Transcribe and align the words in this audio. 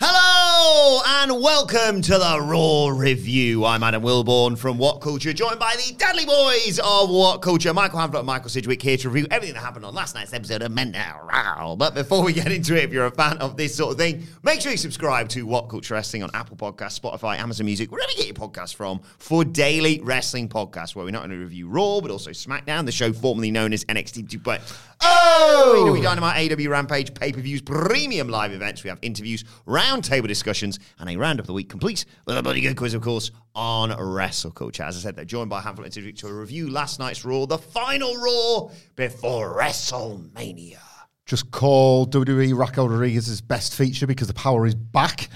Hello 0.00 0.47
and 0.60 1.40
welcome 1.40 2.02
to 2.02 2.12
the 2.18 2.40
Raw 2.40 2.88
Review. 2.88 3.64
I'm 3.64 3.84
Adam 3.84 4.02
Wilbourn 4.02 4.58
from 4.58 4.76
What 4.76 5.00
Culture, 5.00 5.32
joined 5.32 5.60
by 5.60 5.76
the 5.76 5.94
Dadley 5.94 6.26
Boyz 6.26 6.80
of 6.80 7.10
What 7.10 7.42
Culture, 7.42 7.72
Michael 7.72 8.00
Hamflett 8.00 8.18
and 8.18 8.26
Michael 8.26 8.48
Sidgwick 8.48 8.82
here 8.82 8.96
to 8.96 9.08
review 9.08 9.28
everything 9.30 9.54
that 9.54 9.60
happened 9.60 9.84
on 9.84 9.94
last 9.94 10.16
night's 10.16 10.32
episode 10.32 10.62
of 10.62 10.72
Men 10.72 10.90
Now. 10.90 11.76
But 11.78 11.94
before 11.94 12.24
we 12.24 12.32
get 12.32 12.50
into 12.50 12.74
it, 12.76 12.82
if 12.84 12.92
you're 12.92 13.06
a 13.06 13.10
fan 13.10 13.38
of 13.38 13.56
this 13.56 13.76
sort 13.76 13.92
of 13.92 13.98
thing, 13.98 14.26
make 14.42 14.60
sure 14.60 14.72
you 14.72 14.78
subscribe 14.78 15.28
to 15.30 15.46
What 15.46 15.68
Culture 15.68 15.94
Wrestling 15.94 16.24
on 16.24 16.30
Apple 16.34 16.56
Podcasts, 16.56 16.98
Spotify, 16.98 17.38
Amazon 17.38 17.66
Music, 17.66 17.92
wherever 17.92 18.10
you 18.10 18.16
get 18.16 18.26
your 18.26 18.34
podcasts 18.34 18.74
from, 18.74 19.00
for 19.18 19.44
daily 19.44 20.00
wrestling 20.02 20.48
podcasts 20.48 20.96
where 20.96 21.04
we 21.04 21.12
not 21.12 21.22
only 21.22 21.36
review 21.36 21.68
Raw 21.68 22.00
but 22.00 22.10
also 22.10 22.30
SmackDown, 22.30 22.84
the 22.84 22.90
show 22.92 23.12
formerly 23.12 23.52
known 23.52 23.72
as 23.72 23.84
NXT 23.84 24.28
2.0. 24.28 24.60
Oh, 25.00 25.90
we 25.92 26.00
Dynamite, 26.00 26.50
AEW 26.50 26.68
Rampage, 26.68 27.14
pay 27.14 27.30
per 27.30 27.40
views, 27.40 27.62
premium 27.62 28.28
live 28.28 28.50
events. 28.50 28.82
We 28.82 28.88
have 28.88 28.98
interviews, 29.02 29.44
roundtable 29.64 30.26
discussions, 30.26 30.47
and 30.98 31.10
a 31.10 31.16
round 31.16 31.40
of 31.40 31.46
the 31.46 31.52
week 31.52 31.68
complete 31.68 32.04
with 32.26 32.36
a 32.36 32.42
bloody 32.42 32.60
good 32.60 32.76
quiz, 32.76 32.94
of 32.94 33.02
course, 33.02 33.30
on 33.54 33.90
Wrestle 33.90 34.50
Culture. 34.50 34.82
As 34.82 34.96
I 34.96 35.00
said, 35.00 35.16
they're 35.16 35.24
joined 35.24 35.50
by 35.50 35.60
and 35.60 35.92
Sidgwick 35.92 36.16
to 36.16 36.32
review 36.32 36.70
last 36.70 36.98
night's 36.98 37.24
Raw, 37.24 37.46
the 37.46 37.58
final 37.58 38.14
Raw 38.16 38.70
before 38.96 39.56
WrestleMania. 39.56 40.78
just 41.26 41.50
call 41.50 42.06
WWE 42.06 42.56
Raquel 42.56 42.88
Rodriguez's 42.88 43.40
best 43.40 43.74
feature 43.74 44.06
because 44.06 44.28
the 44.28 44.34
power 44.34 44.66
is 44.66 44.74
back. 44.74 45.28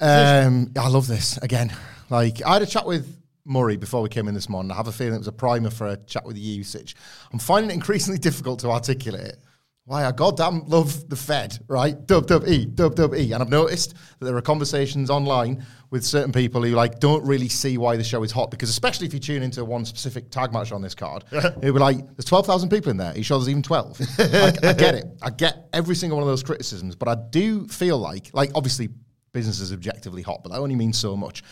Um, 0.00 0.72
I 0.78 0.88
love 0.88 1.06
this 1.06 1.36
again. 1.38 1.72
Like 2.10 2.42
I 2.44 2.54
had 2.54 2.62
a 2.62 2.66
chat 2.66 2.86
with 2.86 3.18
Murray 3.44 3.76
before 3.76 4.02
we 4.02 4.08
came 4.08 4.28
in 4.28 4.34
this 4.34 4.48
morning. 4.48 4.70
I 4.70 4.76
have 4.76 4.88
a 4.88 4.92
feeling 4.92 5.14
it 5.14 5.18
was 5.18 5.28
a 5.28 5.32
primer 5.32 5.70
for 5.70 5.88
a 5.88 5.96
chat 5.96 6.24
with 6.24 6.36
usage. 6.36 6.94
I'm 7.32 7.38
finding 7.38 7.70
it 7.70 7.74
increasingly 7.74 8.18
difficult 8.28 8.60
to 8.60 8.70
articulate. 8.70 9.36
Why 9.88 10.04
I 10.04 10.12
goddamn 10.12 10.66
love 10.66 11.08
the 11.08 11.16
Fed, 11.16 11.58
right? 11.66 12.06
Dub 12.06 12.26
dub 12.26 12.46
e, 12.46 12.66
dub 12.66 12.94
dub 12.94 13.14
e. 13.14 13.32
And 13.32 13.42
I've 13.42 13.48
noticed 13.48 13.94
that 14.18 14.26
there 14.26 14.36
are 14.36 14.42
conversations 14.42 15.08
online 15.08 15.64
with 15.88 16.04
certain 16.04 16.30
people 16.30 16.62
who 16.62 16.72
like 16.72 17.00
don't 17.00 17.24
really 17.24 17.48
see 17.48 17.78
why 17.78 17.96
the 17.96 18.04
show 18.04 18.22
is 18.22 18.30
hot 18.30 18.50
because 18.50 18.68
especially 18.68 19.06
if 19.06 19.14
you 19.14 19.18
tune 19.18 19.42
into 19.42 19.64
one 19.64 19.86
specific 19.86 20.28
tag 20.28 20.52
match 20.52 20.72
on 20.72 20.82
this 20.82 20.94
card, 20.94 21.24
it'll 21.32 21.60
be 21.60 21.70
like 21.70 21.96
there's 22.16 22.26
twelve 22.26 22.44
thousand 22.44 22.68
people 22.68 22.90
in 22.90 22.98
there. 22.98 23.16
You 23.16 23.22
sure 23.22 23.38
there's 23.38 23.48
even 23.48 23.62
twelve? 23.62 23.98
I, 24.18 24.52
I 24.62 24.72
get 24.74 24.94
it. 24.94 25.06
I 25.22 25.30
get 25.30 25.70
every 25.72 25.94
single 25.94 26.18
one 26.18 26.22
of 26.22 26.28
those 26.28 26.42
criticisms, 26.42 26.94
but 26.94 27.08
I 27.08 27.16
do 27.30 27.66
feel 27.68 27.96
like 27.96 28.28
like 28.34 28.50
obviously 28.54 28.90
business 29.32 29.58
is 29.58 29.72
objectively 29.72 30.20
hot, 30.20 30.42
but 30.42 30.52
that 30.52 30.58
only 30.58 30.76
means 30.76 30.98
so 30.98 31.16
much 31.16 31.42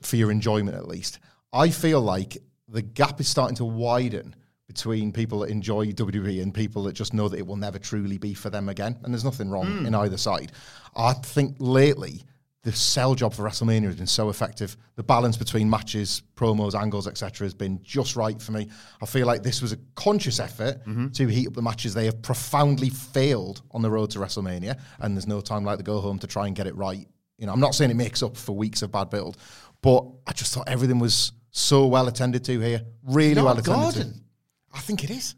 for 0.00 0.16
your 0.16 0.30
enjoyment 0.30 0.78
at 0.78 0.88
least. 0.88 1.18
I 1.52 1.68
feel 1.68 2.00
like 2.00 2.38
the 2.68 2.80
gap 2.80 3.20
is 3.20 3.28
starting 3.28 3.56
to 3.56 3.66
widen 3.66 4.34
between 4.76 5.10
people 5.10 5.38
that 5.40 5.50
enjoy 5.50 5.86
WWE 5.86 6.42
and 6.42 6.52
people 6.52 6.84
that 6.84 6.92
just 6.92 7.14
know 7.14 7.28
that 7.28 7.38
it 7.38 7.46
will 7.46 7.56
never 7.56 7.78
truly 7.78 8.18
be 8.18 8.34
for 8.34 8.50
them 8.50 8.68
again. 8.68 8.96
And 9.02 9.14
there's 9.14 9.24
nothing 9.24 9.50
wrong 9.50 9.86
in 9.86 9.94
either 9.94 10.18
side. 10.18 10.52
I 10.94 11.14
think 11.14 11.56
lately 11.58 12.22
the 12.62 12.72
sell 12.72 13.14
job 13.14 13.32
for 13.32 13.42
WrestleMania 13.42 13.84
has 13.84 13.96
been 13.96 14.06
so 14.06 14.28
effective. 14.28 14.76
The 14.96 15.02
balance 15.02 15.36
between 15.36 15.70
matches, 15.70 16.22
promos, 16.34 16.74
angles, 16.74 17.06
etc., 17.06 17.46
has 17.46 17.54
been 17.54 17.80
just 17.82 18.16
right 18.16 18.40
for 18.42 18.52
me. 18.52 18.68
I 19.00 19.06
feel 19.06 19.26
like 19.26 19.42
this 19.42 19.62
was 19.62 19.72
a 19.72 19.78
conscious 19.94 20.40
effort 20.40 20.84
to 21.14 21.26
heat 21.26 21.46
up 21.46 21.54
the 21.54 21.62
matches. 21.62 21.94
They 21.94 22.04
have 22.04 22.20
profoundly 22.20 22.90
failed 22.90 23.62
on 23.70 23.80
the 23.80 23.90
road 23.90 24.10
to 24.10 24.18
WrestleMania, 24.18 24.78
and 24.98 25.16
there's 25.16 25.26
no 25.26 25.40
time 25.40 25.64
like 25.64 25.78
the 25.78 25.84
go 25.84 26.00
home 26.00 26.18
to 26.18 26.26
try 26.26 26.48
and 26.48 26.54
get 26.54 26.66
it 26.66 26.76
right. 26.76 27.06
You 27.38 27.46
know, 27.46 27.52
I'm 27.52 27.60
not 27.60 27.74
saying 27.74 27.90
it 27.90 27.96
makes 27.96 28.22
up 28.22 28.36
for 28.36 28.54
weeks 28.54 28.82
of 28.82 28.92
bad 28.92 29.08
build, 29.08 29.38
but 29.80 30.04
I 30.26 30.32
just 30.32 30.52
thought 30.52 30.68
everything 30.68 30.98
was 30.98 31.32
so 31.50 31.86
well 31.86 32.08
attended 32.08 32.44
to 32.44 32.60
here. 32.60 32.82
Really 33.04 33.36
Not 33.36 33.44
well 33.44 33.58
attended. 33.58 34.20
Garden. 34.76 34.84
I 34.84 34.86
think 34.86 35.04
it 35.04 35.10
is. 35.10 35.34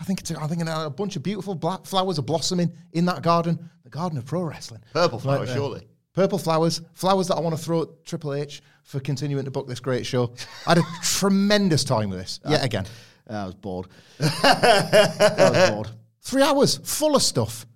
I 0.00 0.04
think 0.04 0.20
it's. 0.20 0.30
A, 0.30 0.40
I 0.40 0.46
think 0.46 0.66
a, 0.66 0.86
a 0.86 0.90
bunch 0.90 1.16
of 1.16 1.22
beautiful 1.22 1.54
black 1.54 1.84
flowers 1.84 2.18
are 2.18 2.22
blossoming 2.22 2.72
in 2.92 3.04
that 3.06 3.22
garden. 3.22 3.70
The 3.84 3.90
garden 3.90 4.18
of 4.18 4.26
pro 4.26 4.42
wrestling. 4.42 4.82
Purple 4.92 5.18
flowers, 5.18 5.48
there. 5.48 5.56
surely. 5.56 5.88
Purple 6.14 6.38
flowers, 6.38 6.80
flowers 6.94 7.28
that 7.28 7.36
I 7.36 7.40
want 7.40 7.56
to 7.56 7.62
throw 7.62 7.82
at 7.82 8.04
Triple 8.04 8.34
H 8.34 8.60
for 8.82 8.98
continuing 8.98 9.44
to 9.44 9.50
book 9.50 9.68
this 9.68 9.78
great 9.78 10.04
show. 10.04 10.34
I 10.66 10.70
had 10.70 10.78
a 10.78 10.82
tremendous 11.02 11.84
time 11.84 12.10
with 12.10 12.18
this. 12.18 12.40
Yet 12.48 12.64
again, 12.64 12.86
I 13.28 13.44
was 13.46 13.54
bored. 13.54 13.86
I 14.20 15.36
was 15.38 15.70
bored. 15.70 15.88
three 16.22 16.42
hours 16.42 16.78
full 16.78 17.14
of 17.14 17.22
stuff. 17.22 17.66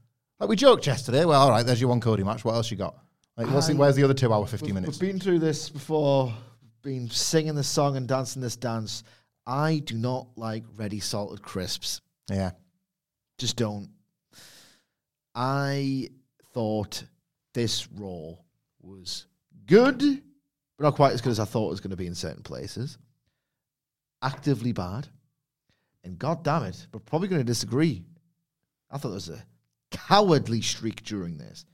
Like 0.41 0.49
we 0.49 0.57
joked 0.57 0.87
yesterday. 0.87 1.25
Well, 1.25 1.41
all 1.41 1.51
right, 1.51 1.65
there's 1.65 1.81
your 1.81 1.91
one 1.91 2.01
Cody 2.01 2.25
match. 2.25 2.45
What 2.45 2.55
else 2.55 2.71
you 2.71 2.77
got? 2.77 2.97
Like, 3.37 3.49
what's 3.49 3.69
the, 3.69 3.73
um, 3.75 3.79
where's 3.79 3.95
the 3.95 4.03
other 4.03 4.15
two 4.15 4.33
hour 4.33 4.47
fifty 4.47 4.67
We've, 4.67 4.75
minutes? 4.75 5.01
we've 5.01 5.13
been 5.13 5.21
through 5.21 5.39
this 5.39 5.69
before. 5.69 6.33
Been 6.83 7.09
singing 7.09 7.55
this 7.55 7.69
song 7.69 7.97
and 7.97 8.09
dancing 8.09 8.43
this 8.43 8.57
dance. 8.57 9.05
I 9.47 9.79
do 9.85 9.97
not 9.97 10.29
like 10.37 10.65
ready 10.77 11.01
salted 11.01 11.43
crisps. 11.43 12.01
yeah, 12.31 12.53
Just 13.39 13.57
don't. 13.57 13.91
I 15.35 16.11
thought 16.53 17.05
this 17.55 17.89
Raw 17.93 18.35
was 18.81 19.27
good, 19.67 19.99
but 19.99 20.85
not 20.85 20.95
quite 20.95 21.13
as 21.13 21.21
good 21.21 21.31
as 21.31 21.41
I 21.41 21.45
thought 21.45 21.69
it 21.69 21.71
was 21.71 21.81
going 21.81 21.91
to 21.91 21.97
be 21.97 22.07
in 22.07 22.15
certain 22.15 22.43
places. 22.43 22.99
Actively 24.23 24.73
bad. 24.73 25.09
And 26.05 26.19
god 26.19 26.45
damn 26.45 26.65
it, 26.65 26.87
we're 26.93 27.01
probably 27.01 27.29
going 27.29 27.41
to 27.41 27.45
disagree. 27.45 28.05
I 28.91 28.99
thought 28.99 29.09
there 29.09 29.15
was 29.15 29.29
a 29.31 29.45
cowardly 29.91 30.61
streak 30.61 31.03
during 31.05 31.39
this. 31.39 31.65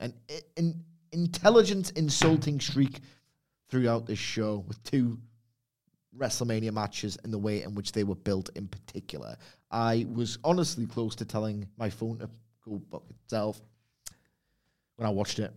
An, 0.00 0.14
an 0.56 0.82
intelligent, 1.12 1.92
insulting 1.96 2.60
streak 2.60 3.00
throughout 3.68 4.06
this 4.06 4.18
show 4.18 4.64
with 4.66 4.82
two 4.82 5.18
WrestleMania 6.18 6.72
matches 6.72 7.18
and 7.24 7.32
the 7.32 7.38
way 7.38 7.62
in 7.62 7.74
which 7.74 7.92
they 7.92 8.04
were 8.04 8.14
built 8.14 8.50
in 8.54 8.66
particular. 8.68 9.36
I 9.70 10.06
was 10.12 10.38
honestly 10.44 10.86
close 10.86 11.14
to 11.16 11.24
telling 11.24 11.66
my 11.76 11.90
phone 11.90 12.18
to 12.18 12.28
go 12.64 12.80
fuck 12.90 13.02
itself 13.10 13.60
when 14.96 15.06
I 15.06 15.10
watched 15.10 15.38
it. 15.38 15.52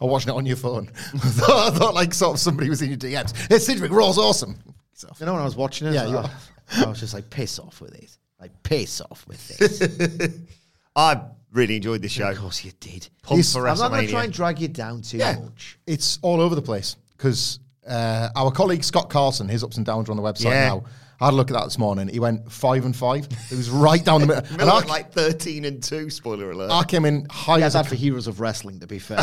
I 0.00 0.04
watched 0.04 0.28
it 0.28 0.34
on 0.34 0.46
your 0.46 0.56
phone. 0.56 0.90
I, 1.14 1.18
thought, 1.18 1.72
I 1.74 1.76
thought 1.78 1.94
like 1.94 2.14
sort 2.14 2.34
of 2.34 2.40
somebody 2.40 2.68
was 2.68 2.82
in 2.82 2.90
your 2.90 2.98
DMs. 2.98 3.34
Hey, 3.48 3.58
Sidgwick, 3.58 3.90
Raw's 3.90 4.18
awesome. 4.18 4.56
So, 4.92 5.08
You 5.18 5.26
know, 5.26 5.32
when 5.32 5.42
I 5.42 5.44
was 5.44 5.56
watching 5.56 5.88
it, 5.88 5.94
Yeah, 5.94 6.28
I, 6.76 6.84
I 6.84 6.88
was 6.88 7.00
just 7.00 7.14
like, 7.14 7.30
piss 7.30 7.58
off 7.58 7.80
with 7.80 7.94
it. 7.94 8.16
Like, 8.40 8.52
piss 8.62 9.00
off 9.00 9.26
with 9.26 9.48
this. 9.58 10.38
I 10.96 11.20
really 11.52 11.76
enjoyed 11.76 12.02
the 12.02 12.08
show. 12.08 12.30
of 12.30 12.38
course 12.38 12.64
you 12.64 12.72
did. 12.80 13.08
Pumped 13.22 13.56
I'm 13.56 13.62
not 13.78 13.90
going 13.90 14.06
to 14.06 14.12
try 14.12 14.24
and 14.24 14.32
drag 14.32 14.60
you 14.60 14.68
down 14.68 15.02
too 15.02 15.16
Yeah. 15.18 15.38
much. 15.38 15.78
it's 15.86 16.18
all 16.22 16.40
over 16.40 16.54
the 16.54 16.62
place 16.62 16.96
because 17.16 17.58
uh, 17.88 18.28
our 18.36 18.50
colleague 18.50 18.84
Scott 18.84 19.10
Carson, 19.10 19.48
his 19.48 19.64
ups 19.64 19.76
and 19.76 19.86
downs 19.86 20.08
are 20.08 20.12
on 20.12 20.16
the 20.16 20.22
website 20.22 20.44
Yeah. 20.50 20.68
now. 20.68 20.84
I 21.20 21.24
had 21.26 21.34
a 21.34 21.36
look 21.36 21.50
at 21.50 21.54
that 21.54 21.64
this 21.64 21.78
morning. 21.78 22.06
He 22.06 22.20
went 22.20 22.50
five 22.52 22.84
and 22.84 22.94
five. 22.94 23.26
It 23.50 23.56
was 23.56 23.70
right 23.70 24.04
down 24.04 24.20
the 24.20 24.26
middle. 24.28 24.44
and 24.60 24.62
I, 24.70 24.74
went 24.76 24.88
like 24.88 25.12
13 25.12 25.64
and 25.64 25.82
2, 25.82 26.10
spoiler 26.10 26.52
alert. 26.52 26.70
I 26.70 26.84
came 26.84 27.04
in 27.04 27.26
high 27.28 27.56
He 27.58 27.64
as 27.64 27.74
a 27.74 27.78
that 27.78 27.88
for 27.88 27.96
Heroes 27.96 28.28
of 28.28 28.38
Wrestling, 28.38 28.78
to 28.80 28.86
be 28.86 29.00
fair. 29.00 29.18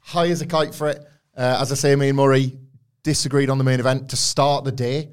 high 0.00 0.28
as 0.28 0.40
a 0.42 0.46
kite 0.46 0.74
for 0.74 0.88
it. 0.88 0.98
Uh, 1.36 1.58
as 1.60 1.72
I 1.72 1.74
say, 1.76 1.96
me 1.96 2.08
and 2.08 2.16
Murray 2.16 2.58
disagreed 3.02 3.50
on 3.50 3.58
the 3.58 3.64
main 3.64 3.80
event 3.80 4.10
to 4.10 4.16
start 4.16 4.64
the 4.64 4.72
day. 4.72 5.10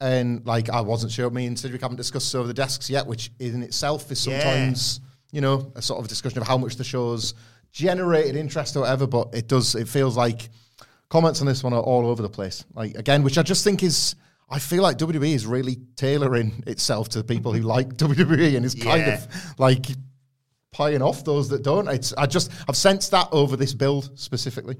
and 0.00 0.44
like 0.46 0.68
I 0.68 0.82
wasn't 0.82 1.12
sure. 1.12 1.30
Me 1.30 1.46
and 1.46 1.58
Sidgwick 1.58 1.80
haven't 1.80 1.96
discussed 1.96 2.34
over 2.34 2.46
the 2.46 2.52
desks 2.54 2.90
yet, 2.90 3.06
which 3.06 3.30
in 3.38 3.62
itself 3.62 4.10
is 4.12 4.26
Yeah. 4.26 4.40
sometimes 4.40 5.00
you 5.32 5.40
know 5.40 5.72
a 5.74 5.80
sort 5.82 6.00
of 6.00 6.08
discussion 6.08 6.38
of 6.40 6.46
how 6.46 6.58
much 6.58 6.76
the 6.76 6.84
show's 6.84 7.32
generated 7.72 8.36
interest 8.36 8.76
or 8.76 8.80
whatever. 8.80 9.06
But 9.06 9.34
it 9.34 9.48
does. 9.48 9.74
It 9.74 9.88
feels 9.88 10.16
like 10.16 10.48
comments 11.08 11.40
on 11.40 11.46
this 11.46 11.62
one 11.62 11.72
are 11.72 11.80
all 11.80 12.06
over 12.06 12.22
the 12.22 12.28
place. 12.28 12.64
Like 12.74 12.94
again, 12.96 13.22
which 13.22 13.38
I 13.38 13.42
just 13.42 13.64
think 13.64 13.82
is. 13.82 14.14
I 14.48 14.60
feel 14.60 14.80
like 14.80 14.96
WWE 14.98 15.34
is 15.34 15.44
really 15.44 15.76
tailoring 15.96 16.62
itself 16.68 17.08
to 17.10 17.24
people 17.24 17.52
who 17.52 17.62
like 17.62 17.88
WWE 17.96 18.56
and 18.56 18.64
is 18.64 18.76
kind 18.76 19.02
of 19.08 19.26
like 19.58 19.86
pieing 20.72 21.02
off 21.02 21.24
those 21.24 21.48
that 21.48 21.62
don't. 21.62 21.88
It's 21.88 22.12
I 22.12 22.26
just 22.26 22.52
I've 22.68 22.76
sensed 22.76 23.10
that 23.10 23.28
over 23.32 23.56
this 23.56 23.74
build 23.74 24.16
specifically. 24.18 24.76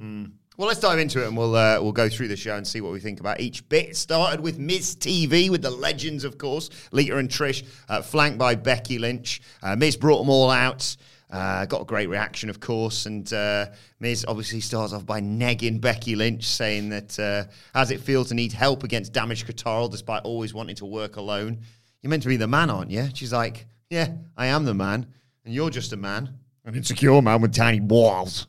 Well, 0.56 0.68
let's 0.68 0.80
dive 0.80 0.98
into 0.98 1.22
it 1.22 1.28
and 1.28 1.36
we'll 1.36 1.54
uh, 1.54 1.78
we'll 1.82 1.92
go 1.92 2.08
through 2.08 2.28
the 2.28 2.36
show 2.36 2.56
and 2.56 2.66
see 2.66 2.80
what 2.80 2.92
we 2.92 3.00
think 3.00 3.20
about 3.20 3.40
each 3.40 3.68
bit. 3.68 3.94
Started 3.96 4.40
with 4.40 4.58
Miz 4.58 4.96
TV 4.96 5.50
with 5.50 5.62
the 5.62 5.70
legends, 5.70 6.24
of 6.24 6.38
course, 6.38 6.70
Lita 6.92 7.16
and 7.18 7.28
Trish, 7.28 7.64
uh, 7.88 8.00
flanked 8.00 8.38
by 8.38 8.54
Becky 8.54 8.98
Lynch. 8.98 9.42
Uh, 9.62 9.76
Miz 9.76 9.96
brought 9.96 10.18
them 10.18 10.30
all 10.30 10.50
out. 10.50 10.96
Uh, 11.28 11.66
got 11.66 11.82
a 11.82 11.84
great 11.84 12.08
reaction, 12.08 12.48
of 12.48 12.60
course, 12.60 13.06
and 13.06 13.32
uh, 13.32 13.66
Miz 13.98 14.24
obviously 14.28 14.60
starts 14.60 14.92
off 14.92 15.04
by 15.04 15.20
negging 15.20 15.80
Becky 15.80 16.14
Lynch, 16.14 16.44
saying 16.44 16.90
that 16.90 17.18
uh, 17.18 17.44
how's 17.74 17.90
it 17.90 18.00
feel 18.00 18.24
to 18.26 18.34
need 18.34 18.52
help 18.52 18.84
against 18.84 19.12
Damage 19.12 19.44
CTRL 19.44 19.90
despite 19.90 20.22
always 20.22 20.54
wanting 20.54 20.76
to 20.76 20.86
work 20.86 21.16
alone? 21.16 21.58
You're 22.00 22.10
meant 22.10 22.22
to 22.22 22.28
be 22.28 22.36
the 22.36 22.46
man, 22.46 22.70
aren't 22.70 22.92
you? 22.92 23.08
She's 23.12 23.32
like, 23.32 23.66
yeah, 23.90 24.12
I 24.36 24.46
am 24.46 24.64
the 24.64 24.74
man, 24.74 25.06
and 25.44 25.52
you're 25.52 25.70
just 25.70 25.92
a 25.92 25.96
man, 25.96 26.32
an 26.64 26.76
insecure 26.76 27.20
man 27.20 27.40
with 27.40 27.52
tiny 27.52 27.80
balls. 27.80 28.46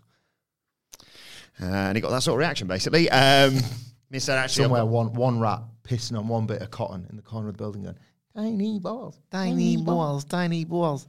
Uh, 1.60 1.66
and 1.66 1.98
he 1.98 2.02
got 2.02 2.12
that 2.12 2.22
sort 2.22 2.36
of 2.36 2.40
reaction, 2.40 2.68
basically. 2.68 3.10
Um, 3.10 3.56
Miz 4.12 4.24
said, 4.24 4.38
actually, 4.38 4.66
Somewhere 4.66 4.86
one 4.86 5.14
one 5.14 5.40
rat 5.40 5.62
pissing 5.84 6.18
on 6.18 6.28
one 6.28 6.46
bit 6.46 6.62
of 6.62 6.70
cotton 6.70 7.08
in 7.10 7.16
the 7.16 7.24
corner 7.24 7.48
of 7.48 7.56
the 7.56 7.58
building, 7.58 7.84
going 7.84 7.98
tiny 8.38 8.80
balls, 8.80 9.20
Tiny 9.32 9.78
balls, 9.78 10.24
tiny 10.26 10.64
balls. 10.66 11.08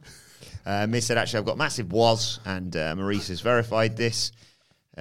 uh, 0.65 0.87
Miz 0.89 1.07
said, 1.07 1.19
actually, 1.19 1.41
I've 1.41 1.45
got 1.47 1.59
massive 1.59 1.93
was, 1.93 2.41
and 2.45 2.75
uh, 2.75 2.95
Maryse 2.95 3.29
has 3.29 3.41
verified 3.41 3.97
this. 3.97 4.33
Uh, 4.97 5.01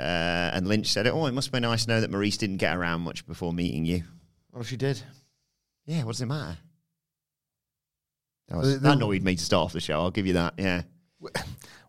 and 0.53 0.67
Lynch 0.67 0.87
said, 0.87 1.07
oh, 1.07 1.25
it 1.25 1.31
must 1.31 1.51
be 1.51 1.59
nice 1.59 1.85
to 1.85 1.89
know 1.91 2.01
that 2.01 2.11
Maryse 2.11 2.37
didn't 2.37 2.57
get 2.57 2.75
around 2.75 3.01
much 3.01 3.25
before 3.25 3.51
meeting 3.53 3.85
you. 3.85 4.03
What 4.51 4.61
if 4.61 4.67
she 4.67 4.77
did? 4.77 5.01
Yeah, 5.85 6.03
what 6.03 6.11
does 6.11 6.21
it 6.21 6.25
matter? 6.27 6.57
That, 8.49 8.53
The- 8.55 8.57
was, 8.59 8.73
the- 8.73 8.79
that 8.81 8.93
annoyed 8.97 9.23
me 9.23 9.35
to 9.35 9.43
start 9.43 9.65
off 9.65 9.73
the 9.73 9.79
show. 9.79 9.93
I'll 9.99 10.11
give 10.11 10.27
you 10.27 10.33
that. 10.33 10.53
Yeah. 10.57 10.83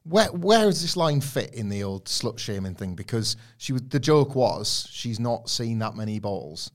Where 0.05 0.29
where 0.29 0.65
does 0.65 0.81
this 0.81 0.97
line 0.97 1.21
fit 1.21 1.53
in 1.53 1.69
the 1.69 1.83
old 1.83 2.07
slut 2.07 2.39
shaming 2.39 2.75
thing? 2.75 2.95
Because 2.95 3.37
she 3.59 3.75
was 3.75 3.83
the 3.83 4.01
joke 4.01 4.35
was 4.35 4.89
she's 4.91 5.21
not 5.21 5.51
seen 5.51 5.81
that 5.81 5.97
many 5.97 6.19
balls. 6.19 6.71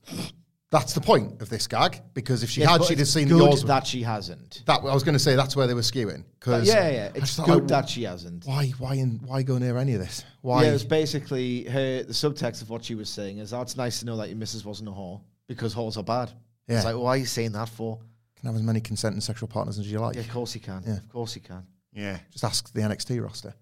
That's 0.74 0.92
the 0.92 1.00
point 1.00 1.40
of 1.40 1.48
this 1.48 1.66
gag. 1.68 2.02
Because 2.14 2.42
if 2.42 2.50
she 2.50 2.60
Yes, 2.62 2.70
had, 2.70 2.84
she'd 2.84 2.98
have 2.98 3.06
seen 3.08 3.28
good 3.28 3.38
yours. 3.38 3.62
that 3.64 3.86
she 3.86 4.02
hasn't. 4.02 4.62
that 4.66 4.80
I 4.80 4.92
was 4.92 5.04
going 5.04 5.12
to 5.12 5.18
say 5.20 5.36
that's 5.36 5.54
where 5.54 5.68
they 5.68 5.74
were 5.74 5.82
skewing. 5.82 6.24
Because 6.40 6.66
yeah, 6.66 6.90
yeah, 6.90 7.10
it's 7.14 7.38
good 7.38 7.68
that 7.68 7.88
she 7.88 8.02
hasn't. 8.02 8.44
Why 8.44 8.70
why 8.78 8.94
in, 8.94 9.20
why 9.24 9.42
go 9.42 9.56
near 9.58 9.78
any 9.78 9.94
of 9.94 10.00
this? 10.00 10.24
Why? 10.40 10.64
Yeah, 10.64 10.70
it 10.70 10.72
was 10.72 10.84
basically 10.84 11.64
her. 11.64 12.02
The 12.02 12.12
subtext 12.12 12.60
of 12.62 12.70
what 12.70 12.84
she 12.84 12.96
was 12.96 13.08
saying 13.08 13.38
is, 13.38 13.52
"Oh, 13.52 13.62
it's 13.62 13.76
nice 13.76 14.00
to 14.00 14.06
know 14.06 14.16
that 14.16 14.28
your 14.28 14.36
missus 14.36 14.64
wasn't 14.64 14.88
a 14.88 14.92
whore 14.92 15.20
because 15.46 15.74
whores 15.74 15.96
are 15.96 16.02
bad." 16.02 16.32
Yeah. 16.66 16.76
It's 16.76 16.84
like, 16.84 16.96
why 16.96 17.10
are 17.10 17.16
you 17.18 17.26
saying 17.26 17.52
that 17.52 17.68
for? 17.68 18.00
can 18.36 18.46
have 18.48 18.56
as 18.56 18.62
many 18.62 18.80
consenting 18.80 19.20
sexual 19.20 19.48
partners 19.48 19.78
as 19.78 19.90
you 19.90 19.98
like. 20.00 20.16
Yeah, 20.16 20.22
of 20.22 20.30
course 20.30 20.54
you 20.54 20.60
can. 20.60 20.82
Yeah. 20.86 20.96
Of 20.96 21.08
course 21.08 21.34
you 21.36 21.40
can. 21.40 21.64
Yeah. 21.92 22.18
Just 22.32 22.44
ask 22.44 22.72
the 22.72 22.80
NXT 22.80 23.22
roster. 23.22 23.54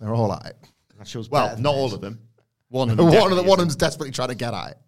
They're 0.00 0.14
all 0.14 0.32
at 0.32 0.44
it. 0.46 0.56
That 0.98 1.06
shows. 1.06 1.30
Well, 1.30 1.44
better 1.44 1.54
than 1.56 1.62
not 1.62 1.74
all 1.74 1.94
of 1.94 2.00
them. 2.00 2.18
One 2.68 2.90
of 2.90 2.96
them. 2.96 3.06
one 3.06 3.14
of 3.14 3.20
definitely 3.20 3.44
the 3.44 3.48
one 3.48 3.58
of 3.60 3.62
them's 3.64 3.76
desperately 3.76 4.10
trying 4.12 4.28
to 4.30 4.34
get 4.34 4.52
at 4.52 4.72
it. 4.72 4.78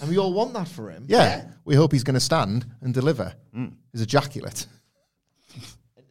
And 0.00 0.08
we 0.08 0.18
all 0.18 0.32
want 0.32 0.52
that 0.54 0.68
for 0.68 0.90
him. 0.90 1.04
Yeah, 1.08 1.44
we 1.64 1.74
hope 1.74 1.92
he's 1.92 2.04
going 2.04 2.14
to 2.14 2.20
stand 2.20 2.66
and 2.80 2.92
deliver 2.94 3.34
Mm. 3.56 3.72
his 3.92 4.02
ejaculate. 4.02 4.66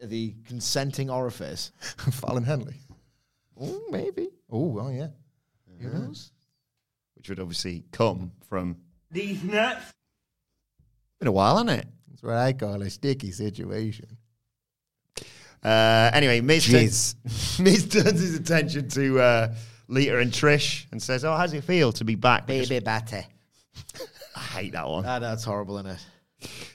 The 0.01 0.35
consenting 0.45 1.09
orifice. 1.09 1.71
Of 2.06 2.13
Fallon 2.21 2.44
Henley. 2.44 2.75
Oh, 3.59 3.81
maybe. 3.89 4.27
Oh, 4.51 4.79
oh 4.79 4.89
yeah. 4.89 5.07
Who 5.81 5.89
knows? 5.89 6.31
Which 7.15 7.29
would 7.29 7.39
obviously 7.39 7.83
come 7.91 8.31
from 8.47 8.77
these 9.12 9.44
nuts. 9.44 9.91
Been 11.19 11.27
a 11.27 11.31
while, 11.31 11.56
hasn't 11.57 11.71
it? 11.81 11.88
That's 12.09 12.21
what 12.23 12.35
I 12.35 12.53
call 12.53 12.81
a 12.83 12.89
sticky 12.89 13.31
situation. 13.31 14.18
Uh, 15.63 16.12
anyway, 16.13 16.41
Miz, 16.41 16.68
turns- 16.68 17.15
Miz 17.59 17.88
turns 17.88 18.19
his 18.21 18.35
attention 18.35 18.88
to 18.89 19.19
uh, 19.19 19.56
Lita 19.88 20.19
and 20.19 20.31
Trish 20.31 20.85
and 20.91 21.01
says, 21.01 21.25
"Oh, 21.25 21.35
how's 21.35 21.53
it 21.53 21.63
feel 21.63 21.91
to 21.94 22.03
be 22.03 22.13
back?" 22.15 22.45
Because- 22.45 22.69
batter. 22.83 23.25
I 24.35 24.39
hate 24.39 24.74
that 24.74 24.88
one. 24.88 25.06
Ah, 25.06 25.19
that's 25.19 25.44
horrible, 25.44 25.77
isn't 25.77 25.91
it? 25.91 26.06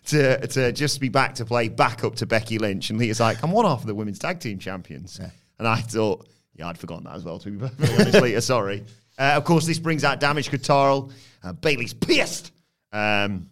to 0.07 0.47
to 0.49 0.73
just 0.73 1.01
be 1.01 1.09
back 1.09 1.37
to 1.37 1.45
play 1.45 1.69
back 1.69 2.03
up 2.05 2.17
to 2.17 2.27
Becky 2.27 2.59
Lynch, 2.59 2.91
and 2.91 2.99
Lita's 2.99 3.21
like, 3.21 3.43
"I'm 3.43 3.53
one 3.53 3.65
half 3.65 3.81
of 3.81 3.87
the 3.87 3.95
women's 3.95 4.19
tag 4.19 4.41
team 4.41 4.59
champions," 4.59 5.21
and 5.59 5.69
I 5.69 5.77
thought, 5.77 6.27
"Yeah, 6.55 6.69
I'd 6.69 6.79
forgotten 6.79 7.05
that 7.05 7.15
as 7.15 7.25
well." 7.25 7.39
To 7.39 7.51
be 7.51 7.59
perfectly 7.59 7.95
honest, 7.95 8.21
Lita, 8.21 8.43
sorry. 8.43 8.85
Uh, 9.19 9.35
of 9.37 9.45
course, 9.45 9.67
this 9.67 9.79
brings 9.79 10.05
out 10.05 10.21
Damage 10.21 10.51
CTRL. 10.51 11.13
Uh, 11.45 11.53
Bayley's 11.53 11.95
pissed. 11.95 12.51
Um, 12.93 13.49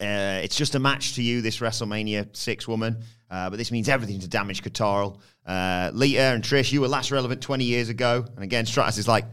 uh, 0.00 0.40
it's 0.42 0.56
just 0.56 0.74
a 0.74 0.78
match 0.78 1.16
to 1.16 1.22
you, 1.22 1.42
this 1.42 1.58
WrestleMania 1.58 2.34
six 2.34 2.66
woman, 2.68 3.02
uh, 3.30 3.50
but 3.50 3.56
this 3.56 3.70
means 3.70 3.88
everything 3.88 4.20
to 4.20 4.28
Damage 4.28 4.62
CTRL. 4.62 5.18
Uh, 5.44 5.90
Lita 5.92 6.20
and 6.20 6.44
Trish, 6.44 6.72
you 6.72 6.80
were 6.80 6.88
last 6.88 7.10
relevant 7.10 7.40
20 7.42 7.64
years 7.64 7.88
ago. 7.88 8.24
And 8.34 8.44
again, 8.44 8.66
Stratus 8.66 8.98
is 8.98 9.08
like, 9.08 9.24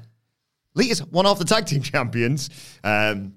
Lita's 0.77 1.03
one 1.05 1.25
off 1.25 1.39
the 1.39 1.45
tag 1.45 1.65
team 1.65 1.81
champions. 1.93 2.49
Um, 2.83 3.33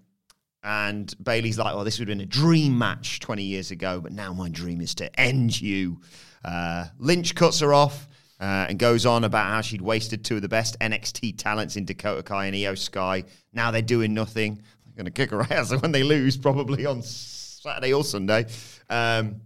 and 0.63 1.13
Bayley's 1.23 1.59
like, 1.59 1.75
"Well, 1.75 1.85
this 1.85 1.99
would 1.99 2.09
have 2.09 2.19
been 2.19 2.23
a 2.23 2.29
dream 2.29 2.77
match 2.77 3.19
20 3.21 3.43
years 3.43 3.71
ago, 3.71 4.01
but 4.01 4.13
now 4.13 4.35
my 4.35 4.51
dream 4.51 4.83
is 4.83 4.95
to 4.97 5.21
end 5.21 5.59
you. 5.59 6.01
Uh, 6.45 6.85
Lynch 6.99 7.35
cuts 7.35 7.61
her 7.61 7.73
off 7.73 8.07
uh, 8.41 8.67
and 8.69 8.79
goes 8.79 9.07
on 9.07 9.25
about 9.25 9.47
how 9.47 9.63
she'd 9.63 9.81
wasted 9.81 10.23
two 10.23 10.37
of 10.37 10.43
the 10.43 10.49
best 10.49 10.79
NXT 10.81 11.39
talents 11.39 11.77
in 11.77 11.87
Dakota 11.87 12.23
Kai 12.23 12.47
and 12.47 12.55
IYO 12.55 12.75
SKY. 12.75 13.25
Now 13.55 13.71
they're 13.71 13.83
doing 13.83 14.13
nothing. 14.15 14.63
They're 14.85 15.05
going 15.05 15.07
to 15.07 15.13
kick 15.13 15.31
her 15.31 15.41
ass 15.51 15.73
when 15.81 15.93
they 15.93 16.03
lose, 16.03 16.37
probably 16.37 16.85
on 16.85 17.01
Saturday 17.03 17.93
or 17.93 18.05
Sunday. 18.05 18.47
Um, 18.91 19.41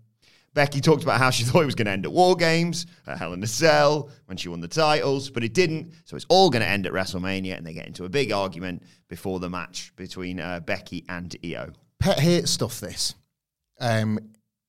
Becky 0.54 0.80
talked 0.80 1.02
about 1.02 1.18
how 1.18 1.30
she 1.30 1.44
thought 1.44 1.62
it 1.62 1.66
was 1.66 1.74
going 1.74 1.86
to 1.86 1.92
end 1.92 2.06
at 2.06 2.12
War 2.12 2.34
Games, 2.36 2.86
at 3.06 3.18
Hell 3.18 3.32
in 3.32 3.42
a 3.42 3.46
Cell, 3.46 4.08
when 4.26 4.36
she 4.36 4.48
won 4.48 4.60
the 4.60 4.68
titles, 4.68 5.28
but 5.30 5.42
it 5.44 5.52
didn't. 5.52 5.92
So 6.04 6.16
it's 6.16 6.26
all 6.28 6.48
going 6.48 6.62
to 6.62 6.68
end 6.68 6.86
at 6.86 6.92
WrestleMania, 6.92 7.56
and 7.58 7.66
they 7.66 7.72
get 7.74 7.86
into 7.86 8.04
a 8.04 8.08
big 8.08 8.32
argument 8.32 8.82
before 9.08 9.40
the 9.40 9.50
match 9.50 9.92
between 9.96 10.40
uh, 10.40 10.60
Becky 10.60 11.04
and 11.08 11.34
IYO. 11.44 11.72
Pet 11.98 12.18
hate 12.20 12.48
stuff. 12.48 12.80
This, 12.80 13.14
um, 13.80 14.18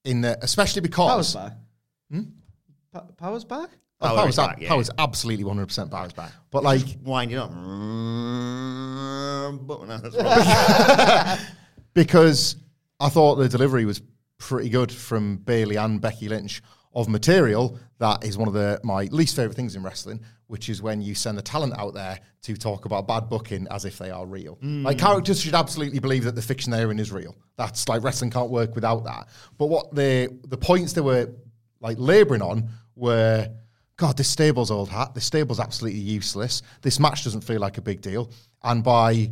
in 0.03 0.21
the 0.21 0.37
especially 0.41 0.81
Power's 0.87 1.33
because 1.33 1.35
back. 1.35 1.53
Pa- 2.93 3.05
Power's 3.17 3.43
back? 3.43 3.69
Oh, 4.01 4.07
Power 4.07 4.17
Power's, 4.17 4.35
back, 4.35 4.49
ab- 4.57 4.61
yeah. 4.61 4.69
Power's 4.69 4.89
absolutely 4.97 5.43
one 5.43 5.55
hundred 5.57 5.67
percent 5.67 5.91
powers 5.91 6.13
back. 6.13 6.31
But 6.51 6.63
like, 6.63 6.83
Winding 7.03 7.37
up. 7.37 7.51
But 9.45 9.87
no, 9.87 9.97
that's 9.97 10.15
wrong. 11.37 11.37
because 11.93 12.55
I 12.99 13.09
thought 13.09 13.35
the 13.35 13.47
delivery 13.47 13.85
was 13.85 14.01
pretty 14.45 14.69
good 14.69 14.91
from 14.91 15.37
Bayley 15.37 15.75
and 15.75 15.99
Becky 15.99 16.29
Lynch 16.29 16.61
of 16.93 17.09
material 17.09 17.79
that 17.97 18.23
is 18.23 18.37
one 18.37 18.47
of 18.47 18.53
the 18.53 18.79
my 18.83 19.05
least 19.05 19.35
favorite 19.35 19.55
things 19.55 19.75
in 19.75 19.81
wrestling, 19.81 20.21
which 20.47 20.69
is 20.69 20.83
when 20.83 21.01
you 21.01 21.15
send 21.15 21.37
the 21.37 21.41
talent 21.41 21.73
out 21.77 21.95
there 21.95 22.19
to 22.43 22.55
talk 22.55 22.85
about 22.85 23.07
bad 23.07 23.27
booking 23.27 23.67
as 23.71 23.85
if 23.85 23.97
they 23.97 24.11
are 24.11 24.25
real. 24.25 24.55
Hmm. 24.55 24.83
Like 24.83 24.99
characters 24.99 25.41
should 25.41 25.55
absolutely 25.55 25.99
believe 25.99 26.25
that 26.25 26.35
the 26.35 26.43
fiction 26.43 26.71
they're 26.71 26.91
in 26.91 26.99
is 26.99 27.11
real. 27.11 27.35
That's 27.57 27.89
like 27.89 28.03
wrestling 28.03 28.29
can't 28.29 28.51
work 28.51 28.75
without 28.75 29.03
that. 29.05 29.29
But 29.57 29.65
what 29.65 29.95
the 29.95 30.37
the 30.47 30.57
points 30.57 30.93
they 30.93 31.01
were 31.01 31.31
like 31.81 31.97
laboring 31.99 32.43
on 32.43 32.69
were 32.95 33.49
God, 33.97 34.15
this 34.15 34.29
stable's 34.29 34.69
old 34.69 34.89
hat. 34.89 35.15
This 35.15 35.25
stable's 35.25 35.59
absolutely 35.59 36.01
useless. 36.01 36.61
This 36.83 36.99
match 36.99 37.23
doesn't 37.23 37.41
feel 37.41 37.59
like 37.61 37.79
a 37.79 37.81
big 37.81 38.01
deal. 38.01 38.29
And 38.61 38.83
by 38.83 39.31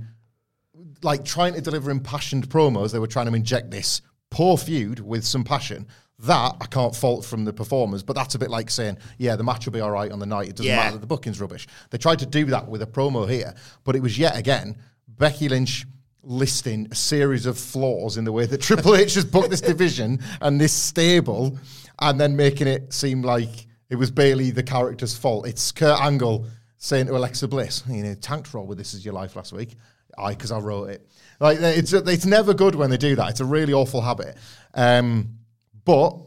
like 1.03 1.23
trying 1.23 1.53
to 1.53 1.61
deliver 1.61 1.91
impassioned 1.91 2.49
promos, 2.49 2.91
they 2.91 2.99
were 2.99 3.07
trying 3.07 3.27
to 3.27 3.33
inject 3.33 3.69
this 3.69 4.01
poor 4.33 4.57
feud 4.57 4.99
with 4.99 5.23
some 5.25 5.43
passion. 5.43 5.87
That 6.19 6.55
I 6.61 6.65
can't 6.67 6.95
fault 6.95 7.25
from 7.25 7.43
the 7.45 7.51
performers, 7.53 8.01
but 8.03 8.13
that's 8.15 8.35
a 8.35 8.39
bit 8.39 8.49
like 8.49 8.69
saying, 8.69 8.97
yeah, 9.17 9.35
the 9.35 9.43
match 9.43 9.65
will 9.65 9.73
be 9.73 9.79
all 9.81 9.91
right 9.91 10.11
on 10.11 10.19
the 10.19 10.25
night. 10.25 10.49
It 10.49 10.55
doesn't 10.55 10.69
Yeah. 10.69 10.77
matter 10.77 10.91
that 10.93 11.01
the 11.01 11.07
booking's 11.07 11.41
rubbish. 11.41 11.67
They 11.89 11.97
tried 11.97 12.19
to 12.19 12.25
do 12.25 12.45
that 12.45 12.67
with 12.69 12.81
a 12.81 12.85
promo 12.85 13.29
here, 13.29 13.53
but 13.83 13.95
it 13.95 14.01
was 14.01 14.17
yet 14.17 14.37
again 14.37 14.77
Becky 15.07 15.49
Lynch 15.49 15.85
listing 16.23 16.87
a 16.91 16.95
series 16.95 17.45
of 17.45 17.57
flaws 17.57 18.15
in 18.17 18.23
the 18.23 18.31
way 18.31 18.45
that 18.45 18.61
Triple 18.69 18.95
H 18.95 19.15
has 19.15 19.25
booked 19.25 19.49
this 19.49 19.59
division 19.61 20.19
and 20.41 20.59
this 20.61 20.71
stable, 20.73 21.57
and 21.99 22.19
then 22.19 22.35
making 22.35 22.67
it 22.67 22.93
seem 22.93 23.21
like 23.21 23.67
it 23.89 23.95
was 23.95 24.09
Bayley 24.09 24.51
the 24.51 24.63
character's 24.63 25.15
fault. 25.17 25.45
It's 25.47 25.71
Kurt 25.71 25.99
Angle 25.99 26.45
saying 26.77 27.07
to 27.07 27.15
Alexa 27.17 27.47
Bliss, 27.47 27.83
you 27.89 28.03
know, 28.03 28.13
tanked 28.15 28.53
roll 28.53 28.65
with 28.65 28.77
this 28.77 28.93
is 28.93 29.03
your 29.03 29.13
life 29.13 29.35
last 29.35 29.51
week. 29.51 29.75
I, 30.17 30.29
because 30.35 30.51
I 30.51 30.59
wrote 30.59 30.89
it. 30.91 31.07
Like 31.39 31.59
it's 31.59 31.93
it's 31.93 32.25
never 32.25 32.53
good 32.53 32.75
when 32.75 32.89
they 32.89 32.97
do 32.97 33.15
that. 33.15 33.29
It's 33.31 33.39
a 33.39 33.45
really 33.45 33.73
awful 33.73 34.01
habit. 34.01 34.37
Um, 34.73 35.37
but 35.85 36.17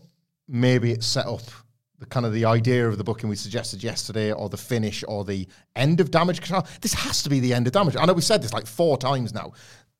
maybe 0.48 0.92
it's 0.92 1.06
set 1.06 1.26
up 1.26 1.42
the 1.98 2.06
kind 2.06 2.26
of 2.26 2.32
the 2.32 2.44
idea 2.44 2.86
of 2.86 2.98
the 2.98 3.04
booking 3.04 3.28
we 3.30 3.36
suggested 3.36 3.82
yesterday, 3.82 4.30
or 4.32 4.48
the 4.50 4.56
finish, 4.58 5.02
or 5.08 5.24
the 5.24 5.48
end 5.74 5.98
of 6.00 6.10
Damage 6.10 6.40
Control. 6.42 6.66
This 6.82 6.92
has 6.92 7.22
to 7.22 7.30
be 7.30 7.40
the 7.40 7.54
end 7.54 7.66
of 7.66 7.72
Damage. 7.72 7.96
I 7.96 8.04
know 8.04 8.12
we 8.12 8.20
said 8.20 8.42
this 8.42 8.52
like 8.52 8.66
four 8.66 8.98
times 8.98 9.32
now. 9.32 9.52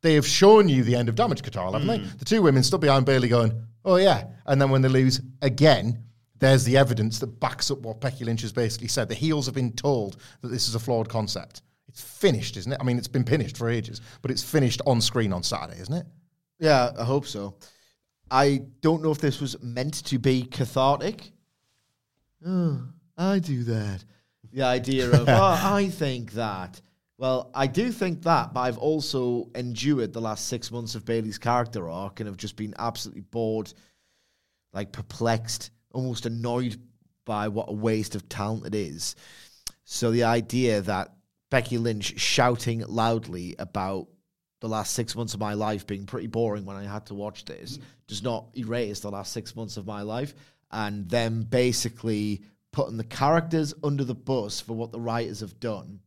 they 0.03 0.15
have 0.15 0.27
shown 0.27 0.69
you 0.69 0.85
the 0.85 0.95
end 0.95 1.09
of 1.09 1.15
damage 1.15 1.43
control, 1.43 1.73
haven't 1.73 1.89
they? 1.89 1.99
The 2.19 2.25
two 2.25 2.43
women 2.43 2.63
stood 2.63 2.81
behind 2.81 3.07
Bayley 3.07 3.29
going, 3.29 3.61
oh 3.85 3.97
yeah. 3.97 4.25
And 4.47 4.61
then 4.61 4.71
when 4.71 4.83
they 4.83 4.89
lose 4.89 5.21
again, 5.43 6.03
there's 6.39 6.65
the 6.65 6.77
evidence 6.77 7.19
that 7.21 7.41
backs 7.41 7.71
up 7.71 7.79
what 7.79 8.01
Becky 8.01 8.25
Lynch 8.25 8.43
has 8.43 8.53
basically 8.53 8.89
said. 8.89 9.09
The 9.09 9.15
heels 9.15 9.47
have 9.47 9.55
been 9.55 9.73
told 9.73 10.19
that 10.43 10.49
this 10.49 10.69
is 10.69 10.75
a 10.75 10.79
flawed 10.79 11.09
concept. 11.09 11.63
It's 11.97 12.03
finished, 12.03 12.59
isn't 12.59 12.71
it? 12.71 12.76
I 12.79 12.85
mean, 12.85 12.99
it's 12.99 13.09
been 13.09 13.25
finished 13.25 13.57
for 13.57 13.71
ages, 13.71 14.03
but 14.21 14.31
it's 14.31 14.43
finished 14.43 14.83
on 14.87 15.00
screen 15.00 15.33
on 15.33 15.43
Saturday, 15.43 15.81
isn't 15.81 15.95
it? 15.95 16.07
Yeah, 16.59 16.91
I 16.99 17.05
hope 17.05 17.25
so. 17.26 17.57
I 18.31 18.65
don't 18.83 19.03
know 19.03 19.12
if 19.12 19.19
this 19.19 19.41
was 19.41 19.62
meant 19.62 20.05
to 20.05 20.19
be 20.19 20.43
cathartic. 20.43 21.33
Oh, 22.47 22.83
I 23.17 23.38
do 23.38 23.65
that. 23.65 24.05
The 24.53 24.62
idea 24.62 25.11
of, 25.11 25.26
oh, 25.26 25.59
I 25.59 25.88
think 25.88 26.33
that. 26.33 26.83
Well, 27.17 27.50
I 27.55 27.67
do 27.67 27.91
think 27.91 28.25
that, 28.25 28.53
but 28.53 28.61
I've 28.61 28.76
also 28.76 29.49
endured 29.55 30.12
the 30.12 30.21
last 30.21 30.49
six 30.49 30.71
months 30.71 30.97
of 30.97 31.07
Bayley's 31.07 31.38
character 31.38 31.88
arc 31.88 32.21
and 32.21 32.26
have 32.26 32.37
just 32.37 32.57
been 32.57 32.75
absolutely 32.79 33.23
bored, 33.23 33.73
like 34.75 34.93
perplexed, 34.93 35.71
almost 35.95 36.26
annoyed 36.26 36.76
by 37.25 37.49
what 37.49 37.71
a 37.71 37.75
waste 37.75 38.15
of 38.15 38.29
talent 38.29 38.67
it 38.67 38.75
is. 38.75 39.17
So 39.85 40.11
the 40.11 40.25
idea 40.25 40.83
that 40.83 41.15
Becky 41.57 41.79
Lynch 41.79 42.21
shouting 42.21 42.85
loudly 42.87 43.57
about 43.59 44.09
the 44.61 44.69
last 44.69 44.93
six 44.93 45.17
months 45.17 45.33
of 45.33 45.41
my 45.41 45.55
life 45.55 45.87
being 45.87 46.05
pretty 46.05 46.27
boring 46.27 46.67
when 46.67 46.77
I 46.77 46.85
had 46.85 47.07
to 47.07 47.15
watch 47.15 47.47
this 47.47 47.79
does 48.07 48.23
not 48.23 48.49
erase 48.59 49.01
the 49.01 49.11
last 49.11 49.33
six 49.33 49.57
months 49.57 49.79
of 49.79 49.87
my 49.87 50.03
life. 50.03 50.35
And 50.71 51.09
them 51.09 51.45
basically 51.45 52.43
putting 52.73 52.99
the 52.99 53.05
characters 53.05 53.73
under 53.83 54.05
the 54.05 54.15
bus 54.15 54.61
for 54.61 54.75
what 54.75 54.93
the 54.93 55.01
writers 55.01 55.41
have 55.41 55.59
done. 55.59 56.01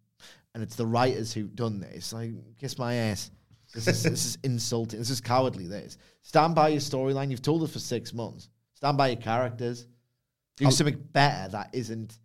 And 0.54 0.62
it's 0.62 0.76
the 0.76 0.86
writers 0.86 1.34
who've 1.34 1.56
done 1.56 1.80
this. 1.80 2.14
I 2.14 2.32
kiss 2.60 2.78
my 2.78 2.94
ass. 2.94 3.32
This 3.74 3.88
is, 3.88 4.04
this 4.04 4.26
is 4.26 4.38
insulting. 4.44 5.00
This 5.00 5.10
is 5.10 5.20
cowardly. 5.20 5.66
This. 5.66 5.98
Stand 6.22 6.54
by 6.54 6.68
your 6.68 6.80
storyline. 6.80 7.32
You've 7.32 7.42
told 7.42 7.64
us 7.64 7.74
for 7.74 7.80
six 7.80 8.14
months. 8.14 8.50
Stand 8.76 9.00
by 9.00 9.08
your 9.08 9.22
characters. 9.22 9.88
Do 10.58 10.66
um, 10.66 10.72
something 10.72 11.04
better 11.12 11.50
that 11.54 11.72
isn't. 11.74 12.20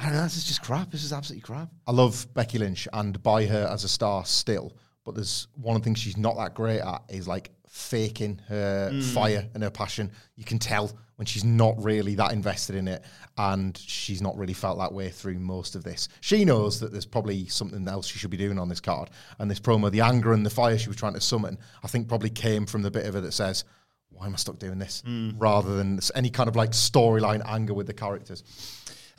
I 0.00 0.04
don't 0.04 0.14
know. 0.14 0.22
This 0.22 0.38
is 0.38 0.44
just 0.44 0.62
crap. 0.62 0.90
This 0.90 1.04
is 1.04 1.12
absolutely 1.12 1.42
crap. 1.42 1.68
I 1.86 1.92
love 1.92 2.26
Becky 2.32 2.58
Lynch 2.58 2.88
and 2.94 3.22
buy 3.22 3.44
her 3.44 3.68
as 3.70 3.84
a 3.84 3.88
star 3.88 4.24
still, 4.24 4.72
but 5.04 5.14
there's 5.14 5.46
one 5.56 5.76
of 5.76 5.82
the 5.82 5.84
things 5.84 5.98
she's 5.98 6.16
not 6.16 6.38
that 6.38 6.54
great 6.54 6.80
at 6.80 7.02
is 7.10 7.28
like 7.28 7.50
faking 7.68 8.40
her 8.48 8.90
mm. 8.90 9.02
fire 9.12 9.46
and 9.52 9.62
her 9.62 9.70
passion. 9.70 10.10
You 10.36 10.44
can 10.44 10.58
tell 10.58 10.90
when 11.16 11.26
she's 11.26 11.44
not 11.44 11.74
really 11.82 12.14
that 12.14 12.32
invested 12.32 12.76
in 12.76 12.88
it, 12.88 13.04
and 13.36 13.76
she's 13.76 14.22
not 14.22 14.38
really 14.38 14.54
felt 14.54 14.78
that 14.78 14.90
way 14.90 15.10
through 15.10 15.38
most 15.38 15.76
of 15.76 15.84
this. 15.84 16.08
She 16.22 16.46
knows 16.46 16.80
that 16.80 16.92
there's 16.92 17.04
probably 17.04 17.46
something 17.48 17.86
else 17.86 18.06
she 18.06 18.18
should 18.18 18.30
be 18.30 18.38
doing 18.38 18.58
on 18.58 18.70
this 18.70 18.80
card, 18.80 19.10
and 19.38 19.50
this 19.50 19.60
promo, 19.60 19.90
the 19.90 20.00
anger 20.00 20.32
and 20.32 20.46
the 20.46 20.50
fire 20.50 20.78
she 20.78 20.88
was 20.88 20.96
trying 20.96 21.12
to 21.12 21.20
summon, 21.20 21.58
I 21.84 21.88
think 21.88 22.08
probably 22.08 22.30
came 22.30 22.64
from 22.64 22.80
the 22.80 22.90
bit 22.90 23.04
of 23.04 23.14
her 23.14 23.20
that 23.20 23.32
says. 23.32 23.64
Why 24.12 24.26
am 24.26 24.34
I 24.34 24.36
stuck 24.36 24.58
doing 24.58 24.78
this? 24.78 25.02
Mm. 25.06 25.36
Rather 25.38 25.76
than 25.76 25.98
any 26.14 26.28
kind 26.28 26.46
of 26.48 26.54
like 26.54 26.72
storyline 26.72 27.40
anger 27.46 27.72
with 27.72 27.86
the 27.86 27.94
characters. 27.94 28.42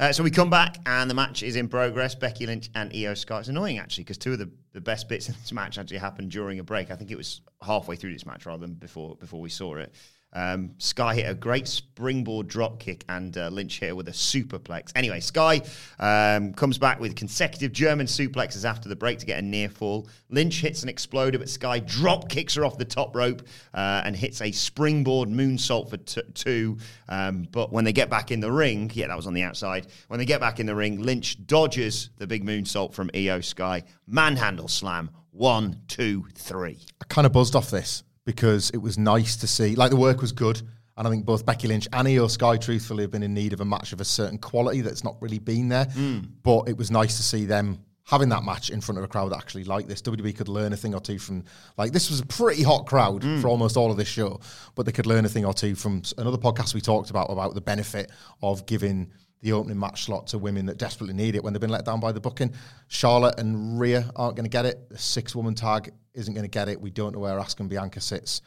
Uh, 0.01 0.11
so 0.11 0.23
we 0.23 0.31
come 0.31 0.49
back 0.49 0.79
and 0.87 1.07
the 1.07 1.13
match 1.13 1.43
is 1.43 1.55
in 1.55 1.67
progress. 1.67 2.15
Becky 2.15 2.47
Lynch 2.47 2.71
and 2.73 2.91
IYO 2.91 3.13
SKY. 3.13 3.37
It's 3.37 3.49
annoying 3.49 3.77
actually 3.77 4.03
because 4.03 4.17
two 4.17 4.33
of 4.33 4.39
the, 4.39 4.49
the 4.73 4.81
best 4.81 5.07
bits 5.07 5.29
in 5.29 5.35
this 5.39 5.51
match 5.51 5.77
actually 5.77 5.99
happened 5.99 6.31
during 6.31 6.57
a 6.57 6.63
break. 6.63 6.89
I 6.89 6.95
think 6.95 7.11
it 7.11 7.17
was 7.17 7.41
halfway 7.61 7.95
through 7.95 8.13
this 8.13 8.25
match 8.25 8.47
rather 8.47 8.61
than 8.61 8.73
before 8.73 9.15
before 9.17 9.39
we 9.39 9.49
saw 9.49 9.75
it. 9.75 9.93
Um, 10.33 10.71
Sky 10.77 11.15
hit 11.15 11.29
a 11.29 11.33
great 11.33 11.67
springboard 11.67 12.47
drop 12.47 12.79
kick 12.79 13.03
and 13.09 13.37
uh, 13.37 13.49
Lynch 13.49 13.79
hit 13.79 13.89
her 13.89 13.95
with 13.95 14.07
a 14.07 14.11
superplex. 14.11 14.91
Anyway, 14.95 15.19
Sky 15.19 15.61
um, 15.99 16.53
comes 16.53 16.77
back 16.77 16.99
with 16.99 17.15
consecutive 17.15 17.73
German 17.73 18.07
suplexes 18.07 18.63
after 18.63 18.87
the 18.87 18.95
break 18.95 19.19
to 19.19 19.25
get 19.25 19.39
a 19.39 19.41
near 19.41 19.67
fall. 19.67 20.07
Lynch 20.29 20.61
hits 20.61 20.83
an 20.83 20.89
exploder, 20.89 21.37
but 21.37 21.49
Sky 21.49 21.79
drop 21.79 22.29
kicks 22.29 22.55
her 22.55 22.65
off 22.65 22.77
the 22.77 22.85
top 22.85 23.15
rope 23.15 23.41
uh, 23.73 24.01
and 24.05 24.15
hits 24.15 24.41
a 24.41 24.51
springboard 24.51 25.29
moonsault 25.29 25.89
for 25.89 25.97
t- 25.97 26.21
two. 26.33 26.77
Um, 27.09 27.47
but 27.51 27.71
when 27.71 27.83
they 27.83 27.93
get 27.93 28.09
back 28.09 28.31
in 28.31 28.39
the 28.39 28.51
ring, 28.51 28.89
yeah, 28.93 29.07
that 29.07 29.17
was 29.17 29.27
on 29.27 29.33
the 29.33 29.43
outside. 29.43 29.87
When 30.07 30.19
they 30.19 30.25
get 30.25 30.39
back 30.39 30.59
in 30.59 30.65
the 30.65 30.75
ring, 30.75 31.01
Lynch 31.01 31.45
dodges 31.45 32.09
the 32.17 32.27
big 32.27 32.45
moonsault 32.45 32.93
from 32.93 33.09
IYO 33.13 33.41
SKY. 33.41 33.83
Manhandle 34.07 34.67
slam. 34.67 35.09
One, 35.31 35.81
two, 35.87 36.25
three. 36.35 36.79
I 37.01 37.05
kind 37.05 37.25
of 37.25 37.31
buzzed 37.31 37.55
off 37.55 37.69
this 37.69 38.03
because 38.25 38.69
it 38.71 38.77
was 38.77 38.97
nice 38.97 39.35
to 39.37 39.47
see. 39.47 39.75
Like 39.75 39.89
the 39.89 39.97
work 39.97 40.21
was 40.21 40.31
good, 40.31 40.61
and 40.97 41.07
I 41.07 41.09
think 41.09 41.25
both 41.25 41.45
Becky 41.45 41.67
Lynch 41.67 41.87
and 41.93 42.07
IYO 42.07 42.27
SKY, 42.27 42.57
truthfully, 42.57 43.03
have 43.03 43.11
been 43.11 43.23
in 43.23 43.33
need 43.33 43.53
of 43.53 43.61
a 43.61 43.65
match 43.65 43.93
of 43.93 44.01
a 44.01 44.05
certain 44.05 44.37
quality 44.37 44.81
that's 44.81 45.03
not 45.03 45.15
really 45.21 45.39
been 45.39 45.69
there. 45.69 45.85
Mm. 45.85 46.27
But 46.43 46.69
it 46.69 46.77
was 46.77 46.91
nice 46.91 47.17
to 47.17 47.23
see 47.23 47.45
them 47.45 47.79
having 48.05 48.29
that 48.29 48.43
match 48.43 48.69
in 48.69 48.81
front 48.81 48.97
of 48.97 49.03
a 49.03 49.07
crowd 49.07 49.31
that 49.31 49.37
actually 49.37 49.63
liked 49.63 49.87
this. 49.87 50.01
WWE 50.01 50.35
could 50.35 50.49
learn 50.49 50.73
a 50.73 50.77
thing 50.77 50.93
or 50.93 50.99
two 50.99 51.17
from. 51.17 51.43
Like 51.77 51.91
this 51.91 52.09
was 52.09 52.19
a 52.19 52.25
pretty 52.25 52.63
hot 52.63 52.85
crowd 52.85 53.21
mm. 53.21 53.41
for 53.41 53.47
almost 53.47 53.77
all 53.77 53.89
of 53.89 53.97
this 53.97 54.07
show, 54.07 54.39
but 54.75 54.85
they 54.85 54.91
could 54.91 55.05
learn 55.05 55.25
a 55.25 55.29
thing 55.29 55.45
or 55.45 55.53
two 55.53 55.75
from 55.75 56.01
another 56.17 56.37
podcast 56.37 56.73
we 56.73 56.81
talked 56.81 57.09
about 57.09 57.31
about 57.31 57.55
the 57.55 57.61
benefit 57.61 58.11
of 58.41 58.65
giving 58.65 59.11
the 59.41 59.53
opening 59.53 59.79
match 59.79 60.03
slot 60.03 60.27
to 60.27 60.37
women 60.37 60.65
that 60.67 60.77
desperately 60.77 61.15
need 61.15 61.35
it 61.35 61.43
when 61.43 61.53
they've 61.53 61.61
been 61.61 61.69
let 61.69 61.85
down 61.85 61.99
by 61.99 62.11
the 62.11 62.19
booking. 62.19 62.53
Charlotte 62.87 63.39
and 63.39 63.79
Rhea 63.79 64.09
aren't 64.15 64.35
going 64.35 64.45
to 64.45 64.49
get 64.49 64.65
it. 64.65 64.89
The 64.89 64.97
six 64.97 65.35
woman 65.35 65.55
tag 65.55 65.91
isn't 66.13 66.33
going 66.33 66.43
to 66.43 66.49
get 66.49 66.69
it. 66.69 66.79
We 66.79 66.91
don't 66.91 67.13
know 67.13 67.19
where 67.19 67.37
Asuka 67.39 67.61
and 67.61 67.69
Bianca 67.69 68.01
sits. 68.01 68.41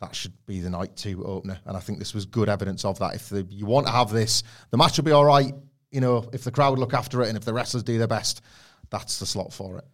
That 0.00 0.14
should 0.14 0.34
be 0.46 0.60
the 0.60 0.70
night 0.70 0.96
two 0.96 1.24
opener. 1.24 1.58
And 1.64 1.76
I 1.76 1.80
think 1.80 1.98
this 1.98 2.12
was 2.12 2.26
good 2.26 2.48
evidence 2.48 2.84
of 2.84 2.98
that. 2.98 3.14
If 3.14 3.30
the, 3.30 3.46
you 3.48 3.64
want 3.64 3.86
to 3.86 3.92
have 3.92 4.10
this, 4.10 4.42
the 4.70 4.76
match 4.76 4.98
will 4.98 5.04
be 5.04 5.12
all 5.12 5.24
right. 5.24 5.52
You 5.90 6.00
know, 6.00 6.28
if 6.32 6.44
the 6.44 6.50
crowd 6.50 6.78
look 6.78 6.92
after 6.92 7.22
it 7.22 7.28
and 7.28 7.38
if 7.38 7.44
the 7.44 7.54
wrestlers 7.54 7.82
do 7.82 7.96
their 7.96 8.08
best, 8.08 8.42
that's 8.90 9.18
the 9.18 9.26
slot 9.26 9.52
for 9.52 9.78
it. 9.78 9.84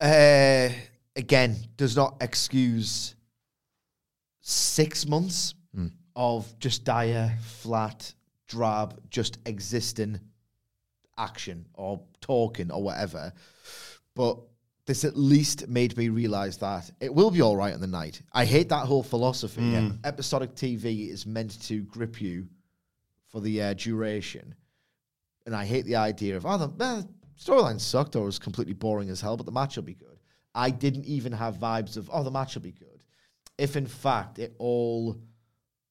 Uh, 0.00 0.74
again, 1.16 1.56
does 1.76 1.96
not 1.96 2.16
excuse 2.20 3.14
six 4.40 5.06
months 5.06 5.54
of 6.16 6.58
just 6.58 6.84
dire, 6.84 7.36
flat, 7.42 8.14
drab, 8.46 9.00
just 9.10 9.38
existing 9.46 10.20
action 11.18 11.66
or 11.74 12.00
talking 12.20 12.70
or 12.70 12.82
whatever. 12.82 13.32
But 14.14 14.38
this 14.86 15.04
at 15.04 15.16
least 15.16 15.68
made 15.68 15.96
me 15.96 16.08
realize 16.08 16.58
that 16.58 16.90
it 17.00 17.12
will 17.12 17.30
be 17.30 17.42
all 17.42 17.56
right 17.56 17.74
on 17.74 17.80
the 17.80 17.86
night. 17.86 18.22
I 18.32 18.44
hate 18.44 18.68
that 18.68 18.86
whole 18.86 19.02
philosophy. 19.02 19.62
Episodic 20.04 20.54
TV 20.54 21.10
is 21.10 21.26
meant 21.26 21.60
to 21.62 21.82
grip 21.82 22.20
you 22.20 22.46
for 23.28 23.40
the 23.40 23.60
uh, 23.60 23.74
duration. 23.74 24.54
And 25.44 25.54
I 25.54 25.64
hate 25.64 25.84
the 25.86 25.96
idea 25.96 26.36
of, 26.36 26.46
oh, 26.46 26.58
the 26.58 26.84
eh, 26.84 27.02
storyline 27.38 27.80
sucked 27.80 28.16
or 28.16 28.24
was 28.24 28.38
completely 28.38 28.74
boring 28.74 29.10
as 29.10 29.20
hell, 29.20 29.36
but 29.36 29.46
the 29.46 29.52
match 29.52 29.76
will 29.76 29.82
be 29.82 29.94
good. 29.94 30.18
I 30.54 30.70
didn't 30.70 31.04
even 31.04 31.32
have 31.32 31.56
vibes 31.56 31.96
of, 31.96 32.08
oh, 32.12 32.22
the 32.22 32.30
match 32.30 32.54
will 32.54 32.62
be 32.62 32.72
good. 32.72 33.02
If 33.58 33.76
in 33.76 33.86
fact 33.86 34.38
it 34.38 34.54
all 34.58 35.20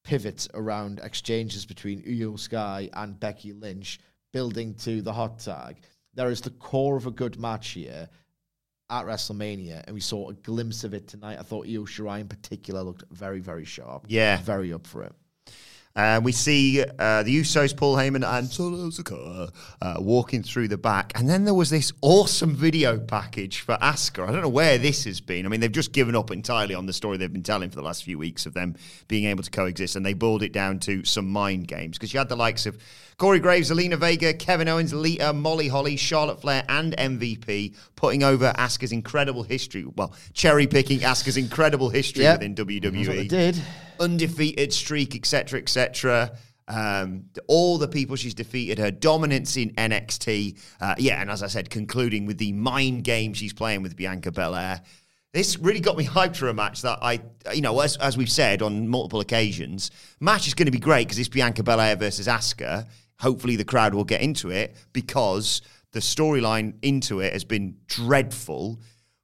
pivots 0.05 0.47
around 0.53 0.99
exchanges 1.03 1.65
between 1.65 2.01
IYO 2.07 2.37
SKY 2.37 2.89
and 2.93 3.19
Becky 3.19 3.51
Lynch, 3.51 3.99
building 4.31 4.73
to 4.75 5.01
the 5.01 5.11
hot 5.11 5.39
tag, 5.39 5.77
there 6.13 6.29
is 6.29 6.39
the 6.39 6.51
core 6.51 6.95
of 6.95 7.07
a 7.07 7.11
good 7.11 7.37
match 7.37 7.69
here 7.71 8.07
at 8.89 9.05
WrestleMania, 9.05 9.83
and 9.85 9.93
we 9.93 9.99
saw 9.99 10.29
a 10.29 10.33
glimpse 10.33 10.83
of 10.83 10.93
it 10.93 11.07
tonight. 11.07 11.39
I 11.39 11.43
thought 11.43 11.67
Io 11.67 11.85
Shirai 11.85 12.21
in 12.21 12.27
particular 12.27 12.81
looked 12.83 13.03
very, 13.11 13.39
very 13.39 13.65
sharp. 13.65 14.05
Yeah. 14.07 14.41
Very 14.41 14.71
up 14.71 14.87
for 14.87 15.03
it. 15.03 15.13
Uh, 15.95 16.19
we 16.21 16.33
see 16.33 16.81
uh, 16.81 17.23
the 17.23 17.39
Usos, 17.39 17.75
Paul 17.75 17.95
Heyman, 17.95 18.27
and 18.27 18.49
Solo 18.49 18.89
Sikoa 18.89 19.49
uh, 19.81 19.95
walking 19.99 20.43
through 20.43 20.67
the 20.67 20.77
back. 20.77 21.13
And 21.15 21.29
then 21.29 21.45
there 21.45 21.53
was 21.53 21.69
this 21.69 21.93
awesome 22.01 22.53
video 22.53 22.99
package 22.99 23.61
for 23.61 23.77
Asuka. 23.77 24.27
I 24.27 24.31
don't 24.33 24.41
know 24.41 24.49
where 24.49 24.77
this 24.77 25.05
has 25.05 25.21
been. 25.21 25.45
I 25.45 25.49
mean, 25.49 25.61
they've 25.61 25.71
just 25.71 25.93
given 25.93 26.13
up 26.13 26.31
entirely 26.31 26.75
on 26.75 26.85
the 26.85 26.91
story 26.91 27.15
they've 27.15 27.31
been 27.31 27.43
telling 27.43 27.69
for 27.69 27.77
the 27.77 27.81
last 27.81 28.03
few 28.03 28.17
weeks 28.17 28.45
of 28.45 28.53
them 28.53 28.75
being 29.07 29.23
able 29.23 29.43
to 29.43 29.49
coexist. 29.49 29.95
And 29.95 30.05
they 30.05 30.13
boiled 30.13 30.43
it 30.43 30.51
down 30.51 30.79
to 30.79 31.05
some 31.05 31.29
mind 31.29 31.69
games 31.69 31.97
because 31.97 32.13
you 32.13 32.17
had 32.17 32.27
the 32.27 32.35
likes 32.35 32.65
of 32.65 32.77
Corey 33.17 33.39
Graves, 33.39 33.71
Zelina 33.71 33.97
Vega, 33.97 34.33
Kevin 34.33 34.67
Owens, 34.67 34.93
Lita, 34.93 35.31
Molly 35.31 35.67
Holly, 35.69 35.95
Charlotte 35.95 36.41
Flair, 36.41 36.63
and 36.67 36.93
MVP 36.97 37.75
putting 37.95 38.23
over 38.23 38.51
Asuka's 38.57 38.91
incredible 38.91 39.43
history. 39.43 39.85
Well, 39.95 40.13
cherry 40.33 40.67
picking 40.67 40.99
Asuka's 40.99 41.37
incredible 41.37 41.89
history 41.89 42.23
Yep. 42.23 42.39
within 42.39 42.55
WWE 42.55 42.91
That's 42.91 43.07
what 43.07 43.15
they 43.17 43.27
did. 43.27 43.61
undefeated 43.99 44.73
streak, 44.73 45.15
etc., 45.15 45.59
etc. 45.59 46.37
Um, 46.67 47.25
all 47.47 47.77
the 47.77 47.87
people 47.87 48.15
she's 48.15 48.33
defeated, 48.33 48.79
her 48.79 48.91
dominance 48.91 49.55
in 49.55 49.69
NXT, 49.75 50.57
uh, 50.81 50.95
yeah, 50.97 51.21
and 51.21 51.29
as 51.29 51.43
I 51.43 51.47
said, 51.47 51.69
concluding 51.69 52.25
with 52.25 52.37
the 52.37 52.51
mind 52.53 53.03
game 53.03 53.33
she's 53.33 53.53
playing 53.53 53.81
with 53.81 53.95
Bianca 53.95 54.31
Belair. 54.31 54.81
This 55.31 55.57
really 55.59 55.81
got 55.81 55.97
me 55.97 56.05
hyped 56.05 56.37
for 56.37 56.47
a 56.47 56.53
match 56.53 56.81
that 56.83 56.99
I, 57.01 57.19
you 57.53 57.61
know, 57.61 57.77
as, 57.81 57.97
as 57.97 58.17
we've 58.17 58.31
said 58.31 58.61
on 58.61 58.87
multiple 58.87 59.19
occasions, 59.19 59.91
match 60.19 60.47
is 60.47 60.53
going 60.53 60.65
to 60.67 60.71
be 60.71 60.79
great 60.79 61.07
because 61.07 61.19
it's 61.19 61.27
Bianca 61.29 61.61
Belair 61.61 61.95
versus 61.97 62.27
Asuka. 62.27 62.87
Hopefully, 63.19 63.55
the 63.55 63.65
crowd 63.65 63.93
will 63.93 64.03
get 64.03 64.21
into 64.21 64.49
it 64.49 64.75
because 64.93 65.61
the 65.91 65.99
storyline 65.99 66.75
into 66.81 67.21
it 67.21 67.33
has 67.33 67.43
been 67.43 67.77
dreadful. 67.87 68.79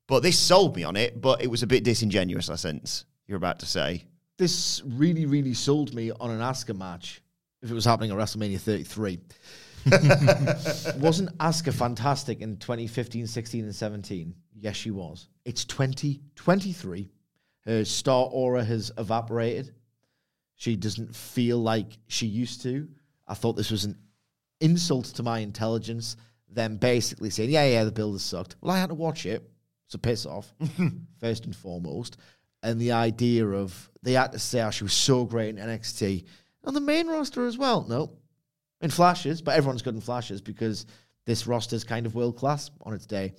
But 0.07 0.23
this 0.23 0.39
sold 0.39 0.75
me 0.75 0.83
on 0.83 0.95
it, 0.95 1.21
but 1.21 1.41
it 1.41 1.47
was 1.47 1.63
a 1.63 1.67
bit 1.67 1.83
disingenuous, 1.83 2.49
I 2.49 2.55
sense. 2.55 3.05
You're 3.27 3.37
about 3.37 3.59
to 3.59 3.65
say. 3.65 4.05
this 4.37 4.81
really, 4.85 5.25
really 5.25 5.53
sold 5.53 5.93
me 5.93 6.11
on 6.11 6.31
an 6.31 6.39
Asuka 6.39 6.75
match 6.75 7.21
if 7.61 7.69
it 7.69 7.73
was 7.73 7.85
happening 7.85 8.11
at 8.11 8.17
WrestleMania 8.17 8.59
33. 8.59 9.19
Wasn't 10.99 11.37
Asuka 11.37 11.73
fantastic 11.73 12.41
in 12.41 12.57
2015, 12.57 13.27
16, 13.27 13.63
and 13.65 13.75
17? 13.75 14.35
Yes, 14.53 14.75
she 14.75 14.91
was. 14.91 15.27
It's 15.45 15.65
2023. 15.65 17.09
Her 17.65 17.85
star 17.85 18.27
aura 18.31 18.63
has 18.63 18.91
evaporated. 18.97 19.73
She 20.55 20.75
doesn't 20.75 21.15
feel 21.15 21.57
like 21.57 21.97
she 22.07 22.27
used 22.27 22.61
to. 22.63 22.87
I 23.31 23.33
thought 23.33 23.53
this 23.53 23.71
was 23.71 23.85
an 23.85 23.97
insult 24.59 25.05
to 25.05 25.23
my 25.23 25.39
intelligence. 25.39 26.17
Them 26.49 26.75
basically 26.75 27.29
saying, 27.29 27.49
yeah, 27.49 27.65
yeah, 27.65 27.85
the 27.85 27.91
build 27.91 28.15
has 28.15 28.23
sucked. 28.23 28.57
Well, 28.59 28.75
I 28.75 28.77
had 28.77 28.89
to 28.89 28.95
watch 28.95 29.25
it. 29.25 29.49
So 29.87 29.97
piss 29.97 30.25
off, 30.25 30.53
first 31.19 31.45
and 31.45 31.55
foremost. 31.55 32.17
And 32.61 32.79
the 32.79 32.91
idea 32.91 33.47
of 33.47 33.89
they 34.03 34.13
had 34.13 34.33
to 34.33 34.39
say 34.39 34.59
how 34.59 34.69
she 34.69 34.83
was 34.83 34.93
so 34.93 35.23
great 35.23 35.49
in 35.49 35.55
NXT 35.55 36.25
on 36.65 36.73
the 36.73 36.81
main 36.81 37.07
roster 37.07 37.45
as 37.45 37.57
well. 37.57 37.85
No, 37.87 38.11
in 38.81 38.89
flashes, 38.89 39.41
but 39.41 39.55
everyone's 39.55 39.81
good 39.81 39.95
in 39.95 40.01
flashes 40.01 40.41
because 40.41 40.85
this 41.25 41.47
roster's 41.47 41.85
kind 41.85 42.05
of 42.05 42.15
world 42.15 42.37
class 42.37 42.69
on 42.81 42.93
its 42.93 43.05
day. 43.05 43.33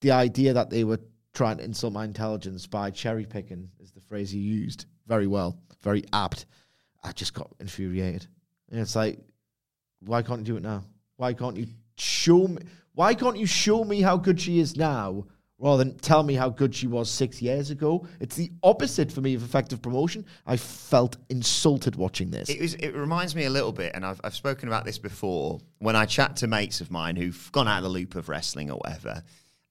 The 0.00 0.10
idea 0.10 0.54
that 0.54 0.70
they 0.70 0.84
were 0.84 1.00
trying 1.32 1.58
to 1.58 1.64
insult 1.64 1.92
my 1.92 2.04
intelligence 2.04 2.66
by 2.66 2.90
cherry 2.90 3.26
picking 3.26 3.70
is 3.80 3.92
the 3.92 4.00
phrase 4.00 4.34
you 4.34 4.42
used 4.42 4.86
very 5.06 5.26
well, 5.26 5.58
very 5.82 6.04
apt. 6.12 6.46
I 7.02 7.12
just 7.12 7.34
got 7.34 7.54
infuriated. 7.60 8.26
And 8.70 8.80
it's 8.80 8.96
like, 8.96 9.18
why 10.00 10.22
can't 10.22 10.40
you 10.40 10.44
do 10.46 10.56
it 10.56 10.62
now? 10.62 10.84
Why 11.16 11.32
can't 11.32 11.56
you 11.56 11.66
show 11.96 12.48
me? 12.48 12.62
Why 12.94 13.14
can't 13.14 13.36
you 13.36 13.46
show 13.46 13.84
me 13.84 14.00
how 14.00 14.16
good 14.16 14.40
she 14.40 14.58
is 14.58 14.76
now 14.76 15.26
rather 15.58 15.84
than 15.84 15.96
tell 15.98 16.22
me 16.22 16.34
how 16.34 16.48
good 16.48 16.74
she 16.74 16.86
was 16.86 17.10
six 17.10 17.40
years 17.40 17.70
ago? 17.70 18.06
It's 18.20 18.36
the 18.36 18.50
opposite 18.62 19.10
for 19.10 19.20
me 19.20 19.34
of 19.34 19.42
effective 19.42 19.80
promotion. 19.82 20.26
I 20.46 20.56
felt 20.56 21.16
insulted 21.28 21.96
watching 21.96 22.30
this. 22.30 22.48
It, 22.48 22.60
was, 22.60 22.74
it 22.74 22.94
reminds 22.94 23.34
me 23.34 23.44
a 23.44 23.50
little 23.50 23.72
bit, 23.72 23.92
and 23.94 24.04
I've, 24.04 24.20
I've 24.24 24.34
spoken 24.34 24.68
about 24.68 24.84
this 24.84 24.98
before, 24.98 25.60
when 25.78 25.96
I 25.96 26.04
chat 26.04 26.36
to 26.36 26.46
mates 26.46 26.80
of 26.80 26.90
mine 26.90 27.16
who've 27.16 27.50
gone 27.52 27.68
out 27.68 27.78
of 27.78 27.84
the 27.84 27.88
loop 27.90 28.14
of 28.14 28.28
wrestling 28.28 28.70
or 28.70 28.78
whatever, 28.78 29.22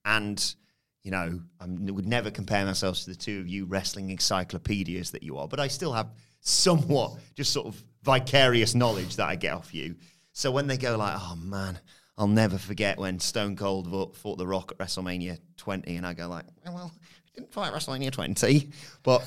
and, 0.06 0.56
you 1.04 1.12
know, 1.12 1.40
I 1.60 1.66
would 1.68 2.08
never 2.08 2.32
compare 2.32 2.66
myself 2.66 3.00
to 3.00 3.10
the 3.10 3.16
two 3.16 3.40
of 3.40 3.48
you 3.48 3.66
wrestling 3.66 4.10
encyclopedias 4.10 5.12
that 5.12 5.24
you 5.24 5.38
are, 5.38 5.48
but 5.48 5.60
I 5.60 5.68
still 5.68 5.94
have 5.94 6.12
somewhat 6.42 7.14
just 7.36 7.54
sort 7.54 7.68
of 7.68 7.82
vicarious 8.04 8.76
knowledge 8.76 9.16
that 9.16 9.28
I 9.28 9.36
get 9.36 9.54
off 9.54 9.74
you. 9.74 9.96
So 10.34 10.52
when 10.52 10.68
they 10.68 10.78
go 10.78 10.98
like, 10.98 11.16
oh 11.18 11.36
man, 11.36 11.80
I'll 12.18 12.28
never 12.28 12.58
forget 12.58 12.98
when 12.98 13.20
Stone 13.20 13.56
Cold 13.56 14.16
fought, 14.16 14.38
The 14.38 14.46
Rock 14.46 14.72
at 14.72 14.78
WrestleMania 14.78 15.40
20, 15.58 15.96
and 15.96 16.06
I 16.06 16.14
go 16.14 16.28
like, 16.28 16.46
well, 16.66 16.92
he 17.26 17.32
didn't 17.40 17.52
fight 17.52 17.74
WrestleMania 17.74 18.12
20, 18.12 18.70
but 19.02 19.20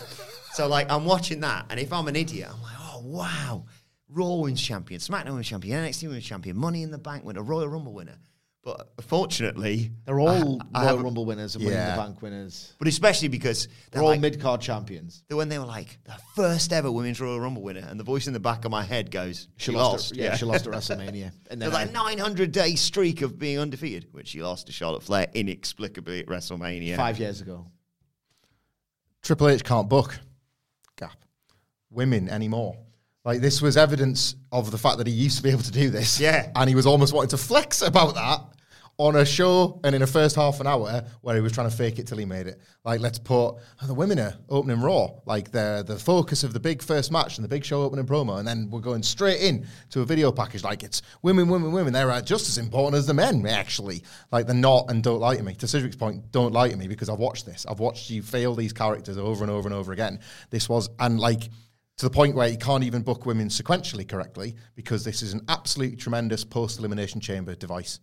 so 0.53 0.69
like 0.69 0.91
I'm 0.91 1.05
watching 1.05 1.41
that, 1.41 1.67
and 1.71 1.81
if 1.81 1.93
I'm 1.93 2.07
an 2.09 2.17
idiot, 2.17 2.49
I'm 2.53 2.63
like, 2.63 2.77
oh 2.79 3.03
wow, 3.05 3.65
Raw 4.09 4.35
Women's 4.37 4.63
Champion, 4.63 5.01
SmackDown 5.01 5.31
Women's 5.31 5.49
Champion, 5.49 5.85
NXT 5.85 6.03
Women's 6.05 6.25
Champion, 6.25 6.57
Money 6.57 6.83
in 6.83 6.91
the 6.91 6.99
Bank 6.99 7.25
winner, 7.25 7.43
Royal 7.43 7.69
Rumble 7.69 7.93
winner. 7.93 8.19
But 8.67 8.91
fortunately, 9.03 9.93
They're 10.07 10.19
all 10.19 10.29
I 10.75 10.81
Royal 10.81 10.89
haven't- 10.89 11.05
Rumble 11.05 11.25
winners 11.25 11.55
and 11.55 11.63
Winning 11.65 11.79
Yeah. 11.79 11.95
the 11.95 12.03
Bank 12.03 12.21
winners. 12.21 12.73
but 12.81 12.89
especially 12.89 13.29
because 13.29 13.67
They're 13.67 13.75
they're 13.93 14.03
all 14.03 14.09
like, 14.09 14.21
mid 14.21 14.41
card 14.41 14.61
champions. 14.61 15.23
when 15.31 15.49
they 15.49 15.61
were 15.61 15.67
like 15.67 16.01
the 16.03 16.17
first 16.35 16.73
ever 16.73 16.91
Women's 16.91 17.21
Royal 17.21 17.39
Rumble 17.39 17.63
winner, 17.63 17.87
and 17.89 18.01
the 18.01 18.03
voice 18.03 18.27
in 18.27 18.33
the 18.33 18.41
back 18.41 18.65
of 18.65 18.73
my 18.73 18.83
head 18.83 19.13
goes, 19.13 19.47
She, 19.57 19.71
"She, 19.71 19.77
lost. 19.77 19.93
lost, 19.93 20.13
at, 20.13 20.19
yeah, 20.19 20.37
she 20.37 20.47
lost 20.47 20.67
at 20.67 20.73
WrestleMania. 20.73 21.31
And 21.49 21.63
It 21.63 21.67
then 21.67 21.69
was 21.69 21.75
like 21.75 21.93
900 21.93 22.51
day 22.51 22.75
streak 22.75 23.23
of 23.23 23.39
being 23.39 23.61
undefeated, 23.61 24.09
which 24.11 24.27
she 24.27 24.43
lost 24.43 24.67
to 24.67 24.73
Charlotte 24.73 25.05
Flair 25.05 25.29
inexplicably 25.33 26.19
at 26.19 26.27
WrestleMania. 26.27 26.97
five 26.97 27.21
years 27.21 27.41
ago. 27.41 27.71
Triple 29.23 29.49
H 29.49 29.63
can't 29.63 29.89
book 29.89 30.19
gap 30.97 31.25
women 31.91 32.29
anymore. 32.29 32.77
Like 33.25 33.41
this 33.41 33.63
was 33.63 33.77
evidence 33.77 34.35
of 34.51 34.73
the 34.73 34.79
fact 34.79 34.99
that 34.99 35.07
he 35.07 35.13
used 35.13 35.37
to 35.37 35.43
be 35.45 35.51
able 35.51 35.63
to 35.63 35.71
do 35.73 35.89
this. 35.89 36.19
Yeah. 36.19 36.51
And 36.57 36.69
he 36.69 36.75
was 36.75 36.85
almost 36.87 37.13
wanting 37.13 37.31
to 37.31 37.37
flex 37.39 37.81
about 37.83 38.15
that 38.17 38.41
on 38.99 39.17
a 39.17 39.25
show 39.27 39.79
and 39.85 39.95
in 39.95 40.01
the 40.01 40.07
first 40.07 40.37
half 40.37 40.59
an 40.59 40.67
hour 40.67 41.05
where 41.21 41.35
he 41.35 41.43
was 41.43 41.53
trying 41.53 41.69
to 41.69 41.77
fake 41.77 41.99
it 41.99 42.07
till 42.07 42.17
he 42.17 42.25
made 42.25 42.47
it. 42.47 42.61
Like 42.85 43.01
let's 43.01 43.19
put 43.19 43.35
oh, 43.37 43.61
the 43.87 43.93
women 43.93 44.19
are 44.19 44.35
opening 44.49 44.81
Raw, 44.81 45.11
like 45.27 45.51
they're 45.51 45.83
the 45.83 45.99
focus 45.99 46.45
of 46.45 46.55
the 46.55 46.61
big 46.61 46.83
first 46.83 47.13
match 47.13 47.37
and 47.37 47.45
the 47.45 47.49
big 47.49 47.65
show 47.65 47.83
opening 47.83 48.07
promo, 48.07 48.39
and 48.39 48.49
then 48.49 48.71
we're 48.71 48.81
going 48.81 49.03
straight 49.03 49.43
in 49.43 49.67
to 49.91 50.01
a 50.01 50.05
video 50.07 50.33
package 50.33 50.65
like 50.65 50.83
it's 50.83 51.03
women, 51.23 51.49
women, 51.49 51.73
women. 51.73 51.93
They're 51.93 52.11
uh, 52.11 52.23
just 52.23 52.49
as 52.49 52.57
important 52.57 52.99
as 52.99 53.07
the 53.07 53.15
men, 53.15 53.47
actually. 53.47 54.03
Like 54.33 54.47
they're 54.47 54.55
not 54.55 54.87
and 54.91 55.03
don't 55.03 55.21
lie 55.21 55.37
to 55.37 55.43
me. 55.43 55.55
To 55.57 55.69
Sidgwick's 55.69 55.97
point, 55.97 56.33
don't 56.33 56.53
lie 56.53 56.71
to 56.71 56.77
me 56.77 56.89
because 56.89 57.11
I've 57.11 57.19
watched 57.19 57.45
this. 57.45 57.67
I've 57.69 57.81
watched 57.81 58.09
you 58.09 58.23
fail 58.23 58.55
these 58.55 58.73
characters 58.73 59.19
over 59.19 59.45
and 59.45 59.51
over 59.51 59.69
and 59.69 59.75
over 59.75 59.93
again. 59.93 60.21
This 60.51 60.69
was 60.69 60.89
and 60.99 61.21
like 61.21 61.51
to 61.99 62.07
the 62.07 62.11
point 62.11 62.35
where 62.35 62.49
you 62.49 62.59
can't 62.59 62.85
even 62.85 63.03
book 63.03 63.27
women 63.27 63.49
sequentially 63.49 64.07
correctly 64.07 64.55
because 64.75 65.05
this 65.05 65.23
is 65.23 65.33
an 65.33 65.43
absolutely 65.49 65.97
tremendous 65.97 66.45
post 66.45 66.79
elimination 66.79 67.21
chamber 67.21 67.55
device. 67.55 68.01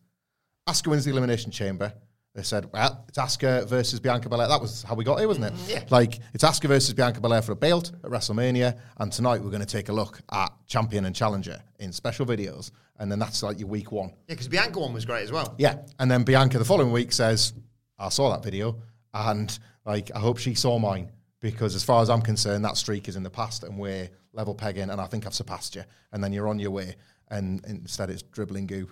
Asuka 0.68 0.88
wins 0.88 1.06
the 1.06 1.12
elimination 1.12 1.52
chamber. 1.52 1.94
They 2.36 2.42
said, 2.42 2.72
well, 2.74 3.06
it's 3.08 3.18
Asuka 3.20 3.68
versus 3.68 4.00
Bianca 4.00 4.28
Belair. 4.28 4.48
That 4.48 4.60
was 4.60 4.82
how 4.82 4.96
we 4.96 5.04
got 5.04 5.20
here, 5.20 5.28
wasn't 5.28 5.46
it? 5.48 5.54
Mm, 5.54 5.70
yeah. 5.70 5.84
Like, 5.92 6.20
it's 6.34 6.44
Asuka 6.44 6.68
versus 6.68 6.94
Bianca 6.94 7.22
Belair 7.22 7.44
for 7.44 7.52
a 7.52 7.56
belt 7.56 7.92
at 8.04 8.10
WrestleMania. 8.10 8.80
And 8.98 9.12
tonight 9.12 9.42
we're 9.42 9.52
going 9.52 9.62
to 9.62 9.68
take 9.68 9.90
a 9.90 9.94
look 9.94 10.20
at 10.32 10.52
champion 10.66 11.06
and 11.06 11.16
challenger 11.16 11.62
in 11.80 11.92
special 11.92 12.26
videos. 12.26 12.72
And 12.98 13.12
then 13.12 13.20
that's 13.20 13.44
like 13.44 13.60
your 13.60 13.68
week 13.68 13.92
one. 13.92 14.10
Yeah, 14.10 14.16
because 14.30 14.48
Bianca 14.48 14.80
one 14.80 14.94
was 14.94 15.06
great 15.06 15.24
as 15.24 15.32
well. 15.32 15.54
Yeah. 15.60 15.78
And 16.00 16.10
then 16.10 16.24
Bianca 16.24 16.58
the 16.58 16.66
following 16.66 16.92
week 16.92 17.12
says, 17.12 17.54
I 18.00 18.10
saw 18.10 18.32
that 18.32 18.44
video 18.44 18.82
and 19.14 19.58
like 19.86 20.12
I 20.16 20.20
hope 20.20 20.38
she 20.38 20.56
saw 20.56 20.80
mine 20.80 21.12
because 21.40 21.76
as 21.76 21.84
far 21.84 22.02
as 22.02 22.10
I'm 22.10 22.22
concerned, 22.22 22.66
that 22.66 22.78
streak 22.78 23.08
is 23.08 23.16
in 23.16 23.24
the 23.24 23.30
past 23.30 23.64
and 23.64 23.78
we're 23.78 24.10
level 24.32 24.56
pegging 24.56 24.90
and 24.90 25.00
I 25.00 25.06
think 25.06 25.26
I've 25.26 25.34
surpassed 25.34 25.76
you. 25.76 25.84
And 26.12 26.24
then 26.24 26.34
you're 26.34 26.48
on 26.48 26.60
your 26.60 26.72
way. 26.72 26.96
And 27.30 27.64
instead 27.66 28.10
it's 28.10 28.22
dribbling 28.24 28.68
goo. 28.68 28.90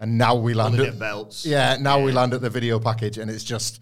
And 0.00 0.16
now 0.16 0.34
we 0.34 0.54
land 0.54 0.74
Holding 0.74 0.86
at 0.86 0.92
at 0.94 0.98
belts. 0.98 1.44
Yeah, 1.46 1.76
now 1.78 2.02
we 2.02 2.10
land 2.10 2.32
at 2.32 2.40
the 2.40 2.50
video 2.50 2.80
package 2.80 3.18
and 3.18 3.30
it's 3.30 3.44
just 3.44 3.80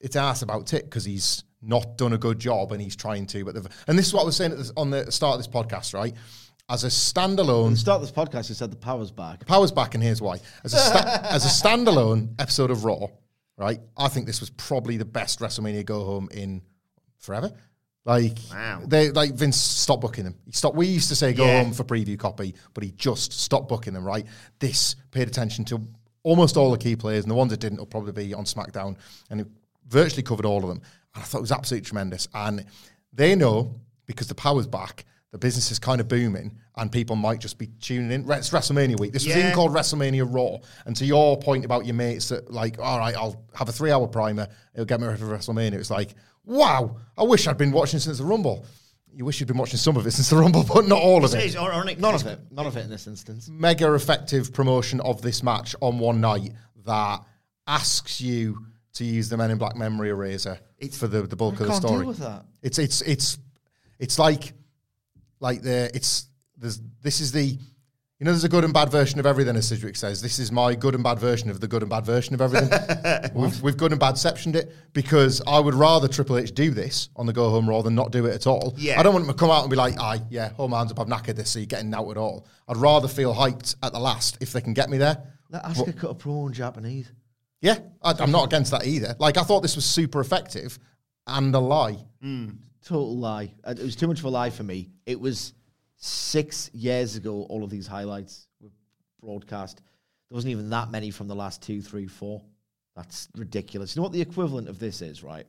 it's 0.00 0.16
ass 0.16 0.42
about 0.42 0.66
tit 0.66 0.84
because 0.84 1.04
he's 1.04 1.44
not 1.62 1.96
done 1.96 2.12
a 2.12 2.18
good 2.18 2.38
job 2.38 2.72
and 2.72 2.82
he's 2.82 2.96
trying 2.96 3.26
to. 3.28 3.44
But 3.44 3.54
the, 3.54 3.70
and 3.86 3.98
this 3.98 4.08
is 4.08 4.12
what 4.14 4.22
I 4.22 4.24
was 4.24 4.36
saying 4.36 4.52
at 4.52 4.58
this, 4.58 4.72
on 4.76 4.90
the 4.90 5.10
start 5.12 5.34
of 5.34 5.38
this 5.38 5.48
podcast, 5.48 5.94
right? 5.94 6.14
As 6.68 6.84
a 6.84 6.86
At 6.88 6.92
standalone 6.92 7.70
the 7.70 7.76
start 7.76 8.02
of 8.02 8.08
this 8.08 8.10
podcast, 8.10 8.48
you 8.48 8.54
said 8.54 8.72
the 8.72 8.76
power's 8.76 9.10
back. 9.10 9.46
Power's 9.46 9.72
back, 9.72 9.94
and 9.94 10.02
here's 10.02 10.20
why. 10.20 10.38
As 10.64 10.74
a, 10.74 10.78
sta- 10.78 11.20
as 11.30 11.44
a 11.44 11.48
standalone 11.48 12.34
episode 12.40 12.70
of 12.70 12.84
Raw, 12.84 13.06
right? 13.56 13.80
I 13.96 14.08
think 14.08 14.26
this 14.26 14.40
was 14.40 14.50
probably 14.50 14.96
the 14.96 15.04
best 15.04 15.40
WrestleMania 15.40 15.84
go 15.84 16.04
home 16.04 16.28
in 16.32 16.62
forever. 17.18 17.52
Like, 18.04 18.38
Wow. 18.50 18.82
they 18.86 19.10
like 19.10 19.34
Vince 19.34 19.56
stopped 19.56 20.00
booking 20.02 20.24
them. 20.24 20.34
He 20.44 20.52
stopped. 20.52 20.76
We 20.76 20.86
used 20.88 21.08
to 21.10 21.14
say 21.16 21.32
go 21.32 21.46
Yeah. 21.46 21.62
home 21.62 21.72
for 21.72 21.84
preview 21.84 22.18
copy, 22.18 22.54
but 22.74 22.82
he 22.82 22.90
just 22.92 23.32
stopped 23.32 23.68
booking 23.68 23.94
them. 23.94 24.04
Right? 24.04 24.26
This 24.58 24.96
paid 25.12 25.28
attention 25.28 25.64
to 25.66 25.86
almost 26.24 26.56
all 26.56 26.70
the 26.72 26.78
key 26.78 26.96
players, 26.96 27.24
and 27.24 27.30
the 27.30 27.34
ones 27.36 27.50
that 27.50 27.60
didn't 27.60 27.78
will 27.78 27.86
probably 27.86 28.12
be 28.12 28.34
on 28.34 28.44
SmackDown, 28.44 28.96
and 29.30 29.40
it 29.40 29.46
virtually 29.88 30.22
covered 30.22 30.46
all 30.46 30.62
of 30.62 30.68
them. 30.68 30.80
And 31.14 31.22
I 31.22 31.26
thought 31.26 31.38
it 31.38 31.42
was 31.42 31.52
absolutely 31.52 31.86
tremendous. 31.86 32.26
And 32.34 32.64
they 33.12 33.34
know 33.34 33.80
because 34.06 34.26
the 34.26 34.34
power's 34.34 34.66
back. 34.66 35.04
The 35.30 35.38
business 35.38 35.70
is 35.70 35.78
kind 35.78 35.98
of 35.98 36.08
booming, 36.08 36.58
and 36.76 36.92
people 36.92 37.16
might 37.16 37.40
just 37.40 37.56
be 37.56 37.68
tuning 37.80 38.10
in. 38.12 38.30
It's 38.30 38.50
WrestleMania 38.50 39.00
week. 39.00 39.12
This 39.14 39.26
was 39.26 39.34
even 39.34 39.52
called 39.54 39.72
WrestleMania 39.72 40.26
Raw. 40.28 40.58
And 40.84 40.94
to 40.96 41.06
your 41.06 41.38
point 41.38 41.64
about 41.64 41.86
your 41.86 41.94
mates 41.94 42.28
that 42.28 42.52
like, 42.52 42.78
all 42.78 42.98
right, 42.98 43.16
I'll 43.16 43.42
have 43.54 43.66
a 43.70 43.72
three-hour 43.72 44.08
primer. 44.08 44.46
It'll 44.74 44.84
get 44.84 45.00
me 45.00 45.06
ready 45.06 45.18
for 45.20 45.26
WrestleMania. 45.26 45.74
It's 45.74 45.88
like, 45.90 46.14
wow, 46.44 46.96
I 47.16 47.22
wish 47.24 47.46
I'd 47.46 47.58
been 47.58 47.72
watching 47.72 48.00
since 48.00 48.18
the 48.18 48.24
Rumble. 48.24 48.64
You 49.14 49.24
wish 49.26 49.40
you'd 49.40 49.46
been 49.46 49.58
watching 49.58 49.76
some 49.78 49.96
of 49.96 50.06
it 50.06 50.12
since 50.12 50.30
the 50.30 50.36
Rumble, 50.36 50.64
but 50.74 50.86
not 50.86 51.00
all 51.02 51.24
of 51.24 51.30
So 51.30 51.38
it. 51.38 51.44
it's 51.46 51.56
ironic. 51.56 51.98
None 51.98 52.14
of 52.14 52.26
it. 52.26 52.38
None 52.50 52.66
of 52.66 52.76
it 52.76 52.84
in 52.84 52.90
this 52.90 53.06
instance. 53.06 53.48
Mega 53.50 53.92
effective 53.94 54.52
promotion 54.52 55.00
of 55.02 55.20
this 55.22 55.42
match 55.42 55.74
on 55.80 55.98
one 55.98 56.20
night 56.20 56.52
that 56.86 57.20
asks 57.66 58.20
you 58.20 58.66
to 58.94 59.04
use 59.04 59.28
the 59.28 59.36
Men 59.36 59.50
in 59.50 59.58
Black 59.58 59.76
memory 59.76 60.10
eraser 60.10 60.58
it's, 60.78 60.96
for 60.98 61.06
the, 61.08 61.22
the 61.22 61.36
bulk 61.36 61.54
I 61.54 61.56
of 61.56 61.58
the 61.60 61.66
can't 61.68 61.82
story. 61.82 61.98
deal 62.00 62.08
with 62.08 62.18
that. 62.18 62.44
It's 62.62 62.78
it's 62.78 63.00
it's 63.02 63.38
it's 63.98 64.18
like 64.18 64.52
like 65.40 65.62
the 65.62 65.90
it's 65.94 66.26
there's 66.58 66.80
this 67.02 67.20
is 67.20 67.32
the 67.32 67.58
you 68.22 68.26
know 68.26 68.30
there's 68.30 68.44
a 68.44 68.48
good 68.48 68.62
and 68.62 68.72
bad 68.72 68.88
version 68.88 69.18
of 69.18 69.26
everything 69.26 69.56
as 69.56 69.66
Sidgwick 69.66 69.96
says. 69.96 70.22
This 70.22 70.38
is 70.38 70.52
my 70.52 70.76
good 70.76 70.94
and 70.94 71.02
bad 71.02 71.18
version 71.18 71.50
of 71.50 71.58
the 71.58 71.66
good 71.66 71.82
and 71.82 71.90
bad 71.90 72.06
version 72.06 72.34
of 72.34 72.40
everything. 72.40 72.70
we've 73.34 73.60
we've 73.62 73.76
good 73.76 73.90
and 73.90 73.98
bad 73.98 74.16
sectioned 74.16 74.54
it 74.54 74.72
because 74.92 75.42
I 75.44 75.58
would 75.58 75.74
rather 75.74 76.06
Triple 76.06 76.38
H 76.38 76.54
do 76.54 76.70
this 76.70 77.08
on 77.16 77.26
the 77.26 77.32
go 77.32 77.50
home 77.50 77.68
raw 77.68 77.82
than 77.82 77.96
not 77.96 78.12
do 78.12 78.26
it 78.26 78.34
at 78.36 78.46
all. 78.46 78.74
Yeah. 78.78 79.00
I 79.00 79.02
don't 79.02 79.12
want 79.12 79.24
him 79.24 79.32
to 79.32 79.36
come 79.36 79.50
out 79.50 79.62
and 79.62 79.70
be 79.70 79.74
like, 79.74 79.98
aye, 79.98 80.20
yeah, 80.30 80.50
hold 80.50 80.70
my 80.70 80.78
hands 80.78 80.92
up, 80.92 81.00
I've 81.00 81.08
knackered 81.08 81.34
this, 81.34 81.50
so 81.50 81.58
you're 81.58 81.66
getting 81.66 81.92
out 81.92 82.08
at 82.12 82.16
all. 82.16 82.46
I'd 82.68 82.76
rather 82.76 83.08
feel 83.08 83.34
hyped 83.34 83.74
at 83.82 83.92
the 83.92 83.98
last 83.98 84.38
if 84.40 84.52
they 84.52 84.60
can 84.60 84.72
get 84.72 84.88
me 84.88 84.98
there. 84.98 85.20
Let 85.50 85.64
Asuka 85.64 85.98
cut 85.98 86.10
a 86.12 86.14
promo 86.14 86.46
in 86.46 86.52
Japanese. 86.52 87.10
Yeah, 87.60 87.78
I, 88.02 88.14
I'm 88.20 88.30
not 88.30 88.44
against 88.44 88.70
that 88.70 88.86
either. 88.86 89.16
Like 89.18 89.36
I 89.36 89.42
thought 89.42 89.62
this 89.62 89.74
was 89.74 89.84
super 89.84 90.20
effective 90.20 90.78
and 91.26 91.52
a 91.56 91.58
lie. 91.58 91.96
Total 92.84 93.16
lie. 93.18 93.52
Uh, 93.64 93.74
It 93.76 93.82
was 93.82 93.96
too 93.96 94.06
much 94.06 94.20
of 94.20 94.26
a 94.26 94.30
lie 94.30 94.50
for 94.50 94.62
me. 94.62 94.90
It 95.06 95.18
was 95.18 95.54
six 96.02 96.70
years 96.72 97.16
ago, 97.16 97.46
all 97.48 97.64
of 97.64 97.70
these 97.70 97.86
highlights 97.86 98.48
were 98.60 98.70
broadcast. 99.20 99.78
There 100.28 100.34
wasn't 100.34 100.52
even 100.52 100.70
that 100.70 100.90
many 100.90 101.10
from 101.10 101.28
the 101.28 101.34
last 101.34 101.62
two, 101.62 101.80
three, 101.80 102.06
four. 102.06 102.42
That's 102.96 103.28
ridiculous. 103.36 103.94
You 103.94 104.00
know 104.00 104.04
what 104.04 104.12
the 104.12 104.20
equivalent 104.20 104.68
of 104.68 104.78
this 104.78 105.00
is, 105.00 105.22
right? 105.22 105.46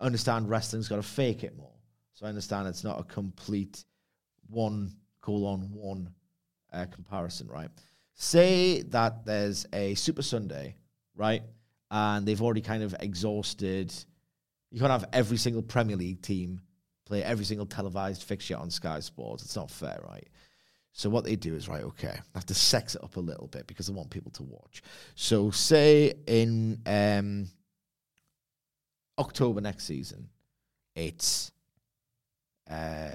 I 0.00 0.06
understand 0.06 0.48
wrestling's 0.48 0.88
got 0.88 0.96
to 0.96 1.02
fake 1.02 1.44
it 1.44 1.56
more. 1.56 1.72
So 2.14 2.26
I 2.26 2.28
understand 2.28 2.68
it's 2.68 2.84
not 2.84 3.00
a 3.00 3.04
complete 3.04 3.84
one 4.48 4.92
colon 5.20 5.70
one 5.72 6.10
uh, 6.72 6.86
comparison, 6.86 7.48
right? 7.48 7.68
say 8.16 8.82
that 8.82 9.24
there's 9.24 9.66
a 9.72 9.94
Super 9.94 10.22
Sunday, 10.22 10.74
right? 11.14 11.42
And 11.90 12.26
they've 12.26 12.40
already 12.42 12.62
kind 12.62 12.82
of 12.82 12.96
exhausted. 12.98 13.92
You 14.70 14.80
can't 14.80 14.90
have 14.90 15.08
every 15.12 15.36
single 15.36 15.62
Premier 15.62 15.96
League 15.96 16.22
team 16.22 16.60
play 17.06 17.22
every 17.22 17.44
single 17.44 17.66
televised 17.66 18.22
fixture 18.22 18.56
on 18.56 18.70
Sky 18.70 19.00
Sports. 19.00 19.44
It's 19.44 19.56
not 19.56 19.70
fair, 19.70 20.00
right? 20.06 20.28
So 20.92 21.10
what 21.10 21.24
they 21.24 21.36
do 21.36 21.54
is 21.54 21.68
right, 21.68 21.82
okay, 21.82 22.08
I 22.12 22.38
have 22.38 22.46
to 22.46 22.54
sex 22.54 22.94
it 22.94 23.04
up 23.04 23.16
a 23.16 23.20
little 23.20 23.48
bit 23.48 23.66
because 23.66 23.88
I 23.88 23.92
want 23.92 24.10
people 24.10 24.32
to 24.32 24.42
watch. 24.42 24.82
So 25.14 25.50
say 25.50 26.14
in 26.26 26.80
um, 26.86 27.48
October 29.18 29.60
next 29.60 29.84
season, 29.84 30.28
it's 30.94 31.52
uh, 32.70 33.10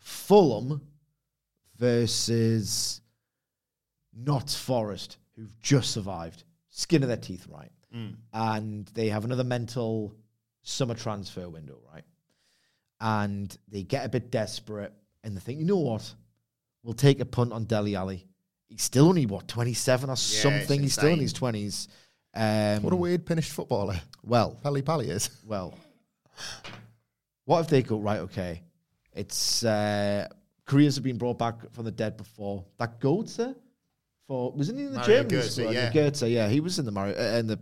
Fulham 0.00 0.80
versus 1.78 3.00
Notts 4.12 4.56
Forest, 4.56 5.18
who've 5.36 5.56
just 5.60 5.92
survived, 5.92 6.42
skin 6.68 7.02
of 7.02 7.08
their 7.08 7.16
teeth, 7.16 7.46
right? 7.48 7.70
And 8.32 8.86
they 8.94 9.08
have 9.08 9.24
another 9.24 9.44
mental 9.44 10.14
summer 10.62 10.94
transfer 10.94 11.48
window, 11.48 11.78
right? 11.92 12.02
And 13.00 13.56
they 13.68 13.82
get 13.82 14.04
a 14.04 14.08
bit 14.08 14.30
desperate 14.30 14.92
and 15.22 15.36
they 15.36 15.40
think, 15.40 15.60
you 15.60 15.64
know 15.64 15.78
what? 15.78 16.12
We'll 16.82 16.94
take 16.94 17.20
a 17.20 17.24
punt 17.24 17.52
on 17.52 17.64
Dele 17.64 17.94
Alli. 17.96 18.26
He's 18.68 18.82
still 18.82 19.08
only, 19.08 19.26
what, 19.26 19.48
27 19.48 20.10
or 20.10 20.16
something? 20.16 20.82
He's 20.82 20.94
still 20.94 21.08
in 21.10 21.20
his 21.20 21.32
20s. 21.34 21.88
Um, 22.34 22.82
What 22.82 22.92
a 22.92 22.96
weird 22.96 23.26
finished 23.26 23.52
footballer. 23.52 24.00
well, 24.22 24.58
Pally 24.62 24.82
Pally 24.82 25.08
is. 25.10 25.30
well, 25.46 25.74
what 27.44 27.60
if 27.60 27.68
they 27.68 27.82
go 27.82 27.98
right? 27.98 28.20
Okay, 28.20 28.62
it's 29.12 29.64
uh, 29.64 30.28
careers 30.66 30.94
have 30.96 31.04
been 31.04 31.18
brought 31.18 31.38
back 31.38 31.72
from 31.72 31.84
the 31.84 31.90
dead 31.90 32.16
before. 32.16 32.64
That 32.78 33.00
Goetze 33.00 33.54
for 34.26 34.52
wasn't 34.52 34.78
he 34.78 34.84
in 34.84 34.92
the 34.92 34.98
Mario 34.98 35.22
Germany 35.22 35.36
Götze, 35.42 35.50
squad? 35.50 35.70
yeah. 35.74 35.90
Goetze, 35.92 36.30
yeah, 36.30 36.48
he 36.48 36.60
was 36.60 36.78
in 36.78 36.84
the 36.84 36.92
Mario, 36.92 37.14
uh, 37.18 37.38
in 37.38 37.46
the 37.46 37.58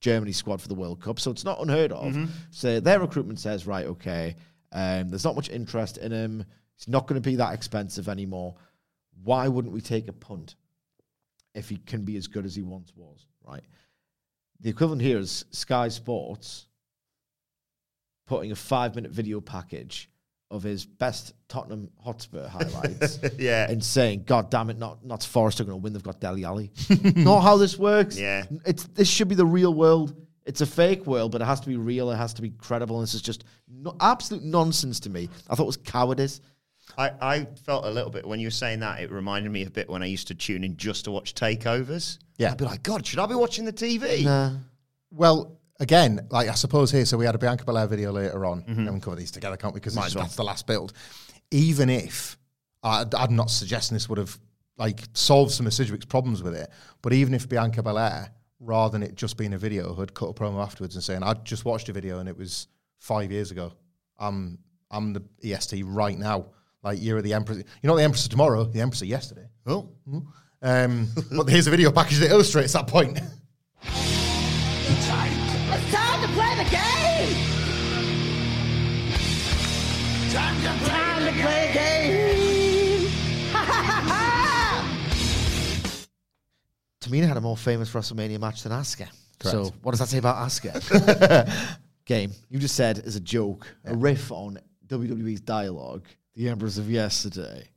Germany 0.00 0.32
squad 0.32 0.60
for 0.60 0.68
the 0.68 0.74
World 0.74 1.00
Cup, 1.02 1.20
so 1.20 1.30
it's 1.30 1.44
not 1.44 1.60
unheard 1.60 1.92
of. 1.92 2.12
Mm-hmm. 2.12 2.32
So 2.50 2.80
their 2.80 3.00
recruitment 3.00 3.38
says 3.38 3.66
right, 3.66 3.86
okay, 3.86 4.36
um, 4.72 5.08
there's 5.10 5.24
not 5.24 5.36
much 5.36 5.48
interest 5.50 5.98
in 5.98 6.12
him. 6.12 6.44
He's 6.76 6.88
not 6.88 7.06
going 7.06 7.20
to 7.20 7.28
be 7.28 7.36
that 7.36 7.54
expensive 7.54 8.08
anymore. 8.08 8.54
Why 9.24 9.48
wouldn't 9.48 9.74
we 9.74 9.80
take 9.80 10.08
a 10.08 10.12
punt 10.12 10.54
if 11.54 11.68
he 11.68 11.76
can 11.76 12.02
be 12.04 12.16
as 12.16 12.26
good 12.26 12.44
as 12.44 12.54
he 12.54 12.62
once 12.62 12.92
was? 12.94 13.26
Right. 13.46 13.64
The 14.60 14.70
equivalent 14.70 15.02
here 15.02 15.18
is 15.18 15.44
Sky 15.50 15.88
Sports 15.88 16.66
putting 18.26 18.52
a 18.52 18.56
five 18.56 18.94
minute 18.94 19.10
video 19.10 19.40
package 19.40 20.10
of 20.50 20.62
his 20.62 20.86
best 20.86 21.34
Tottenham 21.48 21.90
Hotspur 22.02 22.46
highlights 22.48 23.18
Yeah. 23.38 23.70
and 23.70 23.82
saying, 23.84 24.24
God 24.24 24.50
damn 24.50 24.70
it, 24.70 24.78
not 24.78 25.04
not 25.04 25.22
Forest 25.24 25.60
are 25.60 25.64
going 25.64 25.78
to 25.78 25.82
win. 25.82 25.92
They've 25.92 26.02
got 26.02 26.20
Dele 26.20 26.44
Alli. 26.44 26.70
not 27.16 27.40
how 27.40 27.56
this 27.56 27.78
works. 27.78 28.18
Yeah. 28.18 28.44
It's 28.66 28.84
this 28.84 29.08
should 29.08 29.28
be 29.28 29.34
the 29.34 29.46
real 29.46 29.72
world. 29.74 30.14
It's 30.48 30.62
a 30.62 30.66
fake 30.66 31.06
world, 31.06 31.32
but 31.32 31.42
it 31.42 31.44
has 31.44 31.60
to 31.60 31.68
be 31.68 31.76
real. 31.76 32.10
It 32.10 32.16
has 32.16 32.32
to 32.34 32.42
be 32.42 32.50
credible. 32.50 32.96
And 32.96 33.02
this 33.02 33.12
is 33.12 33.20
just 33.20 33.44
no, 33.68 33.94
absolute 34.00 34.42
nonsense 34.42 34.98
to 35.00 35.10
me. 35.10 35.28
I 35.48 35.54
thought 35.54 35.64
it 35.64 35.66
was 35.66 35.76
cowardice. 35.76 36.40
I, 36.96 37.12
I 37.20 37.44
felt 37.66 37.84
a 37.84 37.90
little 37.90 38.10
bit 38.10 38.26
when 38.26 38.40
you 38.40 38.46
were 38.46 38.52
saying 38.52 38.80
that. 38.80 39.00
It 39.00 39.12
reminded 39.12 39.52
me 39.52 39.64
a 39.64 39.70
bit 39.70 39.90
when 39.90 40.02
I 40.02 40.06
used 40.06 40.26
to 40.28 40.34
tune 40.34 40.64
in 40.64 40.78
just 40.78 41.04
to 41.04 41.10
watch 41.10 41.34
takeovers. 41.34 42.18
Yeah. 42.38 42.50
I'd 42.50 42.56
be 42.56 42.64
like, 42.64 42.82
God, 42.82 43.06
should 43.06 43.18
I 43.18 43.26
be 43.26 43.34
watching 43.34 43.66
the 43.66 43.74
TV? 43.74 44.24
Nah. 44.24 44.52
Well, 45.10 45.58
again, 45.80 46.26
like 46.30 46.48
I 46.48 46.54
suppose 46.54 46.90
here, 46.90 47.04
so 47.04 47.18
we 47.18 47.26
had 47.26 47.34
a 47.34 47.38
Bianca 47.38 47.64
Belair 47.64 47.86
video 47.86 48.10
later 48.10 48.46
on, 48.46 48.62
mm-hmm. 48.62 48.70
and 48.70 48.86
we 48.86 48.92
can 48.92 49.00
cover 49.02 49.16
these 49.16 49.30
together, 49.30 49.58
can't 49.58 49.74
we? 49.74 49.80
Because 49.80 49.96
well. 49.96 50.08
that's 50.08 50.36
the 50.36 50.44
last 50.44 50.66
build. 50.66 50.94
Even 51.50 51.90
if 51.90 52.38
I, 52.82 53.04
I'm 53.16 53.36
not 53.36 53.50
suggesting 53.50 53.94
this 53.94 54.08
would 54.08 54.18
have 54.18 54.38
like 54.78 55.02
solved 55.12 55.52
some 55.52 55.66
of 55.66 55.74
Sidgwick's 55.74 56.06
problems 56.06 56.42
with 56.42 56.54
it, 56.54 56.70
but 57.02 57.12
even 57.12 57.34
if 57.34 57.48
Bianca 57.48 57.82
Belair, 57.82 58.30
rather 58.60 58.92
than 58.92 59.02
it 59.02 59.14
just 59.14 59.36
being 59.36 59.52
a 59.54 59.58
video, 59.58 59.94
had 59.94 60.14
cut 60.14 60.26
a 60.28 60.32
promo 60.34 60.62
afterwards 60.62 60.94
and 60.94 61.02
saying, 61.04 61.22
"I 61.22 61.34
just 61.34 61.64
watched 61.64 61.88
a 61.88 61.92
video 61.92 62.18
and 62.18 62.28
it 62.28 62.36
was 62.36 62.66
five 62.98 63.30
years 63.32 63.50
ago. 63.50 63.72
I'm 64.18 64.58
I'm 64.90 65.12
the 65.12 65.22
EST 65.42 65.82
right 65.84 66.18
now. 66.18 66.46
Like 66.82 66.98
you're 67.00 67.22
the 67.22 67.34
Empress. 67.34 67.58
You're 67.82 67.90
not 67.92 67.96
the 67.96 68.02
Empress 68.04 68.24
of 68.24 68.30
tomorrow. 68.30 68.64
The 68.64 68.80
Empress 68.80 69.02
of 69.02 69.08
yesterday. 69.08 69.46
Oh, 69.66 69.88
Um, 70.62 71.08
but 71.32 71.48
here's 71.48 71.66
a 71.66 71.70
video 71.70 71.92
package 71.92 72.18
that 72.18 72.30
illustrates 72.30 72.72
that 72.72 72.86
point. 72.88 73.18
It's 73.82 75.08
time 75.92 76.20
to 76.22 76.28
play 76.34 76.54
the 76.56 76.64
game! 76.70 77.36
Time 80.32 80.56
to 80.56 80.62
play, 80.84 80.88
time 80.88 81.24
to 81.26 81.32
play 81.42 81.66
the 81.68 81.72
game! 81.78 82.47
Tamina 87.08 87.26
had 87.26 87.36
a 87.36 87.40
more 87.40 87.56
famous 87.56 87.90
WrestleMania 87.92 88.38
match 88.38 88.62
than 88.62 88.72
Asuka. 88.72 89.08
So 89.42 89.72
what 89.82 89.92
does 89.92 90.00
that 90.00 90.08
say 90.08 90.18
about 90.18 90.36
Asuka? 90.46 91.50
Game. 92.04 92.32
You 92.48 92.58
just 92.58 92.74
said 92.74 92.98
as 93.00 93.16
a 93.16 93.20
joke, 93.20 93.66
a 93.84 93.94
riff 93.94 94.32
on 94.32 94.58
WWE's 94.86 95.40
dialogue, 95.40 96.04
The 96.34 96.48
Empress 96.48 96.78
of 96.78 96.90
Yesterday. 96.90 97.68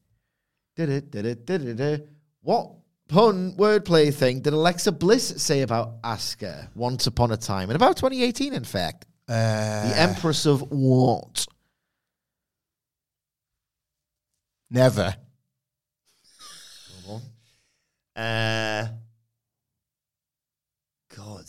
Did 0.75 0.89
it, 0.89 1.11
did 1.11 1.25
it, 1.25 1.45
did 1.45 1.61
it, 1.61 1.75
did 1.75 2.01
it. 2.01 2.09
What 2.41 2.71
pun 3.09 3.53
wordplay 3.57 4.13
thing 4.13 4.39
did 4.39 4.53
Alexa 4.53 4.93
Bliss 4.93 5.41
say 5.41 5.61
about 5.61 6.01
Asuka 6.01 6.69
once 6.75 7.07
upon 7.07 7.31
a 7.31 7.37
time? 7.37 7.69
In 7.69 7.75
about 7.75 7.97
2018, 7.97 8.53
in 8.53 8.63
fact. 8.63 9.05
Uh, 9.27 9.89
The 9.89 9.99
Empress 9.99 10.45
of 10.45 10.61
what? 10.71 11.45
never. 14.71 15.13
uh, 18.15 18.87
God, 21.23 21.45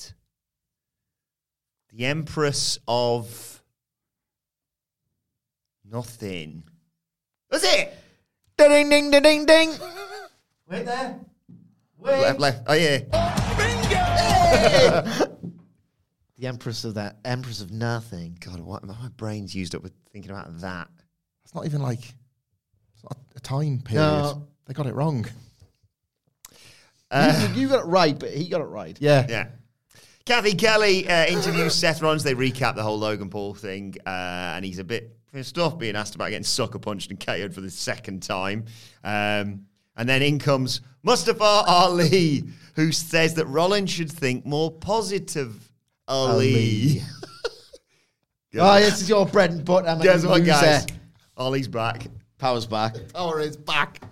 the 1.94 2.04
Empress 2.04 2.78
of 2.87 3.62
nothing. 5.90 6.64
Was 7.50 7.64
it? 7.64 7.94
Ding, 8.58 8.90
ding, 8.90 9.11
ding, 9.11 9.22
ding, 9.22 9.46
ding. 9.46 9.70
Wait 10.68 10.85
there. 10.85 11.20
Left, 11.98 12.40
left. 12.40 12.62
Oh 12.66 12.74
yeah. 12.74 12.98
The 16.38 16.48
Empress 16.48 16.82
of 16.82 16.94
that. 16.94 17.18
Empress 17.24 17.61
of 17.61 17.70
nothing. 17.70 18.37
God, 18.40 18.58
what, 18.58 18.85
my 18.85 19.08
brain's 19.16 19.54
used 19.54 19.76
up 19.76 19.82
with 19.85 19.92
thinking 20.12 20.32
about 20.32 20.58
that. 20.58 20.88
It's 21.44 21.54
not 21.54 21.66
even 21.66 21.80
like 21.80 22.00
it's 22.00 23.04
not 23.04 23.16
a 23.37 23.40
time 23.40 23.80
period. 23.80 24.02
No. 24.02 24.48
They 24.66 24.74
got 24.74 24.87
it 24.87 24.94
wrong. 24.96 25.24
Uh, 27.12 27.48
you, 27.54 27.61
you 27.61 27.68
got 27.68 27.85
it 27.85 27.87
right, 27.87 28.18
but 28.18 28.30
he 28.30 28.48
got 28.48 28.61
it 28.61 28.64
right. 28.64 28.96
Yeah. 29.00 29.24
Yeah. 29.28 29.46
Cathy 30.24 30.54
Kelley 30.54 31.08
uh, 31.08 31.26
interviews 31.26 31.74
Seth 31.74 32.00
Rollins. 32.00 32.22
They 32.22 32.35
recap 32.35 32.74
the 32.76 32.82
whole 32.82 32.98
Logan 32.98 33.28
Paul 33.30 33.54
thing, 33.54 33.94
uh, 34.06 34.08
and 34.56 34.64
he's 34.64 34.78
a 34.78 34.85
bit 34.85 35.16
pissed 35.32 35.58
off 35.58 35.78
being 35.78 35.96
asked 35.96 36.14
about 36.14 36.30
getting 36.30 36.44
sucker 36.44 36.78
punched 36.78 37.11
and 37.11 37.18
KO'd 37.18 37.54
for 37.54 37.61
the 37.61 37.70
second 37.70 38.22
time. 38.22 38.66
Um, 39.02 39.66
and 39.96 40.08
then 40.08 40.22
in 40.22 40.38
comes 40.38 40.80
Mustafa 41.02 41.42
Ali, 41.42 42.44
who 42.76 42.92
says 42.92 43.35
that 43.35 43.46
Rollins 43.46 43.90
should 43.90 44.11
think 44.11 44.46
more 44.46 44.70
positive. 44.70 45.68
Ali. 46.08 47.02
Oh, 48.58 48.78
this 48.78 49.00
is 49.00 49.08
your 49.08 49.24
bread 49.24 49.50
and 49.50 49.64
butter. 49.64 49.87
man. 49.87 50.00
Guess 50.00 50.26
what, 50.26 50.44
guys? 50.44 50.87
Ali's 51.38 51.68
back. 51.68 52.06
Power's 52.37 52.66
back. 52.66 52.96
Power 53.14 53.40
is 53.40 53.56
back. 53.56 54.02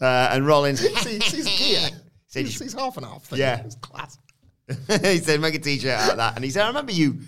Uh, 0.00 0.30
and 0.32 0.44
Rollins. 0.44 0.80
see, 1.00 1.20
see 1.20 1.36
his 1.36 1.46
gear. 1.46 1.88
He's, 2.32 2.58
he's 2.58 2.72
half 2.72 2.96
and 2.96 3.06
half. 3.06 3.22
Thing. 3.22 3.38
Yeah. 3.38 3.60
It's 3.60 3.76
class. 3.76 4.18
he 5.02 5.18
said, 5.18 5.40
make 5.40 5.54
a 5.54 5.58
t-shirt 5.58 5.90
out 5.90 6.10
of 6.12 6.16
that. 6.16 6.36
And 6.36 6.44
he 6.44 6.50
said, 6.50 6.64
I 6.64 6.68
remember 6.68 6.92
you 6.92 7.18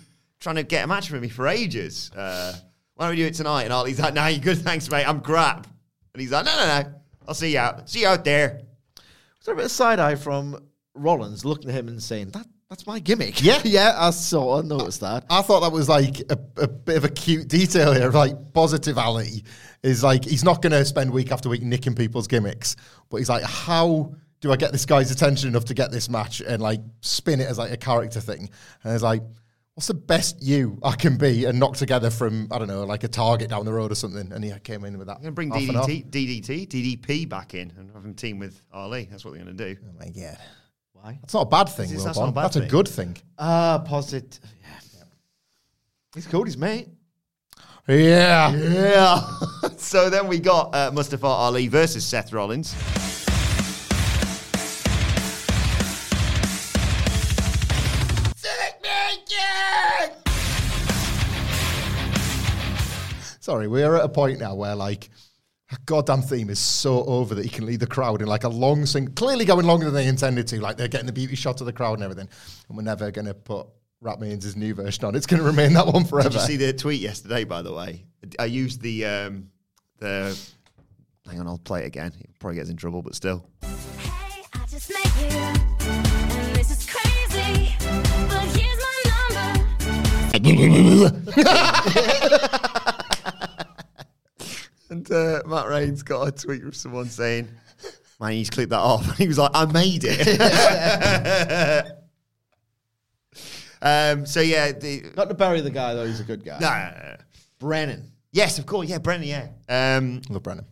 trying 0.41 0.57
to 0.57 0.63
get 0.63 0.85
a 0.85 0.87
match 0.87 1.09
for 1.09 1.21
me 1.21 1.29
for 1.29 1.49
ages. 1.49 2.11
Uh, 2.13 2.55
why 2.95 3.07
don't 3.07 3.17
we 3.17 3.23
do 3.23 3.27
it 3.27 3.35
tonight? 3.35 3.65
And 3.65 3.73
Ali's 3.73 4.01
like, 4.01 4.15
no, 4.15 4.27
you're 4.27 4.41
good, 4.41 4.59
thanks, 4.59 4.91
mate. 4.91 5.07
I'm 5.07 5.21
crap. 5.21 5.67
And 6.15 6.21
he's 6.21 6.33
like, 6.33 6.47
no, 6.47 6.57
no, 6.57 6.83
no. 6.83 6.95
I'll 7.29 7.35
see 7.35 7.53
you 7.53 7.59
out. 7.59 7.91
See 7.91 8.01
you 8.01 8.09
out 8.09 8.25
there. 8.25 8.63
Was 8.97 9.45
there 9.45 9.55
a 9.55 9.57
bit 9.57 9.67
of 9.67 9.71
side 9.71 10.01
eye 10.01 10.15
from 10.15 10.59
Rollins 10.95 11.45
looking 11.45 11.69
at 11.69 11.77
him 11.77 11.89
and 11.89 12.03
saying, 12.03 12.31
that 12.31 12.47
that's 12.71 12.87
my 12.87 12.99
gimmick? 12.99 13.43
Yeah. 13.43 13.61
yeah, 13.65 13.95
I 13.97 14.11
sort 14.11 14.61
of 14.61 14.67
noticed 14.67 15.01
that. 15.01 15.25
I 15.31 15.43
thought 15.43 15.61
that 15.61 15.73
was 15.73 15.89
like 15.89 16.21
a, 16.31 16.39
a 16.57 16.67
bit 16.67 16.97
of 16.97 17.05
a 17.05 17.09
cute 17.09 17.49
detail 17.49 17.93
here. 17.93 18.11
Like 18.11 18.53
positive 18.53 18.99
Ali 18.99 19.45
is 19.83 20.03
like 20.03 20.25
he's 20.25 20.43
not 20.43 20.63
going 20.63 20.73
to 20.73 20.85
spend 20.85 21.11
week 21.11 21.31
after 21.31 21.49
week 21.49 21.63
nicking 21.63 21.95
people's 21.95 22.27
gimmicks, 22.27 22.77
but 23.09 23.19
he's 23.19 23.29
like, 23.29 23.45
how 23.45 24.15
do 24.47 24.53
I 24.53 24.57
get 24.57 24.73
this 24.73 24.87
guy's 24.87 25.11
attention 25.11 25.49
enough 25.49 25.65
to 25.67 25.75
get 25.75 25.91
this 25.91 26.09
match 26.09 26.41
and 26.41 26.63
like 26.63 26.81
spin 27.01 27.41
it 27.41 27.49
as 27.49 27.59
like 27.59 27.73
a 27.73 27.77
character 27.77 28.21
thing? 28.21 28.49
And 28.85 28.95
it's 28.95 29.03
like, 29.03 29.23
what's 29.75 29.89
the 29.89 29.95
best 29.95 30.43
you 30.43 30.79
I 30.83 30.95
can 30.95 31.17
be 31.17 31.45
and 31.45 31.59
knock 31.59 31.77
together 31.77 32.11
from 32.11 32.49
I 32.51 32.59
don't 32.59 32.69
know 32.69 32.85
like 32.85 33.05
a 33.05 33.09
target 33.09 33.51
down 33.51 33.65
the 33.65 33.73
road 33.73 33.93
or 33.93 33.97
something? 33.97 34.33
And 34.33 34.45
he 34.45 34.53
came 34.61 34.85
in 34.85 34.99
with 34.99 35.09
that. 35.09 35.21
Going 35.21 35.27
to 35.27 35.33
bring. 35.33 35.51
DDT, 35.51 36.11
DDT, 36.11 36.69
DDP 36.69 37.29
back 37.29 37.55
in 37.55 37.73
and 37.77 37.91
have 37.93 38.05
him 38.05 38.15
team 38.15 38.39
with 38.39 38.61
Ali. 38.73 39.09
That's 39.11 39.25
what 39.25 39.35
they're 39.35 39.45
going 39.45 39.57
to 39.57 39.75
do. 39.75 39.81
Oh 39.85 39.99
my 39.99 40.09
god, 40.09 40.39
Why? 40.93 41.19
that's 41.21 41.35
not 41.35 41.43
a 41.43 41.47
bad 41.47 41.69
thing. 41.69 41.91
That's 41.91 42.05
not 42.05 42.29
a 42.29 42.33
bad 42.33 42.45
That's 42.45 42.57
a 42.57 42.67
good 42.67 42.89
thing. 42.89 43.17
Ah, 43.39 43.83
positive. 43.85 44.41
Yeah. 44.63 45.03
He's 46.15 46.27
Cody's 46.27 46.57
mate. 46.57 46.89
Yeah. 47.89 48.53
Yeah. 48.53 49.21
so 49.77 50.11
then 50.11 50.27
we 50.27 50.41
got 50.41 50.75
uh, 50.75 50.91
Mustafa 50.93 51.27
Ali 51.27 51.69
versus 51.69 52.05
Seth 52.05 52.33
Rollins. 52.33 52.75
Sorry, 63.47 63.69
we're 63.69 63.95
at 63.95 64.05
a 64.05 64.09
point 64.09 64.41
now 64.41 64.57
where 64.57 64.75
like 64.75 65.09
a 65.71 65.77
goddamn 65.87 66.21
theme 66.21 66.51
is 66.51 66.59
so 66.59 67.05
over 67.05 67.33
that 67.37 67.45
he 67.45 67.49
can 67.49 67.65
lead 67.65 67.79
the 67.79 67.87
crowd 67.87 68.21
in 68.21 68.27
like 68.27 68.43
a 68.43 68.49
long 68.49 68.85
sing, 68.85 69.07
clearly 69.15 69.45
going 69.45 69.65
longer 69.65 69.85
than 69.85 69.95
they 69.95 70.09
intended 70.09 70.49
to. 70.49 70.61
Like 70.61 70.77
they're 70.77 70.89
getting 70.89 71.07
the 71.07 71.13
beauty 71.13 71.37
shot 71.37 71.61
of 71.61 71.67
the 71.67 71.73
crowd 71.73 71.95
and 71.95 72.03
everything. 72.03 72.29
And 72.69 72.77
we're 72.77 72.83
never 72.83 73.13
going 73.13 73.27
to 73.27 73.35
put 73.35 73.69
Rap 74.01 74.19
Means' 74.19 74.57
new 74.57 74.75
version 74.75 75.05
on. 75.05 75.15
It's 75.15 75.27
going 75.27 75.41
to 75.41 75.47
remain 75.47 75.75
that 75.75 75.87
one 75.87 76.05
forever. 76.05 76.29
Did 76.29 76.41
you 76.41 76.45
see 76.45 76.57
the 76.57 76.73
tweet 76.73 77.01
yesterday, 77.01 77.45
by 77.45 77.63
the 77.63 77.73
way? 77.73 78.05
I 78.37 78.47
used 78.47 78.81
the 78.81 79.05
um, 79.05 79.49
the. 79.99 80.37
Hang 81.25 81.39
on, 81.39 81.47
I'll 81.47 81.59
play 81.59 81.85
it 81.85 81.87
again. 81.87 82.13
It 82.19 82.31
probably 82.41 82.57
gets 82.57 82.71
in 82.71 82.77
trouble, 82.77 83.03
but 83.03 83.15
still. 83.15 83.49
Hey, 83.63 84.43
I 84.55 84.67
just 84.69 84.91
met 84.91 85.05
you, 85.21 85.29
and 85.39 86.57
this 86.57 86.73
is 86.73 86.85
crazy. 86.85 87.77
But 87.79 88.45
here's 88.57 88.81
my 88.83 89.03
number. 92.43 92.83
And 94.97 95.13
uh, 95.13 95.43
Matt 95.47 95.69
Rains 95.69 96.03
got 96.03 96.27
a 96.27 96.33
tweet 96.33 96.63
from 96.63 96.73
someone 96.73 97.07
saying, 97.07 97.49
"Man, 98.19 98.33
he's 98.33 98.49
clipped 98.49 98.71
that 98.71 98.79
off." 98.79 99.07
And 99.09 99.17
he 99.17 99.29
was 99.29 99.37
like, 99.37 99.51
"I 99.53 99.67
made 99.67 100.05
it." 100.05 100.27
um, 103.83 104.25
so 104.25 104.41
yeah, 104.41 104.73
the, 104.73 105.13
Not 105.15 105.29
to 105.29 105.35
bury 105.35 105.61
the 105.61 105.71
guy 105.71 105.93
though. 105.93 106.07
He's 106.07 106.21
a 106.21 106.25
good 106.25 106.45
guy. 106.45 106.59
no, 106.61 106.69
no, 106.69 107.09
no. 107.11 107.17
Brennan. 107.59 108.11
yes, 108.33 108.59
of 108.59 108.65
course, 108.65 108.89
yeah, 108.89 108.99
Brennan, 108.99 109.29
yeah. 109.29 109.49
Um, 109.69 110.23
Love 110.31 110.43
Brennan. 110.43 110.65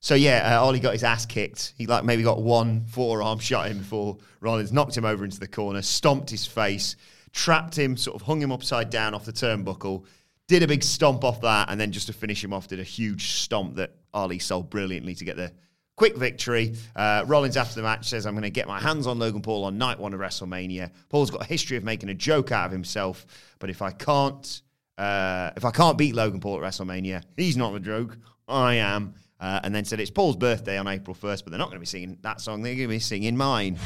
So 0.00 0.16
yeah, 0.16 0.56
uh, 0.58 0.64
Ali 0.64 0.80
got 0.80 0.94
his 0.94 1.04
ass 1.04 1.24
kicked. 1.24 1.74
He 1.78 1.86
like 1.86 2.02
maybe 2.04 2.24
got 2.24 2.42
one 2.42 2.84
forearm 2.86 3.38
shot 3.38 3.70
in 3.70 3.78
before 3.78 4.18
Rollins 4.40 4.72
knocked 4.72 4.96
him 4.96 5.04
over 5.04 5.24
into 5.24 5.38
the 5.38 5.46
corner, 5.46 5.82
stomped 5.82 6.30
his 6.30 6.46
face, 6.46 6.96
trapped 7.32 7.78
him, 7.78 7.96
sort 7.96 8.16
of 8.16 8.22
hung 8.22 8.42
him 8.42 8.50
upside 8.50 8.90
down 8.90 9.14
off 9.14 9.24
the 9.24 9.32
turnbuckle, 9.32 10.04
did 10.52 10.62
a 10.62 10.68
big 10.68 10.82
stomp 10.82 11.24
off 11.24 11.40
that, 11.40 11.70
and 11.70 11.80
then 11.80 11.92
just 11.92 12.08
to 12.08 12.12
finish 12.12 12.44
him 12.44 12.52
off, 12.52 12.68
did 12.68 12.78
a 12.78 12.84
huge 12.84 13.32
stomp 13.32 13.76
that 13.76 13.94
Ali 14.12 14.38
sold 14.38 14.68
brilliantly 14.68 15.14
to 15.14 15.24
get 15.24 15.36
the 15.36 15.50
quick 15.96 16.16
victory. 16.16 16.76
Uh, 16.94 17.24
Rollins 17.26 17.56
after 17.56 17.74
the 17.74 17.82
match 17.82 18.08
says, 18.08 18.26
"I'm 18.26 18.34
going 18.34 18.42
to 18.42 18.50
get 18.50 18.68
my 18.68 18.78
hands 18.78 19.06
on 19.06 19.18
Logan 19.18 19.40
Paul 19.40 19.64
on 19.64 19.78
night 19.78 19.98
one 19.98 20.12
of 20.12 20.20
WrestleMania." 20.20 20.90
Paul's 21.08 21.30
got 21.30 21.40
a 21.40 21.46
history 21.46 21.78
of 21.78 21.84
making 21.84 22.10
a 22.10 22.14
joke 22.14 22.52
out 22.52 22.66
of 22.66 22.72
himself, 22.72 23.26
but 23.58 23.70
if 23.70 23.80
I 23.80 23.92
can't, 23.92 24.62
uh, 24.98 25.50
if 25.56 25.64
I 25.64 25.70
can't 25.70 25.96
beat 25.96 26.14
Logan 26.14 26.40
Paul 26.40 26.62
at 26.62 26.62
WrestleMania, 26.62 27.22
he's 27.36 27.56
not 27.56 27.72
the 27.72 27.80
joke. 27.80 28.18
I 28.46 28.74
am. 28.74 29.14
Uh, 29.40 29.58
and 29.64 29.74
then 29.74 29.84
said 29.84 29.98
it's 29.98 30.10
Paul's 30.10 30.36
birthday 30.36 30.78
on 30.78 30.86
April 30.86 31.16
1st, 31.16 31.42
but 31.42 31.50
they're 31.50 31.58
not 31.58 31.66
going 31.66 31.78
to 31.78 31.80
be 31.80 31.86
singing 31.86 32.16
that 32.20 32.40
song. 32.40 32.62
They're 32.62 32.76
going 32.76 32.86
to 32.86 32.94
be 32.94 33.00
singing 33.00 33.36
mine. 33.36 33.76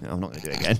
No, 0.00 0.10
I'm 0.10 0.20
not 0.20 0.30
going 0.30 0.42
to 0.42 0.46
do 0.46 0.52
it 0.52 0.60
again. 0.60 0.78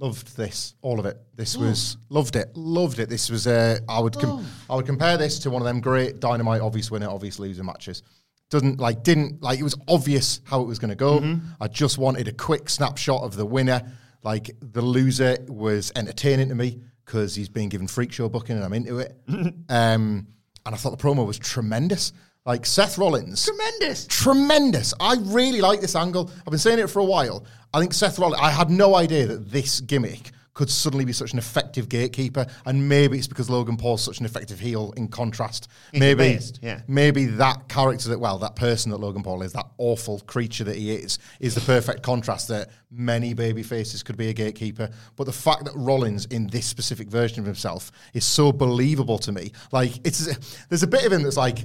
Loved 0.00 0.34
this, 0.36 0.74
all 0.80 0.98
of 0.98 1.04
it. 1.04 1.18
This 1.36 1.58
was 1.58 1.98
loved 2.08 2.34
it, 2.34 2.56
loved 2.56 2.98
it. 3.00 3.10
This 3.10 3.28
was 3.30 3.46
uh, 3.46 3.78
I 3.86 4.00
would 4.00 4.18
com- 4.18 4.46
I 4.70 4.74
would 4.76 4.86
compare 4.86 5.18
this 5.18 5.38
to 5.40 5.50
one 5.50 5.60
of 5.60 5.66
them 5.66 5.80
great 5.80 6.20
dynamite 6.20 6.62
obvious 6.62 6.90
winner, 6.90 7.08
obvious 7.08 7.38
loser 7.38 7.62
matches. 7.62 8.02
Doesn't 8.48 8.80
like 8.80 9.02
didn't 9.02 9.42
like 9.42 9.58
it 9.58 9.62
was 9.62 9.76
obvious 9.88 10.40
how 10.44 10.62
it 10.62 10.66
was 10.66 10.78
going 10.78 10.88
to 10.88 10.94
go. 10.96 11.38
I 11.60 11.68
just 11.68 11.98
wanted 11.98 12.28
a 12.28 12.32
quick 12.32 12.70
snapshot 12.70 13.22
of 13.22 13.36
the 13.36 13.44
winner. 13.44 13.82
Like 14.22 14.50
the 14.60 14.80
loser 14.80 15.36
was 15.48 15.92
entertaining 15.94 16.48
to 16.48 16.54
me 16.54 16.80
because 17.04 17.34
he's 17.34 17.50
being 17.50 17.68
given 17.68 17.86
freak 17.86 18.10
show 18.12 18.28
booking 18.30 18.56
and 18.56 18.64
I'm 18.64 18.72
into 18.72 18.98
it. 19.00 19.14
um, 19.28 19.54
and 19.68 20.26
I 20.64 20.76
thought 20.76 20.90
the 20.98 21.02
promo 21.02 21.26
was 21.26 21.38
tremendous. 21.38 22.12
Like 22.46 22.64
Seth 22.64 22.96
Rollins, 22.96 23.44
Tremendous. 23.44 24.06
tremendous. 24.06 24.94
I 24.98 25.16
really 25.24 25.60
like 25.60 25.82
this 25.82 25.94
angle. 25.94 26.30
I've 26.38 26.50
been 26.50 26.58
saying 26.58 26.78
it 26.78 26.88
for 26.88 27.00
a 27.00 27.04
while. 27.04 27.44
I 27.72 27.80
think 27.80 27.94
Seth 27.94 28.18
Rollins, 28.18 28.40
I 28.42 28.50
had 28.50 28.70
no 28.70 28.96
idea 28.96 29.26
that 29.26 29.50
this 29.50 29.80
gimmick 29.80 30.32
could 30.52 30.68
suddenly 30.68 31.04
be 31.04 31.12
such 31.12 31.32
an 31.32 31.38
effective 31.38 31.88
gatekeeper. 31.88 32.44
And 32.66 32.88
maybe 32.88 33.16
it's 33.16 33.28
because 33.28 33.48
Logan 33.48 33.76
Paul's 33.76 34.02
such 34.02 34.18
an 34.18 34.26
effective 34.26 34.58
heel 34.58 34.92
in 34.96 35.08
contrast. 35.08 35.68
He's 35.92 36.00
maybe, 36.00 36.34
best, 36.34 36.58
yeah. 36.62 36.82
maybe 36.88 37.26
that 37.26 37.68
character 37.68 38.08
that, 38.10 38.18
well, 38.18 38.38
that 38.38 38.56
person 38.56 38.90
that 38.90 38.98
Logan 38.98 39.22
Paul 39.22 39.42
is, 39.42 39.52
that 39.52 39.66
awful 39.78 40.20
creature 40.20 40.64
that 40.64 40.76
he 40.76 40.92
is, 40.92 41.18
is 41.38 41.54
the 41.54 41.60
perfect 41.60 42.02
contrast 42.02 42.48
that 42.48 42.70
many 42.90 43.32
baby 43.32 43.62
faces 43.62 44.02
could 44.02 44.16
be 44.16 44.28
a 44.28 44.32
gatekeeper. 44.32 44.90
But 45.16 45.24
the 45.24 45.32
fact 45.32 45.64
that 45.64 45.74
Rollins 45.76 46.26
in 46.26 46.48
this 46.48 46.66
specific 46.66 47.08
version 47.08 47.38
of 47.38 47.46
himself 47.46 47.92
is 48.12 48.24
so 48.24 48.52
believable 48.52 49.18
to 49.20 49.32
me. 49.32 49.52
Like, 49.72 50.04
it's 50.04 50.26
there's 50.66 50.82
a 50.82 50.88
bit 50.88 51.06
of 51.06 51.12
him 51.12 51.22
that's 51.22 51.36
like, 51.36 51.60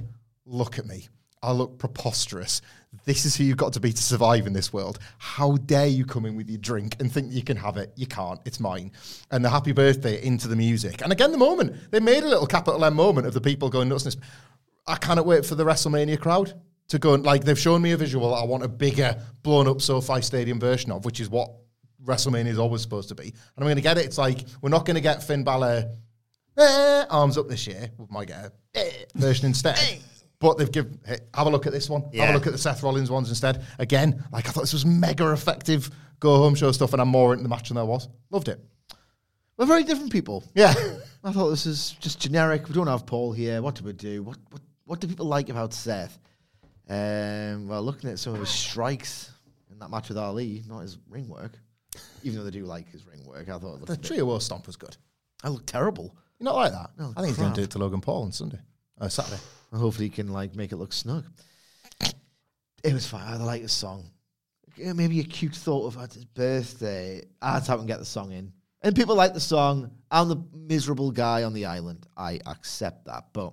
look 0.46 0.78
at 0.78 0.86
me. 0.86 1.08
I 1.42 1.52
look 1.52 1.78
preposterous. 1.78 2.62
This 3.04 3.24
is 3.24 3.36
who 3.36 3.44
you've 3.44 3.56
got 3.56 3.72
to 3.74 3.80
be 3.80 3.92
to 3.92 4.02
survive 4.02 4.46
in 4.46 4.52
this 4.52 4.72
world. 4.72 4.98
How 5.18 5.56
dare 5.56 5.86
you 5.86 6.04
come 6.04 6.26
in 6.26 6.36
with 6.36 6.48
your 6.48 6.58
drink 6.58 6.96
and 7.00 7.10
think 7.10 7.32
you 7.32 7.42
can 7.42 7.56
have 7.56 7.76
it? 7.76 7.92
You 7.96 8.06
can't. 8.06 8.40
It's 8.44 8.60
mine. 8.60 8.92
And 9.30 9.44
the 9.44 9.50
happy 9.50 9.72
birthday 9.72 10.22
into 10.22 10.48
the 10.48 10.56
music. 10.56 11.02
And 11.02 11.12
again, 11.12 11.32
the 11.32 11.38
moment. 11.38 11.90
They 11.90 12.00
made 12.00 12.22
a 12.22 12.28
little 12.28 12.46
capital 12.46 12.84
M 12.84 12.94
moment 12.94 13.26
of 13.26 13.34
the 13.34 13.40
people 13.40 13.68
going 13.68 13.88
nuts. 13.88 14.16
I 14.86 14.96
cannot 14.96 15.26
wait 15.26 15.44
for 15.44 15.54
the 15.54 15.64
WrestleMania 15.64 16.20
crowd 16.20 16.54
to 16.88 16.98
go 16.98 17.14
and, 17.14 17.24
like, 17.24 17.44
they've 17.44 17.58
shown 17.58 17.82
me 17.82 17.92
a 17.92 17.96
visual 17.96 18.34
I 18.34 18.44
want 18.44 18.62
a 18.62 18.68
bigger, 18.68 19.20
blown 19.42 19.66
up 19.66 19.80
SoFi 19.80 20.20
Stadium 20.22 20.60
version 20.60 20.92
of, 20.92 21.04
which 21.04 21.20
is 21.20 21.28
what 21.28 21.50
WrestleMania 22.04 22.46
is 22.46 22.58
always 22.58 22.82
supposed 22.82 23.08
to 23.08 23.14
be. 23.14 23.24
And 23.24 23.34
I'm 23.58 23.64
going 23.64 23.76
to 23.76 23.82
get 23.82 23.98
it. 23.98 24.04
It's 24.04 24.18
like, 24.18 24.44
we're 24.62 24.70
not 24.70 24.86
going 24.86 24.94
to 24.94 25.00
get 25.00 25.22
Finn 25.22 25.42
Balor 25.42 25.90
eh, 26.56 27.04
arms 27.10 27.36
up 27.36 27.48
this 27.48 27.66
year. 27.66 27.90
We 27.98 28.06
might 28.10 28.28
get 28.28 28.52
a 28.74 28.78
eh, 28.78 29.04
version 29.14 29.46
instead. 29.46 29.78
But 30.38 30.58
they've 30.58 30.70
given, 30.70 31.00
hey, 31.06 31.18
have 31.34 31.46
a 31.46 31.50
look 31.50 31.66
at 31.66 31.72
this 31.72 31.88
one. 31.88 32.02
Have 32.14 32.30
a 32.30 32.32
look 32.34 32.46
at 32.46 32.52
the 32.52 32.58
Seth 32.58 32.82
Rollins 32.82 33.10
ones 33.10 33.28
instead. 33.30 33.64
Again, 33.78 34.22
like 34.32 34.48
I 34.48 34.50
thought 34.52 34.60
this 34.62 34.74
was 34.74 34.84
mega 34.84 35.32
effective 35.32 35.90
go 36.20 36.36
home 36.36 36.54
show 36.54 36.72
stuff, 36.72 36.92
and 36.92 37.02
I'm 37.02 37.08
more 37.08 37.32
into 37.32 37.42
the 37.42 37.48
match 37.48 37.68
than 37.68 37.78
I 37.78 37.82
was. 37.82 38.08
Loved 38.30 38.48
it. 38.48 38.60
We're 39.56 39.66
very 39.66 39.84
different 39.84 40.12
people. 40.12 40.44
Yeah. 40.54 40.74
I 41.24 41.32
thought 41.32 41.48
this 41.50 41.66
is 41.66 41.92
just 42.00 42.20
generic. 42.20 42.68
We 42.68 42.74
don't 42.74 42.86
have 42.86 43.06
Paul 43.06 43.32
here. 43.32 43.62
What 43.62 43.74
do 43.74 43.84
we 43.84 43.92
do? 43.92 44.22
What 44.22 44.36
what 44.50 44.62
what 44.84 45.00
do 45.00 45.08
people 45.08 45.26
like 45.26 45.48
about 45.48 45.72
Seth? 45.72 46.18
Um, 46.88 47.66
well, 47.66 47.82
looking 47.82 48.10
at 48.10 48.18
some 48.18 48.34
of 48.34 48.40
his 48.40 48.48
strikes 48.50 49.32
in 49.70 49.78
that 49.80 49.90
match 49.90 50.08
with 50.08 50.18
Ali, 50.18 50.62
not 50.68 50.80
his 50.80 50.98
ring 51.08 51.28
work, 51.28 51.58
even 52.22 52.38
though 52.38 52.44
they 52.44 52.50
do 52.50 52.64
like 52.64 52.88
his 52.90 53.06
ring 53.06 53.24
work. 53.26 53.48
I 53.48 53.58
thought 53.58 53.84
the 53.84 53.96
trio 53.96 54.26
war 54.26 54.40
stomp 54.40 54.66
was 54.66 54.76
good. 54.76 54.96
I 55.42 55.48
look 55.48 55.66
terrible. 55.66 56.14
You're 56.38 56.44
not 56.44 56.54
like 56.54 56.72
that. 56.72 56.90
No, 56.98 57.12
I 57.16 57.22
think 57.22 57.28
he's 57.28 57.38
going 57.38 57.52
to 57.52 57.60
do 57.60 57.64
it 57.64 57.70
to 57.70 57.78
Logan 57.78 58.00
Paul 58.00 58.24
on 58.24 58.32
Sunday. 58.32 58.58
Uh, 59.00 59.08
Saturday. 59.08 59.40
And 59.76 59.82
hopefully 59.82 60.06
he 60.06 60.10
can 60.10 60.28
like 60.28 60.56
make 60.56 60.72
it 60.72 60.76
look 60.76 60.94
snug. 60.94 61.26
It 62.82 62.94
was 62.94 63.06
fine. 63.06 63.30
I 63.30 63.36
like 63.36 63.60
the 63.60 63.68
song. 63.68 64.04
Yeah, 64.74 64.94
Maybe 64.94 65.20
a 65.20 65.22
cute 65.22 65.54
thought 65.54 65.88
of 65.88 66.02
at 66.02 66.14
his 66.14 66.24
birthday. 66.24 67.22
I 67.42 67.52
had 67.52 67.64
to 67.64 67.66
help 67.66 67.82
him 67.82 67.86
get 67.86 67.98
the 67.98 68.06
song 68.06 68.32
in. 68.32 68.54
And 68.80 68.96
people 68.96 69.14
like 69.14 69.34
the 69.34 69.40
song. 69.40 69.90
I'm 70.10 70.30
the 70.30 70.42
miserable 70.54 71.10
guy 71.10 71.42
on 71.42 71.52
the 71.52 71.66
island. 71.66 72.06
I 72.16 72.40
accept 72.46 73.04
that. 73.04 73.24
But 73.34 73.52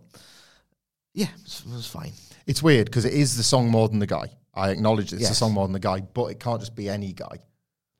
yeah, 1.14 1.26
it 1.26 1.64
was, 1.70 1.88
fine. 1.88 2.14
It's 2.48 2.64
weird 2.64 2.86
because 2.86 3.04
it 3.04 3.14
is 3.14 3.36
the 3.36 3.44
song 3.44 3.70
more 3.70 3.90
than 3.90 4.00
the 4.00 4.08
guy. 4.08 4.28
I 4.54 4.70
acknowledge 4.70 5.12
it's 5.12 5.28
the 5.28 5.36
song 5.36 5.52
more 5.52 5.68
than 5.68 5.74
the 5.74 5.80
guy, 5.82 6.00
but 6.00 6.28
it 6.28 6.40
can't 6.40 6.62
just 6.62 6.74
be 6.74 6.88
any 6.88 7.12
guy. 7.12 7.38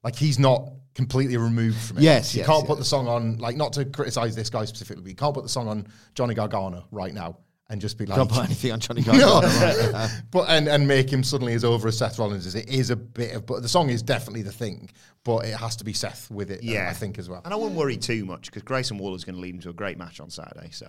Like 0.02 0.16
he's 0.16 0.40
not 0.40 0.72
completely 0.96 1.36
removed 1.36 1.78
from 1.78 1.98
it. 1.98 2.04
Yes, 2.04 2.34
you 2.34 2.40
yes, 2.40 2.48
can't 2.48 2.66
put 2.66 2.78
the 2.78 2.86
song 2.86 3.10
on. 3.10 3.38
Like 3.40 3.58
not 3.58 3.74
to 3.74 3.84
criticize 3.84 4.34
this 4.34 4.50
guy 4.50 4.64
specifically, 4.64 5.04
but 5.04 5.10
you 5.10 5.16
can't 5.18 5.34
put 5.34 5.44
the 5.44 5.50
song 5.50 5.68
on 5.68 5.88
Johnny 6.16 6.36
Gargano 6.36 6.86
right 6.90 7.14
now 7.14 7.36
and 7.74 7.82
just 7.82 7.98
be 7.98 8.06
like, 8.06 8.16
don't 8.18 8.30
put 8.32 8.46
anything 8.46 8.72
on 8.72 8.80
Johnny 8.80 9.02
No. 9.08 9.12
Gargano. 9.42 9.48
right 9.48 9.92
now. 9.92 10.08
but 10.30 10.48
and 10.48 10.68
and 10.68 10.88
make 10.88 11.12
him 11.12 11.24
suddenly 11.24 11.54
as 11.56 11.64
over 11.66 11.88
as 11.88 11.98
Seth 11.98 12.20
Rollins 12.20 12.46
is. 12.46 12.54
It 12.54 12.70
is 12.70 12.92
a 12.92 12.96
bit 12.96 13.36
of, 13.36 13.46
but 13.48 13.64
the 13.64 13.68
song 13.68 13.90
is 13.90 14.04
definitely 14.04 14.44
the 14.44 14.52
thing. 14.52 14.90
But 15.24 15.46
it 15.46 15.56
has 15.56 15.76
to 15.78 15.84
be 15.84 15.92
Seth 15.92 16.30
with 16.30 16.52
it. 16.52 16.62
Yeah. 16.64 16.88
I 16.90 16.94
think 16.94 17.18
as 17.18 17.28
well. 17.30 17.42
And 17.44 17.52
I 17.54 17.58
wouldn't 17.58 17.76
worry 17.76 17.98
too 17.98 18.26
much 18.26 18.46
because 18.46 18.62
Grayson 18.62 18.98
Waller 19.00 19.16
is 19.16 19.24
going 19.26 19.36
to 19.36 19.42
lead 19.42 19.56
him 19.56 19.62
to 19.62 19.70
a 19.72 19.74
great 19.74 19.98
match 19.98 20.20
on 20.20 20.30
Saturday. 20.30 20.70
So 20.72 20.88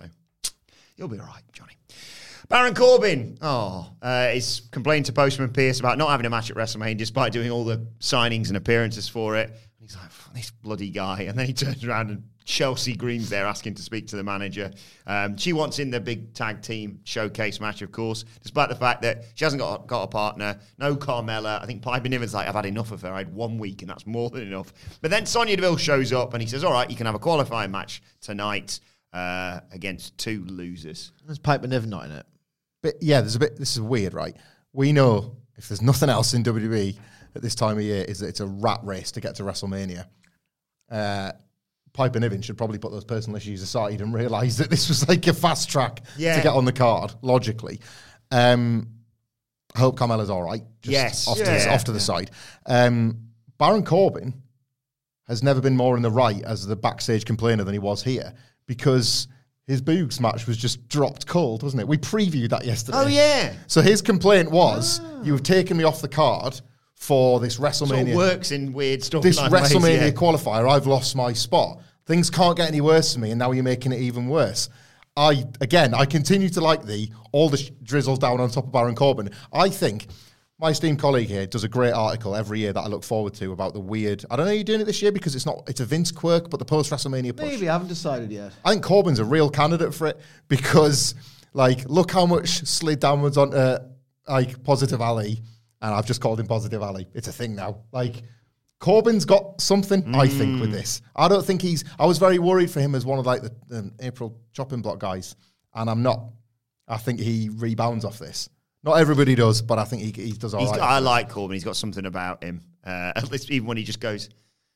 you'll 0.95 1.07
be 1.07 1.19
all 1.19 1.25
right, 1.25 1.43
Johnny. 1.51 1.73
Baron 2.47 2.75
Corbin, 2.75 3.39
oh, 3.41 3.89
uh, 4.03 4.29
is 4.31 4.61
complaining 4.71 5.05
to 5.05 5.13
Postman 5.13 5.49
Pearce 5.49 5.79
about 5.79 5.97
not 5.97 6.11
having 6.11 6.27
a 6.27 6.29
match 6.29 6.51
at 6.51 6.55
WrestleMania 6.55 6.97
despite 6.97 7.31
doing 7.33 7.49
all 7.49 7.65
the 7.65 7.87
signings 7.99 8.49
and 8.49 8.57
appearances 8.57 9.09
for 9.09 9.35
it. 9.35 9.47
And 9.49 9.57
he's 9.79 9.95
like, 9.95 10.11
this 10.35 10.51
bloody 10.51 10.91
guy. 10.91 11.21
And 11.23 11.35
then 11.39 11.47
he 11.47 11.53
turns 11.53 11.83
around 11.83 12.11
and 12.11 12.23
Chelsea 12.45 12.95
Green's 12.95 13.29
there 13.29 13.45
asking 13.45 13.73
to 13.75 13.81
speak 13.81 14.07
to 14.07 14.15
the 14.15 14.23
manager. 14.23 14.71
Um, 15.07 15.35
she 15.35 15.51
wants 15.51 15.79
in 15.79 15.89
the 15.89 15.99
big 15.99 16.33
tag 16.33 16.61
team 16.61 16.99
showcase 17.03 17.59
match, 17.59 17.81
of 17.81 17.91
course, 17.91 18.23
despite 18.41 18.69
the 18.69 18.75
fact 18.75 19.01
that 19.01 19.25
she 19.33 19.43
hasn't 19.43 19.59
got, 19.59 19.87
got 19.87 20.03
a 20.03 20.07
partner, 20.07 20.59
no 20.77 20.95
Carmella. 20.95 21.61
I 21.61 21.65
think 21.65 21.81
Piper 21.81 22.07
Niven's 22.07 22.33
like, 22.33 22.47
I've 22.47 22.55
had 22.55 22.67
enough 22.67 22.91
of 22.91 23.01
her. 23.01 23.11
I 23.11 23.19
had 23.19 23.33
one 23.33 23.57
week 23.57 23.81
and 23.81 23.89
that's 23.89 24.05
more 24.05 24.29
than 24.29 24.43
enough. 24.43 24.73
But 25.01 25.11
then 25.11 25.25
Sonya 25.25 25.55
Deville 25.57 25.77
shows 25.77 26.13
up 26.13 26.33
and 26.33 26.41
he 26.41 26.47
says, 26.47 26.63
all 26.63 26.71
right, 26.71 26.89
you 26.89 26.95
can 26.95 27.07
have 27.07 27.15
a 27.15 27.19
qualifying 27.19 27.71
match 27.71 28.03
tonight 28.21 28.79
uh, 29.11 29.61
against 29.71 30.17
two 30.17 30.45
losers. 30.45 31.11
There's 31.25 31.39
Piper 31.39 31.67
Niven 31.67 31.89
not 31.89 32.05
in 32.05 32.11
it. 32.11 32.25
But 32.83 32.95
yeah, 33.01 33.21
there's 33.21 33.35
a 33.35 33.39
bit. 33.39 33.57
This 33.57 33.73
is 33.73 33.81
weird, 33.81 34.13
right? 34.13 34.35
We 34.71 34.93
know 34.93 35.37
if 35.57 35.67
there's 35.67 35.81
nothing 35.81 36.09
else 36.09 36.35
in 36.35 36.43
WWE 36.43 36.95
at 37.33 37.41
this 37.41 37.55
time 37.55 37.77
of 37.77 37.83
year, 37.83 38.03
is 38.03 38.19
that 38.19 38.27
it's 38.27 38.39
a 38.41 38.45
rat 38.45 38.79
race 38.83 39.11
to 39.13 39.21
get 39.21 39.35
to 39.35 39.43
WrestleMania. 39.43 40.05
Uh, 40.91 41.31
Piper 41.95 42.19
Niven 42.19 42.41
should 42.41 42.57
probably 42.57 42.77
put 42.77 42.91
those 42.91 43.05
personal 43.05 43.37
issues 43.37 43.61
aside 43.61 44.01
and 44.01 44.13
realize 44.13 44.57
that 44.57 44.69
this 44.69 44.89
was 44.89 45.07
like 45.07 45.25
a 45.27 45.33
fast 45.33 45.69
track 45.69 46.01
Yeah. 46.17 46.35
to 46.35 46.43
get 46.43 46.53
on 46.53 46.65
the 46.65 46.73
card. 46.73 47.13
Logically, 47.21 47.79
um, 48.31 48.89
I 49.75 49.79
hope 49.79 49.97
Carmella's 49.97 50.29
all 50.29 50.43
right. 50.43 50.63
Just 50.81 50.91
Yes. 50.91 51.27
off 51.27 51.37
to, 51.37 51.43
Yeah. 51.43 51.57
the, 51.65 51.73
off 51.73 51.83
to 51.85 51.91
the 51.91 51.99
side. 51.99 52.31
Um, 52.65 53.29
Baron 53.57 53.83
Corbin 53.83 54.33
has 55.27 55.41
never 55.41 55.61
been 55.61 55.75
more 55.75 55.95
in 55.95 56.03
the 56.03 56.11
right 56.11 56.43
as 56.43 56.65
the 56.67 56.75
backstage 56.75 57.25
complainer 57.25 57.63
than 57.63 57.73
he 57.73 57.79
was 57.79 58.03
here 58.03 58.33
because 58.67 59.27
his 59.67 59.81
Boogs 59.81 60.19
match 60.19 60.45
was 60.47 60.57
just 60.57 60.87
dropped 60.89 61.25
cold, 61.25 61.63
wasn't 61.63 61.81
it? 61.81 61.87
We 61.87 61.97
previewed 61.97 62.49
that 62.49 62.65
yesterday. 62.65 62.97
Oh, 62.99 63.07
yeah. 63.07 63.53
So 63.67 63.81
his 63.81 64.01
complaint 64.01 64.51
was, 64.51 65.01
"You've 65.23 65.41
taken 65.43 65.75
me 65.77 65.83
off 65.83 66.01
the 66.01 66.07
card 66.07 66.61
for 66.95 67.39
this 67.39 67.55
Sort 67.55 67.71
WrestleMania." 67.71 68.11
of 68.11 68.15
works 68.15 68.51
in 68.51 68.73
weird 68.73 69.03
stuff. 69.03 69.21
this 69.21 69.39
WrestleMania 69.39 70.11
qualifier, 70.13 70.69
I've 70.69 70.87
lost 70.87 71.15
my 71.15 71.33
spot. 71.33 71.81
Things 72.05 72.29
can't 72.29 72.55
get 72.55 72.67
any 72.69 72.81
worse 72.81 73.13
for 73.13 73.19
me, 73.19 73.31
and 73.31 73.39
now 73.39 73.51
you're 73.51 73.63
making 73.63 73.91
it 73.91 73.99
even 73.99 74.27
worse. 74.27 74.69
I 75.17 75.45
again, 75.61 75.93
I 75.93 76.05
continue 76.05 76.49
to 76.49 76.61
like 76.61 76.83
the 76.83 77.09
all 77.31 77.49
the 77.49 77.57
sh- 77.57 77.71
drizzles 77.83 78.19
down 78.19 78.39
on 78.41 78.49
top 78.49 78.65
of 78.65 78.71
Baron 78.71 78.95
Corbin. 78.95 79.29
I 79.53 79.69
think 79.69 80.07
my 80.59 80.69
esteemed 80.69 80.99
colleague 80.99 81.27
here 81.27 81.45
does 81.45 81.63
a 81.63 81.69
great 81.69 81.91
article 81.91 82.35
every 82.35 82.59
year 82.59 82.71
that 82.71 82.79
I 82.79 82.87
look 82.87 83.03
forward 83.03 83.33
to 83.35 83.51
about 83.51 83.73
the 83.73 83.79
weird. 83.79 84.23
I 84.31 84.35
don't 84.35 84.45
know 84.45 84.51
you're 84.53 84.63
doing 84.63 84.81
it 84.81 84.85
this 84.85 85.01
year 85.01 85.11
because 85.11 85.35
it's 85.35 85.45
not 85.45 85.63
it's 85.67 85.79
a 85.79 85.85
Vince 85.85 86.11
quirk, 86.11 86.49
but 86.49 86.57
the 86.57 86.65
post 86.65 86.91
WrestleMania 86.91 87.35
push. 87.35 87.45
Maybe 87.45 87.69
I 87.69 87.73
haven't 87.73 87.89
decided 87.89 88.31
yet. 88.31 88.53
I 88.63 88.71
think 88.71 88.83
Corbin's 88.83 89.19
a 89.19 89.25
real 89.25 89.49
candidate 89.49 89.93
for 89.93 90.07
it 90.07 90.19
because, 90.47 91.15
like, 91.53 91.89
look 91.89 92.11
how 92.11 92.25
much 92.25 92.65
slid 92.65 92.99
downwards 92.99 93.37
on 93.37 93.53
uh, 93.53 93.79
like 94.27 94.63
Positive 94.63 95.01
Ali, 95.01 95.41
and 95.85 95.93
I've 95.93 96.07
just 96.07 96.19
called 96.19 96.39
him 96.39 96.47
Positive 96.47 96.81
Ali. 96.81 97.05
It's 97.13 97.27
a 97.27 97.31
thing 97.31 97.55
now. 97.55 97.77
Like, 97.91 98.23
Corbin's 98.79 99.23
got 99.23 99.61
something, 99.61 100.15
I 100.15 100.27
think, 100.27 100.59
with 100.59 100.71
this. 100.71 101.03
I 101.15 101.27
don't 101.27 101.45
think 101.45 101.61
he's. 101.61 101.83
I 101.99 102.07
was 102.07 102.17
very 102.17 102.39
worried 102.39 102.71
for 102.71 102.79
him 102.79 102.95
as 102.95 103.05
one 103.05 103.19
of 103.19 103.25
like 103.27 103.43
the 103.43 103.53
um, 103.77 103.91
April 103.99 104.35
chopping 104.51 104.81
block 104.81 104.97
guys, 104.97 105.35
and 105.75 105.87
I'm 105.87 106.01
not. 106.01 106.23
I 106.87 106.97
think 106.97 107.19
he 107.19 107.49
rebounds 107.49 108.03
off 108.03 108.17
this. 108.17 108.49
Not 108.83 108.93
everybody 108.93 109.35
does, 109.35 109.61
but 109.61 109.77
I 109.77 109.85
think 109.85 110.01
he, 110.01 110.23
he 110.23 110.31
does 110.31 110.55
all 110.55 110.61
He's 110.61 110.71
right. 110.71 110.81
I 110.81 110.99
like 110.99 111.29
Corbin. 111.29 111.53
He's 111.53 111.63
got 111.63 111.75
something 111.75 112.05
about 112.07 112.43
him. 112.43 112.63
Uh, 112.83 113.13
at 113.15 113.31
least 113.31 113.51
even 113.51 113.67
when 113.67 113.77
he 113.77 113.83
just 113.83 113.99
goes, 113.99 114.29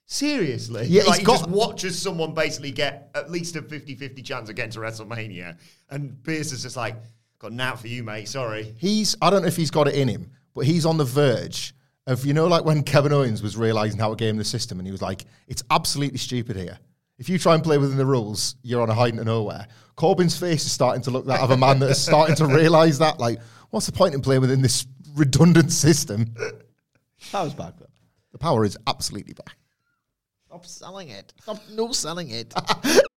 seriously? 0.05 0.85
Yeah, 0.87 1.03
like 1.03 1.09
he's 1.09 1.17
he 1.19 1.23
got- 1.25 1.39
just 1.39 1.49
watches 1.49 1.99
someone 1.99 2.35
basically 2.35 2.71
get 2.71 3.09
at 3.15 3.31
least 3.31 3.55
a 3.55 3.63
50-50 3.63 4.23
chance 4.23 4.49
of 4.49 4.55
getting 4.55 4.71
to 4.71 4.79
WrestleMania. 4.79 5.57
And 5.89 6.23
Pearce 6.23 6.51
is 6.51 6.63
just 6.63 6.77
like, 6.77 6.95
got 7.39 7.51
an 7.51 7.61
out 7.61 7.79
for 7.79 7.87
you, 7.87 8.03
mate. 8.03 8.27
Sorry. 8.27 8.75
he's 8.77 9.15
I 9.21 9.29
don't 9.29 9.41
know 9.41 9.47
if 9.47 9.55
he's 9.55 9.71
got 9.71 9.87
it 9.87 9.95
in 9.95 10.07
him, 10.07 10.31
but 10.59 10.65
he's 10.65 10.85
on 10.85 10.97
the 10.97 11.05
verge 11.05 11.73
of 12.05 12.25
you 12.25 12.33
know 12.33 12.45
like 12.45 12.65
when 12.65 12.83
Kevin 12.83 13.13
Owens 13.13 13.41
was 13.41 13.55
realizing 13.55 13.97
how 13.97 14.09
to 14.09 14.15
game 14.17 14.35
the 14.35 14.43
system 14.43 14.77
and 14.77 14.85
he 14.85 14.91
was 14.91 15.01
like, 15.01 15.23
it's 15.47 15.63
absolutely 15.71 16.17
stupid 16.17 16.57
here. 16.57 16.77
If 17.17 17.29
you 17.29 17.39
try 17.39 17.55
and 17.55 17.63
play 17.63 17.77
within 17.77 17.97
the 17.97 18.05
rules, 18.05 18.57
you're 18.61 18.81
on 18.81 18.89
a 18.89 18.93
hiding 18.93 19.19
to 19.19 19.23
nowhere. 19.23 19.67
Corbin's 19.95 20.37
face 20.37 20.65
is 20.65 20.73
starting 20.73 21.01
to 21.03 21.11
look 21.11 21.27
that 21.27 21.39
of 21.39 21.51
a 21.51 21.55
man 21.55 21.79
that 21.79 21.91
is 21.91 22.01
starting 22.01 22.35
to 22.35 22.45
realize 22.45 22.99
that. 22.99 23.21
Like, 23.21 23.39
what's 23.69 23.85
the 23.85 23.93
point 23.93 24.13
in 24.13 24.19
playing 24.21 24.41
within 24.41 24.61
this 24.61 24.85
redundant 25.15 25.71
system? 25.71 26.33
That 27.31 27.43
was 27.43 27.53
back 27.53 27.77
then. 27.79 27.87
The 28.33 28.37
power 28.37 28.65
is 28.65 28.77
absolutely 28.85 29.35
back. 29.35 29.55
Stop 30.47 30.65
selling 30.65 31.07
it. 31.07 31.31
Stop 31.41 31.61
no 31.71 31.93
selling 31.93 32.31
it. 32.31 32.53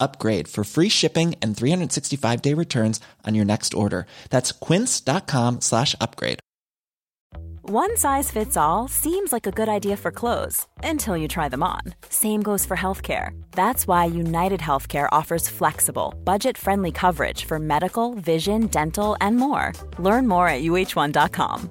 upgrade 0.00 0.48
for 0.48 0.64
free 0.64 0.88
shipping 0.88 1.34
and 1.42 1.56
365 1.56 2.42
day 2.42 2.54
returns 2.54 3.00
on 3.24 3.34
your 3.34 3.44
next 3.44 3.74
order. 3.74 4.06
That's 4.30 4.52
quince.com 4.52 5.60
slash 5.60 5.94
upgrade. 6.00 6.38
One 7.68 7.96
size 7.96 8.30
fits 8.30 8.56
all 8.56 8.86
seems 8.86 9.32
like 9.32 9.44
a 9.44 9.50
good 9.50 9.68
idea 9.68 9.96
for 9.96 10.12
clothes 10.12 10.68
until 10.84 11.16
you 11.16 11.26
try 11.26 11.48
them 11.48 11.64
on. 11.64 11.80
Same 12.08 12.40
goes 12.40 12.64
for 12.64 12.76
healthcare. 12.76 13.30
That's 13.50 13.88
why 13.88 14.04
United 14.04 14.60
Healthcare 14.60 15.08
offers 15.10 15.48
flexible, 15.48 16.14
budget 16.22 16.56
friendly 16.56 16.92
coverage 16.92 17.44
for 17.44 17.58
medical, 17.58 18.14
vision, 18.14 18.68
dental, 18.68 19.16
and 19.20 19.36
more. 19.36 19.72
Learn 19.98 20.28
more 20.28 20.48
at 20.48 20.62
uh1.com. 20.62 21.70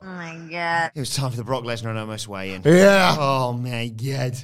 Oh 0.00 0.06
my 0.06 0.36
god. 0.50 0.92
It 0.94 1.00
was 1.00 1.14
time 1.14 1.30
for 1.30 1.36
the 1.36 1.44
Brock 1.44 1.64
Lesnar 1.64 1.90
and 1.90 1.98
Omos 1.98 2.26
weigh 2.28 2.54
in. 2.54 2.62
Yeah. 2.64 3.16
Oh 3.18 3.52
my 3.52 3.88
god. 3.88 4.38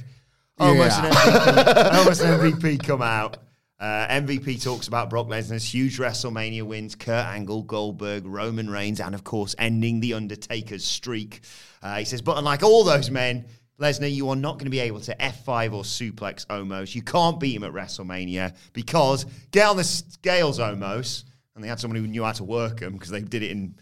Omos, 0.59 1.03
an 1.03 1.11
MVP, 1.11 1.91
Omos 1.91 2.23
an 2.23 2.51
MVP 2.51 2.85
come 2.85 3.01
out. 3.01 3.37
Uh, 3.79 4.07
MVP 4.07 4.63
talks 4.63 4.87
about 4.87 5.09
Brock 5.09 5.27
Lesnar's 5.27 5.73
huge 5.73 5.97
WrestleMania 5.97 6.63
wins, 6.63 6.95
Kurt 6.95 7.25
Angle, 7.25 7.63
Goldberg, 7.63 8.25
Roman 8.25 8.69
Reigns, 8.69 9.01
and 9.01 9.13
of 9.13 9.23
course 9.23 9.53
ending 9.57 9.99
the 9.99 10.13
Undertaker's 10.13 10.85
streak. 10.85 11.41
Uh, 11.81 11.97
he 11.97 12.05
says, 12.05 12.21
but 12.21 12.37
unlike 12.37 12.63
all 12.63 12.83
those 12.83 13.11
men, 13.11 13.45
Lesnar, 13.79 14.13
you 14.13 14.29
are 14.29 14.35
not 14.35 14.53
going 14.53 14.65
to 14.65 14.71
be 14.71 14.79
able 14.79 15.01
to 15.01 15.15
F5 15.17 15.73
or 15.73 15.83
suplex 15.83 16.45
Omos. 16.47 16.95
You 16.95 17.01
can't 17.01 17.39
beat 17.39 17.55
him 17.55 17.63
at 17.63 17.73
WrestleMania 17.73 18.55
because 18.71 19.25
get 19.51 19.67
on 19.67 19.75
the 19.75 19.83
scales, 19.83 20.59
Omos. 20.59 21.25
And 21.55 21.63
they 21.63 21.69
had 21.69 21.79
someone 21.79 21.99
who 21.99 22.07
knew 22.07 22.23
how 22.23 22.33
to 22.33 22.43
work 22.43 22.81
them 22.81 22.93
because 22.93 23.09
they 23.09 23.21
did 23.21 23.43
it 23.43 23.51
in 23.51 23.75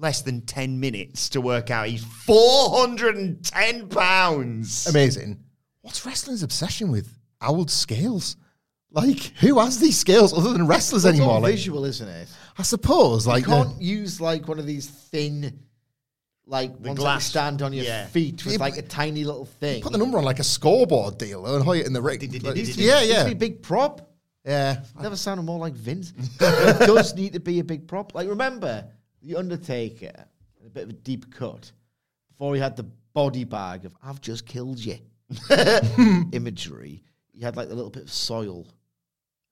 less 0.00 0.22
than 0.22 0.40
10 0.40 0.80
minutes 0.80 1.28
to 1.28 1.40
work 1.40 1.70
out 1.70 1.86
he's 1.86 2.02
410 2.04 3.88
pounds. 3.88 4.86
Amazing. 4.86 5.38
What's 5.82 6.04
wrestling's 6.06 6.42
obsession 6.42 6.90
with 6.90 7.08
old 7.46 7.70
scales? 7.70 8.36
Like, 8.92 9.18
who 9.40 9.58
has 9.60 9.78
these 9.78 9.96
scales 9.98 10.32
other 10.36 10.52
than 10.52 10.66
wrestlers 10.66 11.04
It's 11.04 11.16
anymore? 11.16 11.34
all 11.36 11.40
Like, 11.42 11.52
visual, 11.52 11.84
isn't 11.84 12.08
it? 12.08 12.28
I 12.58 12.62
suppose. 12.62 13.26
Like, 13.26 13.42
you 13.44 13.48
can't 13.52 13.80
use 13.80 14.20
like 14.20 14.48
one 14.48 14.58
of 14.58 14.66
these 14.66 14.86
thin, 14.88 15.60
like 16.46 16.70
ones 16.70 16.82
that 16.82 16.88
you 16.90 16.94
glass- 16.96 17.26
stand 17.26 17.62
on 17.62 17.72
your 17.72 17.84
yeah. 17.84 18.06
feet 18.06 18.44
with 18.44 18.54
Yeah, 18.54 18.60
like 18.60 18.78
a 18.78 18.82
tiny 18.82 19.22
little 19.24 19.44
thing. 19.44 19.82
put 19.82 19.92
the 19.92 19.98
number 19.98 20.18
on 20.18 20.24
like 20.24 20.40
a 20.40 20.44
scoreboard 20.44 21.18
deal 21.18 21.46
and 21.46 21.62
hold 21.62 21.76
it 21.76 21.86
in 21.86 21.92
the 21.92 22.02
ring. 22.02 22.18
Did- 22.18 22.32
did- 22.32 22.42
Like, 22.42 22.54
did- 22.54 22.64
Needs 22.66 22.68
did- 22.70 22.74
to 22.76 22.78
be- 22.80 22.86
yeah, 22.88 23.00
needs 23.00 23.12
yeah, 23.12 23.24
be 23.26 23.32
a 23.32 23.36
big 23.36 23.62
prop. 23.62 24.10
yeah. 24.44 24.80
Never 25.00 25.14
sounded 25.16 25.44
more 25.44 25.58
like 25.60 25.74
Vince. 25.74 26.12
it 26.40 26.78
does 26.86 27.14
need 27.14 27.34
to 27.34 27.40
be 27.40 27.60
a 27.60 27.64
big 27.64 27.86
prop. 27.86 28.12
Like 28.14 28.28
remember 28.28 28.86
the 29.22 29.36
Undertaker, 29.36 30.26
a 30.64 30.70
bit 30.70 30.84
of 30.84 30.90
a 30.90 30.94
deep 30.94 31.34
cut 31.34 31.70
before 32.28 32.54
he 32.54 32.60
had 32.60 32.76
the 32.76 32.84
body 33.12 33.44
bag 33.44 33.84
of 33.84 33.94
"I've 34.02 34.20
just 34.20 34.46
killed 34.46 34.78
you" 34.78 34.98
imagery. 36.32 37.02
He 37.32 37.40
had 37.40 37.56
like 37.56 37.70
a 37.70 37.74
little 37.74 37.90
bit 37.90 38.04
of 38.04 38.12
soil. 38.12 38.66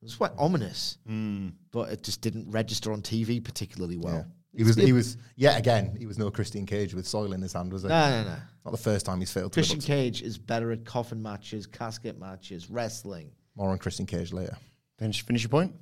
It 0.01 0.05
was 0.05 0.15
quite 0.15 0.33
ominous, 0.39 0.99
hmm. 1.07 1.49
but 1.73 1.91
it 1.91 2.03
just 2.03 2.21
didn't 2.21 2.51
register 2.51 2.93
on 2.93 3.03
TV 3.03 3.43
particularly 3.43 3.97
well. 3.97 4.27
He 4.55 4.65
was, 4.65 4.77
he 4.77 4.93
was, 4.93 5.17
yet 5.37 5.59
again, 5.59 5.95
he 5.99 6.07
was 6.07 6.19
no 6.19 6.31
Christian 6.31 6.67
Cage 6.67 6.95
with 6.95 7.07
soil 7.07 7.33
in 7.33 7.43
his 7.43 7.53
hand, 7.53 7.73
was 7.73 7.85
it? 7.85 7.89
No, 7.89 8.11
no, 8.11 8.25
no. 8.25 8.37
Not 8.65 8.71
the 8.73 8.77
first 8.77 9.07
time 9.07 9.21
he's 9.21 9.31
failed 9.31 9.53
Christian 9.53 9.79
to- 9.79 9.87
Cage 9.87 10.23
is 10.23 10.39
better 10.39 10.73
at 10.73 10.85
coffin 10.85 11.23
matches, 11.23 11.67
casket 11.67 12.19
matches, 12.19 12.69
wrestling 12.69 13.31
More 13.55 13.71
on 13.71 13.79
Christian 13.79 14.07
Cage 14.07 14.33
later. 14.33 14.57
Finish, 14.99 15.23
finish 15.23 15.43
your 15.43 15.51
point. 15.51 15.73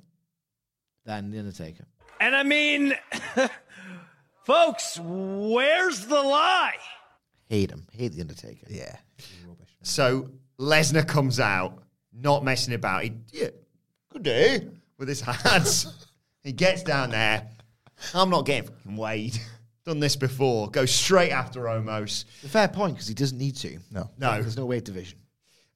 than 1.05 1.31
the 1.31 1.39
Undertaker. 1.39 1.85
And 2.19 2.35
I 2.35 2.43
mean, 2.43 2.93
Folks, 4.47 4.97
where's 5.03 6.05
the 6.05 6.23
lie? 6.23 6.77
Hate 7.49 7.69
him. 7.69 7.85
Hate 7.91 8.13
the 8.13 8.21
Undertaker. 8.21 8.65
Yeah. 8.69 8.95
So 9.81 10.29
Lesnar 10.57 11.05
comes 11.05 11.41
out, 11.41 11.83
not 12.13 12.45
messing 12.45 12.73
about. 12.73 13.03
He, 13.03 13.11
yeah, 13.33 13.49
good 14.09 14.23
day 14.23 14.69
with 14.97 15.09
his 15.09 15.19
hands. 15.19 16.07
he 16.45 16.53
gets 16.53 16.81
down 16.81 17.09
there. 17.09 17.45
I'm 18.13 18.29
not 18.29 18.45
getting 18.45 18.69
fucking 18.69 18.95
weighed. 18.95 19.37
Done 19.85 19.99
this 19.99 20.15
before. 20.15 20.69
Goes 20.69 20.91
straight 20.91 21.31
after 21.31 21.63
Omos. 21.63 22.23
A 22.45 22.47
fair 22.47 22.69
point 22.69 22.93
because 22.93 23.09
he 23.09 23.15
doesn't 23.15 23.37
need 23.37 23.57
to. 23.57 23.79
No. 23.91 24.09
No. 24.17 24.41
There's 24.41 24.55
no 24.55 24.65
weight 24.65 24.85
division. 24.85 25.19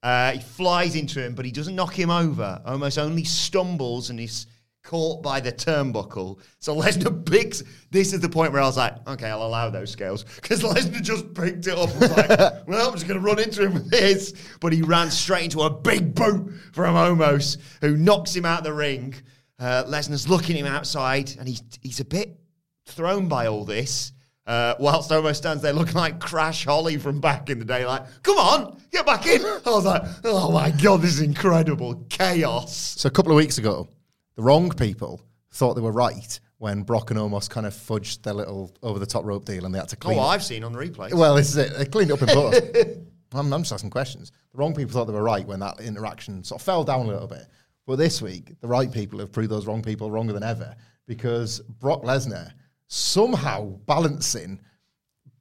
Uh, 0.02 0.32
he 0.32 0.40
flies 0.40 0.96
into 0.96 1.22
him, 1.22 1.34
but 1.34 1.44
he 1.44 1.52
doesn't 1.52 1.76
knock 1.76 1.92
him 1.92 2.08
over. 2.08 2.62
Omos 2.66 2.96
only 2.96 3.24
stumbles 3.24 4.08
and 4.08 4.18
he's 4.18 4.46
caught 4.82 5.22
by 5.22 5.40
the 5.40 5.52
turnbuckle. 5.52 6.40
So 6.58 6.74
Lesnar 6.76 7.24
picks. 7.24 7.62
This 7.90 8.12
is 8.12 8.20
the 8.20 8.28
point 8.28 8.52
where 8.52 8.62
I 8.62 8.66
was 8.66 8.76
like, 8.76 8.94
okay, 9.08 9.28
I'll 9.28 9.46
allow 9.46 9.70
those 9.70 9.90
scales 9.90 10.24
because 10.24 10.62
Lesnar 10.62 11.02
just 11.02 11.32
picked 11.34 11.66
it 11.66 11.78
up. 11.78 11.90
and 11.90 12.00
was 12.00 12.16
like, 12.16 12.28
well, 12.66 12.88
I'm 12.88 12.94
just 12.94 13.06
going 13.06 13.20
to 13.20 13.24
run 13.26 13.38
into 13.38 13.62
him 13.62 13.74
with 13.74 13.90
this. 13.90 14.34
But 14.60 14.72
he 14.72 14.82
ran 14.82 15.10
straight 15.10 15.44
into 15.44 15.62
a 15.62 15.70
big 15.70 16.14
boot 16.14 16.52
from 16.72 16.94
Omos, 16.94 17.58
who 17.80 17.96
knocks 17.96 18.34
him 18.34 18.44
out 18.44 18.58
of 18.58 18.64
the 18.64 18.72
ring. 18.72 19.14
Uh, 19.58 19.84
Lesnar's 19.84 20.28
looking 20.28 20.56
him 20.56 20.66
outside, 20.66 21.36
and 21.38 21.48
he's 21.48 21.62
he's 21.82 22.00
a 22.00 22.04
bit 22.04 22.36
thrown 22.86 23.28
by 23.28 23.46
all 23.46 23.64
this. 23.64 24.12
Uh, 24.44 24.74
whilst 24.80 25.10
Omos 25.10 25.36
stands 25.36 25.62
there 25.62 25.72
looking 25.72 25.94
like 25.94 26.18
Crash 26.18 26.64
Holly 26.64 26.96
from 26.96 27.20
back 27.20 27.48
in 27.48 27.60
the 27.60 27.64
day, 27.64 27.86
like, 27.86 28.02
come 28.24 28.38
on, 28.38 28.76
get 28.90 29.06
back 29.06 29.24
in. 29.26 29.40
I 29.66 29.70
was 29.70 29.84
like, 29.84 30.02
oh 30.24 30.50
my 30.50 30.70
God, 30.70 31.00
this 31.00 31.12
is 31.12 31.20
incredible. 31.20 32.04
Chaos. 32.08 32.74
So 32.98 33.06
a 33.06 33.10
couple 33.10 33.30
of 33.30 33.36
weeks 33.36 33.58
ago, 33.58 33.88
the 34.36 34.42
wrong 34.42 34.70
people 34.70 35.20
thought 35.50 35.74
they 35.74 35.80
were 35.82 35.92
right 35.92 36.38
when 36.58 36.82
Brock 36.82 37.10
and 37.10 37.18
Omos 37.18 37.50
kind 37.50 37.66
of 37.66 37.74
fudged 37.74 38.22
their 38.22 38.34
little 38.34 38.72
over 38.82 38.98
the 38.98 39.06
top 39.06 39.24
rope 39.24 39.44
deal 39.44 39.64
and 39.66 39.74
they 39.74 39.78
had 39.78 39.88
to 39.88 39.96
oh, 39.96 40.04
clean 40.04 40.18
Oh, 40.18 40.22
it. 40.22 40.26
I've 40.26 40.44
seen 40.44 40.64
on 40.64 40.72
the 40.72 40.78
replay. 40.78 41.12
Well, 41.12 41.34
this 41.34 41.48
is 41.50 41.56
it. 41.56 41.76
They 41.76 41.84
cleaned 41.86 42.10
it 42.10 42.14
up 42.14 42.22
in 42.22 42.28
post. 42.34 42.62
I'm, 43.34 43.52
I'm 43.52 43.62
just 43.62 43.72
asking 43.72 43.90
questions. 43.90 44.30
The 44.52 44.58
wrong 44.58 44.74
people 44.74 44.92
thought 44.92 45.06
they 45.06 45.12
were 45.12 45.22
right 45.22 45.46
when 45.46 45.60
that 45.60 45.80
interaction 45.80 46.44
sort 46.44 46.60
of 46.60 46.64
fell 46.64 46.84
down 46.84 47.06
a 47.06 47.08
little 47.08 47.26
bit. 47.26 47.46
But 47.86 47.96
this 47.96 48.22
week, 48.22 48.54
the 48.60 48.68
right 48.68 48.90
people 48.92 49.18
have 49.18 49.32
proved 49.32 49.50
those 49.50 49.66
wrong 49.66 49.82
people 49.82 50.10
wronger 50.10 50.32
than 50.32 50.42
ever 50.44 50.74
because 51.06 51.60
Brock 51.60 52.02
Lesnar 52.02 52.52
somehow 52.86 53.64
balancing, 53.86 54.60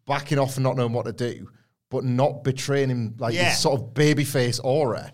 backing 0.08 0.40
off 0.40 0.56
and 0.58 0.64
not 0.64 0.76
knowing 0.76 0.94
what 0.94 1.06
to 1.06 1.12
do, 1.14 1.50
but 1.90 2.04
not 2.04 2.44
betraying 2.44 2.90
him 2.90 3.16
like 3.20 3.34
Yeah. 3.34 3.50
this 3.50 3.60
sort 3.62 3.80
of 3.80 3.94
babyface 3.94 4.60
aura 4.64 5.12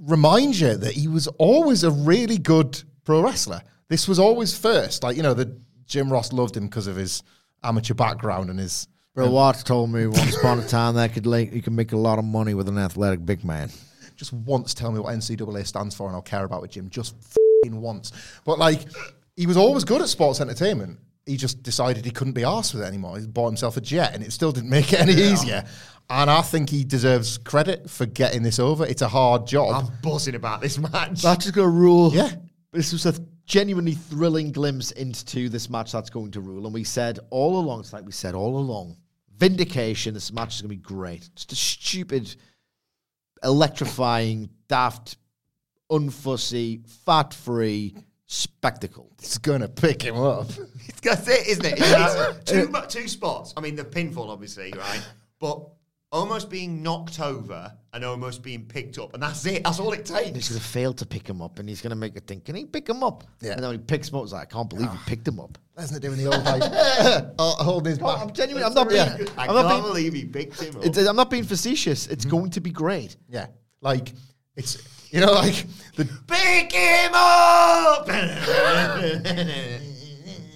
reminds 0.00 0.60
you 0.60 0.76
that 0.76 0.92
he 0.92 1.08
was 1.08 1.26
always 1.38 1.84
a 1.84 1.90
really 1.90 2.38
good 2.38 2.82
pro 3.04 3.22
wrestler. 3.22 3.62
This 3.88 4.06
was 4.06 4.18
always 4.18 4.56
first. 4.56 5.02
Like, 5.02 5.16
you 5.16 5.22
know, 5.22 5.34
the 5.34 5.58
Jim 5.86 6.12
Ross 6.12 6.32
loved 6.32 6.56
him 6.56 6.66
because 6.66 6.86
of 6.86 6.96
his 6.96 7.22
amateur 7.62 7.94
background 7.94 8.50
and 8.50 8.58
his 8.58 8.86
Bro 9.14 9.26
um, 9.26 9.32
Watts 9.32 9.62
told 9.64 9.90
me 9.90 10.06
once 10.06 10.36
upon 10.36 10.60
a 10.60 10.66
time 10.66 10.94
that 10.94 11.12
could 11.12 11.26
like 11.26 11.52
you 11.52 11.62
can 11.62 11.74
make 11.74 11.92
a 11.92 11.96
lot 11.96 12.18
of 12.20 12.24
money 12.24 12.54
with 12.54 12.68
an 12.68 12.78
athletic 12.78 13.24
big 13.26 13.44
man. 13.44 13.70
just 14.16 14.32
once 14.32 14.74
tell 14.74 14.92
me 14.92 15.00
what 15.00 15.14
NCAA 15.14 15.66
stands 15.66 15.94
for 15.94 16.06
and 16.06 16.14
I'll 16.14 16.22
care 16.22 16.44
about 16.44 16.62
it, 16.62 16.70
Jim. 16.70 16.88
Just 16.88 17.16
fing 17.64 17.80
once. 17.80 18.12
But 18.44 18.58
like, 18.58 18.82
he 19.36 19.46
was 19.46 19.56
always 19.56 19.84
good 19.84 20.02
at 20.02 20.08
sports 20.08 20.40
entertainment. 20.40 21.00
He 21.26 21.36
just 21.36 21.62
decided 21.62 22.04
he 22.04 22.10
couldn't 22.10 22.34
be 22.34 22.42
arsed 22.42 22.74
with 22.74 22.84
it 22.84 22.86
anymore. 22.86 23.18
He 23.18 23.26
bought 23.26 23.48
himself 23.48 23.76
a 23.76 23.80
jet 23.80 24.14
and 24.14 24.22
it 24.22 24.32
still 24.32 24.52
didn't 24.52 24.70
make 24.70 24.92
it 24.92 25.00
any 25.00 25.14
easier. 25.14 25.64
And 26.10 26.30
I 26.30 26.40
think 26.42 26.70
he 26.70 26.84
deserves 26.84 27.36
credit 27.38 27.90
for 27.90 28.06
getting 28.06 28.42
this 28.42 28.58
over. 28.58 28.86
It's 28.86 29.02
a 29.02 29.08
hard 29.08 29.46
job. 29.46 29.84
I'm 29.84 29.92
buzzing 30.02 30.34
about 30.34 30.60
this 30.62 30.78
match. 30.78 31.22
That's 31.22 31.44
just 31.44 31.54
gonna 31.54 31.68
rule. 31.68 32.12
Yeah. 32.14 32.30
This 32.72 32.92
was 32.92 33.04
a 33.06 33.14
genuinely 33.46 33.94
thrilling 33.94 34.52
glimpse 34.52 34.90
into 34.92 35.48
this 35.48 35.68
match 35.68 35.92
that's 35.92 36.10
going 36.10 36.30
to 36.32 36.40
rule. 36.40 36.64
And 36.64 36.72
we 36.74 36.84
said 36.84 37.18
all 37.30 37.58
along, 37.58 37.80
it's 37.80 37.92
like 37.92 38.06
we 38.06 38.12
said 38.12 38.34
all 38.34 38.58
along, 38.58 38.96
vindication, 39.36 40.14
this 40.14 40.32
match 40.32 40.56
is 40.56 40.62
gonna 40.62 40.70
be 40.70 40.76
great. 40.76 41.28
Just 41.34 41.52
a 41.52 41.56
stupid, 41.56 42.34
electrifying, 43.42 44.48
daft, 44.68 45.16
unfussy, 45.90 46.86
fat-free 47.04 47.94
spectacle. 48.26 49.10
it's 49.18 49.38
going 49.38 49.60
to 49.62 49.68
pick 49.68 50.02
him 50.02 50.16
up. 50.16 50.48
That's 51.02 51.26
it, 51.28 51.46
isn't 51.48 51.64
it? 51.64 51.78
It's 51.80 52.50
two, 52.50 52.68
mu- 52.68 52.86
two 52.86 53.08
spots. 53.08 53.54
I 53.56 53.60
mean, 53.60 53.74
the 53.74 53.84
pinfall, 53.84 54.28
obviously, 54.28 54.72
right? 54.76 55.00
But 55.40 55.66
Omos 56.12 56.48
being 56.48 56.82
knocked 56.82 57.20
over 57.20 57.70
and 57.92 58.02
Omos 58.02 58.40
being 58.40 58.64
picked 58.64 58.98
up. 58.98 59.12
And 59.12 59.22
that's 59.22 59.44
it. 59.44 59.62
That's 59.64 59.78
all 59.78 59.92
it 59.92 60.06
takes. 60.06 60.24
He's 60.28 60.32
takes. 60.32 60.48
gonna 60.48 60.60
fail 60.60 60.92
to 60.94 61.04
pick 61.06 61.28
him 61.28 61.42
up, 61.42 61.58
and 61.58 61.68
he's 61.68 61.82
gonna 61.82 61.96
make 61.96 62.16
a 62.16 62.20
thing. 62.20 62.40
can 62.40 62.54
he 62.54 62.64
pick 62.64 62.88
him 62.88 63.02
up? 63.02 63.24
Yeah. 63.40 63.52
And 63.52 63.62
then 63.62 63.68
when 63.70 63.78
he 63.78 63.84
picks 63.84 64.08
him 64.08 64.16
up, 64.16 64.22
it's 64.24 64.32
like, 64.32 64.48
I 64.48 64.50
can't 64.50 64.70
believe 64.70 64.90
he 64.90 64.98
picked 65.06 65.28
him 65.28 65.38
up. 65.38 65.58
Lesnar 65.78 66.00
doing 66.00 66.16
the 66.18 66.26
old 66.26 66.42
like, 66.44 66.62
uh, 67.38 67.50
holding 67.62 67.90
his 67.90 67.98
back. 67.98 68.20
I'm 68.20 68.32
genuinely, 68.32 68.66
I'm 68.66 68.74
not 68.74 68.88
being, 68.88 69.00
I 69.00 69.46
I'm 69.46 69.48
can't 69.48 69.68
being, 69.68 69.82
believe 69.82 70.12
he 70.14 70.24
picked 70.24 70.60
him 70.62 70.76
up. 70.76 70.84
it's, 70.86 70.98
I'm 70.98 71.14
not 71.16 71.30
being 71.30 71.44
facetious. 71.44 72.06
It's 72.06 72.24
going 72.24 72.50
to 72.50 72.60
be 72.60 72.70
great. 72.70 73.16
Yeah. 73.28 73.46
Like, 73.80 74.12
it's, 74.56 74.78
you 75.12 75.20
know, 75.20 75.32
like 75.32 75.66
the 75.94 76.04
Pick 76.26 76.72
him 76.72 77.10
up! 77.14 78.08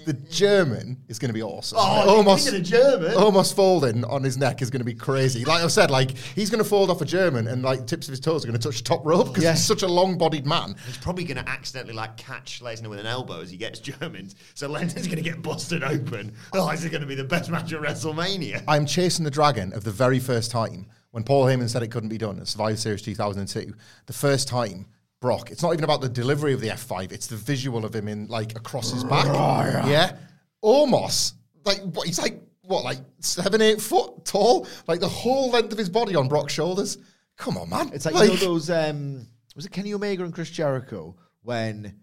the 0.05 0.13
German 0.13 0.99
is 1.09 1.19
going 1.19 1.29
to 1.29 1.33
be 1.35 1.43
awesome. 1.43 1.79
Oh, 1.81 2.23
Omos 2.25 2.41
speaking 2.41 2.65
German. 2.65 3.13
Omos 3.13 3.55
folding 3.55 4.05
on 4.05 4.23
his 4.23 4.37
neck 4.39 4.63
is 4.63 4.71
going 4.71 4.81
to 4.81 4.85
be 4.85 4.95
crazy. 4.95 5.45
Like 5.45 5.63
I 5.63 5.67
said, 5.69 5.91
like 5.91 6.17
he's 6.17 6.51
going 6.51 6.63
to 6.63 6.69
fold 6.69 6.91
off 6.91 7.01
a 7.01 7.05
German, 7.05 7.47
and 7.49 7.63
like 7.63 7.87
tips 7.87 8.09
of 8.09 8.13
his 8.13 8.21
toes 8.21 8.45
are 8.45 8.49
going 8.49 8.59
to 8.59 8.69
touch 8.69 8.79
the 8.79 8.85
top 8.85 9.05
rope 9.05 9.29
because 9.29 9.45
Yeah. 9.45 9.53
he's 9.53 9.65
such 9.65 9.83
a 9.83 9.89
long-bodied 9.89 10.47
man. 10.47 10.75
He's 10.87 10.99
probably 10.99 11.25
going 11.25 11.43
to 11.45 11.49
accidentally 11.49 11.95
like 11.95 12.17
catch 12.17 12.61
Lesnar 12.63 12.89
with 12.89 12.99
an 13.01 13.07
elbow 13.07 13.41
as 13.41 13.51
he 13.51 13.57
gets 13.57 13.79
Germans. 13.81 14.35
So 14.55 14.69
Lesnar's 14.69 15.07
going 15.07 15.17
to 15.17 15.23
get 15.23 15.43
busted 15.43 15.83
open. 15.85 16.33
Oh, 16.53 16.71
this 16.71 16.85
is 16.85 16.91
going 16.91 17.03
to 17.03 17.07
be 17.07 17.15
the 17.15 17.25
best 17.25 17.51
match 17.51 17.73
at 17.73 17.81
WrestleMania. 17.81 18.63
I'm 18.69 18.87
chasing 18.87 19.25
the 19.25 19.31
dragon 19.31 19.73
of 19.73 19.85
the 19.85 19.91
very 19.91 20.19
first 20.19 20.51
time 20.51 20.87
when 21.11 21.25
Paul 21.25 21.45
Heyman 21.45 21.69
said 21.69 21.83
it 21.83 21.91
couldn't 21.91 22.09
be 22.09 22.19
done 22.19 22.39
at 22.39 22.49
Survivor 22.49 22.77
Series 22.77 23.03
2002. 23.03 23.75
The 24.07 24.13
first 24.13 24.49
time. 24.49 24.87
Brock. 25.23 25.51
It's 25.51 25.62
not 25.62 25.73
even 25.73 25.85
about 25.85 26.03
the 26.03 26.11
delivery 26.11 26.53
of 26.53 26.61
the 26.61 26.68
F5. 26.68 27.12
It's 27.12 27.29
the 27.29 27.37
visual 27.37 27.87
of 27.87 27.95
him 27.95 28.09
in 28.09 28.27
like 28.27 28.55
across 28.57 28.93
his 28.93 29.05
back. 29.05 29.25
yeah. 29.87 30.16
Omos 30.62 31.33
like 31.64 31.81
what 31.81 32.07
he's 32.07 32.18
like 32.18 32.41
what 32.62 32.85
like 32.85 32.99
seven 33.20 33.61
eight 33.61 33.81
foot 33.81 34.25
tall, 34.25 34.66
like 34.87 35.01
the 35.01 35.09
whole 35.09 35.51
length 35.51 35.73
of 35.73 35.79
his 35.79 35.89
body 35.89 36.14
on 36.14 36.29
Brock's 36.29 36.53
shoulders. 36.53 36.99
Come 37.37 37.57
on, 37.57 37.70
man. 37.70 37.91
It's 37.93 38.05
like, 38.07 38.14
you 38.14 38.29
know 38.29 38.37
those 38.37 38.70
um 38.70 39.27
was 39.57 39.66
it 39.66 39.73
Kenny 39.73 39.95
Omega 39.95 40.25
and 40.25 40.33
Chris 40.33 40.51
Jericho 40.51 41.16
when 41.43 41.95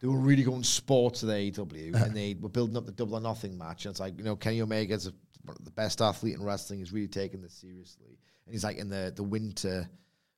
they 0.00 0.08
were 0.08 0.18
really 0.18 0.42
going 0.42 0.62
sports 0.62 1.22
at 1.22 1.30
AEW 1.30 1.94
and 1.94 2.14
they 2.14 2.34
were 2.38 2.50
building 2.50 2.76
up 2.76 2.84
the 2.84 2.92
double 2.92 3.16
or 3.16 3.20
nothing 3.20 3.56
match 3.56 3.86
and 3.86 3.92
it's 3.92 4.00
like, 4.00 4.18
you 4.18 4.24
know, 4.24 4.36
Kenny 4.36 4.60
Omega's 4.60 5.06
a, 5.06 5.12
the 5.62 5.70
best 5.70 6.02
athlete 6.02 6.34
in 6.34 6.44
wrestling, 6.44 6.78
he's 6.80 6.92
really 6.92 7.08
taking 7.08 7.40
this 7.40 7.54
seriously. 7.54 8.18
And 8.46 8.52
he's 8.52 8.64
like 8.64 8.76
in 8.76 8.90
the, 8.90 9.12
the 9.16 9.22
winter 9.22 9.88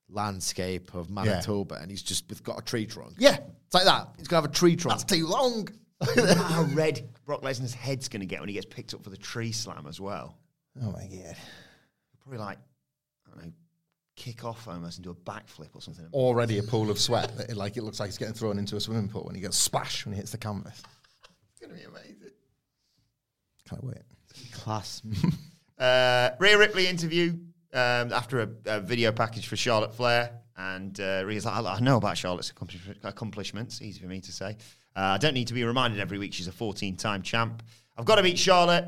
landscape 0.09 0.93
of 0.93 1.09
Manitoba 1.09 1.75
and 1.75 1.91
he's 1.91 2.01
just 2.03 2.25
got 2.43 2.59
a 2.59 2.61
tree 2.63 2.85
trunk. 2.85 3.15
yeah, 3.17 3.37
It's 3.65 3.73
like 3.73 3.85
that. 3.85 4.09
He's 4.17 4.27
gonna 4.27 4.41
have 4.43 4.49
a 4.51 4.53
tree 4.53 4.75
trunk. 4.75 4.99
that's 4.99 5.11
too 5.11 5.27
long. 5.27 5.67
How 6.15 6.63
red 6.73 7.09
Brock 7.25 7.41
Lesnar's 7.41 7.73
head's 7.73 8.07
going 8.07 8.19
to 8.19 8.27
get 8.27 8.39
when 8.39 8.47
he 8.49 8.53
gets 8.53 8.67
picked 8.67 8.93
up 8.93 9.03
for 9.03 9.09
the 9.09 9.17
tree 9.17 9.51
slam 9.51 9.87
as 9.87 9.99
well. 9.99 10.37
Oh 10.79 10.91
my 10.91 11.07
god. 11.07 11.35
Probably 12.21 12.37
like, 12.37 12.59
I 13.25 13.29
don't 13.35 13.45
know, 13.47 13.51
kick 14.15 14.45
off 14.45 14.65
Omos 14.65 14.97
and 14.97 15.03
do 15.03 15.09
a 15.09 15.15
backflip 15.15 15.69
or 15.73 15.81
something. 15.81 16.05
Already 16.13 16.59
a 16.59 16.63
pool 16.63 16.91
of 16.91 16.99
sweat. 16.99 17.35
that, 17.37 17.57
like 17.57 17.77
it 17.77 17.83
looks 17.83 17.99
like 17.99 18.09
he's 18.09 18.17
getting 18.19 18.35
thrown 18.35 18.59
into 18.59 18.75
a 18.75 18.79
swimming 18.79 19.07
pool 19.09 19.23
when 19.23 19.33
he 19.33 19.41
goes 19.41 19.55
splash 19.55 20.05
when 20.05 20.13
he 20.13 20.17
hits 20.19 20.29
the 20.31 20.37
canvas. 20.37 20.83
It's 21.51 21.59
going 21.61 21.73
to 21.75 21.79
be 21.79 21.85
amazing. 21.91 22.31
Can't 23.67 23.83
wait. 23.83 23.97
Class. 24.53 25.01
Uh, 25.79 26.31
Rhea 26.39 26.57
Ripley 26.57 26.87
interview 26.87 27.37
um, 27.73 28.13
after 28.13 28.41
a, 28.41 28.49
a 28.65 28.79
video 28.79 29.11
package 29.11 29.47
for 29.47 29.55
Charlotte 29.55 29.93
Flair. 29.93 30.31
And 30.55 30.99
uh, 30.99 31.23
Rhea's 31.25 31.45
like, 31.45 31.63
I, 31.63 31.75
I 31.75 31.79
know 31.79 31.97
about 31.97 32.17
Charlotte's 32.17 32.49
accomplish- 32.49 32.81
accomplishments. 33.03 33.81
Easy 33.81 33.99
for 33.99 34.07
me 34.07 34.21
to 34.21 34.31
say. 34.31 34.57
Uh, 34.95 35.01
I 35.01 35.17
don't 35.17 35.35
need 35.35 35.47
to 35.47 35.53
be 35.53 35.63
reminded 35.63 35.99
every 35.99 36.17
week 36.17 36.33
she's 36.33 36.47
a 36.47 36.51
14 36.51 36.95
time 36.97 37.21
champ. 37.21 37.61
I've 37.97 38.05
got 38.05 38.15
to 38.15 38.23
beat 38.23 38.39
Charlotte, 38.39 38.85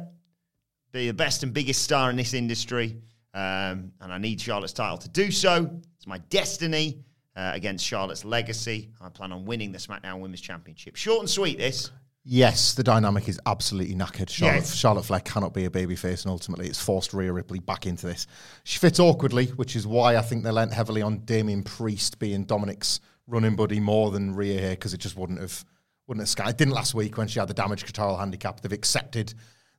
be 0.92 1.08
the 1.08 1.14
best 1.14 1.44
and 1.44 1.54
biggest 1.54 1.84
star 1.84 2.10
in 2.10 2.16
this 2.16 2.34
industry. 2.34 2.98
Um, 3.34 3.92
and 4.02 4.12
I 4.12 4.18
need 4.18 4.42
Charlotte's 4.42 4.74
title 4.74 4.98
to 4.98 5.10
do 5.10 5.30
so. 5.30 5.70
It's 5.98 6.08
my 6.08 6.18
destiny 6.30 7.04
uh, 7.36 7.52
against 7.54 7.86
Charlotte's 7.86 8.26
legacy. 8.26 8.90
I 9.00 9.10
plan 9.10 9.32
on 9.32 9.46
winning 9.46 9.72
the 9.72 9.78
SmackDown 9.78 10.20
Women's 10.20 10.42
Championship. 10.42 10.96
Short 10.96 11.20
and 11.20 11.30
sweet, 11.30 11.60
this. 11.60 11.92
Yes, 12.32 12.76
the 12.76 12.84
dynamic 12.84 13.28
is 13.28 13.40
absolutely 13.48 13.96
knackered. 13.96 14.30
Charlotte, 14.30 14.58
Yes. 14.58 14.76
Charlotte 14.76 15.04
Flair 15.06 15.20
cannot 15.22 15.52
be 15.52 15.66
a 15.66 15.70
babyface, 15.72 16.24
and 16.26 16.32
ultimately 16.32 16.68
it's 16.68 16.80
forced 16.80 17.12
Rhea 17.12 17.34
Ripley 17.34 17.58
back 17.58 17.88
into 17.88 18.06
this. 18.06 18.28
She 18.66 18.78
fits 18.78 19.00
awkwardly, 19.00 19.48
which 19.48 19.76
is 19.76 19.88
why 19.88 20.16
I 20.16 20.22
think 20.22 20.44
they 20.44 20.52
lent 20.52 20.72
heavily 20.72 21.02
on 21.02 21.22
Damien 21.26 21.64
Priest 21.64 22.20
being 22.20 22.44
Dominic's 22.44 23.00
running 23.26 23.56
buddy 23.56 23.80
more 23.80 24.12
than 24.12 24.36
Rhea 24.36 24.60
here, 24.60 24.70
because 24.72 24.94
it 24.94 25.00
just 25.00 25.18
wouldn't 25.18 25.40
have 25.40 25.66
wouldn't 26.06 26.22
have 26.22 26.30
sky. 26.30 26.50
It 26.50 26.58
didn't 26.60 26.76
last 26.76 26.94
week 26.94 27.18
when 27.18 27.28
she 27.28 27.40
had 27.40 27.48
the 27.48 27.54
Damage 27.56 27.84
CTRL 27.86 28.20
handicap. 28.20 28.62
They've 28.62 28.72
accepted 28.72 29.34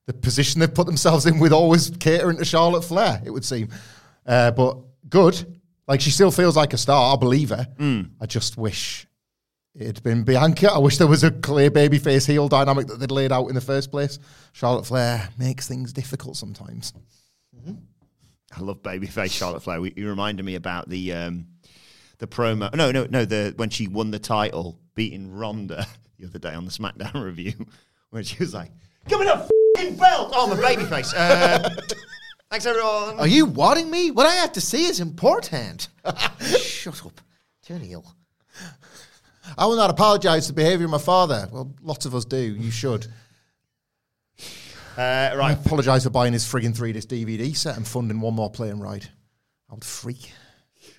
the 0.07 0.12
position 0.12 0.61
they've 0.61 0.74
put 0.74 0.86
themselves 0.86 1.26
in 1.26 1.38
with 1.38 1.53
always 1.53 1.90
catering 2.01 2.38
to 2.38 2.44
Charlotte 2.44 2.82
Flair, 2.82 3.22
it 3.24 3.30
would 3.30 3.44
seem. 3.44 3.68
Uh, 4.26 4.51
but 4.51 4.76
good. 5.09 5.61
Like 5.86 6.01
she 6.01 6.11
still 6.11 6.32
feels 6.32 6.57
like 6.57 6.72
a 6.72 6.78
star. 6.78 7.14
I 7.14 7.16
believe 7.18 7.51
her. 7.51 7.66
I 8.20 8.26
just 8.26 8.57
wish 8.57 9.07
it'd 9.74 10.02
been 10.02 10.24
Bianca. 10.24 10.72
I 10.72 10.78
wish 10.78 10.98
there 10.98 11.06
was 11.06 11.24
a 11.24 11.30
clear 11.30 11.70
babyface 11.70 12.26
heel 12.26 12.48
dynamic 12.48 12.86
that 12.88 12.98
they'd 13.00 13.10
laid 13.10 13.32
out 13.32 13.48
in 13.48 13.54
the 13.54 13.60
first 13.60 13.90
place. 13.90 14.18
Charlotte 14.52 14.86
Flair 14.86 15.28
makes 15.38 15.68
things 15.68 15.92
difficult 15.92 16.36
sometimes. 16.36 16.92
I 18.52 18.60
love 18.60 18.82
babyface 18.82 19.30
Charlotte 19.32 19.62
Flair. 19.62 19.84
You 19.84 20.08
reminded 20.08 20.44
me 20.44 20.56
about 20.56 20.88
the 20.88 21.12
um, 21.12 21.46
the 22.18 22.26
promo. 22.26 22.74
No, 22.74 22.90
no, 22.90 23.06
no. 23.08 23.24
The 23.24 23.54
when 23.56 23.70
she 23.70 23.86
won 23.86 24.10
the 24.10 24.18
title, 24.18 24.78
beating 24.94 25.32
Ronda 25.32 25.86
the 26.18 26.26
other 26.26 26.38
day 26.38 26.54
on 26.54 26.64
the 26.64 26.70
SmackDown 26.70 27.14
review, 27.24 27.54
where 28.10 28.22
she 28.22 28.36
was 28.38 28.54
like, 28.54 28.72
"Give 29.08 29.20
me 29.20 29.26
the 29.26 29.48
fucking 29.76 29.96
belt!" 29.96 30.32
Oh, 30.34 30.50
I'm 30.50 30.58
a 30.58 30.62
babyface. 30.62 31.12
Uh, 31.16 31.68
thanks 32.50 32.66
everyone. 32.66 33.20
Are 33.20 33.28
you 33.28 33.46
wanting 33.46 33.90
me? 33.90 34.10
What 34.10 34.26
I 34.26 34.34
have 34.36 34.52
to 34.52 34.60
say 34.60 34.82
is 34.82 35.00
important. 35.00 35.88
Shut 36.40 37.04
up. 37.06 37.20
Turn 37.62 37.80
heel. 37.80 38.04
I 39.59 39.66
will 39.66 39.76
not 39.76 39.90
apologise 39.90 40.46
for 40.46 40.53
the 40.53 40.57
behaviour 40.57 40.84
of 40.86 40.90
my 40.90 40.98
father. 40.98 41.48
Well, 41.51 41.74
lots 41.82 42.07
of 42.07 42.14
us 42.14 42.24
do. 42.24 42.38
You 42.38 42.70
should. 42.70 43.07
Uh, 44.98 45.01
I 45.32 45.36
right, 45.36 45.59
apologise 45.66 46.05
for 46.05 46.11
buying 46.11 46.32
his 46.32 46.44
frigging 46.44 46.76
three 46.76 46.92
disc 46.92 47.09
DVD 47.09 47.57
set 47.57 47.76
and 47.76 47.86
funding 47.86 48.20
one 48.20 48.34
more 48.34 48.51
plane 48.51 48.78
ride. 48.80 49.07
I 49.70 49.74
would 49.74 49.84
freak. 49.84 50.32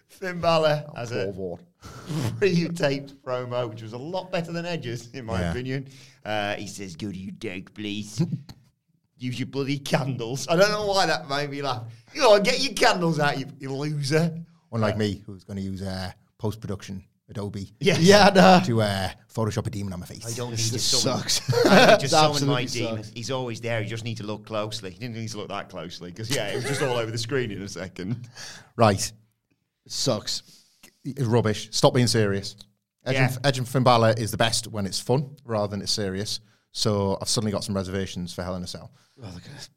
Finn 0.08 0.40
Balor 0.40 0.86
has 0.96 1.12
Poor 1.12 1.22
a 1.22 1.28
Ward. 1.30 1.60
pre-taped 2.38 3.22
promo, 3.24 3.70
which 3.70 3.82
was 3.82 3.94
a 3.94 3.98
lot 3.98 4.32
better 4.32 4.52
than 4.52 4.66
Edge's, 4.66 5.10
in 5.14 5.26
my 5.26 5.40
Yeah. 5.42 5.52
opinion. 5.52 5.88
Uh, 6.24 6.56
he 6.56 6.68
says, 6.68 6.96
"Go 6.96 7.12
to 7.12 7.18
your 7.18 7.32
deck, 7.34 7.74
please. 7.74 8.22
Use 9.18 9.40
your 9.40 9.48
bloody 9.48 9.78
candles." 9.80 10.48
I 10.48 10.56
don't 10.56 10.72
know 10.72 10.86
why 10.86 11.06
that 11.08 11.28
made 11.30 11.50
me 11.50 11.62
laugh. 11.62 11.84
You 12.14 12.22
know, 12.22 12.40
get 12.40 12.62
your 12.62 12.74
candles 12.74 13.20
out, 13.20 13.38
you, 13.40 13.46
you 13.60 13.74
loser. 13.74 14.36
Unlike 14.72 14.98
me, 14.98 15.24
who's 15.26 15.44
going 15.44 15.58
to 15.58 15.64
use 15.64 15.82
uh, 15.82 16.12
post 16.38 16.62
production 16.62 17.04
Adobe 17.32 17.72
Yes. 17.80 18.00
Yeah, 18.02 18.30
no. 18.34 18.62
to 18.66 18.82
uh, 18.82 19.10
Photoshop 19.34 19.66
a 19.68 19.70
demon 19.70 19.94
on 19.94 20.00
my 20.00 20.06
face. 20.06 20.26
I 20.26 20.36
don't 20.38 20.52
need 20.52 20.60
This 20.60 20.72
to 20.72 20.80
summon. 20.98 21.20
sucks. 21.28 21.66
I 21.66 21.92
need 21.92 22.00
to 22.02 22.08
summon 22.10 22.48
my 22.48 22.62
absolutely 22.62 22.66
demon. 22.68 23.04
sucks. 23.04 23.16
He's 23.16 23.32
always 23.32 23.60
there. 23.62 23.82
You 23.82 23.90
just 23.90 24.04
need 24.04 24.18
to 24.18 24.24
look 24.24 24.46
closely. 24.46 24.92
You 24.92 25.00
didn't 25.00 25.16
need 25.16 25.30
to 25.30 25.38
look 25.38 25.50
that 25.50 25.70
closely 25.70 26.12
because 26.12 26.30
yeah, 26.30 26.48
it 26.50 26.56
was 26.56 26.66
just 26.66 26.82
all 26.82 26.98
over 26.98 27.10
the 27.12 27.18
screen 27.18 27.52
in 27.52 27.62
a 27.62 27.68
second. 27.68 28.28
Right. 28.76 29.12
Sucks. 29.88 30.44
It's 31.04 31.22
rubbish. 31.24 31.70
Stop 31.72 31.94
being 31.94 32.08
serious. 32.08 32.56
Edge, 33.06 33.16
Yeah. 33.16 33.28
and, 33.30 33.40
Edge 33.46 33.58
and 33.58 33.68
Finn 33.68 33.84
Balor 33.84 34.14
is 34.18 34.32
the 34.32 34.38
best 34.38 34.68
when 34.68 34.86
it's 34.86 35.00
fun 35.00 35.36
rather 35.46 35.68
than 35.70 35.82
it's 35.82 35.92
serious. 35.92 36.40
So 36.72 37.18
I've 37.22 37.28
suddenly 37.30 37.52
got 37.52 37.64
some 37.64 37.76
reservations 37.76 38.34
for 38.34 38.44
Hell 38.44 38.56
in 38.56 38.64
a 38.64 38.68
Cell. 38.68 38.92
Oh, 39.22 39.26
look 39.28 39.44
at 39.46 39.52
this. 39.54 39.70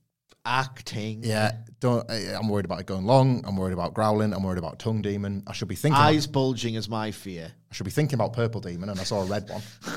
Acting. 0.46 1.20
Yeah, 1.24 1.52
don't. 1.80 2.08
I, 2.10 2.34
I'm 2.38 2.48
worried 2.48 2.64
about 2.66 2.80
it 2.80 2.86
going 2.86 3.04
long. 3.06 3.42
I'm 3.46 3.56
worried 3.56 3.72
about 3.72 3.94
growling. 3.94 4.32
I'm 4.34 4.42
worried 4.42 4.58
about 4.58 4.78
tongue 4.78 5.00
demon. 5.02 5.42
I 5.46 5.52
should 5.52 5.68
be 5.68 5.74
thinking. 5.74 5.98
Eyes 6.00 6.26
bulging 6.26 6.74
is 6.74 6.88
my 6.88 7.10
fear. 7.10 7.50
I 7.70 7.74
should 7.74 7.84
be 7.84 7.90
thinking 7.90 8.14
about 8.16 8.32
purple 8.34 8.60
demon, 8.60 8.88
and 8.90 9.00
I 9.00 9.04
saw 9.04 9.22
a 9.22 9.24
red 9.24 9.48
one. 9.48 9.62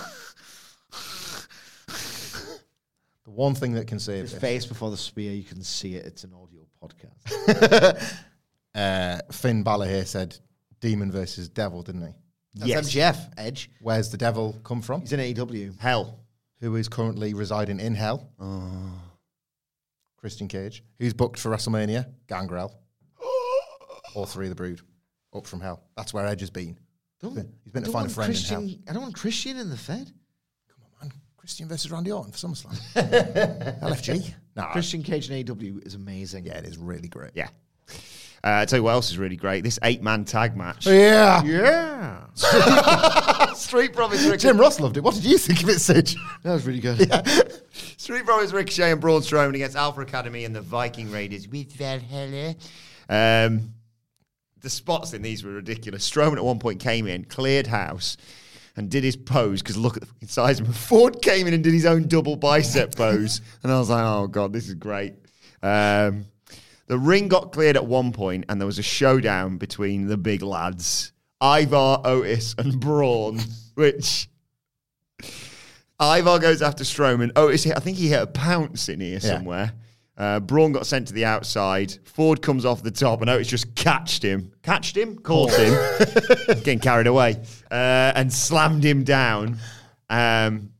the 1.87 3.31
one 3.31 3.55
thing 3.55 3.73
that 3.73 3.87
can 3.87 3.99
save 3.99 4.23
His 4.23 4.31
this. 4.31 4.41
face 4.41 4.65
before 4.65 4.89
the 4.91 4.97
spear, 4.97 5.33
you 5.33 5.43
can 5.43 5.61
see 5.61 5.95
it. 5.95 6.05
It's 6.05 6.23
an 6.23 6.33
audio 6.33 6.61
podcast. 6.81 8.23
Uh, 8.75 9.17
Finn 9.31 9.63
Balor 9.63 9.87
here 9.87 10.05
said 10.05 10.37
demon 10.81 11.11
versus 11.11 11.49
devil, 11.49 11.81
didn't 11.81 12.01
he? 12.05 12.13
That's 12.53 12.93
Yes. 12.93 13.15
MJF, 13.17 13.33
Edge. 13.35 13.71
Where's 13.81 14.11
the 14.11 14.17
devil 14.17 14.55
come 14.63 14.83
from? 14.83 15.01
He's 15.01 15.13
in 15.13 15.19
AEW. 15.19 15.79
Hell. 15.79 16.19
Who 16.59 16.75
is 16.75 16.87
currently 16.87 17.33
residing 17.33 17.79
in 17.79 17.95
hell? 17.95 18.29
Christian 20.27 20.49
Cage. 20.49 20.83
Who's 20.99 21.13
booked 21.13 21.39
for 21.39 21.49
WrestleMania? 21.49 22.05
Gangrel. 22.27 22.77
All 24.13 24.25
three 24.25 24.47
of 24.47 24.49
the 24.49 24.55
brood. 24.55 24.81
Up 25.33 25.47
from 25.47 25.61
hell. 25.61 25.85
That's 25.95 26.13
where 26.13 26.27
Edge 26.27 26.41
has 26.41 26.49
been. 26.49 26.77
Don't, 27.21 27.33
He's 27.63 27.71
been 27.71 27.83
to 27.83 27.89
find 27.91 28.07
a 28.07 28.09
friend 28.09 28.27
in 28.29 28.35
Christian, 28.35 28.67
hell. 28.67 28.77
I 28.89 28.91
don't 28.91 29.03
want 29.03 29.15
Christian 29.15 29.55
in 29.55 29.69
the 29.69 29.77
Fed. 29.77 30.11
Come 30.67 30.83
on, 30.83 31.07
man, 31.07 31.13
Christian 31.37 31.69
versus 31.69 31.89
Randy 31.91 32.11
Orton 32.11 32.33
for 32.33 32.39
SummerSlam. 32.39 32.77
LFG. 33.79 34.33
Nah, 34.57 34.73
Christian 34.73 35.01
Cage 35.01 35.31
in 35.31 35.45
AEW 35.45 35.87
is 35.87 35.93
amazing. 35.95 36.43
yeah, 36.45 36.57
it 36.57 36.65
is 36.65 36.77
really 36.77 37.07
great. 37.07 37.31
Yeah. 37.33 37.47
Uh, 38.43 38.61
I 38.61 38.65
tell 38.65 38.79
you 38.79 38.83
what 38.83 38.91
else 38.91 39.09
is 39.09 39.17
really 39.17 39.35
great. 39.35 39.63
This 39.63 39.79
eight-man 39.83 40.25
tag 40.25 40.55
match. 40.55 40.85
Yeah. 40.85 41.43
Yeah. 41.43 42.25
Street 43.53 43.93
Profits 43.93 44.23
Ricochet. 44.23 44.49
Jim 44.49 44.59
Ross 44.59 44.79
loved 44.79 44.97
it. 44.97 45.03
What 45.03 45.15
did 45.15 45.25
you 45.25 45.37
think 45.37 45.63
of 45.63 45.69
it, 45.69 45.79
Sid? 45.79 46.15
That 46.43 46.53
was 46.53 46.65
really 46.65 46.79
good. 46.79 46.99
Street 47.97 48.25
Profits 48.25 48.53
Ricochet 48.53 48.91
and 48.91 49.01
Braun 49.01 49.21
Strowman 49.21 49.55
against 49.55 49.75
Alpha 49.75 50.01
Academy 50.01 50.45
and 50.45 50.55
the 50.55 50.61
Viking 50.61 51.11
Raiders 51.11 51.47
with 51.47 51.71
Valhalla. 51.73 52.55
Um, 53.09 53.73
the 54.61 54.69
spots 54.69 55.13
in 55.13 55.21
these 55.21 55.43
were 55.43 55.51
ridiculous. 55.51 56.09
Strowman 56.09 56.37
at 56.37 56.45
one 56.45 56.59
point 56.59 56.79
came 56.79 57.07
in, 57.07 57.25
cleared 57.25 57.67
house, 57.67 58.17
and 58.75 58.89
did 58.89 59.03
his 59.03 59.15
pose 59.15 59.61
because 59.61 59.77
look 59.77 59.97
at 59.97 60.01
the 60.01 60.07
fucking 60.07 60.27
size 60.27 60.59
of 60.59 60.67
him. 60.67 60.73
Ford 60.73 61.21
came 61.21 61.47
in 61.47 61.53
and 61.53 61.63
did 61.63 61.73
his 61.73 61.85
own 61.85 62.07
double 62.07 62.35
bicep 62.35 62.95
pose, 62.95 63.41
and 63.63 63.71
I 63.71 63.79
was 63.79 63.89
like, 63.89 64.03
"Oh 64.03 64.27
god, 64.27 64.53
this 64.53 64.67
is 64.67 64.75
great." 64.75 65.13
Um, 65.63 66.25
the 66.87 66.97
ring 66.97 67.27
got 67.27 67.51
cleared 67.51 67.75
at 67.75 67.85
one 67.85 68.11
point, 68.11 68.45
and 68.49 68.59
there 68.59 68.65
was 68.65 68.79
a 68.79 68.83
showdown 68.83 69.57
between 69.57 70.07
the 70.07 70.17
big 70.17 70.41
lads, 70.41 71.11
Ivar, 71.41 72.01
Otis, 72.03 72.55
and 72.57 72.79
Braun, 72.79 73.39
which 73.75 74.29
Ivar 76.01 76.39
goes 76.39 76.61
after 76.61 76.83
Strowman. 76.83 77.31
Otis, 77.35 77.63
hit, 77.63 77.75
I 77.77 77.79
think 77.79 77.97
he 77.97 78.07
hit 78.07 78.21
a 78.21 78.27
pounce 78.27 78.89
in 78.89 78.99
here 79.01 79.19
somewhere. 79.19 79.73
Uh, 80.17 80.39
Braun 80.39 80.71
got 80.71 80.87
sent 80.87 81.07
to 81.09 81.13
the 81.13 81.25
outside. 81.25 81.95
Ford 82.05 82.41
comes 82.41 82.65
off 82.65 82.81
the 82.81 82.89
top, 82.89 83.21
and 83.21 83.29
Otis 83.29 83.47
just 83.47 83.75
catched 83.75 84.23
him. 84.23 84.51
Catched 84.63 84.97
him? 84.97 85.19
Caught 85.19 85.53
him. 85.53 85.73
Getting 86.47 86.79
carried 86.79 87.05
away. 87.05 87.35
Uh, 87.69 88.13
and 88.15 88.33
slammed 88.33 88.83
him 88.83 89.03
down. 89.03 89.57
Um, 90.09 90.71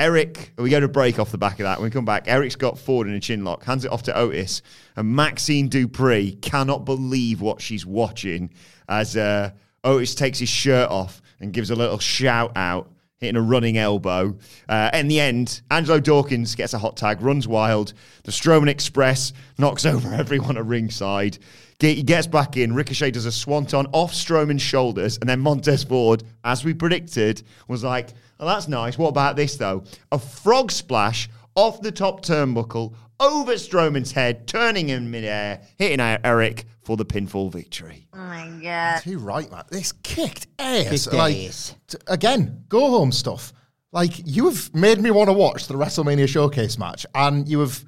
Erik, 0.00 0.54
we 0.56 0.70
go 0.70 0.80
to 0.80 0.88
break 0.88 1.18
off 1.18 1.30
the 1.30 1.36
back 1.36 1.60
of 1.60 1.64
that. 1.64 1.78
When 1.78 1.84
we 1.84 1.90
come 1.90 2.06
back, 2.06 2.24
Erik's 2.26 2.56
got 2.56 2.78
Ford 2.78 3.06
in 3.06 3.12
a 3.12 3.20
chin 3.20 3.44
lock, 3.44 3.64
hands 3.64 3.84
it 3.84 3.92
off 3.92 4.02
to 4.04 4.16
Otis, 4.16 4.62
and 4.96 5.14
Maxxine 5.14 5.68
Dupri 5.68 6.40
cannot 6.40 6.86
believe 6.86 7.42
what 7.42 7.60
she's 7.60 7.84
watching 7.84 8.48
as 8.88 9.14
uh, 9.14 9.50
Otis 9.84 10.14
takes 10.14 10.38
his 10.38 10.48
shirt 10.48 10.88
off 10.88 11.20
and 11.38 11.52
gives 11.52 11.70
a 11.70 11.76
little 11.76 11.98
shout 11.98 12.52
out, 12.56 12.90
hitting 13.18 13.36
a 13.36 13.42
running 13.42 13.76
elbow. 13.76 14.38
Uh, 14.70 14.88
in 14.94 15.08
the 15.08 15.20
end, 15.20 15.60
Angelo 15.70 16.00
Dawkins 16.00 16.54
gets 16.54 16.72
a 16.72 16.78
hot 16.78 16.96
tag, 16.96 17.20
runs 17.20 17.46
wild. 17.46 17.92
The 18.24 18.32
Strowman 18.32 18.68
Express 18.68 19.34
knocks 19.58 19.84
over 19.84 20.14
everyone 20.14 20.56
at 20.56 20.64
ringside. 20.64 21.36
Ge- 21.80 21.96
He 21.96 22.02
gets 22.02 22.26
back 22.26 22.56
in. 22.56 22.74
Ricochet 22.74 23.10
does 23.12 23.26
a 23.26 23.32
swanton 23.32 23.86
off 23.92 24.12
Strowman's 24.12 24.62
shoulders, 24.62 25.18
and 25.18 25.28
then 25.28 25.40
Montez 25.40 25.82
Ford, 25.84 26.22
as 26.44 26.64
we 26.64 26.74
predicted, 26.74 27.42
was 27.68 27.82
like, 27.82 28.10
"Oh, 28.38 28.46
that's 28.46 28.68
nice. 28.68 28.96
What 28.98 29.08
about 29.08 29.36
this 29.36 29.56
though? 29.56 29.84
A 30.12 30.18
frog 30.18 30.70
splash 30.70 31.28
off 31.54 31.80
the 31.82 31.92
top 31.92 32.22
turnbuckle 32.24 32.94
over 33.18 33.52
Strowman's 33.54 34.12
head, 34.12 34.46
turning 34.46 34.88
him 34.88 35.10
midair, 35.10 35.60
hitting 35.76 36.00
out 36.00 36.20
Erik 36.24 36.64
for 36.82 36.96
the 36.96 37.04
pinfall 37.04 37.50
victory." 37.52 38.06
Oh 38.12 38.18
my 38.18 38.48
god! 38.62 39.02
Too 39.02 39.18
right, 39.18 39.50
man. 39.50 39.64
This 39.70 39.92
kicked 39.92 40.46
ass. 40.58 41.04
Kicked 41.04 41.12
like, 41.14 41.36
ass. 41.36 41.74
t- 41.88 41.98
again, 42.06 42.64
go 42.68 42.90
home 42.90 43.12
stuff. 43.12 43.52
Like, 43.92 44.12
you 44.24 44.44
have 44.48 44.72
made 44.72 45.00
me 45.00 45.10
want 45.10 45.28
to 45.30 45.32
watch 45.32 45.66
the 45.66 45.74
WrestleMania 45.74 46.28
Showcase 46.28 46.78
match, 46.78 47.04
and 47.12 47.48
you 47.48 47.58
have, 47.58 47.84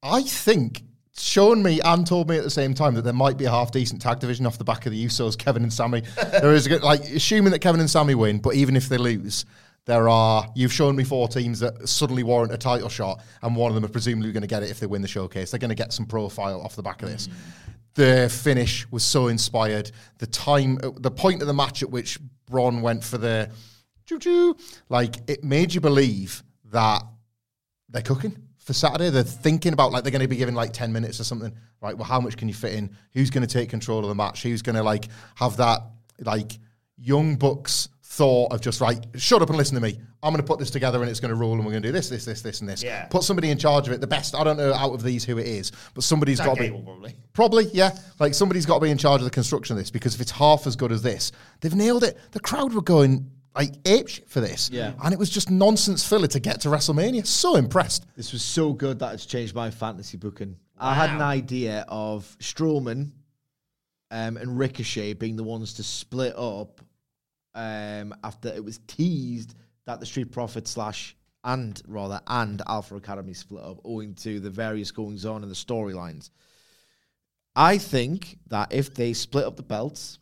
I 0.00 0.22
think, 0.22 0.84
shown 1.16 1.62
me 1.62 1.80
and 1.80 2.06
told 2.06 2.28
me 2.28 2.36
at 2.36 2.44
the 2.44 2.50
same 2.50 2.74
time 2.74 2.94
that 2.94 3.02
there 3.02 3.12
might 3.12 3.36
be 3.36 3.44
a 3.44 3.50
half 3.50 3.70
decent 3.70 4.02
tag 4.02 4.18
division 4.18 4.46
off 4.46 4.58
the 4.58 4.64
back 4.64 4.86
of 4.86 4.92
the 4.92 5.04
Usos, 5.06 5.38
Kevin 5.38 5.62
and 5.62 5.72
Sammy. 5.72 6.02
there 6.16 6.52
is, 6.52 6.66
a 6.66 6.68
good, 6.68 6.82
like, 6.82 7.02
assuming 7.02 7.52
that 7.52 7.60
Kevin 7.60 7.80
and 7.80 7.90
Sammy 7.90 8.14
win, 8.14 8.38
but 8.38 8.54
even 8.54 8.76
if 8.76 8.88
they 8.88 8.98
lose, 8.98 9.44
there 9.86 10.08
are, 10.08 10.50
you've 10.54 10.72
shown 10.72 10.96
me 10.96 11.04
four 11.04 11.28
teams 11.28 11.60
that 11.60 11.88
suddenly 11.88 12.22
warrant 12.22 12.52
a 12.52 12.58
title 12.58 12.88
shot, 12.88 13.22
and 13.42 13.54
one 13.54 13.70
of 13.70 13.74
them 13.74 13.84
are 13.84 13.92
presumably 13.92 14.32
going 14.32 14.42
to 14.42 14.48
get 14.48 14.62
it 14.62 14.70
if 14.70 14.80
they 14.80 14.86
win 14.86 15.02
the 15.02 15.08
showcase. 15.08 15.50
They're 15.50 15.60
going 15.60 15.68
to 15.68 15.74
get 15.74 15.92
some 15.92 16.06
profile 16.06 16.60
off 16.62 16.74
the 16.74 16.82
back 16.82 17.02
of 17.02 17.10
this. 17.10 17.28
Mm. 17.28 17.32
The 17.94 18.28
finish 18.28 18.90
was 18.90 19.04
so 19.04 19.28
inspired. 19.28 19.92
The 20.18 20.26
time, 20.26 20.80
the 20.96 21.10
point 21.10 21.42
of 21.42 21.46
the 21.46 21.54
match 21.54 21.82
at 21.82 21.90
which 21.90 22.18
Braun 22.46 22.82
went 22.82 23.04
for 23.04 23.18
the 23.18 23.50
choo 24.06 24.18
choo, 24.18 24.56
like 24.88 25.16
it 25.28 25.44
made 25.44 25.72
you 25.72 25.80
believe 25.80 26.42
that 26.72 27.04
they're 27.88 28.02
cooking 28.02 28.43
for 28.64 28.72
Saturday. 28.72 29.10
They're 29.10 29.22
thinking 29.22 29.72
about 29.72 29.92
like 29.92 30.02
they're 30.02 30.10
going 30.10 30.22
to 30.22 30.28
be 30.28 30.36
given 30.36 30.54
like 30.54 30.72
10 30.72 30.92
minutes 30.92 31.20
or 31.20 31.24
something. 31.24 31.54
Right. 31.80 31.96
Well, 31.96 32.06
how 32.06 32.20
much 32.20 32.36
can 32.36 32.48
you 32.48 32.54
fit 32.54 32.74
in? 32.74 32.90
Who's 33.12 33.30
going 33.30 33.46
to 33.46 33.52
take 33.52 33.68
control 33.68 34.00
of 34.00 34.08
the 34.08 34.14
match? 34.14 34.42
Who's 34.42 34.62
going 34.62 34.76
to 34.76 34.82
like 34.82 35.08
have 35.36 35.58
that 35.58 35.82
like 36.20 36.58
young 36.96 37.36
bucks 37.36 37.88
thought 38.02 38.52
of 38.52 38.60
just 38.60 38.80
right, 38.80 39.04
shut 39.16 39.42
up 39.42 39.48
and 39.48 39.58
listen 39.58 39.74
to 39.74 39.80
me. 39.80 39.98
I'm 40.22 40.32
going 40.32 40.42
to 40.42 40.46
put 40.46 40.58
this 40.58 40.70
together 40.70 41.02
and 41.02 41.10
it's 41.10 41.20
going 41.20 41.30
to 41.30 41.34
roll 41.34 41.54
and 41.54 41.64
we're 41.64 41.72
going 41.72 41.82
to 41.82 41.88
do 41.88 41.92
this, 41.92 42.08
this, 42.08 42.24
this, 42.24 42.40
this, 42.42 42.60
and 42.60 42.68
this. 42.68 42.82
Yeah. 42.82 43.06
Put 43.06 43.24
somebody 43.24 43.50
in 43.50 43.58
charge 43.58 43.88
of 43.88 43.92
it. 43.92 44.00
The 44.00 44.06
best, 44.06 44.34
I 44.34 44.44
don't 44.44 44.56
know 44.56 44.72
out 44.72 44.92
of 44.92 45.02
these 45.02 45.24
who 45.24 45.36
it 45.38 45.46
is, 45.46 45.72
but 45.94 46.04
somebody's 46.04 46.40
got 46.40 46.56
to 46.56 46.62
be. 46.62 46.70
Probably. 46.70 47.16
Probably, 47.32 47.64
yeah. 47.72 47.90
Like 48.20 48.32
somebody's 48.32 48.64
got 48.64 48.76
to 48.76 48.80
be 48.80 48.90
in 48.90 48.98
charge 48.98 49.20
of 49.20 49.24
the 49.24 49.30
construction 49.30 49.76
of 49.76 49.82
this 49.82 49.90
because 49.90 50.14
if 50.14 50.20
it's 50.20 50.30
half 50.30 50.66
as 50.66 50.76
good 50.76 50.92
as 50.92 51.02
this, 51.02 51.32
they've 51.60 51.74
nailed 51.74 52.04
it. 52.04 52.16
The 52.30 52.40
crowd 52.40 52.72
were 52.72 52.82
going 52.82 53.30
like 53.54 53.74
ape 53.84 54.08
shit 54.08 54.28
for 54.28 54.40
this. 54.40 54.70
Yeah. 54.70 54.92
And 55.02 55.12
it 55.12 55.18
was 55.18 55.30
just 55.30 55.50
nonsense 55.50 56.06
filler 56.06 56.26
to 56.28 56.40
get 56.40 56.60
to 56.62 56.68
WrestleMania. 56.68 57.26
So 57.26 57.56
impressed. 57.56 58.06
This 58.16 58.32
was 58.32 58.42
so 58.42 58.72
good 58.72 58.98
that 58.98 59.14
it's 59.14 59.26
changed 59.26 59.54
my 59.54 59.70
fantasy 59.70 60.16
booking. 60.16 60.56
I 60.78 60.94
had 60.94 61.10
an 61.10 61.22
idea 61.22 61.84
of 61.88 62.24
Strowman 62.40 63.12
um, 64.10 64.36
and 64.36 64.58
Ricochet 64.58 65.14
being 65.14 65.36
the 65.36 65.44
ones 65.44 65.74
to 65.74 65.82
split 65.82 66.34
up 66.36 66.80
um, 67.54 68.14
after 68.24 68.48
it 68.48 68.64
was 68.64 68.80
teased 68.86 69.54
that 69.86 70.00
the 70.00 70.06
Street 70.06 70.32
Profit 70.32 70.66
slash 70.66 71.16
and 71.44 71.80
rather 71.86 72.20
and 72.26 72.62
Alpha 72.66 72.96
Academy 72.96 73.34
split 73.34 73.62
up 73.62 73.78
owing 73.84 74.14
to 74.14 74.40
the 74.40 74.50
various 74.50 74.90
goings 74.90 75.24
on 75.24 75.42
and 75.42 75.50
the 75.50 75.56
storylines. 75.56 76.30
I 77.54 77.78
think 77.78 78.38
that 78.48 78.72
if 78.72 78.94
they 78.94 79.12
split 79.12 79.44
up 79.44 79.56
the 79.56 79.62
belts 79.62 80.18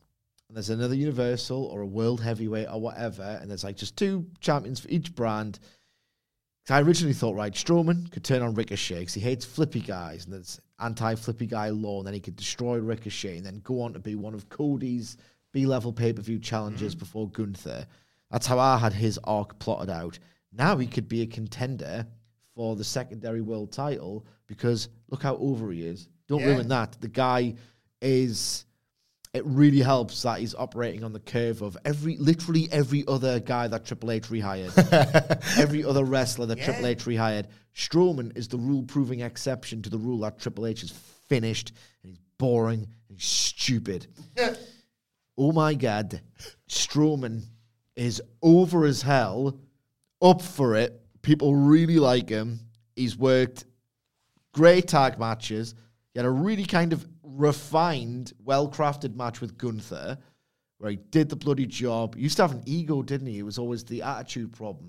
and 0.53 0.57
there's 0.59 0.69
another 0.69 0.95
Universal 0.95 1.65
or 1.65 1.81
a 1.81 1.87
World 1.87 2.21
Heavyweight 2.21 2.69
or 2.71 2.79
whatever, 2.79 3.39
and 3.41 3.49
there's 3.49 3.65
like 3.65 3.75
just 3.75 3.97
two 3.97 4.27
champions 4.41 4.81
for 4.81 4.89
each 4.91 5.15
brand. 5.15 5.59
I 6.69 6.83
originally 6.83 7.15
thought, 7.15 7.37
right, 7.37 7.55
Strowman 7.55 8.13
could 8.13 8.23
turn 8.23 8.43
on 8.43 8.53
Ricochet 8.53 8.99
because 8.99 9.15
he 9.15 9.23
hates 9.23 9.47
flippy 9.47 9.81
guys 9.81 10.27
and 10.27 10.35
there's 10.35 10.61
anti 10.79 11.15
flippy 11.15 11.47
guy 11.47 11.71
law, 11.71 12.01
and 12.01 12.07
then 12.07 12.13
he 12.13 12.21
could 12.21 12.37
destroy 12.37 12.77
Ricochet 12.77 13.39
and 13.39 13.47
then 13.47 13.63
go 13.65 13.81
on 13.81 13.95
to 13.95 13.99
be 13.99 14.15
one 14.15 14.35
of 14.35 14.51
Cody's 14.51 15.17
B 15.55 15.65
level 15.65 15.91
pay 15.91 16.13
per 16.13 16.21
view 16.21 16.39
challenges 16.39 16.95
mm-hmm. 16.95 16.99
before 16.99 17.31
Gunther. 17.31 17.87
That's 18.31 18.47
how 18.47 18.59
I 18.59 18.77
had 18.77 18.93
his 18.93 19.19
arc 19.25 19.59
plotted 19.59 19.89
out. 19.89 20.19
Now 20.53 20.77
he 20.77 20.87
could 20.87 21.09
be 21.09 21.23
a 21.23 21.27
contender 21.27 22.07
for 22.55 22.77
the 22.77 22.85
secondary 22.85 23.41
world 23.41 23.73
title 23.73 24.27
because 24.47 24.91
look 25.09 25.23
how 25.23 25.37
over 25.37 25.73
he 25.73 25.87
is. 25.87 26.09
Don't 26.29 26.41
Yeah. 26.41 26.49
ruin 26.49 26.69
that. 26.69 27.01
The 27.01 27.09
guy 27.09 27.55
is. 28.03 28.67
It 29.35 29.47
really 29.47 29.81
helps 29.81 30.23
that 30.23 30.41
he's 30.41 30.55
operating 30.55 31.05
on 31.05 31.15
the 31.15 31.21
curve 31.21 31.63
of 31.63 31.79
every, 31.87 32.19
literally 32.19 32.69
every 32.71 33.03
other 33.09 33.41
guy 33.41 33.67
that 33.67 33.87
Triple 33.87 34.11
H 34.11 34.25
rehired, 34.25 34.77
every 35.59 35.85
other 35.85 36.05
wrestler 36.05 36.45
that 36.47 36.61
Triple 36.61 36.87
H 36.87 37.05
rehired. 37.05 37.47
Strowman 37.75 38.37
is 38.37 38.49
the 38.49 38.59
rule-proving 38.59 39.21
exception 39.21 39.81
to 39.83 39.91
the 39.91 39.97
rule 39.97 40.19
that 40.21 40.39
Triple 40.39 40.67
H 40.67 40.83
is 40.83 40.91
finished 41.29 41.73
and 42.03 42.11
he's 42.11 42.21
boring 42.37 42.87
and 43.09 43.19
he's 43.19 43.25
stupid. 43.25 44.07
oh 45.39 45.53
my 45.53 45.73
god, 45.73 46.21
Strowman 46.69 47.43
is 47.97 48.21
over 48.43 48.85
as 48.85 49.01
hell, 49.01 49.59
up 50.21 50.43
for 50.43 50.77
it. 50.77 51.01
People 51.23 51.57
really 51.57 51.99
like 51.99 52.29
him. 52.29 52.61
He's 52.97 53.17
worked 53.17 53.65
great 54.53 54.89
tag 54.89 55.19
matches. 55.19 55.75
He 56.13 56.19
had 56.19 56.27
a 56.27 56.31
really 56.31 56.67
kind 56.67 56.93
of 56.93 57.07
refined, 57.37 58.33
well 58.45 58.69
crafted 58.69 59.17
match 59.17 59.41
with 59.41 59.57
Gunther 59.59 60.19
where 60.83 60.91
he 60.91 60.97
did 60.97 61.29
the 61.29 61.37
bloody 61.37 61.65
job. 61.65 62.17
He 62.17 62.23
used 62.23 62.37
to 62.39 62.43
have 62.43 62.51
an 62.51 62.63
ego, 62.67 63.03
didn't 63.03 63.29
he? 63.29 63.39
It 63.39 63.45
was 63.45 63.57
always 63.57 63.85
the 63.85 64.03
attitude 64.03 64.53
problem. 64.53 64.89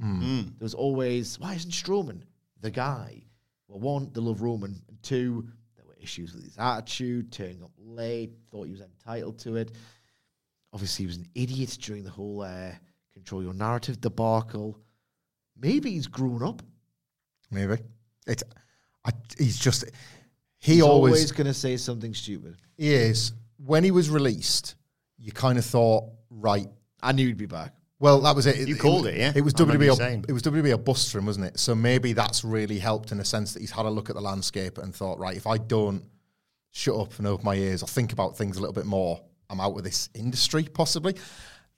There 0.57 0.65
was 0.65 0.73
always, 0.73 1.39
why 1.39 1.53
isn't 1.53 1.69
Strowman 1.69 2.23
the 2.61 2.71
guy? 2.71 3.21
Well, 3.67 3.79
one, 3.79 4.09
they 4.11 4.19
love 4.19 4.41
Roman. 4.41 4.81
And 4.87 5.03
two, 5.03 5.47
there 5.75 5.85
were 5.85 5.95
issues 6.01 6.33
with 6.33 6.45
his 6.45 6.57
attitude, 6.57 7.31
turning 7.31 7.61
up 7.61 7.69
late, 7.77 8.31
thought 8.49 8.63
he 8.63 8.71
was 8.71 8.81
entitled 8.81 9.37
to 9.41 9.55
it. 9.57 9.73
Obviously, 10.73 11.03
he 11.03 11.07
was 11.07 11.17
an 11.17 11.27
idiot 11.35 11.77
during 11.79 12.03
the 12.03 12.09
whole 12.09 12.41
uh, 12.41 12.71
control 13.13 13.43
your 13.43 13.53
narrative 13.53 14.01
debacle. 14.01 14.79
Maybe 15.55 15.91
he's 15.91 16.07
grown 16.07 16.41
up. 16.41 16.63
Maybe 17.51 17.77
it's. 18.25 18.43
I, 19.05 19.11
he's 19.37 19.59
just. 19.59 19.85
He 20.63 20.75
He's 20.75 20.81
always, 20.81 21.13
always 21.15 21.31
going 21.33 21.47
to 21.47 21.53
say 21.53 21.75
something 21.75 22.13
stupid. 22.13 22.55
he 22.77 22.93
is. 22.93 23.33
When 23.57 23.83
he 23.83 23.91
was 23.91 24.09
released, 24.09 24.75
you 25.17 25.33
kind 25.33 25.57
of 25.57 25.65
thought, 25.65 26.05
right. 26.29 26.67
I 27.01 27.11
knew 27.11 27.27
he'd 27.27 27.37
be 27.37 27.45
back. 27.45 27.73
Well, 27.99 28.21
that 28.21 28.33
was 28.33 28.45
it. 28.45 28.65
You 28.65 28.77
called 28.77 29.07
it, 29.07 29.17
yeah? 29.17 29.33
It 29.35 29.41
was 29.41 29.53
WWE. 29.53 30.25
It 30.27 30.31
was 30.31 30.41
WWE 30.41 30.73
a 30.73 30.77
bust 30.77 31.11
for 31.11 31.17
him, 31.17 31.25
wasn't 31.25 31.47
it? 31.47 31.59
So 31.59 31.75
maybe 31.75 32.13
that's 32.13 32.45
really 32.45 32.79
helped 32.79 33.11
in 33.11 33.17
the 33.17 33.25
sense 33.25 33.53
that 33.53 33.59
he's 33.59 33.71
had 33.71 33.85
a 33.85 33.89
look 33.89 34.09
at 34.09 34.15
the 34.15 34.21
landscape 34.21 34.77
and 34.77 34.95
thought, 34.95 35.19
right, 35.19 35.35
if 35.35 35.47
I 35.47 35.57
don't 35.57 36.05
shut 36.71 36.95
up 36.95 37.17
and 37.17 37.27
open 37.27 37.45
my 37.45 37.55
ears 37.55 37.83
or 37.83 37.87
think 37.87 38.13
about 38.13 38.37
things 38.37 38.55
a 38.55 38.61
little 38.61 38.73
bit 38.73 38.85
more, 38.85 39.21
I'm 39.49 39.59
out 39.59 39.77
of 39.77 39.83
this 39.83 40.09
industry. 40.15 40.63
Possibly, 40.63 41.15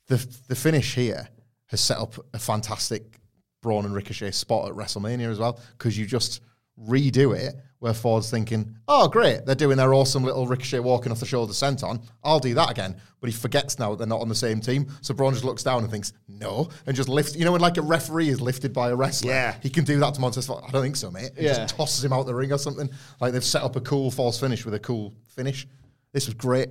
the 0.07 0.17
the 0.47 0.55
finish 0.55 0.93
here 0.93 1.27
has 1.67 1.81
set 1.81 1.97
up 1.97 2.13
a 2.35 2.39
fantastic 2.39 3.19
Braun 3.63 3.85
and 3.85 3.95
Ricochet 3.95 4.31
spot 4.31 4.69
at 4.69 4.75
WrestleMania 4.75 5.31
as 5.31 5.39
well 5.39 5.59
because 5.77 5.97
you 5.97 6.05
just 6.05 6.41
redo 6.79 7.35
it 7.37 7.55
where 7.79 7.93
Ford's 7.93 8.31
thinking, 8.31 8.75
oh, 8.87 9.07
great, 9.07 9.45
they're 9.45 9.53
doing 9.53 9.77
their 9.77 9.93
awesome 9.93 10.23
little 10.23 10.47
Ricochet 10.47 10.79
walking 10.79 11.11
off 11.11 11.19
the 11.19 11.25
shoulder 11.25 11.53
sent 11.53 11.83
on. 11.83 12.01
I'll 12.23 12.39
do 12.39 12.53
that 12.55 12.71
again. 12.71 12.95
But 13.19 13.29
he 13.29 13.35
forgets 13.35 13.77
now 13.77 13.91
that 13.91 13.97
they're 13.97 14.07
not 14.07 14.21
on 14.21 14.29
the 14.29 14.33
same 14.35 14.59
team. 14.59 14.87
So 15.01 15.13
Braun 15.13 15.33
just 15.33 15.43
looks 15.45 15.61
down 15.61 15.83
and 15.83 15.91
thinks, 15.91 16.13
no, 16.27 16.69
and 16.87 16.95
just 16.95 17.09
lifts. 17.09 17.35
You 17.35 17.45
know, 17.45 17.51
when 17.51 17.61
like 17.61 17.77
a 17.77 17.81
referee 17.81 18.29
is 18.29 18.41
lifted 18.41 18.73
by 18.73 18.89
a 18.89 18.95
wrestler, 18.95 19.31
Yeah. 19.31 19.55
he 19.61 19.69
can 19.69 19.83
do 19.83 19.99
that 19.99 20.13
to 20.15 20.21
Montez 20.21 20.47
Ford. 20.47 20.63
I 20.67 20.71
don't 20.71 20.81
think 20.83 20.95
so, 20.95 21.11
mate. 21.11 21.31
He 21.37 21.45
Yeah. 21.45 21.65
just 21.65 21.75
tosses 21.75 22.03
him 22.03 22.13
out 22.13 22.25
the 22.25 22.33
ring 22.35 22.51
or 22.51 22.57
something. 22.57 22.89
Like 23.19 23.33
they've 23.33 23.43
set 23.43 23.61
up 23.61 23.75
a 23.75 23.81
cool 23.81 24.09
false 24.09 24.39
finish 24.39 24.65
with 24.65 24.73
a 24.73 24.79
cool 24.79 25.13
finish. 25.35 25.67
This 26.11 26.25
was 26.27 26.33
great. 26.33 26.69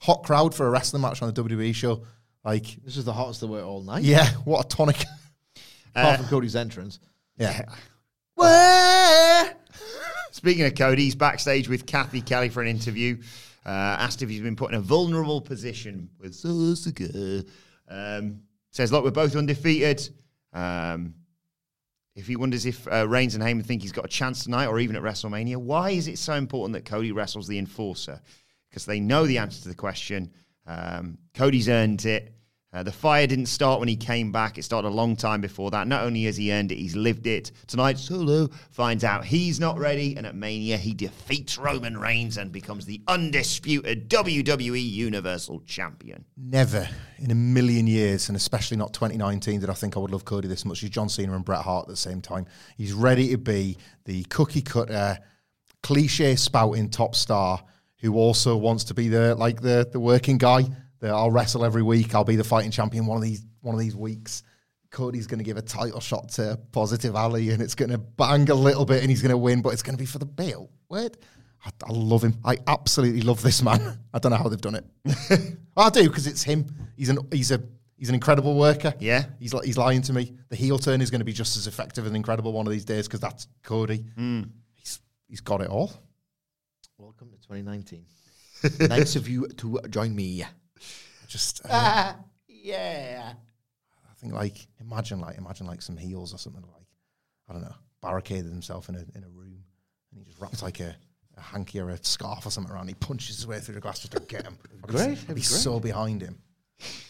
Hot 0.00 0.22
crowd 0.24 0.54
for 0.54 0.66
a 0.66 0.70
wrestling 0.70 1.02
match 1.02 1.22
on 1.22 1.32
the 1.32 1.42
WWE 1.42 1.72
show. 1.74 2.02
Like, 2.44 2.76
This 2.84 2.96
is 2.96 3.04
the 3.04 3.12
hottest 3.12 3.40
they 3.40 3.46
were 3.46 3.62
all 3.62 3.82
night. 3.82 4.02
yeah, 4.02 4.28
what 4.44 4.64
a 4.66 4.68
tonic. 4.68 5.04
Apart 5.94 6.14
uh, 6.14 6.16
from 6.18 6.26
Cody's 6.26 6.56
entrance. 6.56 6.98
yeah. 7.38 7.62
Speaking 10.30 10.64
of 10.64 10.74
Cody, 10.74 11.04
he's 11.04 11.14
backstage 11.14 11.68
with 11.68 11.86
Cathy 11.86 12.20
Kelley 12.20 12.48
for 12.48 12.62
an 12.62 12.68
interview. 12.68 13.18
Uh, 13.64 13.68
asked 13.68 14.22
if 14.22 14.28
he's 14.28 14.40
been 14.40 14.56
put 14.56 14.72
in 14.72 14.78
a 14.78 14.80
vulnerable 14.80 15.40
position 15.40 16.10
with. 16.18 16.34
Um, 17.88 18.40
says, 18.70 18.90
look, 18.90 19.04
we're 19.04 19.10
both 19.10 19.36
undefeated. 19.36 20.08
Um, 20.52 21.14
if 22.14 22.26
he 22.26 22.36
wonders 22.36 22.66
if 22.66 22.86
uh, 22.90 23.08
Reigns 23.08 23.34
and 23.34 23.42
Heyman 23.42 23.64
think 23.64 23.82
he's 23.82 23.92
got 23.92 24.04
a 24.04 24.08
chance 24.08 24.44
tonight 24.44 24.66
or 24.66 24.78
even 24.80 24.96
at 24.96 25.02
WrestleMania, 25.02 25.56
why 25.56 25.90
is 25.90 26.08
it 26.08 26.18
so 26.18 26.34
important 26.34 26.74
that 26.74 26.84
Cody 26.84 27.12
wrestles 27.12 27.46
the 27.46 27.58
enforcer? 27.58 28.20
Because 28.68 28.84
they 28.84 29.00
know 29.00 29.26
the 29.26 29.38
answer 29.38 29.62
to 29.62 29.68
the 29.68 29.74
question. 29.74 30.32
Um, 30.66 31.18
Cody's 31.34 31.68
earned 31.68 32.04
it. 32.04 32.34
Uh, 32.74 32.82
the 32.82 32.92
fire 32.92 33.26
didn't 33.26 33.46
start 33.46 33.80
when 33.80 33.88
he 33.88 33.96
came 33.96 34.32
back. 34.32 34.56
It 34.56 34.62
started 34.62 34.88
a 34.88 34.90
long 34.90 35.14
time 35.14 35.42
before 35.42 35.70
that. 35.72 35.86
Not 35.86 36.04
only 36.04 36.24
has 36.24 36.38
he 36.38 36.50
earned 36.50 36.72
it, 36.72 36.76
he's 36.78 36.96
lived 36.96 37.26
it. 37.26 37.52
Tonight, 37.66 37.98
Solo 37.98 38.48
finds 38.70 39.04
out 39.04 39.26
he's 39.26 39.60
not 39.60 39.78
ready, 39.78 40.16
and 40.16 40.26
at 40.26 40.34
Mania, 40.34 40.78
he 40.78 40.94
defeats 40.94 41.58
Roman 41.58 41.98
Reigns 41.98 42.38
and 42.38 42.50
becomes 42.50 42.86
the 42.86 43.02
undisputed 43.08 44.08
WWE 44.08 44.90
Universal 44.90 45.60
Champion. 45.66 46.24
Never 46.36 46.88
in 47.18 47.30
a 47.30 47.34
million 47.34 47.86
years, 47.86 48.28
and 48.28 48.36
especially 48.36 48.78
not 48.78 48.94
2019, 48.94 49.60
did 49.60 49.68
I 49.68 49.74
think 49.74 49.98
I 49.98 50.00
would 50.00 50.10
love 50.10 50.24
Cody 50.24 50.48
this 50.48 50.64
much 50.64 50.82
as 50.82 50.88
John 50.88 51.10
Cena 51.10 51.34
and 51.34 51.44
Bret 51.44 51.60
Hart 51.60 51.84
at 51.84 51.88
the 51.88 51.96
same 51.96 52.22
time. 52.22 52.46
He's 52.78 52.94
ready 52.94 53.28
to 53.30 53.38
be 53.38 53.76
the 54.06 54.24
cookie 54.24 54.62
cutter, 54.62 55.18
cliche 55.82 56.36
spouting 56.36 56.88
top 56.88 57.14
star 57.14 57.62
who 57.98 58.16
also 58.16 58.56
wants 58.56 58.84
to 58.84 58.94
be 58.94 59.08
the 59.08 59.34
like 59.34 59.60
the 59.60 59.88
the 59.92 60.00
working 60.00 60.38
guy. 60.38 60.64
That 61.02 61.10
I'll 61.10 61.32
wrestle 61.32 61.64
every 61.64 61.82
week. 61.82 62.14
I'll 62.14 62.22
be 62.22 62.36
the 62.36 62.44
fighting 62.44 62.70
champion 62.70 63.06
one 63.06 63.16
of 63.16 63.24
these 63.24 63.44
one 63.60 63.74
of 63.74 63.80
these 63.80 63.96
weeks. 63.96 64.44
Cody's 64.90 65.26
going 65.26 65.38
to 65.38 65.44
give 65.44 65.56
a 65.56 65.62
title 65.62 65.98
shot 65.98 66.28
to 66.30 66.60
Positive 66.70 67.16
Ali, 67.16 67.50
and 67.50 67.60
it's 67.60 67.74
going 67.74 67.90
to 67.90 67.98
bang 67.98 68.48
a 68.50 68.54
little 68.54 68.84
bit, 68.84 69.00
and 69.00 69.10
he's 69.10 69.20
going 69.20 69.32
to 69.32 69.38
win, 69.38 69.62
but 69.62 69.70
it's 69.70 69.82
going 69.82 69.96
to 69.96 69.98
be 69.98 70.06
for 70.06 70.18
the 70.18 70.26
belt. 70.26 70.70
What? 70.86 71.16
I, 71.64 71.70
I 71.88 71.92
love 71.92 72.22
him. 72.22 72.38
I 72.44 72.58
absolutely 72.68 73.22
love 73.22 73.42
this 73.42 73.62
man. 73.62 73.98
I 74.14 74.20
don't 74.20 74.30
know 74.30 74.38
how 74.38 74.48
they've 74.48 74.60
done 74.60 74.76
it. 74.76 74.84
I 75.76 75.90
do 75.90 76.08
because 76.08 76.28
it's 76.28 76.44
him. 76.44 76.66
He's 76.96 77.08
an 77.08 77.18
he's 77.32 77.50
a 77.50 77.60
he's 77.96 78.08
an 78.08 78.14
incredible 78.14 78.56
worker. 78.56 78.94
Yeah. 79.00 79.24
he's 79.40 79.52
he's 79.64 79.78
lying 79.78 80.02
to 80.02 80.12
me. 80.12 80.34
The 80.50 80.56
heel 80.56 80.78
turn 80.78 81.00
is 81.00 81.10
going 81.10 81.20
to 81.20 81.24
be 81.24 81.32
just 81.32 81.56
as 81.56 81.66
effective 81.66 82.06
and 82.06 82.14
incredible 82.14 82.52
one 82.52 82.66
of 82.66 82.72
these 82.72 82.84
days 82.84 83.08
because 83.08 83.20
that's 83.20 83.48
Cody. 83.64 84.04
Mm. 84.16 84.50
He's 84.74 85.00
he's 85.26 85.40
got 85.40 85.62
it 85.62 85.68
all. 85.68 85.92
Welcome 86.96 87.30
to 87.30 87.36
2019. 87.38 88.06
nice 88.88 89.16
of 89.16 89.28
you 89.28 89.48
to 89.48 89.80
join 89.90 90.14
me. 90.14 90.44
Just 91.32 91.60
uh, 91.68 92.12
Yeah. 92.48 93.32
I 94.10 94.14
think 94.20 94.34
like 94.34 94.66
imagine 94.80 95.20
like 95.20 95.38
imagine 95.38 95.66
like 95.66 95.82
some 95.82 95.96
heels 95.96 96.32
or 96.34 96.38
something 96.38 96.62
like 96.62 96.86
I 97.48 97.52
don't 97.54 97.62
know 97.62 97.74
barricaded 98.00 98.46
himself 98.50 98.88
in 98.88 98.94
a 98.96 99.04
in 99.16 99.24
a 99.24 99.28
room 99.28 99.64
and 100.10 100.18
he 100.18 100.24
just 100.24 100.40
wraps 100.40 100.62
like 100.62 100.80
a, 100.80 100.94
a 101.36 101.40
hanky 101.40 101.80
or 101.80 101.90
a 101.90 101.96
scarf 102.04 102.46
or 102.46 102.50
something 102.50 102.72
around. 102.72 102.88
He 102.88 102.94
punches 102.94 103.36
his 103.36 103.46
way 103.46 103.58
through 103.60 103.74
the 103.76 103.80
glass 103.80 104.00
just 104.00 104.12
to 104.12 104.20
get 104.20 104.44
him. 104.44 104.58
I'd 104.72 104.82
Great, 104.88 105.02
I'd 105.08 105.18
be 105.28 105.34
be 105.34 105.34
great. 105.34 105.44
so 105.44 105.80
behind 105.80 106.20
him. 106.22 106.38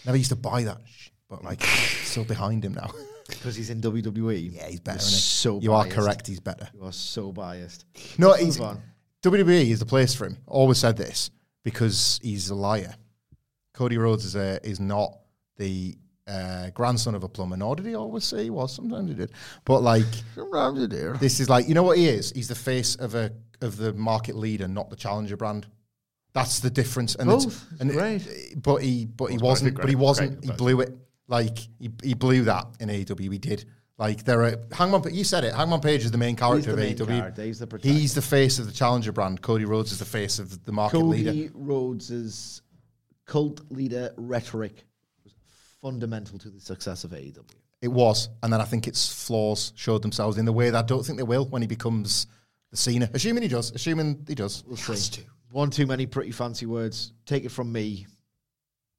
Never 0.07 0.17
used 0.19 0.31
to 0.31 0.37
buy 0.37 0.63
that, 0.65 0.79
sh- 0.87 1.09
but 1.29 1.43
like 1.45 1.63
so 1.63 2.25
behind 2.25 2.65
him 2.65 2.75
now. 2.75 2.91
Because 3.29 3.55
he's 3.55 3.71
in 3.71 3.81
WWE. 3.81 4.53
Yeah, 4.53 4.67
he's 4.67 4.81
better. 4.81 4.97
You're 4.99 5.07
Isn't 5.07 5.19
so 5.21 5.61
you 5.61 5.73
are 5.73 5.87
correct. 5.87 6.27
He's 6.27 6.41
better. 6.41 6.69
You 6.75 6.83
are 6.85 6.93
so 6.93 7.33
biased. 7.33 7.87
No, 8.19 8.31
Let's 8.31 8.43
he's 8.43 8.59
move. 8.61 8.79
WWE 9.23 9.71
is 9.71 9.79
the 9.79 9.87
place 9.87 10.13
for 10.13 10.27
him. 10.27 10.37
Always 10.47 10.79
said 10.79 10.97
this 10.97 11.31
because 11.63 12.19
he's 12.23 12.51
a 12.51 12.55
liar. 12.55 12.95
Cody 13.73 13.99
Rhodes 13.99 14.25
is 14.25 14.37
a, 14.37 14.61
is 14.67 14.81
not 14.81 15.19
the 15.57 15.97
uh, 16.27 16.71
grandson 16.71 17.15
of 17.15 17.25
a 17.25 17.29
plumber. 17.29 17.57
Nor 17.57 17.77
did 17.77 17.87
he 17.87 17.95
always 17.95 18.25
say 18.25 18.45
he 18.45 18.51
was. 18.51 18.75
Sometimes 18.75 19.09
he 19.09 19.15
did, 19.15 19.33
but 19.65 19.83
like 19.83 20.05
Sometimes 20.35 20.79
you 20.81 20.87
do. 20.89 21.15
this 21.21 21.41
is 21.41 21.49
like 21.49 21.69
you 21.69 21.75
know 21.75 21.83
what 21.83 21.99
he 21.99 22.09
is. 22.09 22.33
He's 22.33 22.49
the 22.49 22.55
face 22.55 22.95
of 22.97 23.15
a 23.15 23.33
of 23.61 23.77
the 23.77 23.93
market 23.93 24.37
leader, 24.37 24.69
not 24.69 24.91
the 24.91 24.97
challenger 24.97 25.37
brand. 25.37 25.67
That's 26.33 26.61
the 26.61 26.71
difference. 26.71 27.15
And 27.15 27.29
it's- 27.31 27.45
Both. 27.45 27.67
and 27.81 27.91
it- 27.91 27.95
Great. 27.95 28.55
but 28.63 28.77
he 28.83 29.05
but 29.07 29.27
he 29.27 29.39
wasn't. 29.39 29.75
great, 29.75 29.83
But 29.83 29.91
he 29.91 29.97
wasn't. 29.97 30.41
great, 30.41 30.51
he 30.53 30.57
blew 30.57 30.81
it. 30.81 30.97
Like 31.29 31.59
he, 31.79 31.91
he 32.03 32.15
blew 32.15 32.45
that 32.45 32.67
in 32.81 32.89
AEW. 32.89 33.33
He 33.33 33.39
did. 33.39 33.65
Like 33.99 34.25
there 34.25 34.43
are 34.43 34.57
Hangman. 34.73 35.03
You 35.15 35.25
said 35.25 35.45
it. 35.45 35.55
Hangman 35.55 35.81
Page 35.81 36.05
is 36.05 36.11
the 36.11 36.19
main 36.19 36.35
character 36.37 36.71
the 36.73 36.77
main 36.77 37.01
of 37.01 37.09
AEW. 37.09 37.19
character, 37.19 37.43
he's 37.45 37.59
the 37.59 37.79
He's 37.83 38.15
the 38.15 38.23
face 38.23 38.59
of 38.59 38.67
the 38.67 38.73
challenger 38.73 39.13
brand. 39.13 39.43
Cody 39.43 39.65
Rhodes 39.65 39.93
is 39.93 39.99
the 39.99 40.05
face 40.05 40.39
of 40.39 40.65
the 40.65 40.73
market 40.73 40.99
leader. 40.99 41.31
Cody 41.31 41.51
Rhodes 41.55 42.11
Rhodes's 42.11 42.63
cult 43.27 43.61
leader 43.71 44.13
rhetoric 44.17 44.85
was 45.25 45.33
fundamental 45.81 46.39
to 46.39 46.51
the 46.51 46.61
success 46.61 47.05
of 47.05 47.11
AEW. 47.13 47.39
It 47.81 47.89
was, 47.89 48.29
and 48.43 48.53
then 48.53 48.61
I 48.61 48.65
think 48.65 48.87
its 48.87 49.13
flaws 49.27 49.73
showed 49.75 50.03
themselves 50.03 50.39
in 50.39 50.45
the 50.45 50.53
way 50.53 50.71
that 50.71 50.85
I 50.85 50.87
don't 50.87 51.05
think 51.05 51.19
they 51.19 51.25
will 51.25 51.47
when 51.47 51.63
he 51.63 51.69
becomes 51.69 52.27
the 52.71 52.77
Cena. 52.77 53.11
Assuming 53.13 53.43
he 53.43 53.49
does, 53.49 53.73
assuming 53.73 54.25
he 54.29 54.35
does. 54.37 54.63
We'll 54.67 54.77
see. 54.77 55.25
One 55.51 55.71
too 55.71 55.87
many 55.87 56.07
pretty 56.07 56.31
fancy 56.31 56.65
words. 56.67 57.13
Take 57.27 57.45
it 57.45 57.51
from 57.51 57.73
me. 57.73 58.07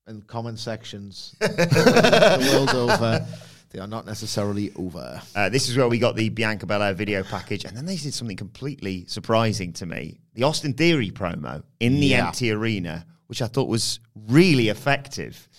And 0.06 0.28
comment 0.28 0.60
sections 0.60 1.34
the 1.40 2.50
world 2.52 2.92
over, 2.92 3.26
they 3.70 3.80
are 3.80 3.88
not 3.88 4.06
necessarily 4.06 4.74
over. 4.76 5.22
Uh, 5.34 5.48
this 5.48 5.70
is 5.70 5.78
where 5.78 5.88
we 5.88 5.98
got 5.98 6.18
the 6.18 6.28
Bianca 6.28 6.66
Belair 6.66 6.94
video 6.94 7.24
package, 7.24 7.64
and 7.64 7.76
then 7.78 7.86
they 7.86 7.96
did 7.96 8.14
something 8.14 8.36
completely 8.36 9.06
surprising 9.08 9.72
to 9.74 9.86
me: 9.86 10.20
the 10.34 10.44
Austin 10.44 10.74
Theory 10.74 11.10
promo 11.10 11.64
in 11.80 12.02
the 12.02 12.08
Yeah. 12.08 12.28
empty 12.28 12.52
arena, 12.52 13.06
which 13.34 13.42
I 13.42 13.48
thought 13.48 13.68
was 13.68 14.00
really 14.28 14.70
effective. 14.70 15.50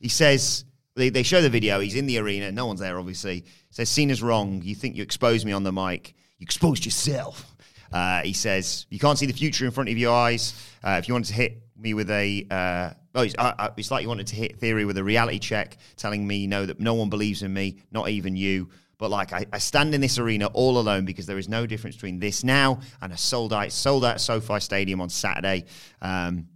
He 0.00 0.08
says 0.08 0.64
they, 0.96 1.10
they 1.10 1.22
show 1.22 1.42
the 1.42 1.50
video. 1.50 1.78
He's 1.78 1.94
in 1.94 2.06
the 2.06 2.16
arena. 2.16 2.50
No 2.50 2.64
one's 2.64 2.80
there, 2.80 2.98
obviously. 2.98 3.44
Says 3.68 3.90
Cena's 3.90 4.22
wrong. 4.22 4.62
You 4.62 4.74
think 4.74 4.96
you 4.96 5.02
exposed 5.02 5.44
me 5.44 5.52
on 5.52 5.62
the 5.62 5.70
mic? 5.70 6.14
You 6.38 6.44
exposed 6.44 6.86
yourself. 6.86 7.54
Uh, 7.92 8.22
he 8.22 8.32
says 8.32 8.86
you 8.88 8.98
can't 8.98 9.18
see 9.18 9.26
the 9.26 9.34
future 9.34 9.66
in 9.66 9.72
front 9.72 9.90
of 9.90 9.98
your 9.98 10.14
eyes. 10.14 10.54
Uh, 10.82 10.96
if 10.98 11.06
you 11.06 11.12
wanted 11.12 11.28
to 11.28 11.34
hit 11.34 11.60
me 11.76 11.92
with 11.92 12.08
a, 12.08 12.46
uh, 12.50 12.94
oh, 13.14 13.24
it's, 13.24 13.34
uh, 13.36 13.52
uh, 13.58 13.68
it's 13.76 13.90
like 13.90 14.00
you 14.00 14.08
wanted 14.08 14.28
to 14.28 14.36
hit 14.36 14.58
Theory 14.58 14.86
with 14.86 14.96
a 14.96 15.04
reality 15.04 15.38
check, 15.38 15.76
telling 15.98 16.26
me 16.26 16.46
no 16.46 16.64
that 16.64 16.80
no 16.80 16.94
one 16.94 17.10
believes 17.10 17.42
in 17.42 17.52
me, 17.52 17.76
not 17.92 18.08
even 18.08 18.36
you. 18.36 18.70
But 18.96 19.10
like 19.10 19.34
I, 19.34 19.44
I 19.52 19.58
stand 19.58 19.94
in 19.94 20.00
this 20.00 20.18
arena 20.18 20.46
all 20.46 20.78
alone 20.78 21.04
because 21.04 21.26
there 21.26 21.36
is 21.36 21.46
no 21.46 21.66
difference 21.66 21.94
between 21.94 22.20
this 22.20 22.42
now 22.42 22.80
and 23.02 23.12
a 23.12 23.18
sold 23.18 23.52
out 23.52 23.70
sold 23.70 24.06
out 24.06 24.18
SoFi 24.18 24.60
Stadium 24.60 25.02
on 25.02 25.10
Saturday. 25.10 25.66
Um, 26.00 26.48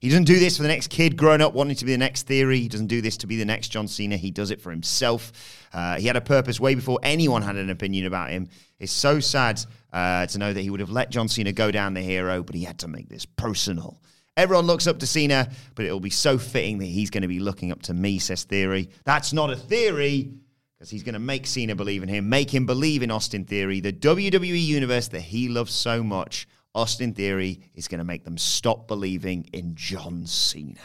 he 0.00 0.08
doesn't 0.08 0.24
do 0.24 0.38
this 0.38 0.56
for 0.56 0.62
the 0.62 0.68
next 0.68 0.88
kid 0.88 1.16
growing 1.16 1.42
up 1.42 1.52
wanting 1.52 1.76
to 1.76 1.84
be 1.84 1.92
the 1.92 1.98
next 1.98 2.26
Theory. 2.26 2.58
He 2.60 2.68
doesn't 2.68 2.86
do 2.86 3.02
this 3.02 3.18
to 3.18 3.26
be 3.26 3.36
the 3.36 3.44
next 3.44 3.68
John 3.68 3.86
Cena. 3.86 4.16
He 4.16 4.30
does 4.30 4.50
it 4.50 4.60
for 4.60 4.70
himself. 4.70 5.32
Uh, 5.74 5.98
he 5.98 6.06
had 6.06 6.16
a 6.16 6.22
purpose 6.22 6.58
way 6.58 6.74
before 6.74 6.98
anyone 7.02 7.42
had 7.42 7.56
an 7.56 7.68
opinion 7.68 8.06
about 8.06 8.30
him. 8.30 8.48
It's 8.78 8.92
so 8.92 9.20
sad 9.20 9.60
uh, 9.92 10.26
to 10.26 10.38
know 10.38 10.52
that 10.52 10.60
he 10.62 10.70
would 10.70 10.80
have 10.80 10.90
let 10.90 11.10
John 11.10 11.28
Cena 11.28 11.52
go 11.52 11.70
down 11.70 11.92
the 11.92 12.00
hero, 12.00 12.42
but 12.42 12.54
he 12.54 12.64
had 12.64 12.78
to 12.78 12.88
make 12.88 13.10
this 13.10 13.26
personal. 13.26 14.00
Everyone 14.38 14.66
looks 14.66 14.86
up 14.86 14.98
to 15.00 15.06
Cena, 15.06 15.50
but 15.74 15.84
it'll 15.84 16.00
be 16.00 16.08
so 16.08 16.38
fitting 16.38 16.78
that 16.78 16.86
he's 16.86 17.10
going 17.10 17.22
to 17.22 17.28
be 17.28 17.40
looking 17.40 17.70
up 17.70 17.82
to 17.82 17.94
me, 17.94 18.18
says 18.18 18.44
Theory. 18.44 18.88
That's 19.04 19.34
not 19.34 19.50
a 19.50 19.56
theory 19.56 20.32
because 20.78 20.88
he's 20.88 21.02
going 21.02 21.12
to 21.12 21.18
make 21.18 21.46
Cena 21.46 21.74
believe 21.74 22.02
in 22.02 22.08
him, 22.08 22.30
make 22.30 22.54
him 22.54 22.64
believe 22.64 23.02
in 23.02 23.10
Austin 23.10 23.44
Theory, 23.44 23.80
the 23.80 23.92
WWE 23.92 24.64
universe 24.64 25.08
that 25.08 25.20
he 25.20 25.50
loves 25.50 25.74
so 25.74 26.02
much. 26.02 26.48
Austin 26.74 27.14
Theory 27.14 27.60
is 27.74 27.88
going 27.88 27.98
to 27.98 28.04
make 28.04 28.24
them 28.24 28.38
stop 28.38 28.86
believing 28.86 29.48
in 29.52 29.74
John 29.74 30.26
Cena. 30.26 30.80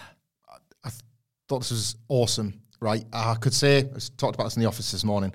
I 0.84 0.90
th- 0.90 1.02
thought 1.48 1.60
this 1.60 1.72
was 1.72 1.96
awesome, 2.08 2.62
right? 2.80 3.06
I 3.14 3.36
could 3.36 3.54
say, 3.54 3.80
I 3.80 4.00
talked 4.18 4.36
about 4.36 4.46
this 4.46 4.56
in 4.56 4.62
the 4.62 4.68
office 4.68 4.92
this 4.92 5.04
morning. 5.04 5.34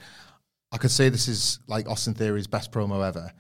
I 0.72 0.78
could 0.78 0.90
say 0.90 1.08
this 1.08 1.28
is 1.28 1.60
like 1.66 1.88
Austin 1.88 2.14
Theory's 2.14 2.46
best 2.46 2.72
promo 2.72 3.06
ever, 3.06 3.32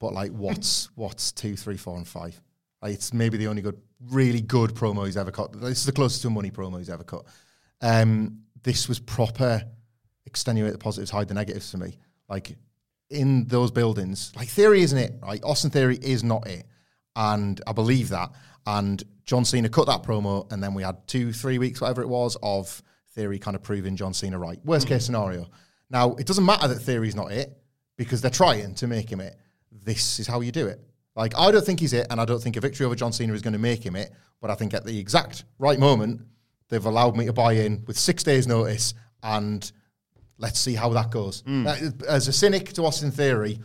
but 0.00 0.12
like 0.12 0.32
what's 0.32 0.90
what's 0.94 1.32
two, 1.32 1.56
three, 1.56 1.76
four, 1.76 1.96
and 1.96 2.06
five? 2.06 2.40
Like 2.82 2.94
it's 2.94 3.12
maybe 3.12 3.36
the 3.36 3.48
only 3.48 3.62
good, 3.62 3.80
really 4.10 4.40
good 4.40 4.74
promo 4.74 5.04
he's 5.04 5.16
ever 5.16 5.30
cut. 5.30 5.52
This 5.52 5.78
is 5.78 5.86
the 5.86 5.92
closest 5.92 6.22
to 6.22 6.28
a 6.28 6.30
money 6.30 6.50
promo 6.50 6.78
he's 6.78 6.90
ever 6.90 7.04
cut. 7.04 7.24
Um, 7.80 8.42
this 8.62 8.88
was 8.88 8.98
proper 8.98 9.62
extenuate 10.28 10.72
the 10.72 10.78
positives, 10.78 11.10
hide 11.10 11.26
the 11.26 11.34
negatives 11.34 11.70
for 11.70 11.78
me. 11.78 11.96
Like 12.28 12.56
in 13.10 13.46
those 13.46 13.70
buildings, 13.70 14.32
like 14.36 14.48
Theory 14.48 14.82
isn't 14.82 14.98
it, 14.98 15.14
right? 15.22 15.42
Austin 15.42 15.70
Theory 15.70 15.98
is 16.00 16.22
not 16.22 16.46
it. 16.46 16.66
And 17.16 17.60
I 17.66 17.72
believe 17.72 18.10
that. 18.10 18.30
And 18.66 19.02
John 19.24 19.44
Cena 19.44 19.68
cut 19.68 19.86
that 19.86 20.02
promo, 20.02 20.50
and 20.52 20.62
then 20.62 20.74
we 20.74 20.82
had 20.82 21.06
two, 21.06 21.32
three 21.32 21.58
weeks, 21.58 21.80
whatever 21.80 22.02
it 22.02 22.08
was, 22.08 22.36
of 22.42 22.82
Theory 23.14 23.38
kind 23.38 23.56
of 23.56 23.62
proving 23.62 23.96
John 23.96 24.14
Cena 24.14 24.38
right. 24.38 24.58
Worst 24.64 24.86
hmm. 24.86 24.94
case 24.94 25.06
scenario. 25.06 25.48
Now, 25.90 26.14
it 26.14 26.26
doesn't 26.26 26.44
matter 26.44 26.68
that 26.68 26.76
Theory's 26.80 27.14
not 27.14 27.32
it 27.32 27.56
because 27.96 28.20
they're 28.20 28.30
trying 28.30 28.74
to 28.76 28.86
make 28.86 29.10
him 29.10 29.20
it. 29.20 29.36
This 29.72 30.20
is 30.20 30.26
how 30.26 30.40
you 30.40 30.52
do 30.52 30.66
it. 30.66 30.80
Like, 31.16 31.36
I 31.36 31.50
don't 31.50 31.64
think 31.64 31.80
he's 31.80 31.92
it, 31.92 32.06
and 32.10 32.20
I 32.20 32.24
don't 32.24 32.40
think 32.40 32.56
a 32.56 32.60
victory 32.60 32.86
over 32.86 32.94
John 32.94 33.12
Cena 33.12 33.32
is 33.32 33.42
going 33.42 33.54
to 33.54 33.58
make 33.58 33.84
him 33.84 33.96
it, 33.96 34.12
but 34.40 34.50
I 34.50 34.54
think 34.54 34.72
at 34.72 34.84
the 34.84 34.98
exact 34.98 35.44
right 35.58 35.78
moment, 35.78 36.20
they've 36.68 36.84
allowed 36.84 37.16
me 37.16 37.26
to 37.26 37.32
buy 37.32 37.54
in 37.54 37.84
with 37.86 37.98
six 37.98 38.22
days' 38.22 38.46
notice, 38.46 38.94
and 39.22 39.70
let's 40.38 40.58
see 40.58 40.74
how 40.74 40.88
that 40.90 41.10
goes. 41.10 41.42
Uh, 41.46 41.90
As 42.08 42.28
a 42.28 42.32
cynic 42.32 42.72
to 42.74 42.82
Austin 42.84 43.10
Theory, 43.10 43.58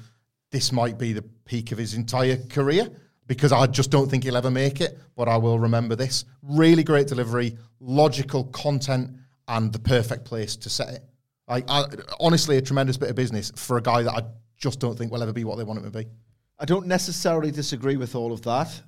this 0.51 0.71
might 0.71 0.97
be 0.97 1.13
the 1.13 1.21
peak 1.45 1.71
of 1.71 1.78
his 1.78 1.93
entire 1.93 2.38
career 2.38 2.89
because 3.28 3.51
I 3.51 3.65
just 3.67 3.89
don't 3.89 4.09
think 4.09 4.24
he'll 4.24 4.38
ever 4.38 4.51
make 4.51 4.82
it, 4.82 4.99
but 5.15 5.28
I 5.28 5.38
will 5.38 5.57
remember 5.59 5.95
this. 5.95 6.26
Really 6.41 6.84
great 6.84 7.07
delivery, 7.07 7.57
logical 7.80 8.43
content, 8.45 9.11
and 9.47 9.71
the 9.71 9.80
perfect 9.80 10.26
place 10.26 10.55
to 10.57 10.69
set 10.69 10.89
it. 10.89 11.03
Like, 11.47 11.65
I, 11.69 11.86
honestly, 12.19 12.57
a 12.57 12.61
tremendous 12.61 12.97
bit 12.97 13.09
of 13.09 13.15
business 13.15 13.51
for 13.55 13.78
a 13.78 13.82
guy 13.82 14.03
that 14.03 14.11
I 14.13 14.21
just 14.57 14.80
don't 14.80 14.97
think 14.97 15.11
will 15.11 15.24
ever 15.24 15.34
be 15.34 15.43
what 15.43 15.57
they 15.57 15.63
want 15.63 15.80
him 15.80 15.86
to 15.91 15.97
be. 15.97 16.05
I 16.59 16.65
don't 16.65 16.88
necessarily 16.88 17.51
disagree 17.51 17.97
with 17.97 18.15
all 18.15 18.32
of 18.32 18.41
that. 18.43 18.82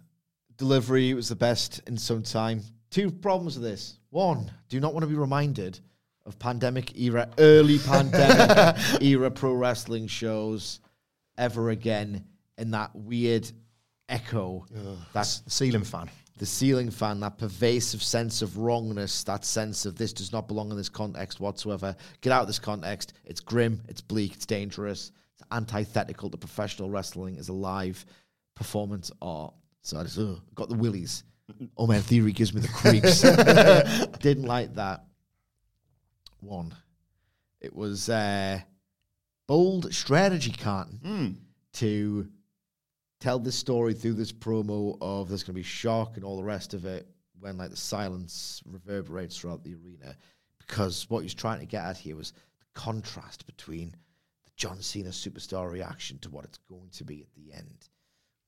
Delivery 0.57 1.13
was 1.13 1.27
the 1.27 1.36
best 1.36 1.81
in 1.88 1.97
some 1.97 2.23
time. 2.23 2.61
Two 2.91 3.11
problems 3.11 3.55
with 3.59 3.63
this. 3.69 3.99
One, 4.11 4.49
do 4.69 4.79
not 4.79 4.93
want 4.93 5.03
to 5.03 5.07
be 5.07 5.15
reminded 5.15 5.79
of 6.26 6.38
pandemic 6.39 6.97
era, 6.99 7.30
early 7.38 7.80
pandemic 7.86 9.01
era 9.01 9.30
pro 9.32 9.53
wrestling 9.53 10.07
shows 10.07 10.80
ever 11.38 11.69
again 11.69 12.23
in 12.57 12.71
that 12.71 12.95
weird 12.95 13.49
echo. 14.09 14.65
That's 15.13 15.43
Ceiling 15.47 15.84
fan. 15.84 16.09
the 16.38 16.45
ceiling 16.45 16.89
fan, 16.91 17.19
that 17.21 17.38
pervasive 17.38 18.01
sense 18.03 18.41
of 18.41 18.57
wrongness, 18.57 19.23
that 19.23 19.45
sense 19.45 19.86
of 19.86 19.95
this 19.97 20.13
does 20.13 20.32
not 20.32 20.47
belong 20.47 20.71
in 20.71 20.78
this 20.78 20.89
context 20.89 21.39
whatsoever. 21.39 21.95
Get 22.21 22.32
out 22.32 22.41
of 22.41 22.47
this 22.47 22.59
context. 22.59 23.13
It's 23.26 23.39
grim, 23.39 23.82
it's 23.88 24.01
bleak, 24.01 24.34
it's 24.34 24.45
dangerous, 24.45 25.11
it's 25.34 25.43
antithetical 25.51 26.30
to 26.30 26.38
professional 26.38 26.89
wrestling 26.89 27.38
as 27.38 27.49
a 27.49 27.53
live 27.53 28.05
performance 28.55 29.11
art. 29.21 29.53
So 29.82 29.99
I 29.99 30.03
just 30.03 30.17
ugh, 30.17 30.39
got 30.55 30.69
the 30.69 30.76
willies. 30.76 31.23
Oh 31.78 31.86
man, 31.86 32.01
theory 32.01 32.32
gives 32.32 32.53
me 32.53 32.61
the 32.61 32.67
creeps. 32.69 33.21
Didn't 34.19 34.45
like 34.45 34.73
that. 34.76 35.03
One. 36.45 36.75
It 37.59 37.75
was 37.75 38.09
uh, 38.09 38.59
bold 39.47 39.93
strategy, 39.93 40.51
Cotton, 40.51 41.39
to 41.73 42.27
tell 43.19 43.39
this 43.39 43.55
story 43.55 43.93
through 43.93 44.13
this 44.13 44.31
promo 44.31 44.97
of 45.01 45.29
there's 45.29 45.43
going 45.43 45.55
to 45.55 45.59
be 45.59 45.63
shock 45.63 46.15
and 46.15 46.23
all 46.23 46.37
the 46.37 46.43
rest 46.43 46.73
of 46.73 46.85
it 46.85 47.07
when 47.39 47.57
like 47.57 47.71
the 47.71 47.75
silence 47.75 48.61
reverberates 48.65 49.37
throughout 49.37 49.63
the 49.63 49.75
arena 49.75 50.15
because 50.59 51.09
what 51.09 51.23
he's 51.23 51.33
trying 51.33 51.59
to 51.59 51.65
get 51.65 51.83
at 51.83 51.97
here 51.97 52.15
was 52.15 52.31
the 52.31 52.65
contrast 52.79 53.45
between 53.45 53.89
the 54.43 54.51
John 54.55 54.81
Cena 54.81 55.09
superstar 55.09 55.71
reaction 55.71 56.17
to 56.19 56.29
what 56.29 56.45
it's 56.45 56.59
going 56.69 56.89
to 56.91 57.03
be 57.03 57.21
at 57.21 57.33
the 57.33 57.53
end. 57.53 57.89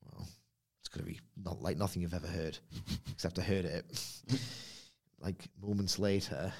Well, 0.03 0.27
it's 0.79 0.89
going 0.89 1.05
to 1.05 1.11
be 1.11 1.19
not 1.43 1.61
like 1.61 1.77
nothing 1.77 2.01
you've 2.01 2.13
ever 2.13 2.27
heard, 2.27 2.57
except 3.11 3.39
I 3.39 3.41
heard 3.41 3.65
it 3.65 3.85
like 5.19 5.47
moments 5.61 5.99
later 5.99 6.53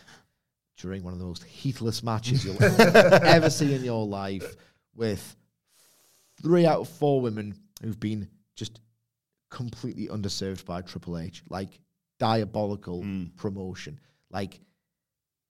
during 0.78 1.04
one 1.04 1.14
of 1.14 1.20
the 1.20 1.26
most 1.26 1.44
heatless 1.44 2.04
matches 2.04 2.46
you'll 2.46 2.62
ever 2.64 3.50
see 3.50 3.74
in 3.74 3.84
your 3.84 4.06
life 4.06 4.56
with 4.96 5.36
three 6.42 6.66
out 6.66 6.82
of 6.82 6.90
four 6.90 7.20
women 7.22 7.56
who've 7.82 8.00
been 8.00 8.28
just 8.56 8.80
completely 9.50 10.08
underserved 10.08 10.66
by 10.66 10.82
Triple 10.82 11.18
H. 11.18 11.44
Like 11.50 11.80
diabolical 12.20 13.02
hmm. 13.02 13.26
promotion. 13.36 14.00
Like 14.30 14.60